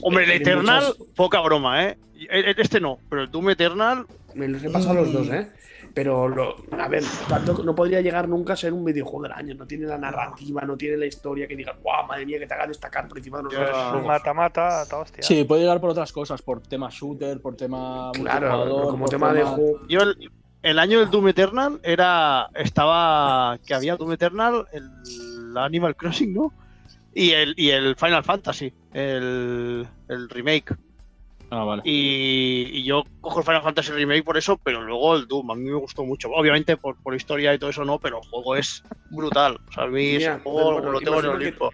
Hombre, 0.02 0.24
el 0.24 0.30
Eternal, 0.30 0.84
muchas- 0.96 1.06
poca 1.16 1.40
broma, 1.40 1.84
¿eh? 1.84 1.98
El- 2.30 2.44
el- 2.46 2.54
Este 2.61 2.80
no, 2.80 2.98
pero 3.11 3.22
el 3.24 3.30
Doom 3.30 3.50
Eternal, 3.50 4.06
me 4.34 4.48
los 4.48 4.62
he 4.62 4.70
pasado 4.70 4.94
los 4.94 5.12
dos, 5.12 5.28
¿eh? 5.28 5.48
Pero, 5.95 6.28
lo- 6.28 6.57
a 6.78 6.88
ver, 6.88 7.03
tanto 7.28 7.62
no 7.64 7.74
podría 7.74 8.01
llegar 8.01 8.28
nunca 8.28 8.53
a 8.53 8.57
ser 8.57 8.72
un 8.72 8.84
videojuego 8.84 9.24
del 9.24 9.32
año. 9.32 9.55
No 9.55 9.66
tiene 9.66 9.86
la 9.86 9.99
narrativa, 9.99 10.62
no 10.62 10.76
tiene 10.76 10.97
la 10.97 11.07
historia 11.07 11.49
que 11.49 11.57
digas, 11.57 11.76
guau, 11.82 12.07
madre 12.07 12.24
mía, 12.26 12.38
que 12.38 12.47
te 12.47 12.55
haga 12.55 12.66
destacar 12.66 13.09
por 13.09 13.18
encima 13.18 13.38
de 13.38 13.45
los 13.45 13.53
Ya. 13.53 13.61
otros 13.62 13.76
Un 13.78 13.88
juegos". 13.91 14.07
mata-mata, 14.07 14.84
ta 14.88 14.99
hostia. 14.99 15.22
Sí, 15.22 15.45
puede 15.45 15.62
llegar 15.62 15.80
por 15.80 15.91
otras 15.91 16.12
cosas, 16.12 16.41
por 16.43 16.61
tema 16.62 16.88
shooter, 16.91 17.41
por 17.41 17.57
tema 17.57 18.12
Claro, 18.14 18.86
como 18.91 18.99
por 19.05 19.09
tema 19.11 19.32
de 19.32 19.43
juego. 19.43 19.80
yo 19.88 20.01
el, 20.03 20.30
el 20.62 20.78
año 20.78 21.01
del 21.01 21.11
Doom 21.11 21.28
Eternal 21.28 21.80
era. 21.82 22.49
Estaba. 22.55 23.59
Que 23.66 23.74
había 23.74 23.97
Doom 23.97 24.12
Eternal, 24.12 24.66
el 24.72 25.57
Animal 25.57 25.97
Crossing, 25.97 26.32
¿no? 26.34 26.53
Y 27.12 27.32
el, 27.32 27.55
y 27.57 27.70
el 27.70 27.97
Final 27.97 28.22
Fantasy, 28.22 28.72
el, 28.93 29.88
el 30.09 30.28
remake. 30.28 30.76
Ah, 31.51 31.64
vale. 31.64 31.82
Y, 31.84 32.68
y 32.72 32.84
yo 32.84 33.03
cojo 33.20 33.40
el 33.40 33.44
Final 33.44 33.62
Fantasy 33.62 33.90
Remake 33.92 34.22
por 34.22 34.36
eso, 34.36 34.57
pero 34.62 34.82
luego 34.82 35.16
el 35.16 35.26
Doom, 35.26 35.51
a 35.51 35.55
mí 35.57 35.64
me 35.68 35.76
gustó 35.78 36.05
mucho. 36.05 36.28
Obviamente 36.30 36.76
por, 36.76 36.96
por 37.03 37.14
historia 37.14 37.53
y 37.53 37.59
todo 37.59 37.70
eso 37.70 37.84
no, 37.84 37.98
pero 37.98 38.18
el 38.22 38.28
juego 38.28 38.55
es 38.57 38.82
brutal. 39.11 39.59
O 39.68 39.72
sea, 39.72 39.84
a 39.84 39.86
mí 39.88 40.12
Mira, 40.12 40.34
ese 40.34 40.42
juego 40.44 40.72
bueno, 40.74 40.90
lo 40.92 41.01
tengo 41.01 41.18
en 41.18 41.24
el 41.26 41.30
que- 41.32 41.36
Olimpo. 41.36 41.70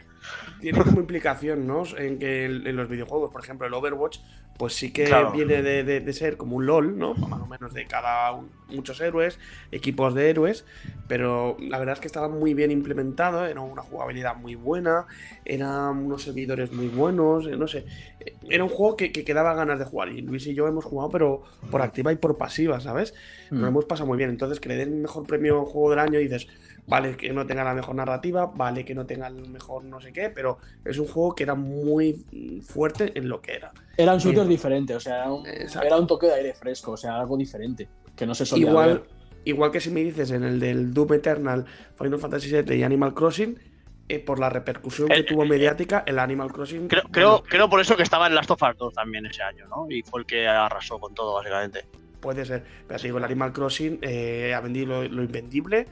Tiene 0.67 0.85
como 0.85 0.99
implicación, 0.99 1.65
¿no? 1.65 1.85
En 1.97 2.19
que 2.19 2.47
en 2.47 2.75
los 2.75 2.89
videojuegos, 2.89 3.31
por 3.31 3.41
ejemplo, 3.41 3.69
el 3.69 3.73
Overwatch, 3.75 4.19
pues 4.59 4.75
sí 4.75 4.93
que 4.93 5.05
Claro. 5.07 5.31
viene 5.33 5.63
de, 5.63 5.85
de- 5.85 6.01
de 6.01 6.13
ser 6.13 6.37
como 6.37 6.57
un 6.57 6.67
LOL, 6.67 6.99
¿no? 6.99 7.15
Más 7.15 7.41
o 7.41 7.47
menos 7.47 7.73
de 7.73 7.87
cada 7.87 8.33
un- 8.33 8.51
muchos 8.67 9.01
héroes, 9.01 9.39
equipos 9.71 10.13
de 10.15 10.29
héroes, 10.29 10.65
pero 11.07 11.57
la 11.61 11.79
verdad 11.79 11.93
es 11.93 12.01
que 12.01 12.09
estaba 12.09 12.29
muy 12.29 12.53
bien 12.55 12.73
implementado, 12.73 13.47
era 13.47 13.61
una 13.61 13.83
jugabilidad 13.83 14.35
muy 14.35 14.57
buena, 14.57 15.07
eran 15.45 15.99
unos 15.99 16.25
servidores 16.25 16.73
muy 16.73 16.89
buenos, 16.89 17.47
eh, 17.47 17.57
no 17.57 17.69
sé. 17.69 17.87
eh, 18.19 18.37
Era 18.49 18.65
un 18.65 18.71
juego 18.71 18.97
que, 18.97 19.13
que, 19.13 19.25
que 19.25 19.35
daba 19.35 19.55
ganas 19.55 19.79
de 19.79 19.85
jugar 19.85 20.09
y 20.09 20.21
Luis 20.23 20.49
y 20.49 20.55
yo 20.55 20.67
hemos 20.67 20.85
jugado, 20.85 21.11
pero 21.13 21.43
por 21.71 21.81
activa 21.83 22.13
y 22.13 22.17
por 22.17 22.37
pasiva, 22.37 22.81
¿sabes? 22.81 23.15
Nos 23.59 23.69
Mm. 23.69 23.69
hemos 23.69 23.85
pasado 23.85 24.09
muy 24.09 24.19
bien. 24.19 24.31
Entonces, 24.31 24.59
que 24.59 24.69
le 24.69 24.77
den 24.77 24.95
el 24.95 25.01
mejor 25.03 25.27
premio 25.27 25.65
juego 25.65 25.91
del 25.91 26.01
año 26.01 26.19
y 26.19 26.25
dices, 26.25 26.49
vale 26.87 27.17
que 27.17 27.33
no 27.33 27.47
tenga 27.47 27.65
la 27.65 27.75
mejor 27.75 27.95
narrativa, 27.97 28.47
vale 28.47 28.85
que 28.85 28.95
no 28.95 29.05
tenga 29.07 29.27
el 29.27 29.49
mejor 29.49 29.85
no 29.85 30.01
sé 30.01 30.13
qué, 30.13 30.31
pero 30.31 30.59
es 30.85 30.99
un 30.99 31.07
juego 31.07 31.35
que 31.35 31.43
era 31.43 31.55
muy 31.55 32.25
fuerte 32.65 33.13
en 33.19 33.29
lo 33.29 33.41
que 33.41 33.55
era. 33.55 33.73
Eran 33.97 34.21
sitios 34.21 34.47
Bien. 34.47 34.57
diferentes, 34.57 34.97
o 34.97 35.01
sea, 35.01 35.17
era 35.17 35.33
un, 35.33 35.47
era 35.47 35.97
un 35.97 36.07
toque 36.07 36.27
de 36.27 36.35
aire 36.35 36.55
fresco, 36.55 36.93
o 36.93 36.97
sea, 36.97 37.19
algo 37.19 37.37
diferente, 37.37 37.89
que 38.15 38.27
no 38.27 38.35
se 38.35 38.47
solía 38.47 38.69
Igual, 38.69 38.89
ver. 38.89 39.03
igual 39.45 39.71
que 39.71 39.81
si 39.81 39.91
me 39.91 40.01
dices 40.05 40.31
en 40.31 40.45
el 40.45 40.61
del 40.61 40.95
Doom 40.95 41.15
Eternal, 41.15 41.65
Final 41.97 42.19
Fantasy 42.19 42.51
VII 42.63 42.77
y 42.77 42.83
Animal 42.83 43.15
Crossing, 43.15 43.59
eh, 44.09 44.21
por 44.21 44.39
la 44.39 44.49
repercusión 44.49 45.09
que 45.09 45.17
Eh, 45.19 45.23
tuvo 45.25 45.43
eh, 45.43 45.49
mediática, 45.49 46.05
el 46.07 46.21
Animal 46.21 46.53
Crossing. 46.53 46.87
Creo, 46.87 47.03
creo, 47.11 47.43
creo 47.43 47.69
por 47.69 47.81
eso 47.81 47.97
que 47.97 48.05
estaba 48.05 48.29
en 48.29 48.37
Last 48.37 48.53
of 48.53 48.63
Us 48.63 48.77
2 48.79 48.95
también 48.95 49.27
ese 49.27 49.43
año, 49.43 49.67
¿no? 49.67 49.87
Y 49.91 50.03
fue 50.03 50.21
el 50.21 50.27
que 50.27 50.47
arrasó 50.47 51.01
con 51.01 51.13
todo, 51.15 51.35
básicamente. 51.35 51.85
Puede 52.21 52.45
ser. 52.45 52.63
Pero 52.87 53.01
te 53.01 53.07
digo, 53.09 53.19
el 53.19 53.25
Animal 53.25 53.53
Crossing 53.53 53.99
eh, 54.03 54.55
ha 54.55 54.61
vendido 54.61 54.87
lo, 55.03 55.09
lo 55.09 55.23
invendible. 55.25 55.89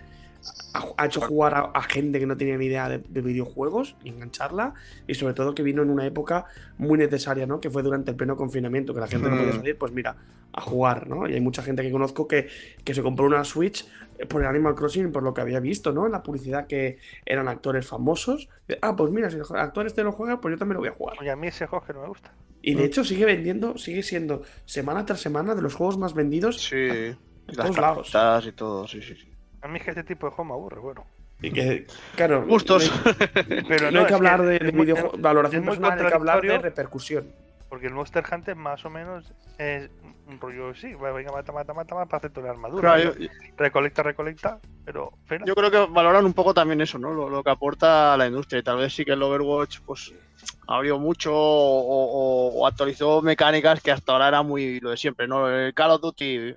Ha, 0.74 0.84
ha 0.98 1.06
hecho 1.06 1.20
jugar 1.20 1.54
a, 1.54 1.60
a 1.74 1.82
gente 1.82 2.18
que 2.18 2.26
no 2.26 2.36
tenía 2.36 2.56
ni 2.58 2.66
idea 2.66 2.88
de, 2.88 2.98
de 2.98 3.20
videojuegos 3.22 3.96
y 4.04 4.10
engancharla. 4.10 4.74
Y 5.06 5.14
sobre 5.14 5.34
todo 5.34 5.54
que 5.54 5.62
vino 5.62 5.82
en 5.82 5.90
una 5.90 6.04
época 6.06 6.46
muy 6.78 6.98
necesaria, 6.98 7.46
¿no? 7.46 7.60
Que 7.60 7.70
fue 7.70 7.82
durante 7.82 8.10
el 8.10 8.16
pleno 8.16 8.36
confinamiento, 8.36 8.92
que 8.94 9.00
la 9.00 9.06
gente 9.06 9.28
no 9.30 9.36
podía 9.36 9.52
Mm. 9.52 9.56
salir, 9.56 9.78
pues 9.78 9.92
mira, 9.92 10.16
a 10.52 10.60
jugar, 10.60 11.08
¿no? 11.08 11.28
Y 11.28 11.34
hay 11.34 11.40
mucha 11.40 11.62
gente 11.62 11.82
que 11.82 11.90
conozco 11.90 12.28
que, 12.28 12.48
que 12.84 12.94
se 12.94 13.02
compró 13.02 13.26
una 13.26 13.42
Switch 13.44 13.86
eh, 14.18 14.26
por 14.26 14.42
el 14.42 14.46
Animal 14.48 14.74
Crossing 14.74 15.10
por 15.12 15.22
lo 15.22 15.32
que 15.34 15.40
había 15.40 15.60
visto, 15.60 15.92
¿no? 15.92 16.06
En 16.06 16.12
la 16.12 16.22
publicidad 16.22 16.66
que 16.66 16.98
eran 17.26 17.48
actores 17.48 17.86
famosos. 17.86 18.48
De, 18.68 18.78
Ah, 18.82 18.94
pues 18.96 19.10
mira, 19.10 19.30
si 19.30 19.36
el 19.36 19.42
actor 19.56 19.86
este 19.86 20.02
lo 20.04 20.12
juega, 20.12 20.40
pues 20.40 20.52
yo 20.52 20.58
también 20.58 20.74
lo 20.74 20.80
voy 20.80 20.88
a 20.88 20.92
jugar. 20.92 21.16
Oye, 21.20 21.30
a 21.30 21.36
mí 21.36 21.46
ese 21.48 21.66
juego 21.66 21.84
que 21.84 21.92
no 21.92 22.02
me 22.02 22.08
gusta. 22.08 22.32
Y 22.62 22.74
Mm. 22.74 22.78
de 22.78 22.84
hecho 22.84 23.04
sigue 23.04 23.24
vendiendo, 23.24 23.76
sigue 23.78 24.02
siendo 24.02 24.42
semana 24.64 25.04
tras 25.06 25.20
semana 25.20 25.54
de 25.54 25.62
los 25.62 25.74
juegos 25.74 25.98
más 25.98 26.14
vendidos 26.14 26.60
Sí. 26.62 26.76
en 26.76 27.16
Las 27.46 27.56
todos 27.56 27.78
lados. 28.12 28.46
y 28.46 28.52
todo, 28.52 28.86
sí, 28.88 29.02
sí. 29.02 29.14
sí. 29.16 29.28
A 29.64 29.68
mí 29.68 29.78
es 29.78 29.84
que 29.84 29.90
este 29.90 30.04
tipo 30.04 30.26
de 30.28 30.32
juego 30.32 30.44
me 30.50 30.52
aburre, 30.54 30.78
bueno. 30.80 31.04
Y 31.40 31.50
que, 31.50 31.86
claro, 32.14 32.44
Gustos. 32.46 32.90
No, 33.04 33.12
Pero 33.68 33.86
no 33.86 33.90
no, 33.92 34.00
hay 34.00 34.06
que 34.06 34.14
hablar 34.14 34.42
de, 34.42 34.58
de 34.58 34.72
muy- 34.72 34.84
videojuegos, 34.84 35.14
es- 35.14 35.20
valoración 35.22 35.64
muy 35.64 35.76
personal, 35.78 35.98
hay 35.98 36.06
que 36.06 36.14
hablar 36.14 36.40
de 36.42 36.58
repercusión. 36.58 37.32
Porque 37.70 37.86
el 37.86 37.94
Monster 37.94 38.22
Hunter 38.30 38.54
más 38.54 38.84
o 38.84 38.90
menos 38.90 39.32
es 39.58 39.90
un 40.28 40.38
rollo, 40.38 40.74
sí, 40.74 40.94
va, 40.94 41.10
venga, 41.12 41.32
mata, 41.32 41.50
mata, 41.50 41.72
mata, 41.74 41.94
mata 41.94 42.06
para 42.06 42.18
hacerte 42.18 42.40
una 42.40 42.50
armadura. 42.50 42.94
Claro, 42.94 43.18
yo, 43.18 43.26
Recolecta, 43.56 44.02
recolecta, 44.02 44.58
pero 44.84 45.12
yo 45.44 45.54
creo 45.54 45.70
que 45.70 45.86
valoran 45.92 46.24
un 46.26 46.34
poco 46.34 46.54
también 46.54 46.80
eso, 46.82 46.98
¿no? 46.98 47.12
Lo, 47.12 47.28
lo 47.28 47.42
que 47.42 47.50
aporta 47.50 48.14
a 48.14 48.16
la 48.16 48.26
industria. 48.26 48.60
Y 48.60 48.62
tal 48.62 48.76
vez 48.76 48.92
sí 48.94 49.04
que 49.04 49.12
el 49.12 49.22
Overwatch, 49.22 49.80
pues, 49.80 50.12
abrió 50.68 50.98
mucho 50.98 51.32
o, 51.34 51.80
o- 51.80 52.60
o 52.60 52.66
actualizó 52.66 53.22
mecánicas 53.22 53.80
que 53.80 53.90
hasta 53.90 54.12
ahora 54.12 54.28
era 54.28 54.42
muy 54.42 54.78
lo 54.80 54.90
de 54.90 54.96
siempre, 54.96 55.26
¿no? 55.26 55.48
El 55.50 55.74
Call 55.74 55.90
of 55.92 56.00
Duty, 56.02 56.54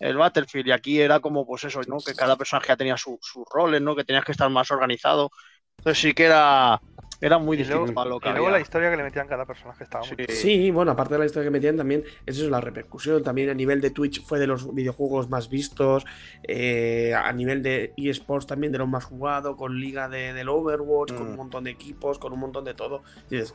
el 0.00 0.16
Battlefield, 0.16 0.68
y 0.68 0.72
aquí 0.72 1.00
era 1.00 1.20
como, 1.20 1.46
pues 1.46 1.64
eso, 1.64 1.80
¿no? 1.86 1.98
Que 1.98 2.14
cada 2.14 2.36
personaje 2.36 2.68
ya 2.68 2.76
tenía 2.76 2.96
su- 2.96 3.18
sus 3.22 3.44
roles, 3.52 3.80
¿no? 3.82 3.94
Que 3.96 4.04
tenías 4.04 4.24
que 4.24 4.32
estar 4.32 4.50
más 4.50 4.70
organizado. 4.70 5.30
Entonces 5.78 6.00
sí 6.02 6.14
que 6.14 6.24
era, 6.24 6.80
era 7.20 7.38
muy 7.38 7.54
y 7.56 7.58
distinto 7.60 7.84
luego, 7.84 8.00
a 8.00 8.04
lo 8.06 8.18
que 8.20 8.28
y 8.28 8.32
luego 8.32 8.46
había. 8.46 8.58
la 8.58 8.62
historia 8.62 8.90
que 8.90 8.96
le 8.96 9.02
metían 9.04 9.28
cada 9.28 9.44
personaje 9.46 9.84
estaba 9.84 10.04
muy 10.06 10.16
Sí. 10.26 10.34
Sí, 10.34 10.70
bueno, 10.70 10.90
aparte 10.92 11.14
de 11.14 11.20
la 11.20 11.26
historia 11.26 11.46
que 11.48 11.50
metían 11.52 11.76
también, 11.76 12.02
es 12.24 12.38
eso, 12.38 12.48
la 12.50 12.60
repercusión. 12.60 13.22
También 13.22 13.50
a 13.50 13.54
nivel 13.54 13.80
de 13.80 13.90
Twitch 13.90 14.24
fue 14.24 14.38
de 14.38 14.46
los 14.46 14.74
videojuegos 14.74 15.28
más 15.30 15.48
vistos. 15.48 16.04
eh, 16.48 17.14
a 17.14 17.30
nivel 17.32 17.62
de 17.62 17.92
eSports 17.96 18.46
también 18.46 18.72
de 18.72 18.78
los 18.78 18.88
más 18.88 19.04
jugados, 19.04 19.56
con 19.56 19.78
liga 19.78 20.08
de, 20.08 20.32
del 20.32 20.48
Overwatch, 20.48 21.12
con 21.14 21.26
Mm. 21.26 21.30
un 21.30 21.36
montón 21.36 21.64
de 21.64 21.70
equipos, 21.70 22.18
con 22.18 22.32
un 22.32 22.40
montón 22.40 22.64
de 22.64 22.74
todo. 22.74 23.02
Y 23.30 23.36
dices, 23.36 23.54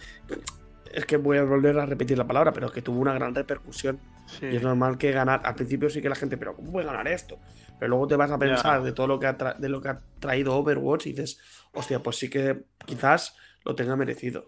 es 0.94 1.06
que 1.06 1.18
voy 1.18 1.38
a 1.38 1.44
volver 1.44 1.78
a 1.80 1.86
repetir 1.86 2.18
la 2.18 2.28
palabra, 2.28 2.52
pero 2.54 2.72
que 2.72 2.82
tuvo 2.82 3.00
una 3.00 3.14
gran 3.14 3.34
repercusión. 3.34 4.00
Sí. 4.40 4.46
Y 4.48 4.56
es 4.56 4.64
normal 4.64 4.98
que 4.98 5.12
ganar, 5.12 5.42
al 5.44 5.56
principio 5.56 5.90
sí 5.90 6.02
que 6.02 6.10
la 6.10 6.16
gente, 6.16 6.38
pero 6.38 6.56
¿cómo 6.56 6.72
puede 6.72 6.86
ganar 6.86 7.08
esto? 7.08 7.38
Pero 7.80 7.90
luego 7.90 8.08
te 8.08 8.16
vas 8.16 8.32
a 8.32 8.38
pensar 8.40 8.82
de 8.84 8.92
todo 8.94 9.08
lo 9.08 9.20
que 9.20 9.28
ha 9.28 9.38
tra- 9.38 9.58
de 9.58 9.70
lo 9.70 9.82
que 9.82 9.90
ha 9.90 10.00
traído 10.20 10.56
Overwatch 10.56 11.08
y 11.08 11.12
dices, 11.12 11.40
hostia, 11.74 12.00
pues 12.02 12.18
sí 12.18 12.30
que 12.30 12.64
quizás 12.86 13.36
lo 13.66 13.76
tenga 13.76 13.96
merecido. 13.96 14.48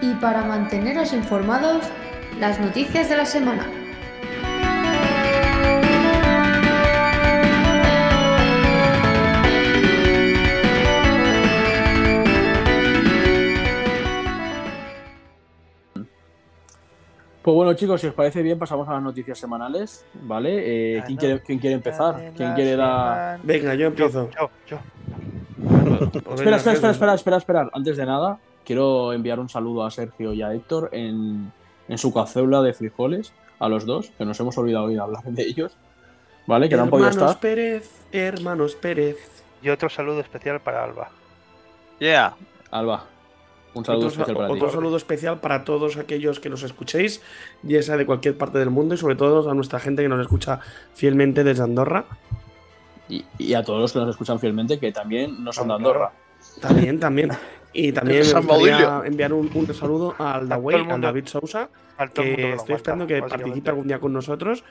Y 0.00 0.14
para 0.20 0.44
manteneros 0.44 1.12
informados, 1.12 1.84
las 2.38 2.60
noticias 2.60 3.08
de 3.08 3.16
la 3.16 3.26
semana. 3.26 3.66
Pues 17.44 17.54
bueno, 17.54 17.74
chicos, 17.74 18.00
si 18.00 18.06
os 18.06 18.14
parece 18.14 18.42
bien, 18.42 18.58
pasamos 18.58 18.88
a 18.88 18.94
las 18.94 19.02
noticias 19.02 19.38
semanales, 19.38 20.06
¿vale? 20.22 20.96
Eh, 20.96 21.02
¿quién, 21.04 21.18
quiere, 21.18 21.42
quién 21.42 21.58
quiere 21.58 21.74
empezar? 21.74 22.32
¿Quién 22.34 22.54
quiere 22.54 22.74
dar...? 22.74 23.38
Venga, 23.42 23.74
yo 23.74 23.80
Yo, 23.80 23.86
empiezo. 23.88 24.30
yo, 24.30 24.50
yo. 24.66 24.78
Espera, 26.34 26.56
espera, 26.56 26.72
espera, 26.72 26.90
espera, 26.92 27.14
espera, 27.14 27.36
espera. 27.36 27.70
Antes 27.74 27.98
de 27.98 28.06
nada, 28.06 28.38
quiero 28.64 29.12
enviar 29.12 29.38
un 29.40 29.50
saludo 29.50 29.84
a 29.84 29.90
Sergio 29.90 30.32
y 30.32 30.40
a 30.40 30.54
Héctor 30.54 30.88
en, 30.92 31.52
en 31.86 31.98
su 31.98 32.14
caceula 32.14 32.62
de 32.62 32.72
frijoles, 32.72 33.34
a 33.58 33.68
los 33.68 33.84
dos, 33.84 34.10
que 34.16 34.24
nos 34.24 34.40
hemos 34.40 34.56
olvidado 34.56 34.86
hoy 34.86 34.94
de 34.94 35.00
hablar 35.00 35.22
de 35.24 35.42
ellos, 35.42 35.76
¿vale? 36.46 36.70
Que 36.70 36.76
no 36.76 36.84
han 36.84 36.88
podido 36.90 37.08
Hermanos 37.08 37.30
estar. 37.30 37.40
Pérez, 37.42 37.90
hermanos 38.10 38.74
Pérez. 38.74 39.18
Y 39.62 39.68
otro 39.68 39.90
saludo 39.90 40.20
especial 40.20 40.60
para 40.60 40.82
Alba. 40.82 41.10
Yeah. 41.98 42.36
Alba, 42.70 43.04
un 43.74 43.84
saludo 43.84 44.06
Otro, 44.06 44.22
especial 44.22 44.36
para 44.36 44.54
ti. 44.54 44.72
saludo 44.72 44.96
especial 44.96 45.40
para 45.40 45.64
todos 45.64 45.96
aquellos 45.96 46.40
que 46.40 46.48
nos 46.48 46.62
escuchéis, 46.62 47.22
ya 47.62 47.82
sea 47.82 47.96
de 47.96 48.06
cualquier 48.06 48.36
parte 48.38 48.58
del 48.58 48.70
mundo 48.70 48.94
y 48.94 48.98
sobre 48.98 49.16
todo 49.16 49.50
a 49.50 49.54
nuestra 49.54 49.80
gente 49.80 50.02
que 50.02 50.08
nos 50.08 50.20
escucha 50.20 50.60
fielmente 50.94 51.44
desde 51.44 51.64
Andorra. 51.64 52.04
Y, 53.08 53.24
y 53.38 53.54
a 53.54 53.62
todos 53.62 53.80
los 53.80 53.92
que 53.92 53.98
nos 53.98 54.10
escuchan 54.10 54.38
fielmente, 54.38 54.78
que 54.78 54.92
también 54.92 55.42
no 55.44 55.52
son 55.52 55.68
de 55.68 55.74
Andorra. 55.74 56.12
También, 56.60 56.98
también. 56.98 57.30
Y 57.72 57.92
también 57.92 58.22
me 58.26 58.40
gustaría 58.40 59.02
enviar 59.04 59.32
un, 59.32 59.50
un 59.52 59.74
saludo 59.74 60.14
al 60.18 60.50
el 60.50 60.90
al. 60.90 61.00
David 61.00 61.26
Sousa, 61.26 61.68
que 62.14 62.52
estoy 62.52 62.54
mata, 62.54 62.74
esperando 62.74 63.06
que 63.06 63.20
participe 63.20 63.70
algún 63.70 63.88
día 63.88 63.98
con 63.98 64.12
nosotros, 64.12 64.64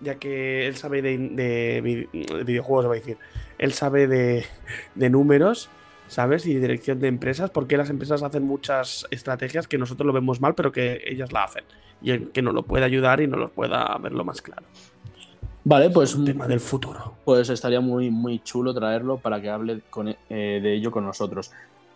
ya 0.00 0.16
que 0.16 0.66
él 0.66 0.76
sabe 0.76 1.02
de, 1.02 1.18
de 1.18 2.08
de 2.12 2.44
videojuegos, 2.44 2.86
voy 2.86 2.96
a 2.96 3.00
decir. 3.00 3.18
Él 3.58 3.72
sabe 3.72 4.06
de, 4.06 4.46
de 4.94 5.10
números, 5.10 5.68
¿sabes? 6.08 6.46
Y 6.46 6.54
dirección 6.54 7.00
de 7.00 7.08
empresas, 7.08 7.50
porque 7.50 7.76
las 7.76 7.90
empresas 7.90 8.22
hacen 8.22 8.44
muchas 8.44 9.06
estrategias 9.10 9.66
que 9.68 9.78
nosotros 9.78 10.06
lo 10.06 10.12
vemos 10.12 10.40
mal, 10.40 10.54
pero 10.54 10.72
que 10.72 11.02
ellas 11.06 11.32
la 11.32 11.44
hacen. 11.44 11.64
Y 12.02 12.10
él 12.10 12.30
que 12.32 12.42
nos 12.42 12.54
lo 12.54 12.62
pueda 12.64 12.86
ayudar 12.86 13.20
y 13.20 13.26
nos 13.26 13.38
lo 13.40 13.48
pueda 13.50 13.96
verlo 14.00 14.24
más 14.24 14.42
claro. 14.42 14.62
Vale, 15.64 15.90
pues, 15.90 16.14
Un 16.14 16.24
tema 16.24 16.46
del 16.46 16.60
futuro. 16.60 17.14
pues 17.24 17.48
estaría 17.50 17.80
muy, 17.80 18.10
muy 18.10 18.38
chulo 18.40 18.72
traerlo 18.72 19.18
para 19.18 19.40
que 19.40 19.50
hable 19.50 19.80
con- 19.90 20.08
eh, 20.08 20.16
de 20.62 20.74
ello 20.74 20.90
con 20.92 21.04
nosotros. 21.04 21.50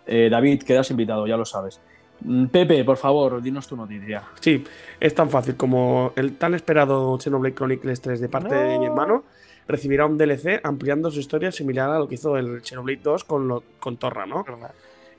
Eh, 0.07 0.29
David, 0.31 0.63
quedas 0.65 0.91
invitado, 0.91 1.27
ya 1.27 1.37
lo 1.37 1.45
sabes. 1.45 1.81
Mm, 2.23 2.47
Pepe, 2.47 2.85
por 2.85 2.97
favor, 2.97 3.41
dinos 3.41 3.69
tu 3.69 3.77
noticia. 3.77 4.25
Sí, 4.41 4.65
es 4.99 5.15
tan 5.15 5.31
fácil 5.31 5.57
como 5.57 6.13
el 6.17 6.37
tan 6.37 6.55
esperado 6.55 7.17
Xenoblade 7.21 7.55
Chronicles 7.55 8.01
3 8.01 8.21
de 8.21 8.29
parte 8.29 8.55
de 8.57 8.79
mi 8.79 8.87
No. 8.87 8.91
hermano 8.93 9.25
recibirá 9.71 10.07
un 10.07 10.19
DLC 10.19 10.61
ampliando 10.63 11.11
su 11.11 11.21
historia 11.21 11.51
similar 11.53 11.91
a 11.91 11.99
lo 11.99 12.09
que 12.09 12.15
hizo 12.17 12.37
el 12.37 12.63
Xenoblade 12.63 13.01
2 13.03 13.25
con, 13.25 13.49
lo- 13.49 13.63
con 13.79 13.97
Torra, 13.97 14.27
¿no? 14.27 14.45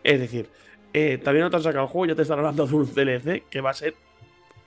Es 0.03 0.19
decir, 0.19 0.49
eh, 0.93 1.17
también 1.23 1.43
no 1.45 1.49
te 1.49 1.55
han 1.57 1.63
sacado 1.63 1.85
el 1.85 1.89
juego, 1.89 2.05
ya 2.07 2.15
te 2.15 2.23
están 2.23 2.39
hablando 2.39 2.65
de 2.67 2.75
un 2.75 2.93
DLC 2.93 3.43
que 3.49 3.61
va 3.61 3.69
a 3.69 3.73
ser 3.73 3.93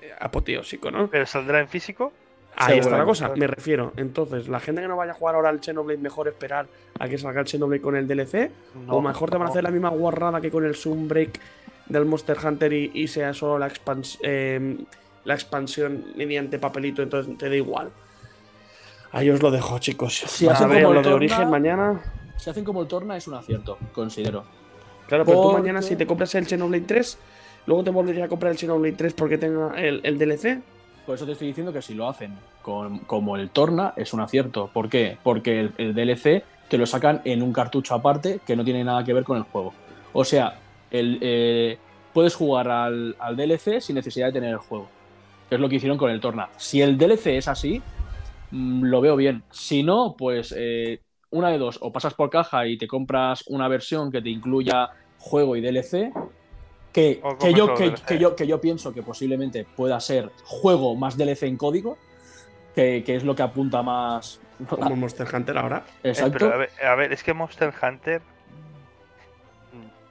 eh, 0.01 0.11
apoteósico, 0.19 0.91
¿no? 0.91 1.09
Pero 1.09 1.27
saldrá 1.27 1.61
en 1.61 1.69
físico. 1.69 2.13
Ahí 2.57 2.79
está 2.79 2.97
la 2.99 3.05
cosa, 3.05 3.27
me 3.41 3.47
refiero. 3.49 3.93
Entonces, 3.97 4.47
la 4.49 4.61
gente 4.61 4.81
que 4.81 4.87
no 4.87 4.97
vaya 4.97 5.11
a 5.11 5.15
jugar 5.17 5.35
ahora 5.35 5.49
al 5.49 5.61
Xenoblade, 5.61 5.99
mejor 5.99 6.29
esperar 6.29 6.67
a 7.01 7.09
que 7.09 7.19
salga 7.19 7.41
el 7.41 7.49
Xenoblade 7.49 7.81
con 7.83 7.97
el 7.97 8.07
DLC, 8.07 8.51
No, 8.87 8.95
o 8.97 9.01
mejor 9.03 9.29
te 9.31 9.37
van 9.39 9.47
a 9.49 9.51
hacer 9.51 9.65
la 9.65 9.71
misma 9.73 9.89
guarrada 9.91 10.41
que 10.41 10.51
con 10.53 10.65
el 10.65 10.77
Sunbreak 10.77 11.41
del 11.87 12.05
Monster 12.05 12.37
Hunter 12.43 12.73
y, 12.73 12.93
y 12.95 13.09
sea 13.09 13.35
solo 13.35 13.59
la, 13.59 13.69
expans- 13.69 14.19
eh, 14.23 14.77
la 15.25 15.35
expansión 15.35 16.05
mediante 16.17 16.61
papelito, 16.61 17.03
entonces 17.03 17.37
te 17.37 17.49
da 17.49 17.57
igual. 17.57 17.91
Ahí 19.15 19.31
os 19.31 19.41
lo 19.43 19.51
dejo, 19.51 19.79
chicos. 19.79 20.15
Si 20.27 20.47
hacen 20.49 20.69
ver 20.69 20.83
como 20.83 20.95
el 20.99 21.03
lo 21.03 21.09
de 21.09 21.15
origen 21.15 21.49
mañana. 21.51 22.01
si 22.37 22.51
hacen 22.51 22.65
como 22.65 22.83
el 22.83 22.89
Torna 22.89 23.17
es 23.17 23.27
un 23.29 23.35
acierto, 23.35 23.79
considero. 23.93 24.45
Claro, 25.07 25.25
pero 25.25 25.37
tú 25.41 25.43
Porque- 25.45 25.61
mañana 25.63 25.83
si 25.83 25.97
te 25.97 26.07
compras 26.07 26.35
el 26.35 26.47
Xenoblade 26.47 26.85
3, 26.87 27.19
luego 27.67 27.85
te 27.85 27.91
volverías 27.91 28.25
a 28.25 28.29
comprar 28.29 28.53
el 28.53 28.59
Xenoblade 28.59 28.97
3 28.97 29.15
porque 29.15 29.39
tenga 29.39 29.73
el, 29.81 30.01
el 30.03 30.19
DLC. 30.19 30.61
Por 31.07 31.15
eso 31.17 31.27
te 31.27 31.33
estoy 31.33 31.49
diciendo 31.49 31.73
que 31.73 31.83
si 31.83 31.95
lo 31.95 32.09
hacen 32.09 32.37
con- 32.63 33.01
como 33.01 33.37
el 33.37 33.51
Torna 33.51 33.93
es 33.97 34.13
un 34.15 34.21
acierto. 34.21 34.69
¿Por 34.73 34.89
qué? 34.89 35.19
Porque 35.23 35.61
el, 35.61 35.73
el 35.79 35.95
DLC 35.95 36.43
te 36.69 36.79
lo 36.79 36.87
sacan 36.87 37.21
en 37.25 37.43
un 37.43 37.53
cartucho 37.53 37.95
aparte 37.95 38.41
que 38.47 38.57
no 38.57 38.65
tiene 38.65 38.83
nada 38.83 39.05
que 39.05 39.13
ver 39.13 39.23
con 39.25 39.37
el 39.37 39.43
juego. 39.45 39.75
O 40.15 40.25
sea, 40.25 40.59
el, 40.91 41.19
eh, 41.21 41.79
puedes 42.15 42.35
jugar 42.35 42.69
al, 42.71 43.15
al 43.19 43.37
DLC 43.37 43.81
sin 43.81 43.97
necesidad 43.97 44.27
de 44.29 44.33
tener 44.33 44.51
el 44.51 44.57
juego. 44.59 44.89
Que 45.49 45.57
es 45.57 45.61
lo 45.61 45.69
que 45.69 45.77
hicieron 45.77 45.99
con 45.99 46.11
el 46.11 46.21
Torna. 46.21 46.49
Si 46.57 46.81
el 46.81 46.97
DLC 46.97 47.37
es 47.37 47.49
así, 47.49 47.83
lo 48.55 49.01
veo 49.01 49.17
bien. 49.17 49.43
Si 49.51 49.83
no, 49.83 50.15
pues 50.17 50.55
eh, 50.57 51.01
una 51.31 51.51
de 51.51 51.59
dos. 51.59 51.79
O 51.81 51.93
pasas 51.93 52.15
por 52.15 52.31
caja 52.31 52.67
y 52.67 52.79
te 52.79 52.87
compras 52.87 53.45
una 53.49 53.69
versión 53.69 54.11
que 54.11 54.23
te 54.23 54.31
incluya 54.31 54.91
juego 55.19 55.57
y 55.57 55.61
DLC. 55.61 56.13
Que, 56.93 57.21
que 57.41 57.53
yo, 57.53 57.75
que, 57.75 57.77
solo 57.77 57.91
DLC. 57.91 58.05
que 58.07 58.19
yo, 58.19 58.37
que 58.37 58.47
yo 58.47 58.61
pienso 58.61 58.93
que 58.93 59.03
posiblemente 59.03 59.65
pueda 59.65 59.99
ser 59.99 60.31
juego 60.45 60.95
más 60.95 61.17
DLC 61.17 61.45
en 61.45 61.57
código. 61.57 61.99
Que, 62.75 63.03
que 63.05 63.17
es 63.17 63.25
lo 63.25 63.35
que 63.35 63.43
apunta 63.43 63.83
más. 63.83 64.41
Como 64.69 64.97
Monster 64.97 65.27
Hunter 65.33 65.59
ahora. 65.59 65.85
Eh, 66.03 66.11
Exacto. 66.11 66.39
pero 66.39 66.55
a 66.55 66.57
ver, 66.57 66.71
a 66.85 66.95
ver, 66.95 67.13
es 67.13 67.23
que 67.23 67.35
Monster 67.35 67.73
Hunter. 67.83 68.23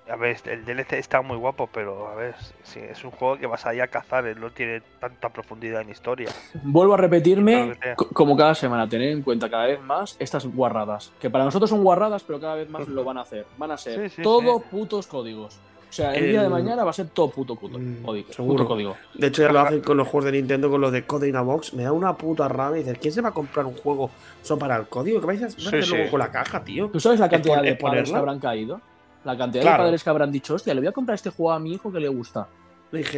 A 0.10 0.18
ver, 0.18 0.36
el 0.46 0.66
DLC 0.66 0.94
está 0.94 1.22
muy 1.22 1.38
guapo, 1.38 1.70
pero 1.74 2.10
a 2.10 2.16
ver, 2.16 2.36
si 2.64 2.80
es 2.80 3.04
un 3.06 3.12
juego 3.12 3.38
que 3.38 3.48
vas 3.48 3.66
ahí 3.66 3.80
a 3.80 3.88
cazar, 3.88 4.26
él 4.28 4.38
no 4.40 4.52
tiene 4.52 4.82
tanta 5.00 5.30
profundidad 5.30 5.82
en 5.82 5.90
historia. 5.92 6.30
Vuelvo 6.62 6.94
a 6.96 6.98
repetirme, 6.98 7.78
como 8.14 8.36
cada 8.36 8.54
semana, 8.54 8.88
tener 8.90 9.12
en 9.12 9.22
cuenta 9.22 9.50
cada 9.50 9.66
vez 9.68 9.80
más 9.82 10.18
estas 10.20 10.46
guarradas. 10.46 11.14
Que 11.22 11.30
para 11.30 11.46
nosotros 11.46 11.70
son 11.70 11.84
guarradas, 11.84 12.22
pero 12.24 12.40
cada 12.42 12.56
vez 12.56 12.70
más 12.70 12.86
lo 12.88 13.06
van 13.06 13.18
a 13.18 13.22
hacer. 13.22 13.46
Van 13.58 13.72
a 13.72 13.78
ser 13.78 14.10
Sí, 14.10 14.16
sí, 14.18 14.22
todo 14.24 14.60
sí. 14.60 14.66
putos 14.70 15.08
códigos. 15.08 15.56
O 15.90 15.96
sea, 15.96 16.14
el 16.16 16.32
día 16.32 16.42
de 16.42 16.50
mañana 16.50 16.84
va 16.84 16.90
a 16.90 16.94
ser 16.94 17.08
todo 17.10 17.30
puto, 17.30 17.56
puto 17.56 17.78
Mm, 17.80 18.04
código. 18.04 18.34
seguro. 18.34 18.58
Puto 18.58 18.68
código. 18.68 18.98
De 19.14 19.28
hecho, 19.28 19.44
ya 19.44 19.52
lo 19.54 19.60
hacen 19.60 19.80
con 19.82 19.96
los 19.96 20.08
juegos 20.08 20.26
de 20.26 20.32
Nintendo, 20.34 20.70
con 20.70 20.82
los 20.82 20.92
de 20.92 21.06
Code 21.06 21.30
in 21.30 21.36
a 21.36 21.42
Box. 21.42 21.74
Me 21.76 21.84
da 21.84 21.92
una 21.94 22.18
puta 22.18 22.48
rabia. 22.50 22.82
Y 22.82 22.84
dices, 22.84 22.98
¿quién 23.00 23.14
se 23.14 23.22
va 23.22 23.30
a 23.30 23.34
comprar 23.34 23.66
un 23.68 23.76
juego 23.76 24.10
solo 24.42 24.60
para 24.60 24.76
el 24.76 24.88
código? 24.88 25.22
¿Qué 25.22 25.28
vais 25.28 25.44
a 25.44 25.50
Sí, 25.52 25.66
hacer 25.68 25.84
sí. 25.86 25.92
luego 25.96 26.10
con 26.12 26.20
la 26.20 26.32
caja, 26.32 26.64
tío? 26.64 26.90
¿Tú 26.90 27.00
sabes 27.00 27.20
la 27.20 27.30
cantidad 27.30 27.62
de 27.62 27.76
padres 27.76 28.10
que 28.12 28.18
habrán 28.18 28.40
caído? 28.40 28.82
La 29.24 29.38
cantidad 29.38 29.62
Claro. 29.64 29.84
de 29.84 29.88
padres 29.88 30.04
que 30.04 30.10
habrán 30.10 30.32
dicho, 30.32 30.56
hostia, 30.56 30.74
le 30.74 30.82
voy 30.82 30.88
a 30.88 30.92
comprar 30.92 31.16
este 31.16 31.30
juego 31.30 31.52
a 31.52 31.60
mi 31.60 31.74
hijo 31.74 31.92
que 31.92 32.00
le 32.00 32.08
gusta. 32.10 32.48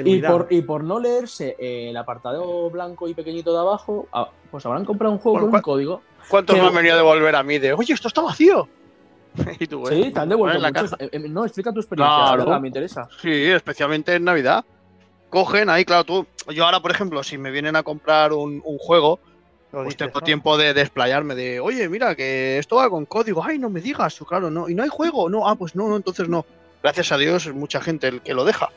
Y 0.06 0.22
por, 0.22 0.48
y 0.52 0.62
por 0.62 0.84
no 0.86 1.00
leerse 1.00 1.58
eh, 1.60 1.90
el 1.90 1.98
apartado 1.98 2.70
blanco 2.70 3.10
y 3.10 3.14
pequeñito 3.14 3.52
de 3.52 3.60
abajo, 3.60 4.08
ah, 4.14 4.30
pues 4.50 4.66
habrán 4.66 4.86
comprado 4.86 5.12
un 5.14 5.20
juego 5.20 5.34
Bueno, 5.34 5.42
con 5.42 5.48
un 5.48 5.52
¿cuál- 5.52 5.62
código. 5.64 6.02
¿Cuántos 6.30 6.56
Que- 6.56 6.62
me 6.62 6.68
han 6.70 6.76
venido 6.76 6.94
a 6.94 6.98
devolver 6.98 7.36
a 7.36 7.44
mí 7.44 7.58
de, 7.60 7.74
oye, 7.74 7.94
esto 7.94 8.08
está 8.08 8.22
vacío? 8.22 8.70
y 9.60 9.68
tú, 9.68 9.86
Sí, 9.88 10.12
te 10.14 10.20
han 10.20 10.30
devuelto 10.30 10.60
muchos. 10.62 10.94
Eh, 11.00 11.10
eh, 11.12 11.20
no, 11.28 11.44
explica 11.44 11.74
tu 11.74 11.82
experiencia, 11.82 12.24
Claro. 12.26 12.46
verdad, 12.46 12.62
me 12.62 12.68
interesa. 12.70 13.10
Sí, 13.22 13.30
especialmente 13.48 14.16
en 14.16 14.24
Navidad. 14.24 14.64
Cogen 15.30 15.70
ahí, 15.70 15.84
claro, 15.84 16.06
tú. 16.06 16.26
Yo 16.54 16.64
ahora, 16.64 16.80
por 16.80 16.92
ejemplo, 16.92 17.22
si 17.24 17.38
me 17.38 17.52
vienen 17.52 17.76
a 17.76 17.84
comprar 17.84 18.32
un, 18.32 18.62
un 18.64 18.78
juego, 18.78 19.20
pues 19.84 19.98
tengo 19.98 20.20
¿no? 20.20 20.26
tiempo 20.26 20.58
de 20.58 20.74
desplayarme 20.74 21.36
de, 21.36 21.60
oye, 21.60 21.88
mira, 21.90 22.16
que 22.16 22.58
esto 22.58 22.78
va 22.78 22.90
con 22.90 23.06
código. 23.06 23.44
Ay, 23.44 23.60
no 23.60 23.70
me 23.70 23.82
digas, 23.82 24.18
claro, 24.28 24.50
no. 24.50 24.70
Y 24.70 24.76
no 24.76 24.84
hay 24.84 24.90
juego. 24.90 25.30
No, 25.30 25.48
ah, 25.48 25.56
pues 25.56 25.76
no, 25.76 25.88
no, 25.90 25.96
entonces 25.96 26.30
no. 26.30 26.46
Gracias 26.82 27.12
a 27.12 27.18
Dios, 27.18 27.46
es 27.46 27.54
mucha 27.54 27.82
gente 27.82 28.08
el 28.08 28.22
que 28.22 28.34
lo 28.34 28.46
deja. 28.46 28.70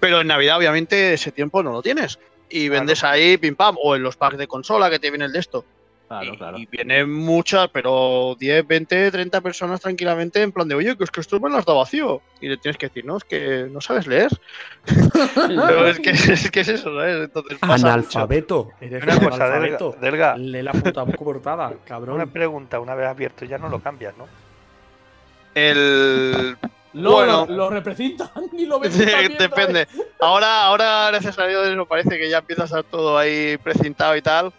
Pero 0.00 0.20
en 0.20 0.26
Navidad, 0.26 0.58
obviamente, 0.58 1.14
ese 1.14 1.32
tiempo 1.32 1.62
no 1.62 1.72
lo 1.72 1.82
tienes. 1.82 2.18
Y 2.50 2.68
Claro. 2.68 2.80
vendes 2.80 3.04
ahí, 3.04 3.36
pim 3.36 3.56
pam, 3.56 3.76
o 3.82 3.96
en 3.96 4.02
los 4.02 4.16
packs 4.16 4.38
de 4.38 4.46
consola 4.46 4.90
que 4.90 4.98
te 4.98 5.10
viene 5.10 5.24
el 5.26 5.32
de 5.32 5.38
esto. 5.38 5.64
Claro, 6.08 6.32
y, 6.32 6.36
claro. 6.38 6.58
y 6.58 6.64
vienen 6.64 7.12
muchas, 7.12 7.68
pero 7.68 8.34
10, 8.40 8.66
20, 8.66 9.10
30 9.10 9.40
personas 9.42 9.78
tranquilamente 9.78 10.40
en 10.40 10.52
plan 10.52 10.66
de, 10.66 10.74
oye, 10.74 10.96
que 10.96 11.04
es 11.04 11.10
que 11.10 11.20
esto 11.20 11.38
me 11.38 11.50
lo 11.50 11.58
has 11.58 11.66
dado 11.66 11.80
vacío. 11.80 12.22
Y 12.40 12.48
le 12.48 12.56
tienes 12.56 12.78
que 12.78 12.86
decir, 12.88 13.04
no, 13.04 13.18
es 13.18 13.24
que 13.24 13.68
no 13.70 13.82
sabes 13.82 14.06
leer. 14.06 14.30
Pero 15.34 15.86
es 15.86 16.00
que 16.00 16.10
es, 16.10 16.50
que 16.50 16.60
es 16.60 16.68
eso, 16.68 16.94
¿sabes? 16.94 17.24
Entonces 17.24 17.58
pasa 17.58 17.74
mucho. 17.74 17.86
Analfabeto. 17.88 18.70
Eres 18.80 19.02
Una 19.02 19.12
un 19.18 19.24
cosa, 19.24 19.44
Delga, 19.50 19.56
analfabeto. 19.56 19.96
Delga, 20.00 20.36
Lee 20.38 20.62
la 20.62 20.72
puta 20.72 21.04
portada, 21.04 21.68
una 21.68 21.78
cabrón. 21.84 22.30
pregunta, 22.30 22.80
una 22.80 22.94
vez 22.94 23.06
abierto 23.06 23.44
ya 23.44 23.58
no 23.58 23.68
lo 23.68 23.80
cambias, 23.80 24.16
¿no? 24.16 24.26
El... 25.54 26.56
No, 26.94 27.12
Bueno. 27.12 27.44
lo, 27.46 27.54
lo 27.54 27.70
representan 27.70 28.30
y 28.56 28.64
lo 28.64 28.80
ven. 28.80 28.90
Sí, 28.90 29.04
depende. 29.38 29.86
Ahora, 30.18 30.62
ahora, 30.64 31.08
gracias 31.10 31.38
a 31.38 31.46
Dios, 31.46 31.86
parece 31.86 32.18
que 32.18 32.30
ya 32.30 32.38
empieza 32.38 32.62
a 32.62 32.64
estar 32.64 32.82
todo 32.82 33.18
ahí 33.18 33.58
precintado 33.58 34.16
y 34.16 34.22
tal. 34.22 34.54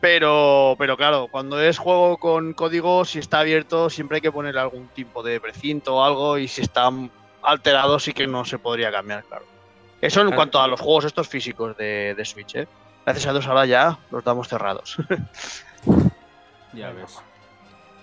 Pero, 0.00 0.76
pero 0.78 0.96
claro, 0.96 1.28
cuando 1.30 1.60
es 1.60 1.76
juego 1.78 2.18
con 2.18 2.52
código, 2.52 3.04
si 3.04 3.18
está 3.18 3.40
abierto, 3.40 3.90
siempre 3.90 4.16
hay 4.16 4.20
que 4.20 4.30
poner 4.32 4.56
algún 4.58 4.88
tipo 4.88 5.22
de 5.22 5.40
precinto 5.40 5.96
o 5.96 6.04
algo. 6.04 6.38
Y 6.38 6.46
si 6.48 6.62
está 6.62 6.88
alterado, 7.42 7.98
sí 7.98 8.12
que 8.12 8.26
no 8.26 8.44
se 8.44 8.58
podría 8.58 8.92
cambiar, 8.92 9.24
claro. 9.24 9.44
Eso 10.00 10.20
en 10.20 10.26
Claro. 10.28 10.36
cuanto 10.36 10.60
a 10.60 10.68
los 10.68 10.80
juegos 10.80 11.06
estos 11.06 11.26
físicos 11.26 11.76
de, 11.76 12.14
de 12.16 12.24
Switch, 12.24 12.54
¿eh? 12.54 12.68
Gracias 13.04 13.26
a 13.26 13.32
Dios 13.32 13.46
ahora 13.48 13.66
ya 13.66 13.98
los 14.10 14.22
damos 14.22 14.46
cerrados. 14.48 14.96
Ya 16.74 16.90
ves. 16.90 17.18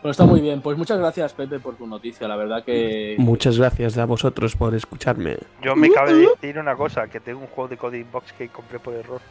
Bueno, 0.02 0.12
está 0.12 0.26
muy 0.26 0.42
bien. 0.42 0.62
Pues 0.62 0.78
muchas 0.78 0.98
gracias, 1.00 1.34
Pepe, 1.34 1.60
por 1.60 1.76
tu 1.76 1.86
noticia. 1.88 2.28
La 2.28 2.36
verdad 2.36 2.64
que. 2.64 3.16
Muchas 3.18 3.58
gracias 3.58 3.98
a 3.98 4.06
vosotros 4.06 4.56
por 4.56 4.74
escucharme. 4.76 5.38
Yo 5.62 5.76
me 5.76 5.90
cabe 5.92 6.14
decir 6.14 6.58
una 6.60 6.76
cosa, 6.76 7.08
que 7.08 7.20
tengo 7.20 7.42
un 7.42 7.48
juego 7.48 7.68
de 7.70 7.78
Coding 7.78 8.12
Box 8.12 8.34
que 8.34 8.50
compré 8.50 8.80
por 8.80 8.94
error. 8.94 9.22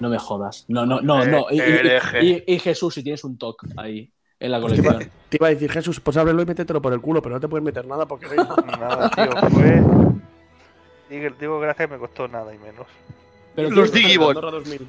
No 0.00 0.08
me 0.08 0.18
jodas. 0.18 0.64
No, 0.68 0.84
no, 0.86 1.00
no, 1.00 1.22
Eh, 1.22 1.26
no. 1.26 1.46
Y, 1.50 1.56
y- 1.56 1.60
hereje. 1.60 2.24
y- 2.24 2.44
y 2.46 2.58
Jesús, 2.58 2.94
si 2.94 3.02
tienes 3.02 3.24
un 3.24 3.38
TOC 3.38 3.64
ahí 3.76 4.10
en 4.38 4.50
la 4.50 4.58
Te 4.60 4.74
iba, 4.76 4.82
colección. 4.92 5.10
te 5.30 5.36
iba 5.38 5.46
a 5.46 5.50
decir, 5.50 5.70
Jesús, 5.72 6.00
pues 6.00 6.16
ábrelo 6.16 6.42
y 6.42 6.46
métetelo 6.46 6.82
por 6.82 6.92
el 6.92 7.00
culo, 7.00 7.22
pero 7.22 7.36
no 7.36 7.40
te 7.40 7.48
puedes 7.48 7.64
meter 7.64 7.86
nada 7.86 8.06
porque 8.06 8.26
no 8.26 8.32
hay- 8.32 8.38
Nada, 8.80 9.10
tío, 9.10 9.30
fue... 9.50 9.82
Digo, 11.08 11.34
digo 11.38 11.60
gracias, 11.60 11.88
me 11.88 11.98
costó 11.98 12.26
nada 12.26 12.52
y 12.54 12.58
menos. 12.58 12.86
Pero 13.54 13.70
Los 13.70 13.92
2000. 13.92 14.88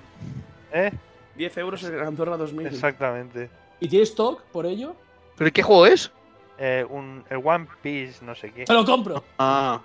¿Eh? 0.73 0.91
10 1.35 1.57
euros 1.59 1.83
en 1.83 1.99
Andorra 1.99 2.35
2000. 2.37 2.67
Exactamente. 2.67 3.49
¿Y 3.79 3.87
tienes 3.87 4.15
TOC 4.15 4.41
por 4.45 4.65
ello? 4.65 4.95
¿Pero 5.37 5.51
qué 5.53 5.61
juego 5.61 5.85
es? 5.85 6.11
Eh, 6.57 6.83
un, 6.89 7.23
el 7.29 7.37
One 7.43 7.67
Piece, 7.83 8.25
no 8.25 8.33
sé 8.33 8.51
qué. 8.51 8.65
¡Te 8.65 8.73
lo 8.73 8.83
compro! 8.83 9.23
Ah. 9.37 9.79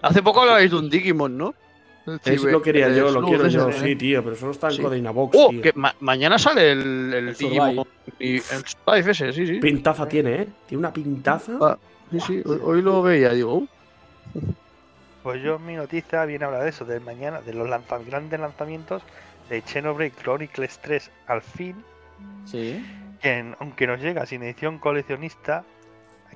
Hace 0.00 0.22
poco 0.22 0.40
hablabais 0.40 0.70
de 0.70 0.76
un 0.78 0.88
Digimon, 0.88 1.36
¿no? 1.36 1.54
Eso 2.24 2.48
lo 2.48 2.60
quería 2.60 2.88
yo, 2.90 3.10
lo 3.10 3.22
quiero 3.26 3.46
yo, 3.48 3.68
¿eh? 3.70 3.72
sí, 3.72 3.96
tío, 3.96 4.22
pero 4.22 4.36
solo 4.36 4.52
está 4.52 4.68
en 4.68 4.74
Sí. 4.74 4.82
Box, 4.82 5.36
Oh, 5.38 5.48
tío. 5.50 5.62
que 5.62 5.72
ma- 5.74 5.94
mañana 6.00 6.38
sale 6.38 6.72
el, 6.72 6.80
el, 7.14 7.28
El 7.28 7.34
Digimon. 7.34 7.86
Y 8.18 8.34
el 8.36 8.42
Survive 8.42 9.10
ese, 9.12 9.32
sí, 9.32 9.46
sí. 9.46 9.54
Pintaza 9.58 10.06
tiene, 10.06 10.34
¿eh? 10.42 10.48
Tiene 10.66 10.80
una 10.80 10.92
pintaza. 10.92 11.52
Ah, 11.60 11.78
Sí, 12.10 12.20
sí, 12.20 12.42
hoy, 12.44 12.58
hoy 12.62 12.82
lo 12.82 13.02
veía, 13.02 13.30
digo. 13.30 13.54
uh, 13.54 13.66
Pues 15.22 15.42
yo 15.42 15.58
mi 15.58 15.74
noticia 15.74 16.24
viene 16.26 16.44
a 16.44 16.48
hablar 16.48 16.62
de 16.64 16.68
eso, 16.68 16.84
del 16.84 17.00
mañana, 17.00 17.40
de 17.40 17.54
los 17.54 17.68
lanza- 17.68 17.98
grandes 17.98 18.38
lanzamientos 18.38 19.02
de 19.48 19.62
Xenoblade 19.62 20.12
Chronicles 20.12 20.78
3 20.82 21.10
al 21.26 21.40
fin, 21.40 21.76
Sí. 22.44 22.84
que 23.22 23.38
en- 23.38 23.56
aunque 23.58 23.86
nos 23.86 24.00
llega 24.00 24.26
sin 24.26 24.42
edición 24.42 24.78
coleccionista, 24.78 25.64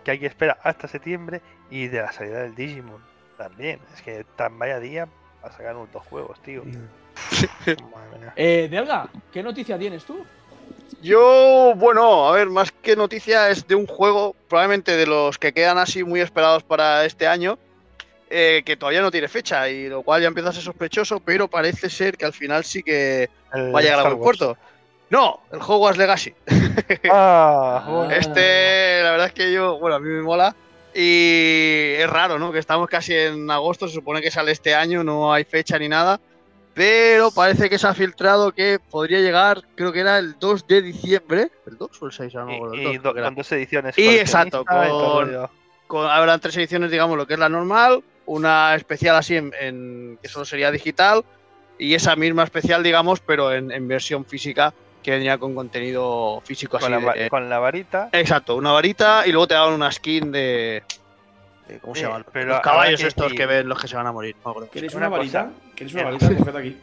que 0.02 0.12
hay 0.12 0.18
que 0.18 0.26
esperar 0.26 0.58
hasta 0.64 0.88
septiembre, 0.88 1.42
y 1.70 1.88
de 1.88 2.00
la 2.00 2.12
salida 2.12 2.40
del 2.42 2.54
Digimon 2.54 3.02
también. 3.36 3.78
Es 3.94 4.00
que 4.00 4.24
tan 4.36 4.58
vaya 4.58 4.80
día 4.80 5.06
para 5.40 5.54
sacar 5.54 5.76
dos 5.92 6.06
juegos, 6.06 6.40
tío. 6.42 6.64
Madre 6.64 8.18
mía. 8.18 8.32
Eh, 8.36 8.68
Delga, 8.70 9.08
¿qué 9.32 9.42
noticia 9.42 9.78
tienes 9.78 10.04
tú? 10.04 10.24
Yo, 11.00 11.74
bueno, 11.76 12.28
a 12.28 12.32
ver, 12.32 12.48
más 12.48 12.72
que 12.72 12.96
noticia 12.96 13.50
es 13.50 13.66
de 13.68 13.74
un 13.74 13.86
juego, 13.86 14.34
probablemente 14.48 14.96
de 14.96 15.06
los 15.06 15.38
que 15.38 15.52
quedan 15.52 15.78
así 15.78 16.02
muy 16.02 16.20
esperados 16.20 16.62
para 16.62 17.04
este 17.04 17.26
año, 17.26 17.58
eh, 18.30 18.62
que 18.64 18.76
todavía 18.76 19.00
no 19.00 19.10
tiene 19.10 19.28
fecha, 19.28 19.68
y 19.68 19.88
lo 19.88 20.02
cual 20.02 20.22
ya 20.22 20.28
empieza 20.28 20.50
a 20.50 20.52
ser 20.52 20.62
sospechoso, 20.62 21.20
pero 21.20 21.48
parece 21.48 21.88
ser 21.88 22.16
que 22.16 22.24
al 22.24 22.32
final 22.32 22.64
sí 22.64 22.82
que 22.82 23.30
El 23.52 23.74
va 23.74 23.78
a 23.78 23.82
llegar 23.82 24.00
a 24.00 24.02
buen 24.04 24.18
puerto. 24.18 24.56
No, 25.10 25.40
el 25.52 25.60
Hogwarts 25.60 25.98
Legacy. 25.98 26.34
Ah, 27.10 27.84
bueno. 27.88 28.10
Este, 28.18 29.02
la 29.02 29.12
verdad 29.12 29.26
es 29.28 29.32
que 29.32 29.52
yo, 29.52 29.78
bueno, 29.78 29.96
a 29.96 30.00
mí 30.00 30.08
me 30.08 30.22
mola. 30.22 30.54
Y 30.94 31.94
es 31.98 32.08
raro, 32.10 32.38
¿no? 32.38 32.50
Que 32.52 32.58
estamos 32.58 32.88
casi 32.88 33.14
en 33.14 33.50
agosto, 33.50 33.88
se 33.88 33.94
supone 33.94 34.20
que 34.20 34.30
sale 34.30 34.52
este 34.52 34.74
año, 34.74 35.04
no 35.04 35.32
hay 35.32 35.44
fecha 35.44 35.78
ni 35.78 35.88
nada. 35.88 36.20
Pero 36.74 37.30
parece 37.32 37.68
que 37.68 37.78
se 37.78 37.86
ha 37.88 37.94
filtrado 37.94 38.52
que 38.52 38.78
podría 38.78 39.18
llegar, 39.20 39.62
creo 39.74 39.92
que 39.92 40.00
era 40.00 40.18
el 40.18 40.38
2 40.38 40.66
de 40.68 40.82
diciembre. 40.82 41.50
¿El 41.66 41.76
2 41.76 41.90
o 42.02 42.06
el 42.06 42.12
6? 42.12 42.34
Ah, 42.36 42.44
no 42.44 42.54
acuerdo, 42.54 42.74
el 42.74 42.80
Y, 42.80 42.84
2 42.84 42.94
y 42.94 42.98
creo 42.98 43.02
do- 43.02 43.14
que 43.14 43.18
era. 43.20 43.28
con 43.28 43.34
dos 43.34 43.52
ediciones. 43.52 43.98
Y 43.98 44.08
exacto, 44.18 44.62
y 44.62 44.64
con-. 44.64 45.48
Con- 45.88 46.06
habrán 46.10 46.38
tres 46.40 46.56
ediciones, 46.56 46.90
digamos, 46.90 47.16
lo 47.16 47.26
que 47.26 47.32
es 47.34 47.40
la 47.40 47.48
normal, 47.48 48.02
una 48.26 48.74
especial 48.76 49.16
así 49.16 49.36
en, 49.36 49.52
en- 49.60 50.18
que 50.22 50.28
solo 50.28 50.44
sería 50.44 50.70
digital, 50.70 51.24
y 51.78 51.94
esa 51.94 52.14
misma 52.14 52.44
especial, 52.44 52.82
digamos, 52.82 53.20
pero 53.20 53.52
en, 53.52 53.72
en 53.72 53.88
versión 53.88 54.24
física, 54.24 54.72
que 55.02 55.10
vendría 55.12 55.38
con 55.38 55.54
contenido 55.54 56.40
físico 56.44 56.76
así. 56.76 56.84
con, 56.84 56.92
la, 56.92 56.98
va- 56.98 57.14
de- 57.14 57.28
con 57.30 57.48
la 57.48 57.58
varita. 57.58 58.08
Exacto, 58.12 58.56
una 58.56 58.72
varita 58.72 59.26
y 59.26 59.32
luego 59.32 59.46
te 59.48 59.54
daban 59.54 59.74
una 59.74 59.90
skin 59.92 60.30
de. 60.32 60.82
de- 61.68 61.78
¿Cómo 61.80 61.94
se 61.94 62.08
pero 62.32 62.48
los 62.48 62.60
caballos 62.60 63.00
que 63.00 63.06
estos 63.08 63.32
que 63.34 63.46
ven 63.46 63.68
los 63.68 63.80
que 63.80 63.88
se 63.88 63.96
van 63.96 64.06
a 64.06 64.12
morir. 64.12 64.34
no 64.36 64.42
me 64.46 64.50
acuerdo. 64.52 64.70
¿Queréis 64.70 64.94
Una 64.94 65.08
una, 65.08 65.16
varita? 65.18 65.50
¿Queréis 65.74 65.94
una 65.94 66.04
varita? 66.04 66.28
Coged 66.36 66.56
aquí. 66.56 66.76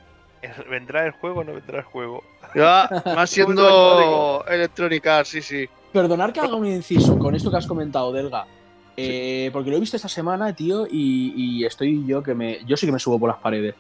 ¿Vendrá 0.70 1.06
el 1.06 1.12
juego 1.12 1.40
o 1.40 1.44
no 1.44 1.54
vendrá 1.54 1.80
el 1.80 1.86
juego? 1.86 2.24
Ya, 2.54 2.88
más 3.16 3.30
siendo 3.32 4.46
Electronic 4.48 5.08
Arts, 5.08 5.30
sí, 5.30 5.42
sí. 5.42 5.68
perdonar 5.92 6.32
que 6.32 6.40
haga 6.40 6.56
un 6.56 6.68
inciso 6.68 7.18
con 7.18 7.34
esto 7.36 7.50
que 7.50 7.58
has 7.58 7.66
comentado, 7.66 8.14
Delga. 8.14 8.46
eh, 8.96 9.50
Porque 9.52 9.72
lo 9.72 9.78
he 9.78 9.80
visto 9.80 9.96
esta 9.96 10.08
semana, 10.08 10.54
tío, 10.56 10.86
y, 10.90 11.34
y 11.36 11.66
estoy 11.66 12.06
yo 12.06 12.22
que 12.22 12.36
me. 12.36 12.64
Yo 12.66 12.78
sí 12.78 12.86
que 12.86 12.92
me 12.92 13.00
subo 13.00 13.18
por 13.20 13.30
las 13.30 13.40
paredes. 13.40 13.74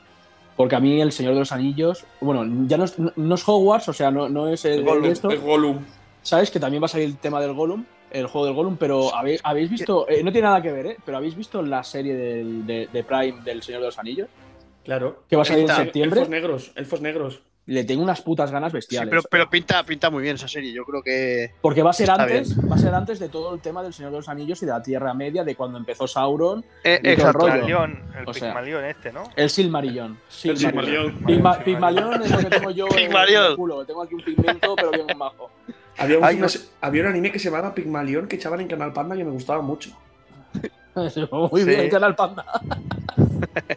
Porque 0.55 0.75
a 0.75 0.79
mí 0.79 1.01
el 1.01 1.11
Señor 1.11 1.33
de 1.33 1.39
los 1.39 1.51
Anillos. 1.51 2.05
Bueno, 2.21 2.45
ya 2.67 2.77
no 2.77 2.85
es, 2.85 2.95
no 2.99 3.35
es 3.35 3.47
Hogwarts, 3.47 3.89
o 3.89 3.93
sea, 3.93 4.09
no, 4.11 4.29
no 4.29 4.47
es 4.47 4.63
el, 4.65 4.83
Gollum, 4.83 5.05
esto. 5.05 5.29
el 5.29 5.39
Gollum. 5.39 5.79
¿Sabes? 6.21 6.49
Que 6.49 6.59
también 6.59 6.81
va 6.81 6.85
a 6.85 6.89
salir 6.89 7.07
el 7.07 7.17
tema 7.17 7.41
del 7.41 7.53
Gollum, 7.53 7.83
el 8.11 8.27
juego 8.27 8.45
del 8.47 8.55
Gollum, 8.55 8.77
pero 8.77 9.13
habéis, 9.13 9.41
habéis 9.43 9.69
visto. 9.69 10.07
eh, 10.09 10.23
no 10.23 10.31
tiene 10.31 10.47
nada 10.47 10.61
que 10.61 10.71
ver, 10.71 10.85
¿eh? 10.87 10.97
Pero 11.05 11.17
habéis 11.17 11.35
visto 11.35 11.61
la 11.61 11.83
serie 11.83 12.15
del- 12.15 12.65
de, 12.65 12.87
de 12.91 13.03
Prime 13.03 13.41
del 13.43 13.61
Señor 13.61 13.81
de 13.81 13.87
los 13.87 13.99
Anillos. 13.99 14.29
Claro. 14.83 15.23
Que 15.29 15.35
va 15.35 15.41
a 15.41 15.45
salir 15.45 15.69
en 15.69 15.75
septiembre. 15.75 16.19
Elfos 16.21 16.29
negros, 16.31 16.71
elfos 16.75 17.01
negros. 17.01 17.41
Le 17.67 17.83
tengo 17.83 18.03
unas 18.03 18.21
putas 18.21 18.51
ganas 18.51 18.71
Sí, 18.71 18.77
bestiales. 18.77 19.09
pero, 19.09 19.23
pero 19.29 19.49
pinta, 19.49 19.81
pinta 19.83 20.11
muy 20.11 20.21
bien 20.21 20.35
esa 20.35 20.47
serie. 20.47 20.71
Yo 20.71 20.83
creo 20.85 21.01
que. 21.01 21.51
Porque 21.61 21.81
va 21.81 21.89
a 21.89 21.93
ser 21.93 22.11
antes, 22.11 22.55
va 22.69 22.75
a 22.75 22.77
ser 22.77 22.93
antes 22.93 23.17
de 23.19 23.27
todo 23.27 23.55
el 23.55 23.59
tema 23.61 23.81
del 23.81 23.91
Señor 23.91 24.11
de 24.11 24.17
los 24.17 24.29
Anillos 24.29 24.61
y 24.61 24.67
de 24.67 24.71
la 24.71 24.83
Tierra 24.83 25.15
Media, 25.15 25.43
de 25.43 25.55
cuando 25.55 25.79
empezó 25.79 26.07
Sauron, 26.07 26.63
Eh, 26.83 26.99
Y 26.99 27.01
todo 27.01 27.11
el 27.11 27.13
exacto. 27.19 27.39
rollo. 27.39 27.53
Pigmalión, 27.53 28.03
el 28.19 28.29
O 28.29 28.33
sea- 28.33 28.49
Pigmalión 28.49 28.85
este, 28.85 29.11
¿no? 29.11 29.23
el 29.35 29.49
Silmarillón. 29.49 30.19
Pigma- 31.25 31.57
Pigmalión 31.63 32.21
es 32.21 32.29
lo 32.31 32.37
que 32.37 32.45
tengo 32.45 32.69
yo 32.71 32.87
en 32.95 33.11
el 33.15 33.55
culo. 33.55 33.83
Tengo 33.83 34.03
aquí 34.03 34.13
un 34.13 34.21
pigmento, 34.23 34.75
pero 34.75 34.91
bien 34.91 35.07
bajo. 35.17 35.49
Había 35.97 36.19
un, 36.19 36.45
había 36.81 37.01
un 37.01 37.07
anime 37.07 37.31
que 37.31 37.39
se 37.39 37.49
llamaba 37.49 37.73
Pigmalión 37.73 38.27
que 38.27 38.35
echaban 38.35 38.61
en 38.61 38.67
Canal 38.67 38.93
Panda 38.93 39.15
que 39.15 39.23
me 39.23 39.31
gustaba 39.31 39.61
mucho. 39.63 39.89
Muy 41.51 41.61
Sí. 41.61 41.67
bien, 41.67 41.89
Canal 41.89 42.15
Panda. 42.15 42.45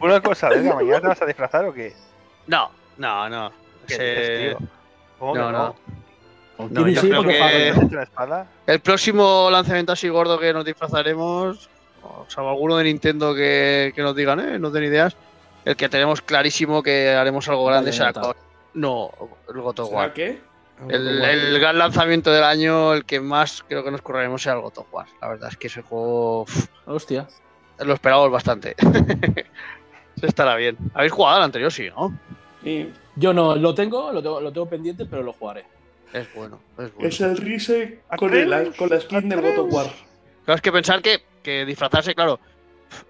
Una 0.01 0.21
cosa, 0.21 0.49
venga, 0.49 0.75
mañana 0.75 1.01
te 1.01 1.07
vas 1.07 1.21
a 1.21 1.25
disfrazar 1.25 1.65
o 1.65 1.73
qué? 1.73 1.93
No, 2.47 2.69
no, 2.97 3.27
no. 3.29 3.51
¿Qué 3.89 3.93
Ese- 3.95 4.37
dices, 4.41 4.57
tío? 4.57 4.67
¿Cómo 5.19 5.33
que 5.33 5.39
No, 5.39 5.51
no. 5.51 5.75
El 8.67 8.79
próximo 8.81 9.49
lanzamiento 9.51 9.93
así 9.93 10.09
gordo 10.09 10.37
que 10.39 10.51
nos 10.53 10.65
disfrazaremos, 10.65 11.69
o 12.03 12.25
sea, 12.27 12.43
alguno 12.49 12.77
de 12.77 12.83
Nintendo 12.85 13.33
que, 13.33 13.91
que 13.95 14.01
nos 14.01 14.15
digan, 14.15 14.39
eh, 14.41 14.59
no 14.59 14.69
den 14.69 14.83
ideas, 14.83 15.15
el 15.65 15.75
que 15.75 15.87
tenemos 15.89 16.21
clarísimo 16.21 16.83
que 16.83 17.09
haremos 17.11 17.47
algo 17.47 17.65
grande 17.65 17.91
será 17.93 18.11
No, 18.73 19.09
el 19.47 19.55
¿Será 19.87 19.97
War. 19.97 20.13
qué? 20.13 20.41
El, 20.87 21.21
el 21.23 21.59
gran 21.59 21.77
lanzamiento 21.77 22.31
del 22.31 22.43
año, 22.43 22.93
el 22.93 23.03
que 23.05 23.19
más 23.19 23.63
creo 23.67 23.83
que 23.83 23.91
nos 23.91 24.01
correremos 24.01 24.41
será 24.41 24.55
el 24.55 24.61
God 24.61 24.77
of 24.77 24.93
War. 24.93 25.07
La 25.21 25.27
verdad 25.29 25.49
es 25.51 25.57
que 25.57 25.67
ese 25.67 25.81
juego 25.81 26.41
uf, 26.43 26.65
Hostia. 26.85 27.27
lo 27.79 27.93
esperamos 27.93 28.31
bastante. 28.31 28.75
Se 30.19 30.25
estará 30.27 30.55
bien. 30.55 30.77
¿Habéis 30.93 31.11
jugado 31.13 31.37
al 31.37 31.43
anterior? 31.43 31.71
Sí, 31.71 31.89
¿no? 31.89 32.17
Sí. 32.63 32.91
Yo 33.19 33.33
no, 33.33 33.55
lo 33.55 33.73
tengo, 33.75 34.11
lo 34.11 34.21
tengo, 34.21 34.39
lo 34.41 34.51
tengo 34.51 34.69
pendiente, 34.69 35.05
pero 35.05 35.23
lo 35.23 35.33
jugaré. 35.33 35.65
Es 36.13 36.33
bueno, 36.33 36.59
es 36.77 36.93
bueno. 36.93 37.09
Es 37.09 37.19
el 37.21 37.37
Rise 37.37 38.01
con, 38.17 38.33
el- 38.33 38.75
con 38.75 38.89
la 38.89 38.99
skin 38.99 39.29
del 39.29 39.41
God 39.41 39.59
of 39.59 39.73
War. 39.73 39.87
Claro, 40.45 40.55
es 40.55 40.61
que 40.61 40.71
pensar 40.71 41.01
que, 41.01 41.21
que 41.43 41.65
disfrazarse, 41.65 42.15
claro. 42.15 42.39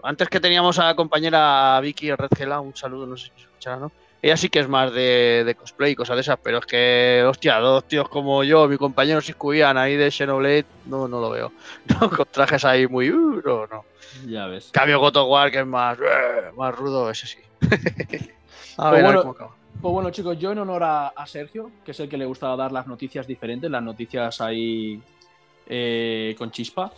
Antes 0.04 0.28
que 0.28 0.40
teníamos 0.42 0.78
a 0.80 0.86
la 0.86 0.96
compañera 0.96 1.80
Vicky 1.82 2.12
Red 2.14 2.30
Gela, 2.36 2.60
un 2.60 2.76
saludo, 2.76 3.06
no 3.08 3.16
sé 3.16 3.28
si 3.28 3.32
se 3.42 3.46
escuchará, 3.48 3.78
¿no? 3.78 3.92
Ella 4.22 4.36
sí 4.36 4.50
que 4.50 4.60
es 4.60 4.68
más 4.68 4.92
de, 4.92 5.44
de 5.46 5.56
cosplay 5.56 5.94
y 5.94 5.96
cosas 5.96 6.18
de 6.18 6.22
esas, 6.22 6.38
pero 6.44 6.58
es 6.58 6.66
que, 6.66 7.24
hostia, 7.26 7.58
dos 7.60 7.86
tíos 7.88 8.10
como 8.10 8.44
yo, 8.44 8.68
mi 8.68 8.76
compañero 8.76 9.22
Siscubian 9.22 9.78
ahí 9.78 9.96
de 9.96 10.12
Xenoblade, 10.12 10.66
no, 10.88 11.08
no 11.08 11.22
lo 11.22 11.30
veo. 11.30 11.54
No, 12.02 12.10
con 12.10 12.26
trajes 12.30 12.66
ahí 12.66 12.86
muy. 12.88 13.10
Uh, 13.10 13.42
no, 13.46 13.68
no. 13.68 13.86
Ya 14.28 14.48
ves. 14.48 14.70
Cambio 14.74 15.00
God 15.00 15.16
of 15.16 15.30
War, 15.30 15.50
que 15.52 15.60
es 15.60 15.66
más, 15.66 15.98
eh, 16.00 16.52
más 16.58 16.76
rudo, 16.76 17.10
ese 17.10 17.28
sí. 17.28 17.38
a 17.62 18.90
Pues 18.90 19.02
ver, 19.02 19.06
a 19.06 19.10
ver 19.12 19.20
cómo 19.22 19.32
acaba. 19.32 19.56
Pues 19.82 19.94
bueno, 19.94 20.10
chicos, 20.10 20.38
yo 20.38 20.52
en 20.52 20.60
honor 20.60 20.84
a, 20.84 21.08
a 21.08 21.26
Sergio, 21.26 21.72
que 21.86 21.92
es 21.92 22.00
el 22.02 22.10
que 22.10 22.18
le 22.18 22.26
gusta 22.26 22.54
dar 22.56 22.72
las 22.72 22.86
noticias 22.86 23.26
diferentes, 23.26 23.72
las 23.72 23.82
noticias 23.82 24.42
ahí 24.42 25.02
eh, 25.68 26.36
con 26.38 26.52
chispa. 26.52 26.92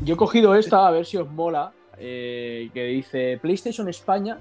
Yo 0.00 0.14
he 0.14 0.16
cogido 0.16 0.56
esta, 0.56 0.88
a 0.88 0.90
ver 0.90 1.06
si 1.06 1.18
os 1.18 1.30
mola, 1.30 1.72
eh, 1.98 2.68
que 2.74 2.84
dice 2.86 3.38
PlayStation 3.40 3.88
España 3.88 4.38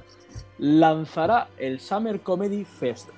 lanzará 0.58 1.50
el 1.60 1.80
Summer 1.80 2.22
Comedy 2.22 2.66
Fest, 2.66 3.10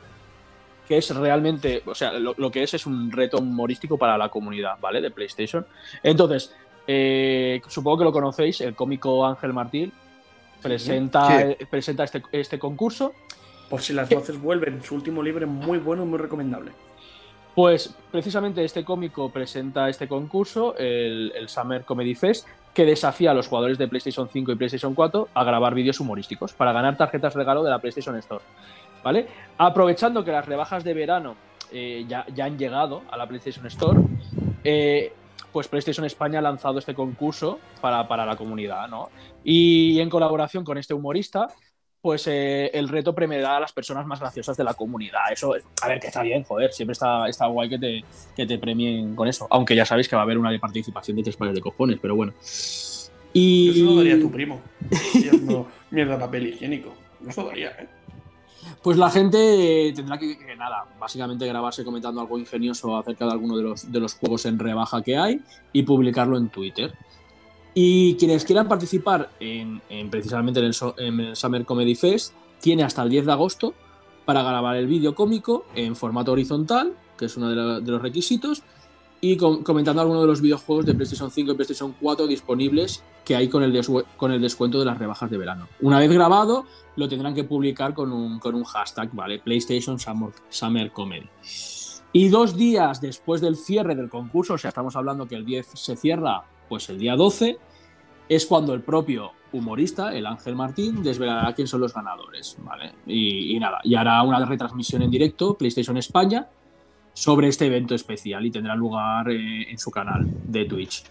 que 0.86 0.97
es 0.97 1.15
realmente, 1.15 1.81
o 1.86 1.95
sea, 1.95 2.11
lo, 2.11 2.33
lo 2.38 2.51
que 2.51 2.63
es 2.63 2.73
es 2.73 2.86
un 2.86 3.09
reto 3.13 3.38
humorístico 3.38 3.97
para 3.97 4.17
la 4.17 4.27
comunidad, 4.27 4.77
¿vale? 4.81 4.99
De 4.99 5.11
PlayStation. 5.11 5.65
Entonces, 6.03 6.53
eh, 6.88 7.61
supongo 7.69 7.99
que 7.99 8.03
lo 8.03 8.11
conocéis, 8.11 8.59
el 8.59 8.75
cómico 8.75 9.25
Ángel 9.25 9.53
Martín 9.53 9.93
presenta, 10.61 11.39
Sí. 11.57 11.65
presenta 11.71 12.03
este, 12.03 12.21
este 12.33 12.59
concurso. 12.59 13.13
Por 13.70 13.82
si 13.82 13.93
las 13.93 14.09
voces 14.09 14.39
vuelven, 14.39 14.84
su 14.84 14.95
último 14.95 15.24
libro 15.24 15.45
es 15.45 15.51
muy 15.51 15.78
bueno 15.78 16.03
y 16.03 16.05
muy 16.05 16.20
recomendable. 16.20 16.72
Pues 17.55 17.95
precisamente 18.11 18.63
este 18.63 18.84
cómico 18.84 19.30
presenta 19.30 19.89
este 19.89 20.07
concurso, 20.07 20.76
el, 20.78 21.32
el 21.36 21.47
Summer 21.47 21.84
Comedy 21.86 22.13
Fest, 22.13 22.47
que 22.74 22.86
desafía 22.86 23.32
a 23.32 23.34
los 23.34 23.47
jugadores 23.47 23.78
de 23.78 23.88
PlayStation 23.88 24.28
5 24.28 24.51
y 24.51 24.55
PlayStation 24.55 24.93
4 24.93 25.30
a 25.34 25.43
grabar 25.45 25.74
vídeos 25.74 25.99
humorísticos 26.01 26.53
para 26.53 26.74
ganar 26.74 26.97
tarjetas 26.97 27.34
regalo 27.34 27.63
de 27.63 27.70
la 27.70 27.80
PlayStation 27.80 28.16
Store. 28.18 28.43
¿Vale? 29.03 29.28
Aprovechando 29.57 30.26
que 30.26 30.32
las 30.32 30.45
rebajas 30.45 30.84
de 30.84 30.93
verano 30.93 31.36
eh, 31.72 32.05
ya, 32.07 32.26
ya 32.34 32.45
han 32.45 32.57
llegado 32.57 33.03
a 33.09 33.18
la 33.18 33.28
PlayStation 33.28 33.66
Store, 33.68 33.99
eh, 34.63 35.13
pues 35.53 35.70
PlayStation 35.70 36.05
España 36.05 36.39
ha 36.39 36.41
lanzado 36.41 36.80
este 36.80 36.93
concurso 36.93 37.59
para, 37.80 38.07
para 38.07 38.26
la 38.26 38.36
comunidad, 38.36 38.89
¿no? 38.89 39.09
Y 39.43 39.99
en 40.01 40.09
colaboración 40.09 40.66
con 40.66 40.78
este 40.78 40.93
humorista, 40.93 41.47
pues 42.06 42.28
eh, 42.28 42.70
el 42.72 42.88
reto 42.88 43.16
premiará 43.16 43.58
a 43.58 43.60
las 43.60 43.74
personas 43.74 44.06
más 44.06 44.20
graciosas 44.20 44.56
de 44.56 44.64
la 44.64 44.76
comunidad. 44.76 45.22
Eso, 45.32 45.56
a 45.82 45.88
ver, 45.88 45.99
que 45.99 46.06
está 46.06 46.22
bien, 46.22 46.43
joder, 46.43 46.72
siempre 46.72 46.91
está, 46.91 47.28
está 47.28 47.47
guay 47.47 47.68
que 47.68 47.80
te, 47.80 48.03
que 48.36 48.45
te 48.45 48.60
premien 48.60 49.16
con 49.16 49.28
eso. 49.28 49.47
Aunque 49.49 49.76
ya 49.76 49.88
sabéis 49.88 50.08
que 50.08 50.16
va 50.16 50.22
a 50.22 50.26
haber 50.26 50.38
una 50.38 50.51
de 50.51 50.60
participación 50.60 51.18
de 51.18 51.24
tres 51.24 51.36
pares 51.36 51.56
de 51.56 51.62
cojones, 51.62 51.97
pero 51.99 52.16
bueno. 52.16 52.32
Y... 53.34 53.72
Eso 53.72 53.86
lo 53.86 53.95
daría 53.95 54.20
tu 54.20 54.30
primo. 54.30 54.62
Haciendo 54.91 55.68
mierda 55.89 56.20
papel 56.20 56.45
higiénico. 56.45 56.93
Eso 57.28 57.41
lo 57.41 57.47
daría, 57.47 57.70
¿eh? 57.70 57.88
Pues 58.84 58.97
la 58.97 59.10
gente 59.10 59.91
tendrá 59.95 60.20
que, 60.20 60.38
que, 60.38 60.56
nada, 60.56 60.86
básicamente 60.99 61.47
grabarse 61.47 61.84
comentando 61.84 62.22
algo 62.22 62.38
ingenioso 62.38 62.95
acerca 62.95 63.26
de 63.26 63.32
alguno 63.32 63.58
de 63.58 63.64
los, 63.64 63.91
de 63.91 63.99
los 63.99 64.14
juegos 64.14 64.45
en 64.45 64.60
rebaja 64.60 65.01
que 65.01 65.18
hay 65.18 65.41
y 65.74 65.82
publicarlo 65.82 66.38
en 66.38 66.49
Twitter. 66.49 66.93
Y 67.78 68.15
quienes 68.15 68.45
quieran 68.45 68.69
participar 68.69 69.30
en, 69.39 69.82
en 69.89 70.09
precisamente 70.09 70.61
en 70.61 70.65
el, 71.19 71.36
Summer 71.36 71.65
Comedy 71.65 71.93
Fest, 71.93 72.34
tiene 72.61 72.84
hasta 72.84 73.03
el 73.03 73.10
10 73.10 73.26
de 73.26 73.31
agosto 73.34 73.73
para 74.23 74.41
grabar 74.41 74.77
el 74.77 74.88
vídeo 74.88 75.14
cómico 75.14 75.65
en 75.76 75.95
formato 75.95 76.31
horizontal, 76.31 76.93
que 77.18 77.26
es 77.26 77.35
uno 77.38 77.49
de, 77.81 77.91
los 77.91 78.02
requisitos, 78.02 78.64
y 79.19 79.35
com- 79.38 79.61
comentando 79.61 80.02
alguno 80.02 80.22
de 80.22 80.27
los 80.27 80.39
videojuegos 80.41 80.85
de 80.85 80.93
PlayStation 80.93 81.30
5 81.30 81.52
y 81.52 81.56
PlayStation 81.56 81.95
4 81.99 82.27
disponibles 82.27 83.03
que 83.26 83.35
hay 83.35 83.49
con 83.49 83.61
el, 83.61 83.85
con 84.15 84.31
el 84.31 84.41
descuento 84.41 84.80
de 84.80 84.85
las 84.85 84.97
rebajas 84.97 85.30
de 85.30 85.38
verano. 85.38 85.68
Una 85.81 85.99
vez 85.99 86.11
grabado, 86.11 86.65
lo 86.95 87.10
tendrán 87.10 87.35
que 87.35 87.43
publicar 87.43 87.93
con 87.93 88.11
un, 88.11 88.39
con 88.39 88.56
un 88.56 88.64
hashtag, 88.64 89.11
¿vale? 89.14 89.39
PlayStation 89.39 89.97
Summer 90.49 90.91
Comedy. 90.91 91.27
Y 92.14 92.30
dos 92.30 92.56
días 92.56 93.02
después 93.02 93.41
del 93.41 93.57
cierre 93.57 93.95
del 93.95 94.10
concurso, 94.10 94.53
o 94.53 94.57
sea, 94.57 94.69
estamos 94.69 94.95
hablando 94.95 95.27
que 95.27 95.35
el 95.35 95.43
10 95.45 95.68
se 95.73 95.97
cierra, 95.97 96.43
pues 96.67 96.89
el 96.89 96.99
día 96.99 97.15
12, 97.15 97.57
es 98.29 98.45
cuando 98.45 98.73
el 98.73 98.81
propio 98.81 99.31
humorista, 99.51 100.13
el 100.13 100.25
Ángel 100.25 100.55
Martín, 100.55 101.03
desvelará 101.03 101.53
quién 101.53 101.67
son 101.67 101.81
los 101.81 101.93
ganadores, 101.93 102.57
¿vale? 102.59 102.93
Y, 103.05 103.57
nada, 103.59 103.79
y 103.83 103.95
hará 103.95 104.21
una 104.23 104.43
retransmisión 104.45 105.01
en 105.01 105.11
directo, 105.11 105.55
PlayStation 105.55 105.97
España, 105.97 106.47
sobre 107.13 107.47
este 107.47 107.67
evento 107.67 107.95
especial 107.95 108.45
y 108.45 108.51
tendrá 108.51 108.75
lugar 108.75 109.29
eh, 109.29 109.71
en 109.71 109.77
su 109.77 109.89
canal 109.89 110.25
de 110.45 110.65
Twitch. 110.65 111.03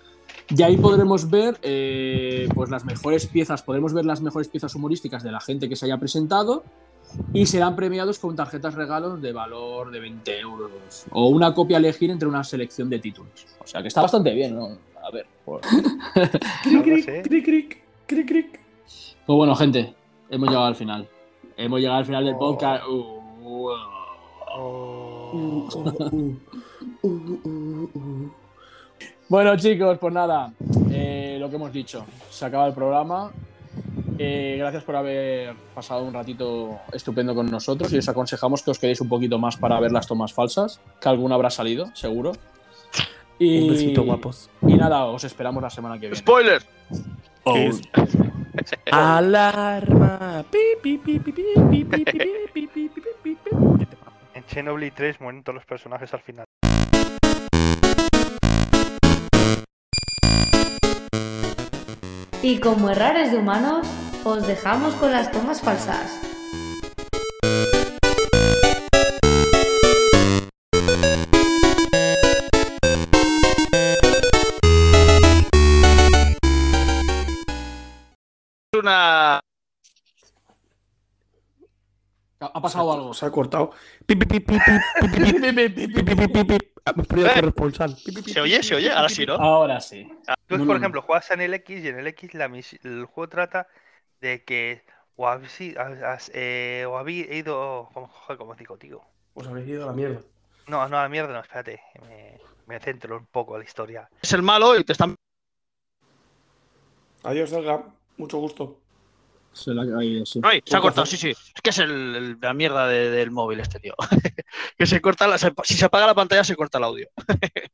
Y 0.55 0.63
ahí 0.63 0.77
podremos 0.77 1.31
ver 1.31 1.59
eh, 1.63 2.49
pues 2.55 2.69
las 2.69 2.85
mejores 2.85 3.27
piezas, 3.27 3.63
podremos 3.63 3.95
ver 3.95 4.05
las 4.05 4.21
mejores 4.21 4.49
piezas 4.49 4.75
humorísticas 4.75 5.23
de 5.23 5.33
la 5.33 5.41
gente 5.41 5.69
que 5.69 5.77
se 5.77 5.87
haya 5.87 5.97
presentado 5.97 6.65
y 7.33 7.47
serán 7.47 7.77
premiados 7.77 8.19
con 8.19 8.37
tarjetas 8.37 8.75
regalos 8.75 9.23
de 9.23 9.33
valor 9.33 9.91
de 9.91 10.01
20 10.01 10.41
euros 10.41 11.07
o 11.11 11.29
una 11.29 11.55
copia 11.55 11.77
a 11.77 11.81
elegir 11.81 12.11
entre 12.11 12.29
una 12.29 12.45
selección 12.45 12.91
de 12.91 12.99
títulos. 12.99 13.47
O 13.63 13.67
sea 13.67 13.81
que 13.81 13.89
está 13.89 14.03
bastante 14.03 14.35
bien, 14.35 14.55
¿no? 14.55 14.77
A 15.07 15.11
ver. 15.11 15.27
Pues, 15.45 15.61
Cric, 16.63 16.83
cric, 16.83 17.25
cric, 17.25 17.45
cric, 17.45 17.83
cric, 18.07 18.27
cric. 18.29 18.61
pues 19.27 19.37
bueno, 19.37 19.55
gente, 19.55 19.95
hemos 20.31 20.49
llegado 20.49 20.67
al 20.67 20.75
final. 20.77 21.09
Hemos 21.57 21.79
llegado 21.81 21.99
al 21.99 22.07
final 22.07 22.25
del 22.25 22.35
Oh. 22.35 22.39
podcast. 22.39 22.85
Uh, 22.89 23.21
Oh. 24.57 25.69
Uh, 27.03 27.09
uh. 27.09 28.31
Bueno, 29.29 29.57
chicos, 29.57 29.99
pues 29.99 30.15
nada, 30.15 30.53
eh, 30.91 31.37
lo 31.41 31.51
que 31.51 31.57
hemos 31.57 31.73
dicho, 31.73 32.05
se 32.31 32.45
acaba 32.45 32.67
el 32.69 32.75
programa. 32.75 33.33
Eh, 34.19 34.55
gracias 34.59 34.85
por 34.85 34.95
haber 34.95 35.55
pasado 35.75 36.05
un 36.05 36.15
ratito 36.15 36.79
estupendo 36.93 37.35
con 37.35 37.51
nosotros 37.51 37.93
y 37.93 37.99
os 37.99 38.09
aconsejamos 38.09 38.63
que 38.63 38.71
os 38.71 38.79
quedéis 38.79 39.01
un 39.01 39.09
poquito 39.09 39.39
más 39.39 39.57
para 39.57 39.81
ver 39.81 39.91
las 39.91 40.07
tomas 40.07 40.33
falsas, 40.33 40.81
que 41.01 41.09
alguna 41.09 41.35
habrá 41.35 41.51
salido, 41.51 41.87
seguro. 41.95 42.33
Y, 43.39 43.63
Un 43.63 43.71
besito, 43.71 44.03
guapos. 44.03 44.51
Y 44.63 44.75
nada, 44.75 45.05
os 45.07 45.25
esperamos 45.25 45.63
la 45.63 45.71
semana 45.71 45.95
que 45.97 46.07
viene. 46.07 46.17
¡Spoiler! 46.17 46.63
Alarma. 48.91 50.45
en 54.35 54.45
Chernobyl 54.47 54.93
3 54.93 55.21
mueren 55.21 55.43
todos 55.43 55.55
los 55.55 55.67
personajes 55.67 56.15
al 56.15 56.21
final. 56.21 56.45
Y 62.43 62.59
como 62.61 62.91
errores 62.91 63.33
de 63.33 63.39
humanos, 63.39 63.87
os 64.25 64.47
dejamos 64.47 64.95
con 64.95 65.11
las 65.13 65.31
tomas 65.33 65.63
falsas. 65.63 66.34
una... 78.85 79.41
Ha 82.41 82.61
pasado 82.61 82.93
algo. 82.93 83.15
Se 83.15 83.25
ha 83.25 83.31
cortado. 83.31 83.71
Hemos 86.87 87.07
perdido 87.07 87.31
¿Se 88.27 88.41
oye? 88.41 88.63
¿Se 88.63 88.75
oye? 88.75 88.93
Ahora 88.93 89.09
sí, 89.09 89.25
¿no? 89.25 89.35
Ahora 89.35 89.81
sí. 89.81 90.07
Tú, 90.47 90.59
no, 90.59 90.67
por 90.67 90.75
no, 90.75 90.77
ejemplo, 90.77 91.01
no. 91.01 91.07
juegas 91.07 91.31
en 91.31 91.41
el 91.41 91.55
X 91.55 91.83
y 91.83 91.89
en 91.89 91.99
el 91.99 92.07
X 92.09 92.35
la 92.35 92.45
el 92.45 93.07
juego 93.07 93.29
trata 93.31 93.67
de 94.21 94.45
que 94.45 94.85
o 95.17 95.27
habéis, 95.27 95.77
has, 95.79 96.31
eh, 96.35 96.87
ido. 97.31 97.89
¿Cómo, 98.37 98.55
digo, 98.55 98.77
tío? 98.77 99.01
Os 99.33 99.47
habéis 99.47 99.69
ido 99.69 99.85
a 99.85 99.87
la 99.87 99.93
mierda. 99.93 100.21
No, 100.67 100.87
no, 100.89 100.99
a 100.99 101.03
la 101.05 101.09
mierda 101.09 101.33
no, 101.33 101.41
espérate. 101.41 101.81
Me, 102.07 102.39
me 102.67 102.81
centro 102.81 103.17
un 103.17 103.27
poco 103.27 103.55
a 103.55 103.59
la 103.59 103.65
historia. 103.65 104.09
Es 104.21 104.33
el 104.35 104.43
malo 104.43 104.79
y 104.79 104.85
te 104.85 104.93
están. 104.93 105.15
Adiós, 107.23 107.53
Olga. 107.55 107.85
Mucho 108.17 108.39
gusto. 108.39 108.81
Se 109.53 109.73
la 109.73 109.83
ha 109.83 109.87
caído, 109.97 110.27
sí. 110.27 110.41
Ay, 110.43 110.61
se 110.65 110.77
ha 110.77 110.81
cortado, 110.81 111.07
sí, 111.07 111.17
sí. 111.17 111.31
Es 111.31 111.61
que 111.63 111.71
es 111.71 111.79
el, 111.79 111.91
el- 112.17 112.39
la 112.41 112.53
mierda 112.55 112.89
de- 112.89 113.11
del 113.11 113.31
móvil 113.31 113.61
este 113.61 113.79
tío. 113.79 113.95
que 114.79 114.87
se 114.87 115.01
corta 115.01 115.29
la, 115.29 115.39
se- 115.39 115.53
si 115.63 115.75
se 115.75 115.85
apaga 115.85 116.07
la 116.07 116.15
pantalla 116.15 116.43
se 116.43 116.57
corta 116.57 116.79
el 116.79 116.85
audio. 116.85 117.09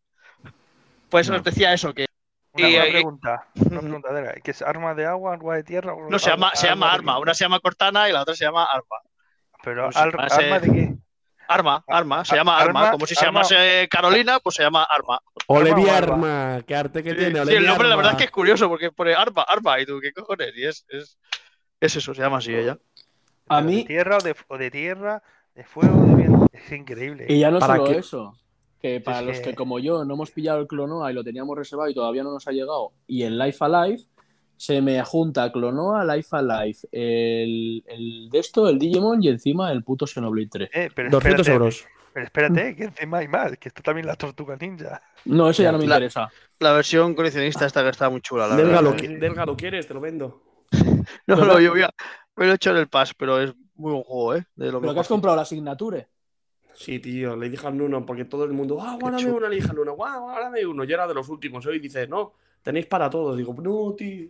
pues 1.09 1.29
No. 1.29 1.37
os 1.37 1.43
decía 1.45 1.73
eso, 1.73 1.93
que 1.95 2.07
Una, 2.53 2.69
Y, 2.69 2.75
una 2.77 2.85
pregunta, 2.85 3.47
una 3.55 3.81
pregunta, 3.81 4.09
Adela, 4.11 4.35
¿qué 4.43 4.51
es 4.51 4.61
arma 4.63 4.95
de 4.95 5.07
agua, 5.07 5.33
arma 5.35 5.55
de 5.57 5.65
tierra? 5.65 5.95
o 5.95 6.11
no 6.11 6.19
se 6.19 6.31
llama, 6.31 6.51
se 6.55 6.67
llama 6.67 6.89
de 6.89 6.93
arma. 6.95 7.19
Una 7.19 7.35
se 7.35 7.45
llama 7.45 7.61
Cortana 7.61 8.09
y 8.09 8.13
la 8.13 8.23
otra 8.23 8.35
se 8.35 8.45
llama 8.45 8.65
arma. 8.65 8.97
Pero 9.63 9.91
al- 9.95 10.13
parece- 10.13 10.45
arma 10.45 10.59
de 10.61 10.73
qué? 10.73 10.95
Arma, 11.53 11.85
arma, 11.89 12.25
se 12.25 12.33
Ar- 12.35 12.39
llama 12.39 12.59
arma. 12.59 12.81
arma- 12.81 12.91
Como 12.93 13.07
si 13.07 13.15
se 13.17 13.25
arma- 13.27 13.43
llamase 13.43 13.89
Carolina, 13.91 14.39
pues 14.39 14.55
se 14.55 14.63
llama 14.63 14.85
arma. 14.85 15.21
Olevi 15.49 15.85
o 15.85 15.91
arma? 15.93 16.53
Arma. 16.55 16.63
Qué 16.65 16.77
arte 16.77 17.03
que 17.03 17.11
Sí, 17.11 17.17
tiene. 17.17 17.33
sí, 17.35 17.39
Olevi 17.41 17.57
el 17.57 17.67
nombre 17.67 17.89
la 17.89 17.97
verdad 17.97 18.13
es 18.13 18.19
que 18.19 18.25
es 18.25 18.31
curioso 18.31 18.69
porque 18.69 18.93
pone 18.93 19.15
arma, 19.15 19.43
arma. 19.43 19.81
Y 19.81 19.87
tú, 19.87 19.99
¿qué 20.01 20.13
cojones? 20.13 20.53
Y 20.57 20.65
es, 20.65 20.87
es, 20.89 21.19
es 21.81 21.97
eso, 21.97 22.15
se 22.15 22.23
llama 22.23 22.39
así 22.39 22.55
ella. 22.55 22.79
A 23.49 23.57
¿Pero 23.59 23.63
mí- 23.69 23.77
¿De 23.79 23.85
tierra 23.85 24.19
o 24.19 24.21
de, 24.21 24.37
o 24.47 24.59
de 24.59 24.71
tierra, 24.71 25.23
de 25.57 25.65
fuego, 25.65 26.01
de 26.05 26.15
viento? 26.15 26.47
Es 26.53 26.71
increíble. 26.71 27.27
Y 27.29 27.41
ya 27.41 27.51
no 27.51 27.59
¿Para 27.59 27.77
solo 27.77 27.91
qué? 27.91 27.99
eso, 27.99 28.39
que 28.81 29.01
para 29.01 29.19
Es 29.21 29.27
los 29.27 29.37
que... 29.39 29.43
que- 29.51 29.55
como 29.57 29.81
yo 29.81 30.05
no 30.05 30.15
hemos 30.15 30.31
pillado 30.31 30.61
el 30.61 30.69
Clonoa 30.69 31.11
y 31.11 31.15
lo 31.15 31.25
teníamos 31.25 31.59
reservado 31.59 31.91
y 31.91 31.95
todavía 31.95 32.23
no 32.23 32.31
nos 32.33 32.47
ha 32.47 32.53
llegado, 32.53 32.93
y 33.09 33.25
el 33.25 33.37
Life 33.39 33.59
Alive, 33.65 34.05
se 34.61 34.83
me 34.83 35.03
junta 35.05 35.51
Clonoa, 35.51 36.05
Life 36.05 36.37
Alive, 36.37 36.77
el, 36.93 37.83
el 37.87 38.29
de 38.31 38.39
esto, 38.39 38.69
el 38.69 38.79
Digimon 38.79 39.23
y 39.23 39.29
encima 39.29 39.73
el 39.73 39.83
puto 39.83 40.07
Xenoblade 40.07 40.49
3. 40.51 40.71
Eh, 40.75 40.91
pero 40.95 41.09
200 41.09 41.41
espérate, 41.49 41.53
euros. 41.53 41.87
Pero 42.13 42.27
espérate, 42.27 42.77
que 42.77 42.85
encima 42.85 43.19
hay 43.19 43.29
más, 43.29 43.57
que 43.57 43.69
está 43.69 43.81
también 43.81 44.07
la 44.07 44.17
tortuga 44.17 44.57
ninja. 44.61 45.01
No, 45.25 45.49
eso 45.49 45.63
ya 45.63 45.73
no 45.73 45.79
me 45.79 45.87
La- 45.87 45.95
interesa. 45.95 46.31
La 46.59 46.75
versión 46.75 47.15
coleccionista 47.15 47.65
esta 47.65 47.83
que 47.83 47.89
está 47.89 48.11
muy 48.11 48.21
chula, 48.21 48.49
la 48.49 48.57
Delga 48.57 48.83
verdad. 48.83 48.83
lo, 48.83 48.97
qui- 48.99 49.19
Delga, 49.19 49.47
¿lo 49.47 49.57
quieres? 49.57 49.87
Te 49.87 49.95
lo 49.95 50.01
vendo. 50.03 50.43
No, 51.27 51.37
no, 51.37 51.59
yo 51.59 51.71
voy 51.71 51.81
a- 51.81 51.91
me 52.37 52.45
lo 52.45 52.53
he 52.53 52.55
hecho 52.57 52.71
en 52.73 52.77
el 52.77 52.89
pass, 52.89 53.15
pero 53.15 53.41
es 53.41 53.55
muy 53.77 53.93
buen 53.93 54.05
juego, 54.05 54.35
¿eh? 54.35 54.45
De 54.57 54.71
lo 54.71 54.79
Pero 54.83 54.93
que 54.93 55.01
has 55.01 55.09
comprado 55.09 55.37
la 55.39 55.47
Signature. 55.47 56.07
Sí, 56.75 56.99
tío, 56.99 57.35
le 57.35 57.49
dije 57.49 57.67
al 57.67 57.81
uno 57.81 58.05
porque 58.05 58.27
todo 58.27 58.45
el 58.45 58.53
mundo, 58.53 58.79
ah, 58.83 58.99
guárdame 59.01 59.33
uno, 59.33 59.49
le 59.49 59.57
dije 59.57 59.71
al 59.71 59.79
uno, 59.79 59.95
guau, 59.95 60.21
guárdame 60.25 60.67
uno. 60.67 60.85
Yo 60.85 60.95
era 60.97 61.07
de 61.07 61.15
los 61.15 61.31
últimos, 61.31 61.65
hoy 61.65 61.79
dice, 61.79 62.07
no, 62.07 62.35
tenéis 62.63 62.85
para 62.87 63.09
todos. 63.09 63.39
Digo, 63.39 63.55
no, 63.63 63.95
tío. 63.97 64.29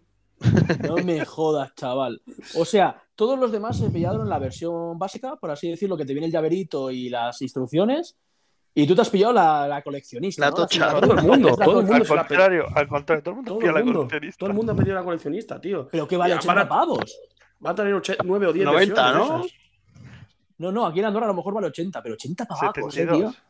No 0.89 0.97
me 0.97 1.25
jodas, 1.25 1.75
chaval. 1.75 2.23
O 2.57 2.65
sea, 2.65 3.03
todos 3.15 3.39
los 3.39 3.53
demás 3.53 3.77
se 3.79 3.91
pillaron 3.91 4.29
la 4.29 4.39
versión 4.39 4.99
básica, 4.99 5.37
por 5.37 5.51
así 5.51 5.69
decirlo, 5.71 5.97
que 5.97 6.05
te 6.07 6.13
viene 6.15 6.27
el 6.27 6.33
llaverito 6.33 6.91
y 6.91 7.09
las 7.11 7.41
instrucciones. 7.43 8.17
Y 8.75 8.87
tú 8.87 8.95
te 8.95 9.03
has 9.03 9.11
pillado 9.11 9.33
la, 9.33 9.67
la 9.69 9.83
coleccionista. 9.83 10.43
La 10.45 10.51
¿no? 10.51 10.57
tocha. 10.57 11.01
Todo 11.01 11.13
el 11.15 11.23
mundo, 11.23 11.49
la 11.59 11.65
todo 11.65 11.81
el 11.81 11.87
mundo 11.87 11.95
Al 11.95 12.17
la 12.17 12.27
contrario, 12.27 12.65
al 12.75 12.89
contrario, 12.89 13.23
todo 13.23 13.31
el 13.33 13.37
mundo 13.37 13.51
Todo 13.51 13.59
pilla 13.59 13.71
el 13.71 13.75
la 13.75 13.85
mundo, 13.85 13.99
coleccionista. 14.01 14.39
todo 14.39 14.51
el 14.51 14.57
mundo 14.57 14.73
ha 14.73 14.77
pedido 14.77 14.95
la 14.95 15.05
coleccionista, 15.05 15.61
tío. 15.61 15.89
Pero 15.91 16.07
que 16.09 16.17
vale 16.17 16.31
Ya, 16.35 16.37
80 16.39 16.55
para- 16.55 16.69
pavos. 16.69 17.19
Va 17.65 17.71
a 17.71 17.75
tener 17.75 18.01
9 18.25 18.47
o 18.47 18.53
10 18.53 18.65
90, 18.65 18.95
versiones 19.13 19.29
¿no? 19.29 19.47
No, 20.59 20.73
no, 20.73 20.87
aquí 20.87 21.01
en 21.01 21.07
Andorra 21.07 21.27
a 21.27 21.29
lo 21.31 21.35
mejor 21.35 21.55
vale 21.55 21.67
80, 21.67 22.03
pero 22.03 22.15
80 22.15 22.45
pavos, 22.47 22.63
¿eh, 22.77 22.83
72. 22.91 23.19
tío? 23.35 23.43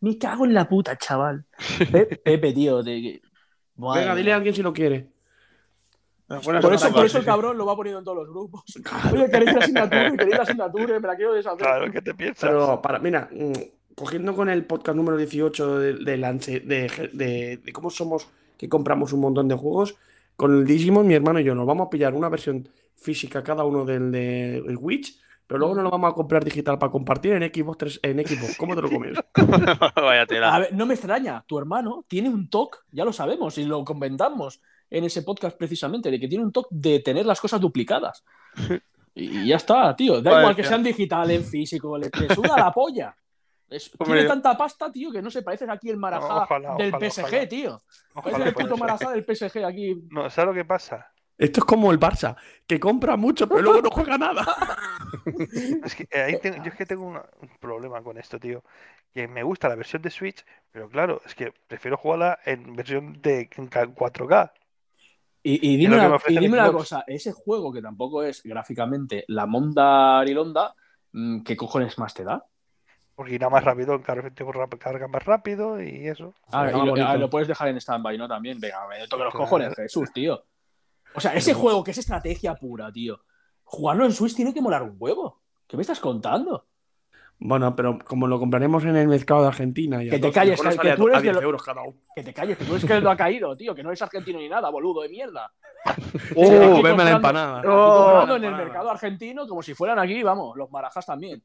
Me 0.00 0.18
cago 0.18 0.44
en 0.44 0.52
la 0.54 0.68
puta, 0.68 0.96
chaval. 0.98 1.44
Pe- 1.90 2.06
Pepe, 2.22 2.52
tío. 2.52 2.82
Venga, 2.82 4.14
dile 4.14 4.32
a 4.32 4.36
alguien 4.36 4.54
si 4.54 4.62
lo 4.62 4.72
quiere. 4.72 5.10
Por 6.28 6.74
eso, 6.74 6.90
por 6.92 7.06
eso 7.06 7.18
el 7.18 7.24
cabrón 7.24 7.56
lo 7.56 7.66
va 7.66 7.76
poniendo 7.76 8.00
en 8.00 8.04
todos 8.04 8.18
los 8.18 8.28
grupos. 8.28 8.62
Oye, 9.12 9.30
queréis 9.30 9.52
la 9.52 9.60
asignatura, 9.60 10.10
queréis 10.16 10.36
la 10.36 10.42
asignatura, 10.42 11.00
me 11.00 11.06
la 11.08 11.16
quiero 11.16 11.34
deshacer. 11.34 11.58
Claro, 11.58 11.92
¿qué 11.92 12.02
te 12.02 12.14
piensas? 12.14 12.50
Pero, 12.50 12.82
para, 12.82 12.98
mira, 12.98 13.28
mm, 13.32 13.94
cogiendo 13.94 14.34
con 14.34 14.48
el 14.48 14.64
podcast 14.64 14.96
número 14.96 15.16
18 15.16 15.78
de, 15.78 15.92
de, 15.94 16.16
de- 16.16 17.10
de- 17.12 17.56
de 17.58 17.72
cómo 17.72 17.90
somos 17.90 18.26
que 18.58 18.68
compramos 18.68 19.12
un 19.12 19.20
montón 19.20 19.46
de 19.48 19.54
juegos, 19.54 19.94
con 20.36 20.52
el 20.56 20.66
Digimon, 20.66 21.06
mi 21.06 21.14
hermano 21.14 21.38
y 21.40 21.44
yo 21.44 21.54
nos 21.54 21.66
vamos 21.66 21.86
a 21.86 21.90
pillar 21.90 22.12
una 22.14 22.28
versión 22.28 22.68
física 22.96 23.44
cada 23.44 23.64
uno 23.64 23.84
del 23.84 24.10
de 24.10 24.56
el 24.58 24.76
Witch, 24.78 25.18
pero 25.46 25.58
luego 25.60 25.74
nos 25.76 25.84
lo 25.84 25.90
vamos 25.90 26.10
a 26.10 26.14
comprar 26.14 26.44
digital 26.44 26.76
para 26.78 26.90
compartir 26.90 27.32
en 27.34 27.42
Xbox 27.54 27.78
3, 27.78 28.00
en 28.02 28.26
Xbox. 28.26 28.56
¿Cómo 28.56 28.74
te 28.74 28.82
lo 28.82 28.90
comes? 28.90 29.16
Vaya 29.96 30.26
tela. 30.26 30.54
A 30.54 30.58
ver, 30.58 30.74
no 30.74 30.86
me 30.86 30.94
extraña, 30.94 31.44
tu 31.46 31.58
hermano 31.58 32.04
tiene 32.08 32.28
un 32.28 32.48
TOC, 32.50 32.84
ya 32.90 33.04
lo 33.04 33.12
sabemos 33.12 33.56
y 33.58 33.64
lo 33.64 33.84
comentamos 33.84 34.60
en 34.90 35.04
ese 35.04 35.22
podcast 35.22 35.56
precisamente, 35.58 36.10
de 36.10 36.18
que 36.20 36.28
tiene 36.28 36.44
un 36.44 36.52
TOC 36.52 36.68
de 36.70 37.00
tener 37.00 37.26
las 37.26 37.40
cosas 37.40 37.60
duplicadas. 37.60 38.24
Y 39.18 39.46
ya 39.46 39.56
está, 39.56 39.96
tío. 39.96 40.20
Da 40.20 40.30
Vale, 40.30 40.42
igual 40.42 40.56
que 40.56 40.62
sean 40.62 40.82
digital, 40.82 41.30
en 41.30 41.42
físico, 41.42 41.96
le, 41.96 42.10
le 42.20 42.34
suda 42.34 42.54
la 42.58 42.70
polla. 42.70 43.16
Es- 43.70 43.90
tiene 44.04 44.24
tanta 44.24 44.54
pasta, 44.58 44.92
tío, 44.92 45.10
que 45.10 45.22
no 45.22 45.30
se 45.30 45.40
parece 45.40 45.64
aquí 45.70 45.88
el 45.88 45.96
marajá 45.96 46.42
Ojalá, 46.42 46.74
del 46.74 46.92
ojalá, 46.94 47.10
PSG, 47.10 47.24
ojalá. 47.24 47.48
tío. 47.48 47.80
Parece 48.12 48.42
el 48.42 48.52
puto 48.54 48.76
marajá 48.76 49.10
del 49.12 49.24
PSG 49.24 49.64
aquí. 49.64 50.02
No, 50.10 50.28
¿sabes 50.28 50.48
lo 50.48 50.52
que 50.54 50.66
pasa? 50.66 51.10
Esto 51.38 51.60
es 51.60 51.64
como 51.64 51.90
el 51.92 51.98
Barça, 51.98 52.36
que 52.66 52.78
compra 52.78 53.16
mucho, 53.16 53.48
pero 53.48 53.62
luego 53.62 53.80
no 53.80 53.90
juega 53.90 54.18
nada. 54.18 54.44
Es 55.84 55.94
que 55.94 56.02
eh, 56.10 56.20
ahí 56.22 56.38
tengo- 56.40 56.58
yo 56.62 56.70
es 56.70 56.74
que 56.74 56.84
tengo 56.84 57.04
una- 57.06 57.24
un 57.40 57.48
problema 57.58 58.02
con 58.02 58.18
esto, 58.18 58.38
tío. 58.38 58.62
Que 59.14 59.28
me 59.28 59.42
gusta 59.42 59.68
la 59.70 59.76
versión 59.76 60.02
de 60.02 60.10
Switch, 60.10 60.44
pero 60.70 60.90
claro, 60.90 61.22
es 61.24 61.34
que 61.34 61.54
prefiero 61.66 61.96
jugarla 61.96 62.38
en 62.44 62.76
versión 62.76 63.20
de 63.22 63.48
en 63.56 63.66
ca- 63.68 63.86
4K. 63.86 64.52
Y, 65.48 65.76
dime, 65.76 65.94
una, 65.96 66.18
y 66.26 66.38
dime 66.40 66.58
una 66.58 66.72
cosa, 66.72 67.04
ese 67.06 67.30
juego 67.30 67.72
que 67.72 67.80
tampoco 67.80 68.24
es 68.24 68.42
gráficamente 68.42 69.24
la 69.28 69.46
Monda 69.46 70.18
Arilonda, 70.18 70.74
mm, 71.12 71.42
¿qué 71.44 71.56
cojones 71.56 71.96
más 71.98 72.14
te 72.14 72.24
da? 72.24 72.44
Porque 73.14 73.34
irá 73.34 73.48
más 73.48 73.62
rápido, 73.62 74.02
carga, 74.02 75.06
más 75.06 75.24
rápido 75.24 75.80
y 75.80 76.08
eso. 76.08 76.34
Ah, 76.50 76.68
y 76.68 76.84
lo, 76.84 76.94
ah, 76.96 77.16
lo 77.16 77.30
puedes 77.30 77.46
dejar 77.46 77.68
en 77.68 77.76
stand-by, 77.76 78.18
¿no? 78.18 78.26
También, 78.26 78.58
venga, 78.58 78.88
me 78.88 79.06
toque 79.06 79.22
los 79.22 79.32
Claro. 79.32 79.44
cojones, 79.44 79.74
Jesús, 79.76 80.12
tío. 80.12 80.44
O 81.14 81.20
sea, 81.20 81.32
ese 81.32 81.54
juego 81.54 81.84
que 81.84 81.92
es 81.92 81.98
estrategia 81.98 82.56
pura, 82.56 82.90
tío. 82.90 83.20
Jugarlo 83.62 84.04
en 84.04 84.12
Switch 84.12 84.34
tiene 84.34 84.52
que 84.52 84.60
molar 84.60 84.82
un 84.82 84.96
huevo. 84.98 85.42
¿Qué 85.68 85.76
me 85.76 85.82
estás 85.82 86.00
contando? 86.00 86.66
Bueno, 87.38 87.76
pero 87.76 87.98
como 87.98 88.26
lo 88.26 88.38
compraremos 88.38 88.82
en 88.84 88.96
el 88.96 89.08
mercado 89.08 89.42
de 89.42 89.48
Argentina. 89.48 90.02
Y 90.02 90.08
Que 90.08 90.18
te 90.18 90.32
calles, 90.32 90.60
que- 90.60 90.94
tú 90.96 91.06
eres 91.08 91.18
a 91.18 91.22
10 91.22 91.36
de 91.36 91.42
lo-. 91.42 91.62
Que 92.14 92.22
te 92.22 92.32
calles, 92.32 92.56
que 92.56 92.64
tú 92.64 92.72
eres 92.72 92.84
que 92.84 93.00
lo 93.00 93.10
ha 93.10 93.16
caído, 93.16 93.54
tío, 93.56 93.74
que 93.74 93.82
no 93.82 93.90
eres 93.90 94.00
argentino 94.00 94.38
ni 94.38 94.48
nada, 94.48 94.70
boludo 94.70 95.02
de 95.02 95.10
mierda. 95.10 95.52
¡Oh, 96.34 96.82
veme 96.82 97.04
la 97.04 97.10
empanada! 97.12 97.62
Oh, 97.66 98.04
comprando 98.04 98.36
en 98.36 98.44
el 98.44 98.54
mercado 98.56 98.90
argentino 98.90 99.46
como 99.46 99.62
si 99.62 99.74
fueran 99.74 99.98
aquí, 99.98 100.22
vamos, 100.22 100.56
los 100.56 100.70
marajas 100.70 101.04
también. 101.06 101.42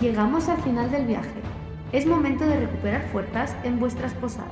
Llegamos 0.00 0.48
al 0.48 0.60
final 0.62 0.90
del 0.90 1.06
viaje. 1.06 1.40
Es 1.92 2.06
momento 2.06 2.44
de 2.44 2.58
recuperar 2.58 3.02
fuerzas 3.12 3.56
en 3.62 3.78
vuestras 3.78 4.12
posadas. 4.14 4.50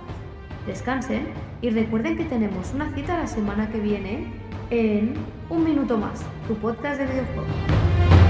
Descansen 0.67 1.27
y 1.61 1.71
recuerden 1.71 2.17
que 2.17 2.25
tenemos 2.25 2.73
una 2.73 2.95
cita 2.95 3.19
la 3.19 3.27
semana 3.27 3.69
que 3.71 3.81
viene 3.81 4.33
en 4.73 5.13
Un 5.51 5.65
Minuto 5.65 5.99
Más, 5.99 6.25
tu 6.49 6.55
podcast 6.55 6.99
de 6.99 7.05
videojuegos. 7.05 8.22